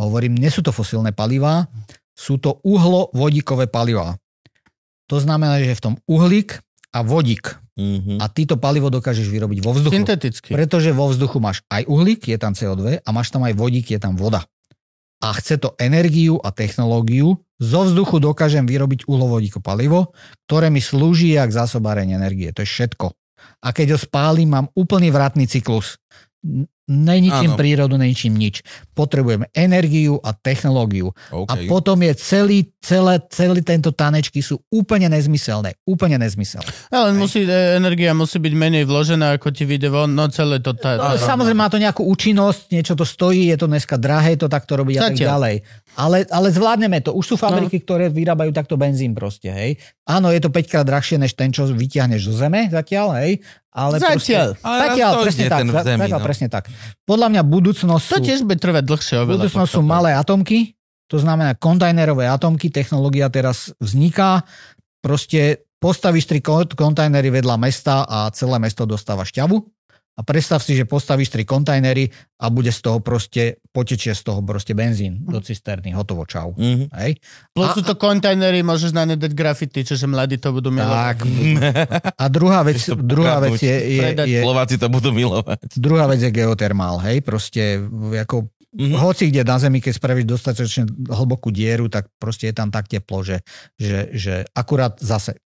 [0.00, 1.68] Hovorím, nie sú to fosilné palivá,
[2.16, 4.16] sú to uhlo-vodíkové palivá.
[5.12, 6.56] To znamená, že je v tom uhlík
[6.96, 7.60] a vodík.
[7.76, 8.20] Mhm.
[8.20, 9.94] A týto palivo dokážeš vyrobiť vo vzduchu.
[9.94, 10.50] Synteticky.
[10.52, 14.00] Pretože vo vzduchu máš aj uhlík, je tam CO2 a máš tam aj vodík, je
[14.00, 14.44] tam voda.
[15.20, 17.40] A chce to energiu a technológiu.
[17.60, 20.16] Zo vzduchu dokážem vyrobiť uhlovodíko palivo,
[20.48, 22.48] ktoré mi slúži jak zásobárenie energie.
[22.56, 23.12] To je všetko.
[23.60, 26.00] A keď ho spálim, mám úplný vratný cyklus.
[26.90, 27.58] Neničím Áno.
[27.58, 28.66] prírodu, neničím nič.
[28.98, 31.14] Potrebujem energiu a technológiu.
[31.30, 31.70] A OK.
[31.70, 35.78] potom je celý, celé, celý tento tanečky sú úplne nezmyselné.
[35.86, 36.66] Úplne nezmyselné.
[36.90, 40.74] Ale musí, e, energia musí byť menej vložená, ako ti vyjde von, no celé to...
[40.74, 44.34] Tá, No, tá, samozrejme má to nejakú účinnosť, niečo to stojí, je to dneska drahé
[44.34, 45.54] to takto robiť a tak ďalej.
[45.94, 47.14] Ale, ale zvládneme to.
[47.14, 47.84] Už sú fabriky, no.
[47.86, 49.78] ktoré vyrábajú takto benzín proste, hej.
[50.10, 53.42] Áno, je to 5 krát drahšie, než ten, čo vyťahneš zo zeme zatiaľ, hej.
[53.70, 54.18] Ale Zatiaľ.
[54.18, 54.34] Proste,
[54.66, 55.60] Ale zatiaľ, to presne tak.
[55.62, 56.26] zemi, zatiaľ, no.
[56.26, 56.64] presne tak.
[57.06, 59.34] Podľa mňa budúcnosť to sú, tiež bude trvať dlhšie oveľa.
[59.38, 60.74] budúcnosť sú malé atomky,
[61.06, 64.42] to znamená kontajnerové atomky, technológia teraz vzniká,
[64.98, 69.62] proste postavíš tri kon- kontajnery vedľa mesta a celé mesto dostáva šťavu.
[70.10, 74.40] A predstav si, že postavíš tri kontajnery a bude z toho proste, potečie z toho
[74.40, 76.52] proste benzín do cisterny, hotovo, čau.
[76.52, 76.92] Mhm.
[76.94, 77.16] Hej?
[77.50, 80.92] Plus A- sú to kontajnery, môžeš na ne dať grafity, čiže mladí to budú milovať.
[80.92, 81.18] Tak.
[82.22, 85.72] A druhá vec, druhá vec je, je, je, Slováci to budú milovať.
[85.74, 87.80] druhá vec je geotermál, hej, proste
[88.16, 89.02] ako Mhm.
[89.02, 93.26] hoci kde na Zemi, keď spravíš dostatočne hlbokú dieru, tak proste je tam tak teplo,
[93.26, 93.42] že,
[93.74, 95.42] že, že akurát zase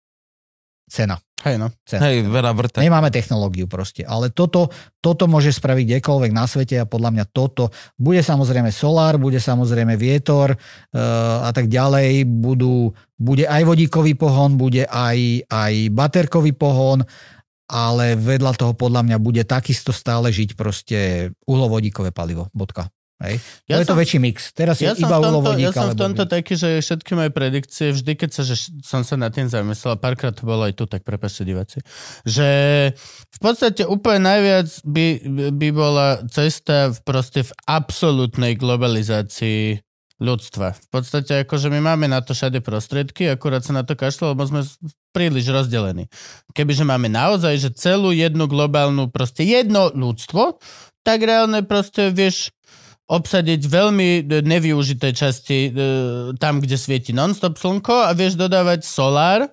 [0.92, 1.16] cena.
[1.44, 1.68] Hej no.
[1.84, 2.08] cena.
[2.08, 2.80] Hej, veľa vrta.
[2.80, 4.72] Nemáme technológiu proste, ale toto,
[5.04, 7.68] toto môže spraviť kdekoľvek na svete a podľa mňa toto
[8.00, 14.56] bude samozrejme solár, bude samozrejme vietor uh, a tak ďalej, budú, bude aj vodíkový pohon,
[14.56, 17.04] bude aj, aj baterkový pohon,
[17.68, 21.00] ale vedľa toho podľa mňa bude takisto stále žiť proste
[21.44, 22.88] uhlovodíkové palivo, bodka.
[23.22, 23.40] Hej.
[23.70, 24.52] Ja je to som- väčší mix.
[24.52, 28.12] Teraz Ja je iba tomto, ja som v tomto taký, že všetky moje predikcie, vždy
[28.20, 31.48] keď sa, že som sa nad tým zamyslel, párkrát to bolo aj tu, tak prepačte
[31.48, 31.80] diváci,
[32.28, 32.50] že
[33.32, 35.06] v podstate úplne najviac by,
[35.56, 39.80] by bola cesta v proste v absolútnej globalizácii
[40.24, 40.76] ľudstva.
[40.76, 44.48] V podstate akože my máme na to všade prostriedky, akurát sa na to kašlo, lebo
[44.48, 44.64] sme
[45.12, 46.08] príliš rozdelení.
[46.56, 50.60] Kebyže máme naozaj, že celú jednu globálnu, proste jedno ľudstvo,
[51.04, 52.56] tak reálne proste vieš
[53.10, 55.72] obsadiť veľmi e, nevyužité časti e,
[56.40, 59.52] tam, kde svieti non-stop slnko a vieš dodávať solár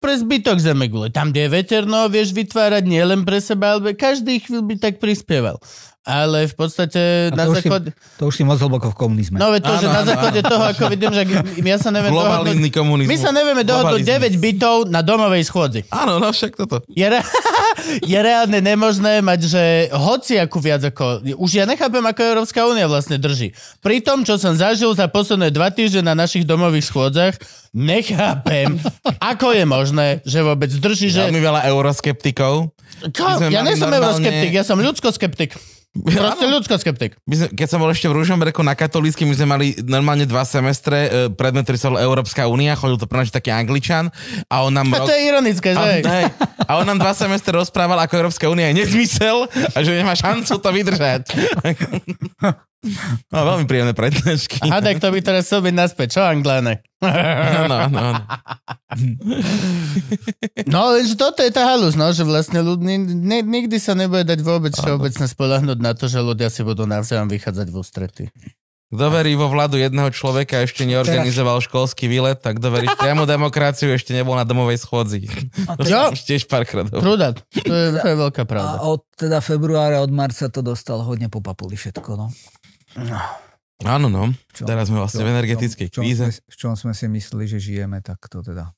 [0.00, 1.12] pre zbytok Zemegule.
[1.12, 5.60] Tam, kde je veterno, vieš vytvárať nielen pre seba, ale každý chvíľ by tak prispieval.
[6.00, 7.88] Ale v podstate A na to už si- základe...
[8.16, 9.36] To už si moc hlboko v komunizme.
[9.36, 11.22] No veď to, Áno, že na áno, základe toho, ako vidím, že
[11.60, 12.72] ja sa neviem dohodnúť...
[12.72, 13.12] Komunizmus.
[13.12, 14.40] My sa nevieme dohodnúť Globalizmus.
[14.40, 15.80] 9 bytov na domovej schôdzi.
[15.92, 16.80] Áno, no však toto.
[16.88, 17.20] Je, re-
[18.16, 19.62] je reálne nemožné mať, že
[19.92, 21.20] hoci ako viac ako...
[21.36, 23.52] Už ja nechápem, ako Európska únia vlastne drží.
[23.84, 27.36] Pri tom, čo som zažil za posledné dva týždne na našich domových schôdzach,
[27.76, 28.80] nechápem,
[29.36, 31.28] ako je možné, že vôbec drží, že...
[31.28, 32.72] Veľmi veľa euroskeptikov.
[33.52, 35.79] Ja nie som normálne- euroskeptik, ja som ľudskoskeptik.
[35.90, 37.18] Proste ľudskoskeptik.
[37.26, 40.46] My sme, keď som bol ešte v Ružomberku na katolícky, my sme mali normálne dva
[40.46, 44.06] semestre, e, predmet, ktorý sa Európska únia, chodil to pre nás taký angličan
[44.46, 44.86] a on nám...
[44.94, 45.82] A to je ironické, že?
[45.82, 46.26] a, hej,
[46.62, 50.62] a on nám dva semestre rozprával, ako Európska únia je nezmysel a že nemá šancu
[50.62, 51.26] to vydržať.
[53.28, 54.56] No, veľmi príjemné prednášky.
[54.72, 56.80] A tak to by teraz chcel byť naspäť, čo Angláne?
[57.04, 58.22] Áno, áno, áno.
[60.64, 64.24] No, lenže toto je tá halus, no, že vlastne ľud, ni, ni, nikdy sa nebude
[64.24, 68.24] dať vôbec všeobecne spolahnúť na to, že ľudia si budú navzájom vychádzať v ústrety.
[68.90, 72.98] Kto verí vo vládu jedného človeka a ešte neorganizoval školský výlet, tak kto verí v
[72.98, 75.30] priamu demokraciu ešte nebol na domovej schôdzi.
[75.78, 76.10] To Jo.
[76.10, 77.06] som už tiež párkrát hovoril.
[77.06, 78.82] Prúda, to je, to je veľká pravda.
[78.82, 82.34] A od teda februára, od marca to dostal hodne po papuli všetko, no.
[83.80, 84.28] Áno, no.
[84.52, 86.20] Čo- Teraz sme vlastne čo- v energetickej v čom kríze.
[86.22, 88.72] sme- V čom sme si mysleli, že žijeme, tak to teda.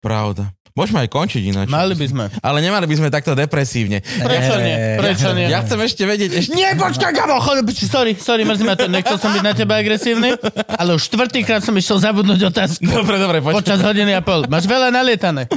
[0.00, 0.48] Pravda.
[0.70, 1.66] Môžeme aj končiť ináč.
[1.66, 2.24] Mali by sme.
[2.40, 4.00] Ale nemali by sme takto depresívne.
[4.00, 4.76] Prečo nie?
[4.96, 5.50] Prečo nie?
[5.50, 6.54] Ja chcem ešte vedieť, ešte...
[6.54, 7.42] Nie, počkaj, Gabo,
[7.74, 10.30] sorry, sorry, mrzí ma to, nechcel som byť na teba agresívny,
[10.72, 12.86] ale už štvrtýkrát som išiel zabudnúť otázku.
[12.86, 13.60] Dobre, dobre, počkaj.
[13.60, 14.46] Počas hodiny a pol.
[14.46, 15.50] Máš veľa nalietané.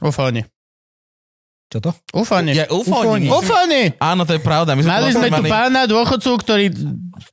[0.00, 0.42] Ufóni.
[1.68, 1.90] Čo to?
[2.16, 2.56] Ufóni.
[2.56, 3.28] Je ufóni.
[3.28, 3.92] Ufóni!
[4.00, 4.72] Áno, to je pravda.
[4.72, 6.64] My Mali sme tu pána dôchodcu, ktorý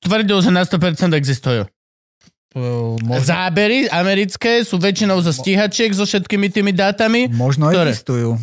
[0.03, 1.63] tvrdil, že na 100% existujú.
[2.55, 7.27] Možno, Zábery americké sú väčšinou zo stíhačiek so všetkými tými dátami.
[7.27, 7.91] možno Ktoré?
[7.91, 8.39] existujú.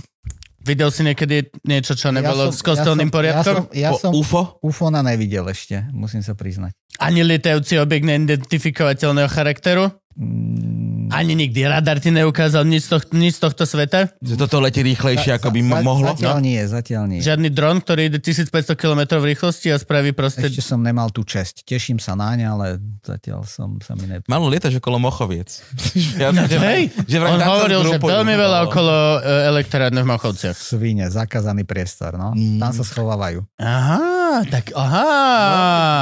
[0.63, 3.55] Videl si niekedy niečo, čo nebolo som- s kostolným ja som, poriadkom?
[3.73, 4.43] Ja som, ja som UFO?
[4.63, 6.77] UFOna nevidel ešte, musím sa priznať.
[7.01, 9.91] Ani lietajúci objekt neidentifikovateľného charakteru?
[10.15, 10.82] Mm,
[11.13, 14.11] Ani nikdy radar ti neukázal nič z, tohto, nič z tohto sveta?
[14.19, 16.09] Že toto letí rýchlejšie, ako by mo- za- mohlo?
[16.11, 16.41] Zatiaľ No.
[16.41, 17.21] nie, zatiaľ nie.
[17.21, 20.45] Žiadny dron, ktorý ide 1500 km v rýchlosti a spraví proste...
[20.45, 21.63] Ešte som nemal tú česť.
[21.63, 22.67] Teším sa na ne, ale
[23.01, 24.25] zatiaľ som sa mi ne...
[24.25, 25.61] Malo lietaš okolo Mochoviec.
[26.19, 30.55] ja, No, že, hej, že on hovoril, že veľmi veľa okolo e, elektrárne v Machovciach.
[30.55, 32.33] Svine, zakázaný priestor, no.
[32.33, 32.57] Mm.
[32.59, 33.45] Tam sa schovávajú.
[33.57, 34.01] Aha,
[34.49, 35.07] tak aha,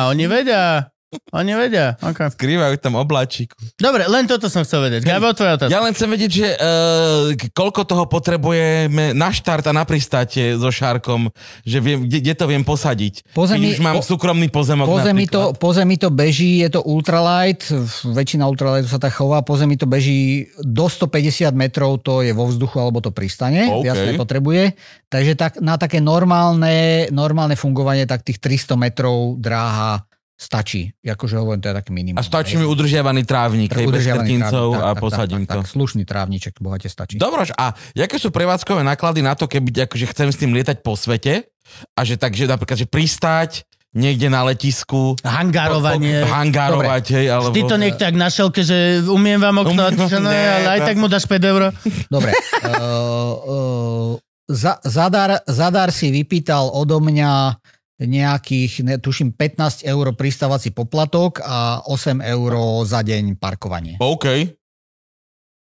[0.09, 0.87] oni vedia.
[1.31, 2.31] Oni vedia, okay.
[2.31, 3.59] Skrývajú tam obláčiku.
[3.75, 5.03] Dobre, len toto som chcel vedieť.
[5.03, 5.75] Gabo, tvoja otázka.
[5.75, 10.71] Ja len chcem vedieť, že uh, koľko toho potrebujeme na štart a na pristáte so
[10.71, 13.35] Šárkom, že viem, kde, kde to viem posadiť.
[13.35, 15.35] Po zemi- Keď už mám po- súkromný pozemok Po zemi, napríklad.
[15.51, 17.63] to, po zemi to beží, je to ultralight,
[18.07, 22.47] väčšina ultralightu sa tak chová, po zemi to beží do 150 metrov, to je vo
[22.47, 23.83] vzduchu alebo to pristane, OK.
[23.83, 24.79] viac nepotrebuje.
[25.11, 30.07] Takže tak, na také normálne, normálne fungovanie tak tých 300 metrov dráha
[30.41, 30.97] stačí.
[31.05, 32.17] Akože hovorím, to je taký minimum.
[32.17, 35.61] A stačí mi udržiavaný trávnik, hej, bez trávnik, a tak, tak, posadím tak, to.
[35.61, 37.21] Tak, tak, slušný trávniček, bohate stačí.
[37.21, 40.97] Dobrož, a jaké sú prevádzkové náklady na to, keby akože chcem s tým lietať po
[40.97, 41.45] svete
[41.93, 46.25] a že takže napríklad, že pristáť niekde na letisku, Hangárovanie.
[46.25, 47.51] po- po- hangárovať, hej, alebo...
[47.51, 50.69] Vždy to niekto jak na šelke, že umiem vám okno, ty, že no, Nie, ale
[50.79, 51.63] aj tak mu dáš 5 eur.
[52.07, 52.31] Dobre.
[52.31, 54.11] uh, uh,
[54.47, 57.59] za, zadar, zadar si vypýtal odo mňa
[58.01, 62.53] nejakých, ne, tuším, 15 eur pristávací poplatok a 8 eur
[62.89, 64.01] za deň parkovanie.
[64.01, 64.57] OK.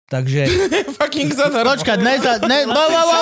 [0.06, 0.46] Takže
[0.98, 1.74] Fucking zadarmo.
[1.74, 2.32] Počkať, ne za...
[2.46, 3.18] Ne, bo, bo, bo,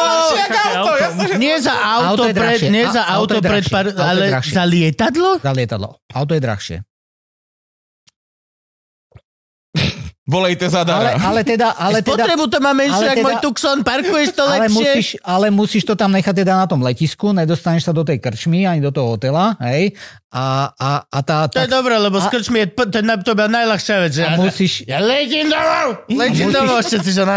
[0.84, 0.92] auto,
[1.40, 5.40] nie za auto, Auto pred, nie za auto auto pred, par, ale za lietadlo?
[5.40, 6.04] za lietadlo.
[6.12, 6.76] Auto je drahšie.
[10.24, 11.08] Volejte Ale, zadara.
[11.20, 14.42] ale teda, ale teda, Spotrebu to má menšie, ale ako teda- môj Tucson, parkuješ to
[14.42, 14.72] ale lepšie.
[14.74, 18.64] musíš, ale musíš to tam nechať teda na tom letisku, nedostaneš sa do tej krčmy
[18.64, 19.92] ani do toho hotela, hej?
[20.30, 21.44] A, a, a tá...
[21.46, 23.96] To je tá dobré, lebo a- s krčmi je, to, je na- to bola najľahšia
[24.00, 24.10] vec.
[24.10, 25.86] Že a ja, musíš, ja letím domov!
[26.08, 27.36] Letím musíš- domov, všetci, že na.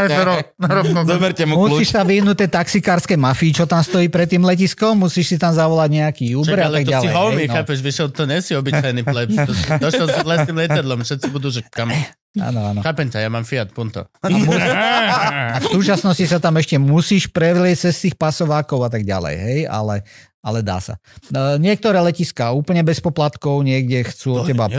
[1.05, 1.93] Zoberte mu Musíš kľúč.
[1.93, 5.89] sa vyhnúť tej taxikárskej mafii, čo tam stojí pred tým letiskom, musíš si tam zavolať
[5.91, 7.13] nejaký Uber Čak, a ale tak to si ďalej.
[7.13, 7.53] homie, hej, no.
[7.53, 9.27] chápeš, vyšiel, to nie si obyčajný pleb.
[9.35, 11.91] To- Došiel si vlastným letadlom, všetci budú, že kam.
[12.37, 12.79] Áno, áno.
[12.85, 14.05] Chápem ťa, ja mám Fiat Punto.
[14.23, 19.59] A v súčasnosti sa tam ešte musíš prevlieť cez tých pasovákov a tak ďalej, hej,
[19.65, 20.05] ale,
[20.47, 20.95] ale dá sa.
[21.27, 24.71] E, Niektoré letiská úplne bez poplatkov, niekde chcú od teba.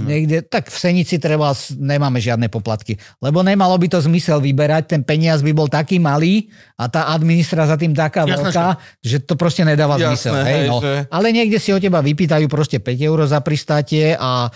[0.00, 5.02] Niekde, tak v Senici treba, nemáme žiadne poplatky, lebo nemalo by to zmysel vyberať, ten
[5.04, 6.48] peniaz by bol taký malý
[6.80, 8.66] a tá administra za tým taká Jasné, veľká,
[9.04, 10.32] že to proste nedáva Jasné, zmysel.
[10.40, 10.76] Hej, no.
[10.80, 14.50] že- Ale niekde si od teba vypýtajú proste 5 eur za pristátie a e,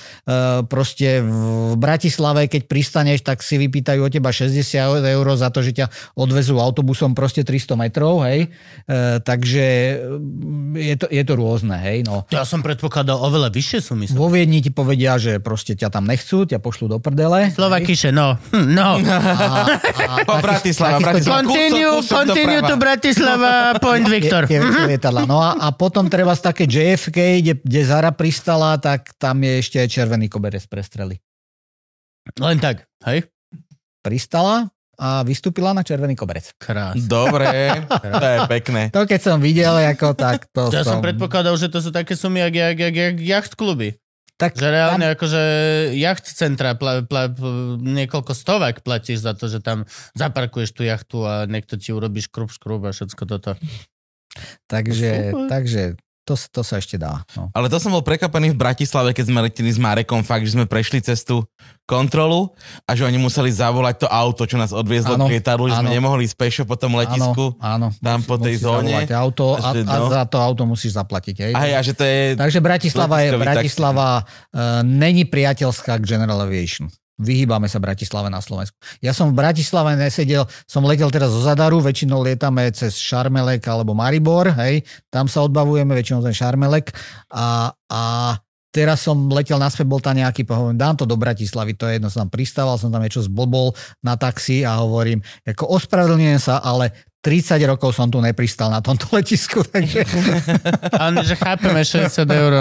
[0.65, 4.57] proste v Bratislave, keď pristaneš, tak si vypýtajú od teba 60
[5.05, 5.87] eur za to, že ťa
[6.17, 8.49] odvezú autobusom proste 300 metrov, hej.
[8.89, 9.67] E, takže
[10.77, 12.07] je to, je to rôzne, hej.
[12.07, 12.23] No.
[12.31, 14.07] Ja som predpokladal oveľa vyššie sumy.
[14.15, 17.51] Vo Viedni ti povedia, že proste ťa tam nechcú, ťa pošlú do prdele.
[17.51, 18.39] Slovakyše, no.
[18.55, 18.91] Hm, no.
[19.03, 21.43] A, a O, Bratislava, Bratislava.
[21.43, 23.53] Continue, Kúsok, kúsok continue to Bratislava,
[23.83, 24.59] Point tie, tie
[24.95, 25.23] lietadla.
[25.27, 29.59] No a, a potom treba z také JFK, kde, kde Zara pristala, tak tam je
[29.59, 31.19] ešte aj červený koberec pre strely.
[32.39, 33.27] Len tak, hej?
[34.03, 36.57] Pristala a vystúpila na červený koberec.
[36.57, 36.97] Krás.
[37.05, 37.47] Dobre,
[38.21, 38.83] to je pekné.
[38.93, 41.05] To keď som videl, ako tak to Ja som som...
[41.05, 44.01] predpokladal, že to sú také sumy, jak, jak, jak, jak jacht kluby.
[44.37, 45.43] Tak Že reálne akože
[45.97, 51.25] jacht centra pla, pla, pl- niekoľko stovák platíš za to, že tam zaparkuješ tú jachtu
[51.25, 53.57] a niekto ti urobí škrub, škrub a všetko toto.
[54.69, 55.49] takže, Super.
[55.49, 55.83] takže
[56.29, 57.23] to, to sa ešte dá.
[57.39, 57.49] No.
[57.55, 60.67] Ale to som bol prekvapený v Bratislave, keď sme leteli s Marekom, fakt, že sme
[60.67, 61.47] prešli cez tú
[61.87, 62.51] kontrolu
[62.83, 65.95] a že oni museli zavolať to auto, čo nás odviezlo Áno, k lietadlu, že sme
[65.95, 67.55] nemohli ísť pešo po tom letisku.
[67.63, 68.03] Áno, áno.
[68.03, 68.95] tam po tej musíš zóne.
[69.07, 70.11] Auto a, Že a no.
[70.11, 71.37] za to auto musíš zaplatiť.
[71.47, 71.53] Hej?
[71.55, 72.35] A hej, a že to je...
[72.35, 76.91] Takže Bratislava je Bratislava uh, není priateľská k General Aviation.
[77.17, 78.77] Vyhýbame sa Bratislave na Slovensku.
[79.01, 83.97] Ja som v Bratislave nesedel, som letel teraz zo Zadaru, väčšinou lietame cez Šarmelek alebo
[83.97, 86.93] Maribor, hej, tam sa odbavujeme, väčšinou ten Šarmelek
[87.33, 88.03] a, a
[88.77, 92.13] teraz som letel naspäť, bol tam nejaký, hovorím, dám to do Bratislavy, to je jedno,
[92.13, 93.73] som tam pristával, som tam niečo zblbol
[94.05, 96.93] na taxi a hovorím, ako ospravedlňujem sa, ale
[97.25, 100.05] 30 rokov som tu nepristal na tomto letisku, takže
[101.03, 102.53] Ale že chápeme 60 eur.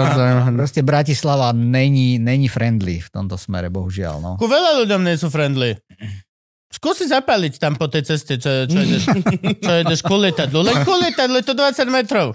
[0.56, 4.16] proste Bratislava není, není friendly v tomto smere, bohužiaľ.
[4.18, 4.30] No.
[4.40, 5.76] Ku veľa ľuďom nie sú friendly.
[6.66, 9.04] Skúsi zapáliť tam po tej ceste, čo, čo ideš,
[9.64, 10.66] čo ideš ku lietadlu.
[10.66, 12.34] Len ku lietadlu je to 20 metrov.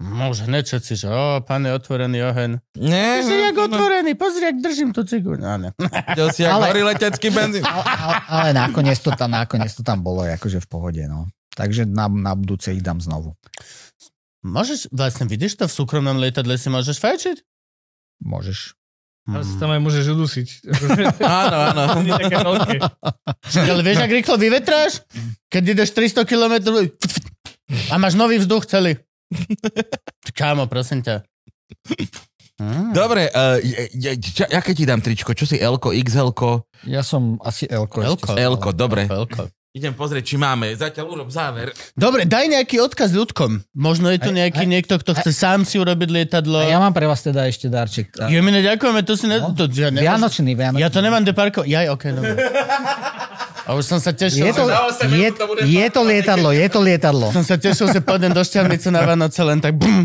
[0.00, 2.56] Môže hneď všetci, že o, pán je otvorený oheň.
[2.80, 5.36] Nie, Že jak otvorený, pozri, jak držím tú cigu.
[5.36, 5.76] No, ne.
[6.16, 7.60] Videl si, jak Ale- letecký benzín.
[7.68, 11.02] Ale, ale, ale nakoniec, to tam, nakoniec to tam bolo akože v pohode.
[11.04, 11.28] No.
[11.52, 13.36] Takže na, na budúce ich dám znovu.
[14.40, 17.36] Môžeš, vlastne vidíš to v súkromnom lietadle si môžeš fajčiť?
[18.24, 18.72] Môžeš.
[19.28, 20.48] Ale si tam aj môžeš udusiť.
[21.20, 21.82] Áno, áno.
[23.52, 25.04] Ale vieš, ak rýchlo vyvetráš?
[25.52, 26.72] Keď ideš 300 km
[27.92, 28.96] a máš nový vzduch celý.
[30.38, 31.22] Kámo, prosím ťa.
[32.60, 32.92] Mm.
[33.00, 33.56] Dobre, uh,
[33.96, 35.32] ja, ja, aké ti dám tričko?
[35.32, 36.68] Čo si L-ko, XL-ko?
[36.84, 38.04] Ja som asi Elko.
[38.04, 38.32] Elko.
[38.32, 39.08] ešte L-ko, dobre.
[39.08, 39.48] Veľko.
[39.70, 40.74] Idem pozrieť, či máme.
[40.74, 41.70] Zatiaľ urob záver.
[41.94, 43.62] Dobre, daj nejaký odkaz ľudkom.
[43.70, 46.58] Možno je Aj- nejaký aj- niekto, kto chce sám si urobiť lietadlo.
[46.58, 48.10] A ja mám pre vás teda ešte darček.
[48.18, 49.38] A- Jemine, ďakujeme, to si ne...
[49.38, 49.54] No.
[49.54, 50.82] To, ja, nemôžem- Vianočný, Vianočný.
[50.82, 51.62] ja to nemám de parko.
[51.62, 52.34] Jaj, okej, dobre.
[53.62, 54.42] A už som sa tešil.
[54.42, 55.28] Je to, že- je,
[55.62, 57.30] je to lietadlo, je to lietadlo.
[57.30, 60.02] Som sa tešil, že pôjdem do šťavnice na Vánoce len tak bum.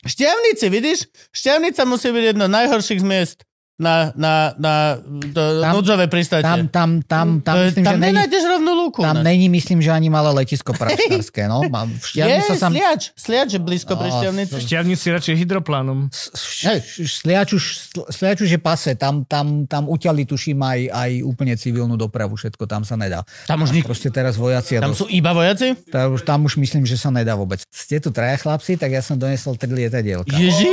[0.00, 1.10] Šťavnici, vidíš?
[1.30, 3.38] Šťavnica musí byť jedno z najhorších z miest
[3.82, 6.46] na, na, na do, Tam- núdzové pristátie.
[6.46, 9.02] Tam, tam, tam, tam, To myslím, tam že není, nenájdeš rovnú lúku.
[9.02, 9.26] tam ne?
[9.26, 11.44] není, myslím, že ani malé letisko praštárske.
[11.44, 11.66] No.
[12.12, 12.70] Je, Šťavnici sa sam...
[12.70, 14.54] sliač, sliač je blízko pri No, šťavnici.
[14.60, 15.98] Šťavník si radšej hydroplánom.
[16.12, 17.62] Sliač už,
[18.08, 22.62] sliač už je pase, tam, tam, tam uťali tuším aj, aj úplne civilnú dopravu, všetko
[22.64, 23.26] tam sa nedá.
[23.44, 23.82] Tam už nik...
[23.82, 25.74] Proste teraz vojaci Tam sú iba vojaci?
[25.88, 27.64] tam, už, tam už myslím, že sa nedá vôbec.
[27.66, 30.30] Ste tu traja chlapci, tak ja som donesol tri lietadielka.
[30.30, 30.68] Ježiš,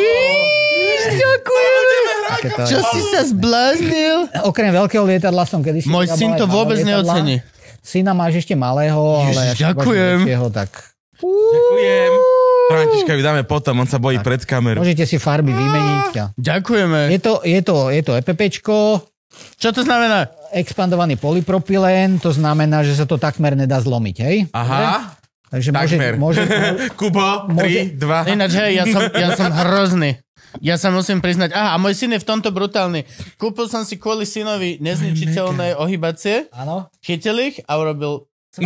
[1.09, 1.58] ďakujem.
[2.41, 4.15] Také to- Čo si sa zbláznil?
[4.41, 7.43] Okrem veľkého lietadla som kedy Môj syn to vôbec neocení.
[7.79, 9.51] Syna máš ešte malého, ale...
[9.51, 10.17] Ježiš, ďakujem.
[10.21, 10.69] väčšieho, tak
[11.19, 12.11] Ďakujem.
[12.69, 14.79] Františka vydáme potom, on sa bojí pred kamerou.
[14.79, 16.11] môžete si farby vymeniť.
[16.15, 17.09] a- Ďakujeme.
[17.09, 18.77] Je to, je to, je to EPPčko,
[19.55, 20.29] Čo to znamená?
[20.49, 24.37] expandovaný polypropylén, to znamená, že sa to takmer nedá zlomiť, hej?
[24.49, 25.13] Aha,
[25.45, 26.13] Takže môže, takmer.
[26.15, 26.41] môže,
[26.99, 28.33] Kubo, Môže- 3, 2.
[28.33, 30.17] Ináč, hej, ja som, ja som hrozný.
[30.57, 31.53] Ja sa musím priznať.
[31.53, 33.05] Aha, a môj syn je v tomto brutálny.
[33.37, 38.25] Kúpil som si kvôli synovi nezničiteľné ohybacie, áno, chytil ich a urobil...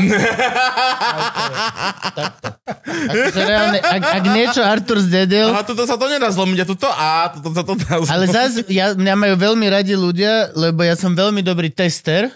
[2.16, 2.48] Takto.
[2.88, 6.88] Akože reálne, ak, ak niečo Artur zdedil, Aha, toto sa to nedá zlomiť a toto
[6.88, 8.14] a toto sa to dá zlomiť.
[8.16, 12.32] ale zase ja, mňa majú veľmi radi ľudia, lebo ja som veľmi dobrý tester.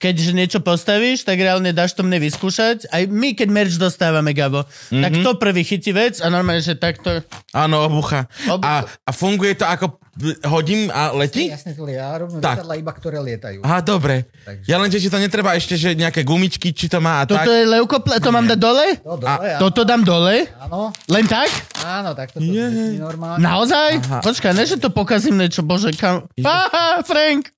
[0.00, 2.88] Keďže niečo postavíš, tak reálne dáš to mne vyskúšať.
[2.88, 5.04] Aj my, keď merch dostávame, Gabo, mm-hmm.
[5.04, 7.20] tak to prvý chytí vec a normálne, že takto...
[7.52, 8.24] Áno, obucha.
[8.48, 8.88] Obucha.
[8.88, 10.00] A, a funguje to ako
[10.48, 11.52] hodím a letí?
[11.52, 12.64] jasne to ja robím Tak.
[12.72, 13.60] iba, ktoré lietajú.
[13.60, 14.24] Aha, dobre.
[14.48, 17.28] Takže- Ja len, že či to netreba ešte, že nejaké gumičky, či to má a
[17.28, 17.52] Toto tak.
[17.52, 18.86] je leukopla, to mám dať dole?
[19.04, 20.48] To dole, áno, Toto dám dole?
[20.64, 21.48] áno, Len tak?
[21.84, 23.40] áno, tak to je normálne.
[23.44, 23.90] Naozaj?
[24.00, 24.18] Aha.
[24.24, 26.24] Počkaj, ne, že to pokazím niečo, bože, kam...
[26.40, 27.52] Aha, Frank!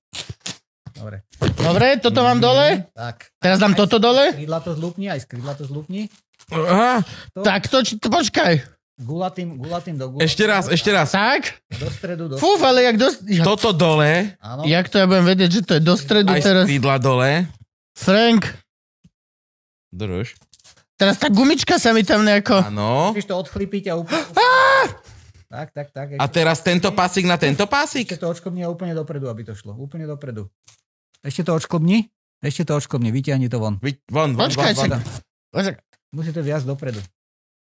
[1.03, 1.19] Dobre,
[1.53, 2.87] Dobre, toto mám dole?
[2.93, 3.27] tak.
[3.35, 4.31] Teraz dám toto dole?
[4.31, 6.07] Krídla to zlúpni, aj z krídla to zlúpni.
[6.47, 7.03] Aha,
[7.35, 8.63] Tak to, či- to počkaj.
[8.95, 10.23] Gulatým, gulatým do gulatým.
[10.23, 11.11] ešte raz, ešte raz.
[11.11, 11.59] Tak?
[11.75, 13.09] Do stredu, do Fú, ale jak do...
[13.25, 14.63] Jak, Toto dole, Áno.
[14.63, 16.63] jak to ja budem vedieť, že to je do stredu aj teraz?
[16.63, 17.49] krídla dole.
[17.91, 18.47] Frank,
[19.89, 20.37] Drž.
[20.95, 22.63] teraz tá gumička sa mi tam nejako...
[22.63, 23.11] Áno.
[23.11, 24.23] Musíš to odchlipiť a úplne...
[25.53, 26.07] Tak, tak, tak.
[26.17, 28.09] A teraz tento pásik na tento pásik?
[28.09, 29.77] Ešte to odšklbni úplne dopredu, aby to šlo.
[29.77, 30.49] Úplne dopredu.
[31.23, 32.11] Ešte to odšklbni.
[32.43, 33.79] Ešte to odšklbni, vyťahni to von.
[33.79, 34.89] Vy- Von, von, von, Počkaj, von.
[34.91, 35.01] čak.
[35.49, 35.75] Počkaj.
[36.11, 36.99] Musí to viac dopredu.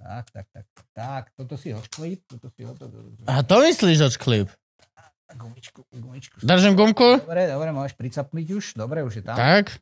[0.02, 0.66] Tak, tak, tak.
[0.92, 2.76] Tak, toto si odšklip, toto si ho...
[3.30, 4.50] A to myslíš, odšklip?
[5.34, 6.38] Gumičku, gumičku.
[6.44, 7.18] Držím gumku?
[7.18, 8.66] Dobre, dobre, môžeš pricapniť už.
[8.78, 9.34] Dobre, už je tam.
[9.34, 9.82] Tak.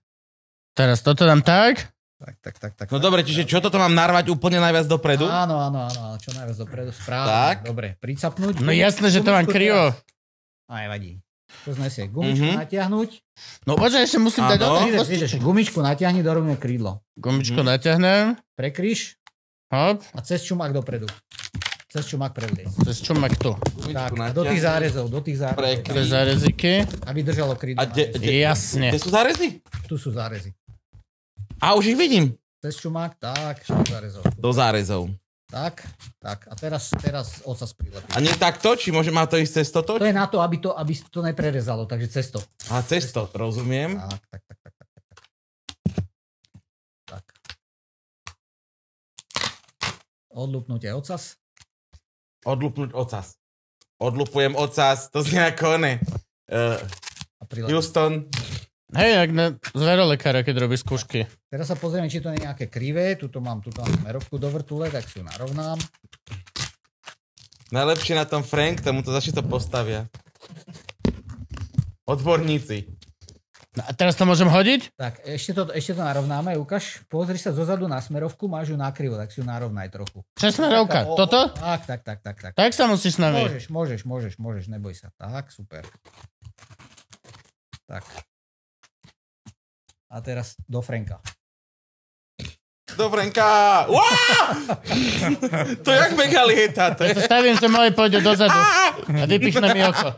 [0.72, 1.92] Teraz toto dám tak.
[2.22, 2.72] Tak, tak, tak.
[2.78, 5.26] tak No dobre, čiže čo toto mám narvať úplne najviac dopredu?
[5.26, 7.28] Áno, áno, áno, áno, čo najviac dopredu, správne.
[7.28, 7.56] Tak.
[7.66, 8.62] Dobre, pricapnúť.
[8.62, 9.92] No jasné, že to mám krivo.
[10.70, 11.18] Aj vadí.
[11.62, 12.08] To znesie.
[12.08, 12.58] Gumičku Mhm.
[12.58, 13.10] natiahnuť.
[13.64, 14.68] No počkaj, ešte musím dať do
[15.04, 17.06] Vidíš, gumičku natiahni do rovne krídlo.
[17.14, 17.68] Gumičku Mhm.
[17.68, 18.26] natiahnem.
[18.54, 19.22] Prekryš
[19.70, 20.02] Hop.
[20.02, 21.06] a cez čumák dopredu.
[21.86, 22.72] Cez čumák prevliec.
[22.82, 23.52] Cez čumak tu.
[23.92, 25.60] Tak, a do tých zárezov, do tých zárezov.
[25.60, 25.92] Prekryš.
[25.94, 26.74] Cez záreziky.
[27.04, 27.78] Aby držalo krídlo.
[27.78, 28.90] A de, de, Jasne.
[28.90, 29.60] kde sú zárezy?
[29.86, 30.56] Tu sú zárezy.
[31.60, 32.32] A už ich vidím.
[32.58, 34.24] Cez čumák, tak, do zárezov.
[34.40, 35.02] Do zárezov.
[35.52, 35.84] Tak,
[36.24, 36.48] tak.
[36.48, 38.08] A teraz, teraz ocas prilepí.
[38.16, 38.72] A nie takto?
[38.72, 40.00] Či môže má to ísť cez toto?
[40.00, 42.40] To je na to, aby to, aby to neprerezalo, takže cesto.
[42.72, 44.00] A cez to, rozumiem.
[44.00, 45.20] Tak, tak, tak, tak, tak, tak.
[47.04, 47.24] Tak.
[50.32, 51.36] Odlupnutie ocas.
[52.48, 53.36] Odlupnúť ocas.
[54.00, 56.00] Odlupujem ocas, to znie ako one.
[56.48, 56.80] Uh.
[57.68, 58.32] Houston,
[58.92, 61.24] Hej, jak na zverolekára, keď robí skúšky.
[61.48, 63.16] Teraz sa pozrieme, či to nie je nejaké krivé.
[63.16, 65.80] Tuto mám, tuto mám smerovku do vrtule, tak si ju narovnám.
[67.72, 70.12] najlepšie na tom Frank, tomu to začne to postavia.
[72.04, 72.92] Odborníci.
[73.80, 74.92] No a teraz to môžem hodiť?
[75.00, 76.60] Tak, ešte to, ešte to narovnáme.
[76.60, 80.20] Ukáž, pozri sa zozadu na smerovku, máš ju nakrivo, tak si ju narovnaj trochu.
[80.36, 81.08] Čo smerovka?
[81.08, 81.56] O, o, Toto?
[81.56, 82.52] Tak, tak, tak, tak, tak.
[82.60, 83.48] Tak sa musíš s nami.
[83.48, 85.16] Môžeš, môžeš, môžeš, môžeš, neboj sa.
[85.16, 85.88] Tak, super.
[87.88, 88.04] Tak.
[90.12, 91.24] A teraz do Franka.
[93.00, 93.88] Do Franka!
[95.84, 99.88] To jak mega lieta, to Ja sa stavím, že moje pôjde dozadu a vypichne mi
[99.88, 100.12] oko.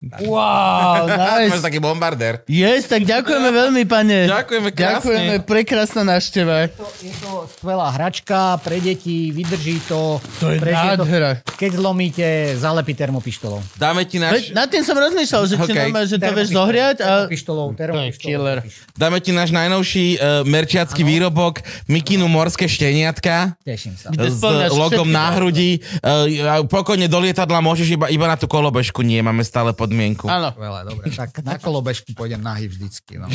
[0.00, 1.60] Wow, Máš nice.
[1.60, 2.40] taký bombardér.
[2.48, 4.32] Yes, tak ďakujeme veľmi, pane.
[4.32, 4.96] Ďakujeme krásne.
[4.96, 6.72] Ďakujeme, prekrásna návšteva.
[6.72, 10.16] To, je to skvelá hračka pre deti, vydrží to.
[10.40, 11.30] To je prežije to, nádhera.
[11.44, 13.60] keď zlomíte, zalepí termopištolou.
[13.76, 15.76] Dáme ti náš, Veď nad tým som rozmýšľal, že či Okay.
[15.86, 17.08] normálne, že to vieš zohriať a...
[17.28, 18.24] Termopištolou, termopištolou.
[18.24, 18.58] killer.
[18.96, 24.08] dáme ti náš najnovší uh, merčiacký výrobok Mikinu morské šteniatka Teším sa.
[24.16, 24.40] S
[24.72, 25.84] logom na hrudi.
[26.00, 29.04] Uh, pokojne do lietadla môžeš iba, iba na tú kolobežku.
[29.04, 30.30] Nie, máme stále podmienku.
[30.30, 30.54] Áno,
[30.86, 31.10] dobre.
[31.10, 33.18] Tak na kolobežku pôjdem nahý vždycky.
[33.18, 33.26] No.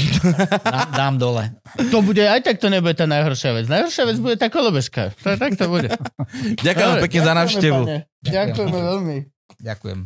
[0.63, 1.43] Dám, dám dole.
[1.91, 3.67] to bude, aj tak to nebude tá najhoršia vec.
[3.67, 5.11] Najhoršia vec bude tá kolobežka.
[5.19, 5.91] To, tak to bude.
[6.63, 7.81] Ďakujem pekne za návštevu.
[8.23, 9.17] Ďakujeme veľmi.
[9.59, 9.99] Ďakujem.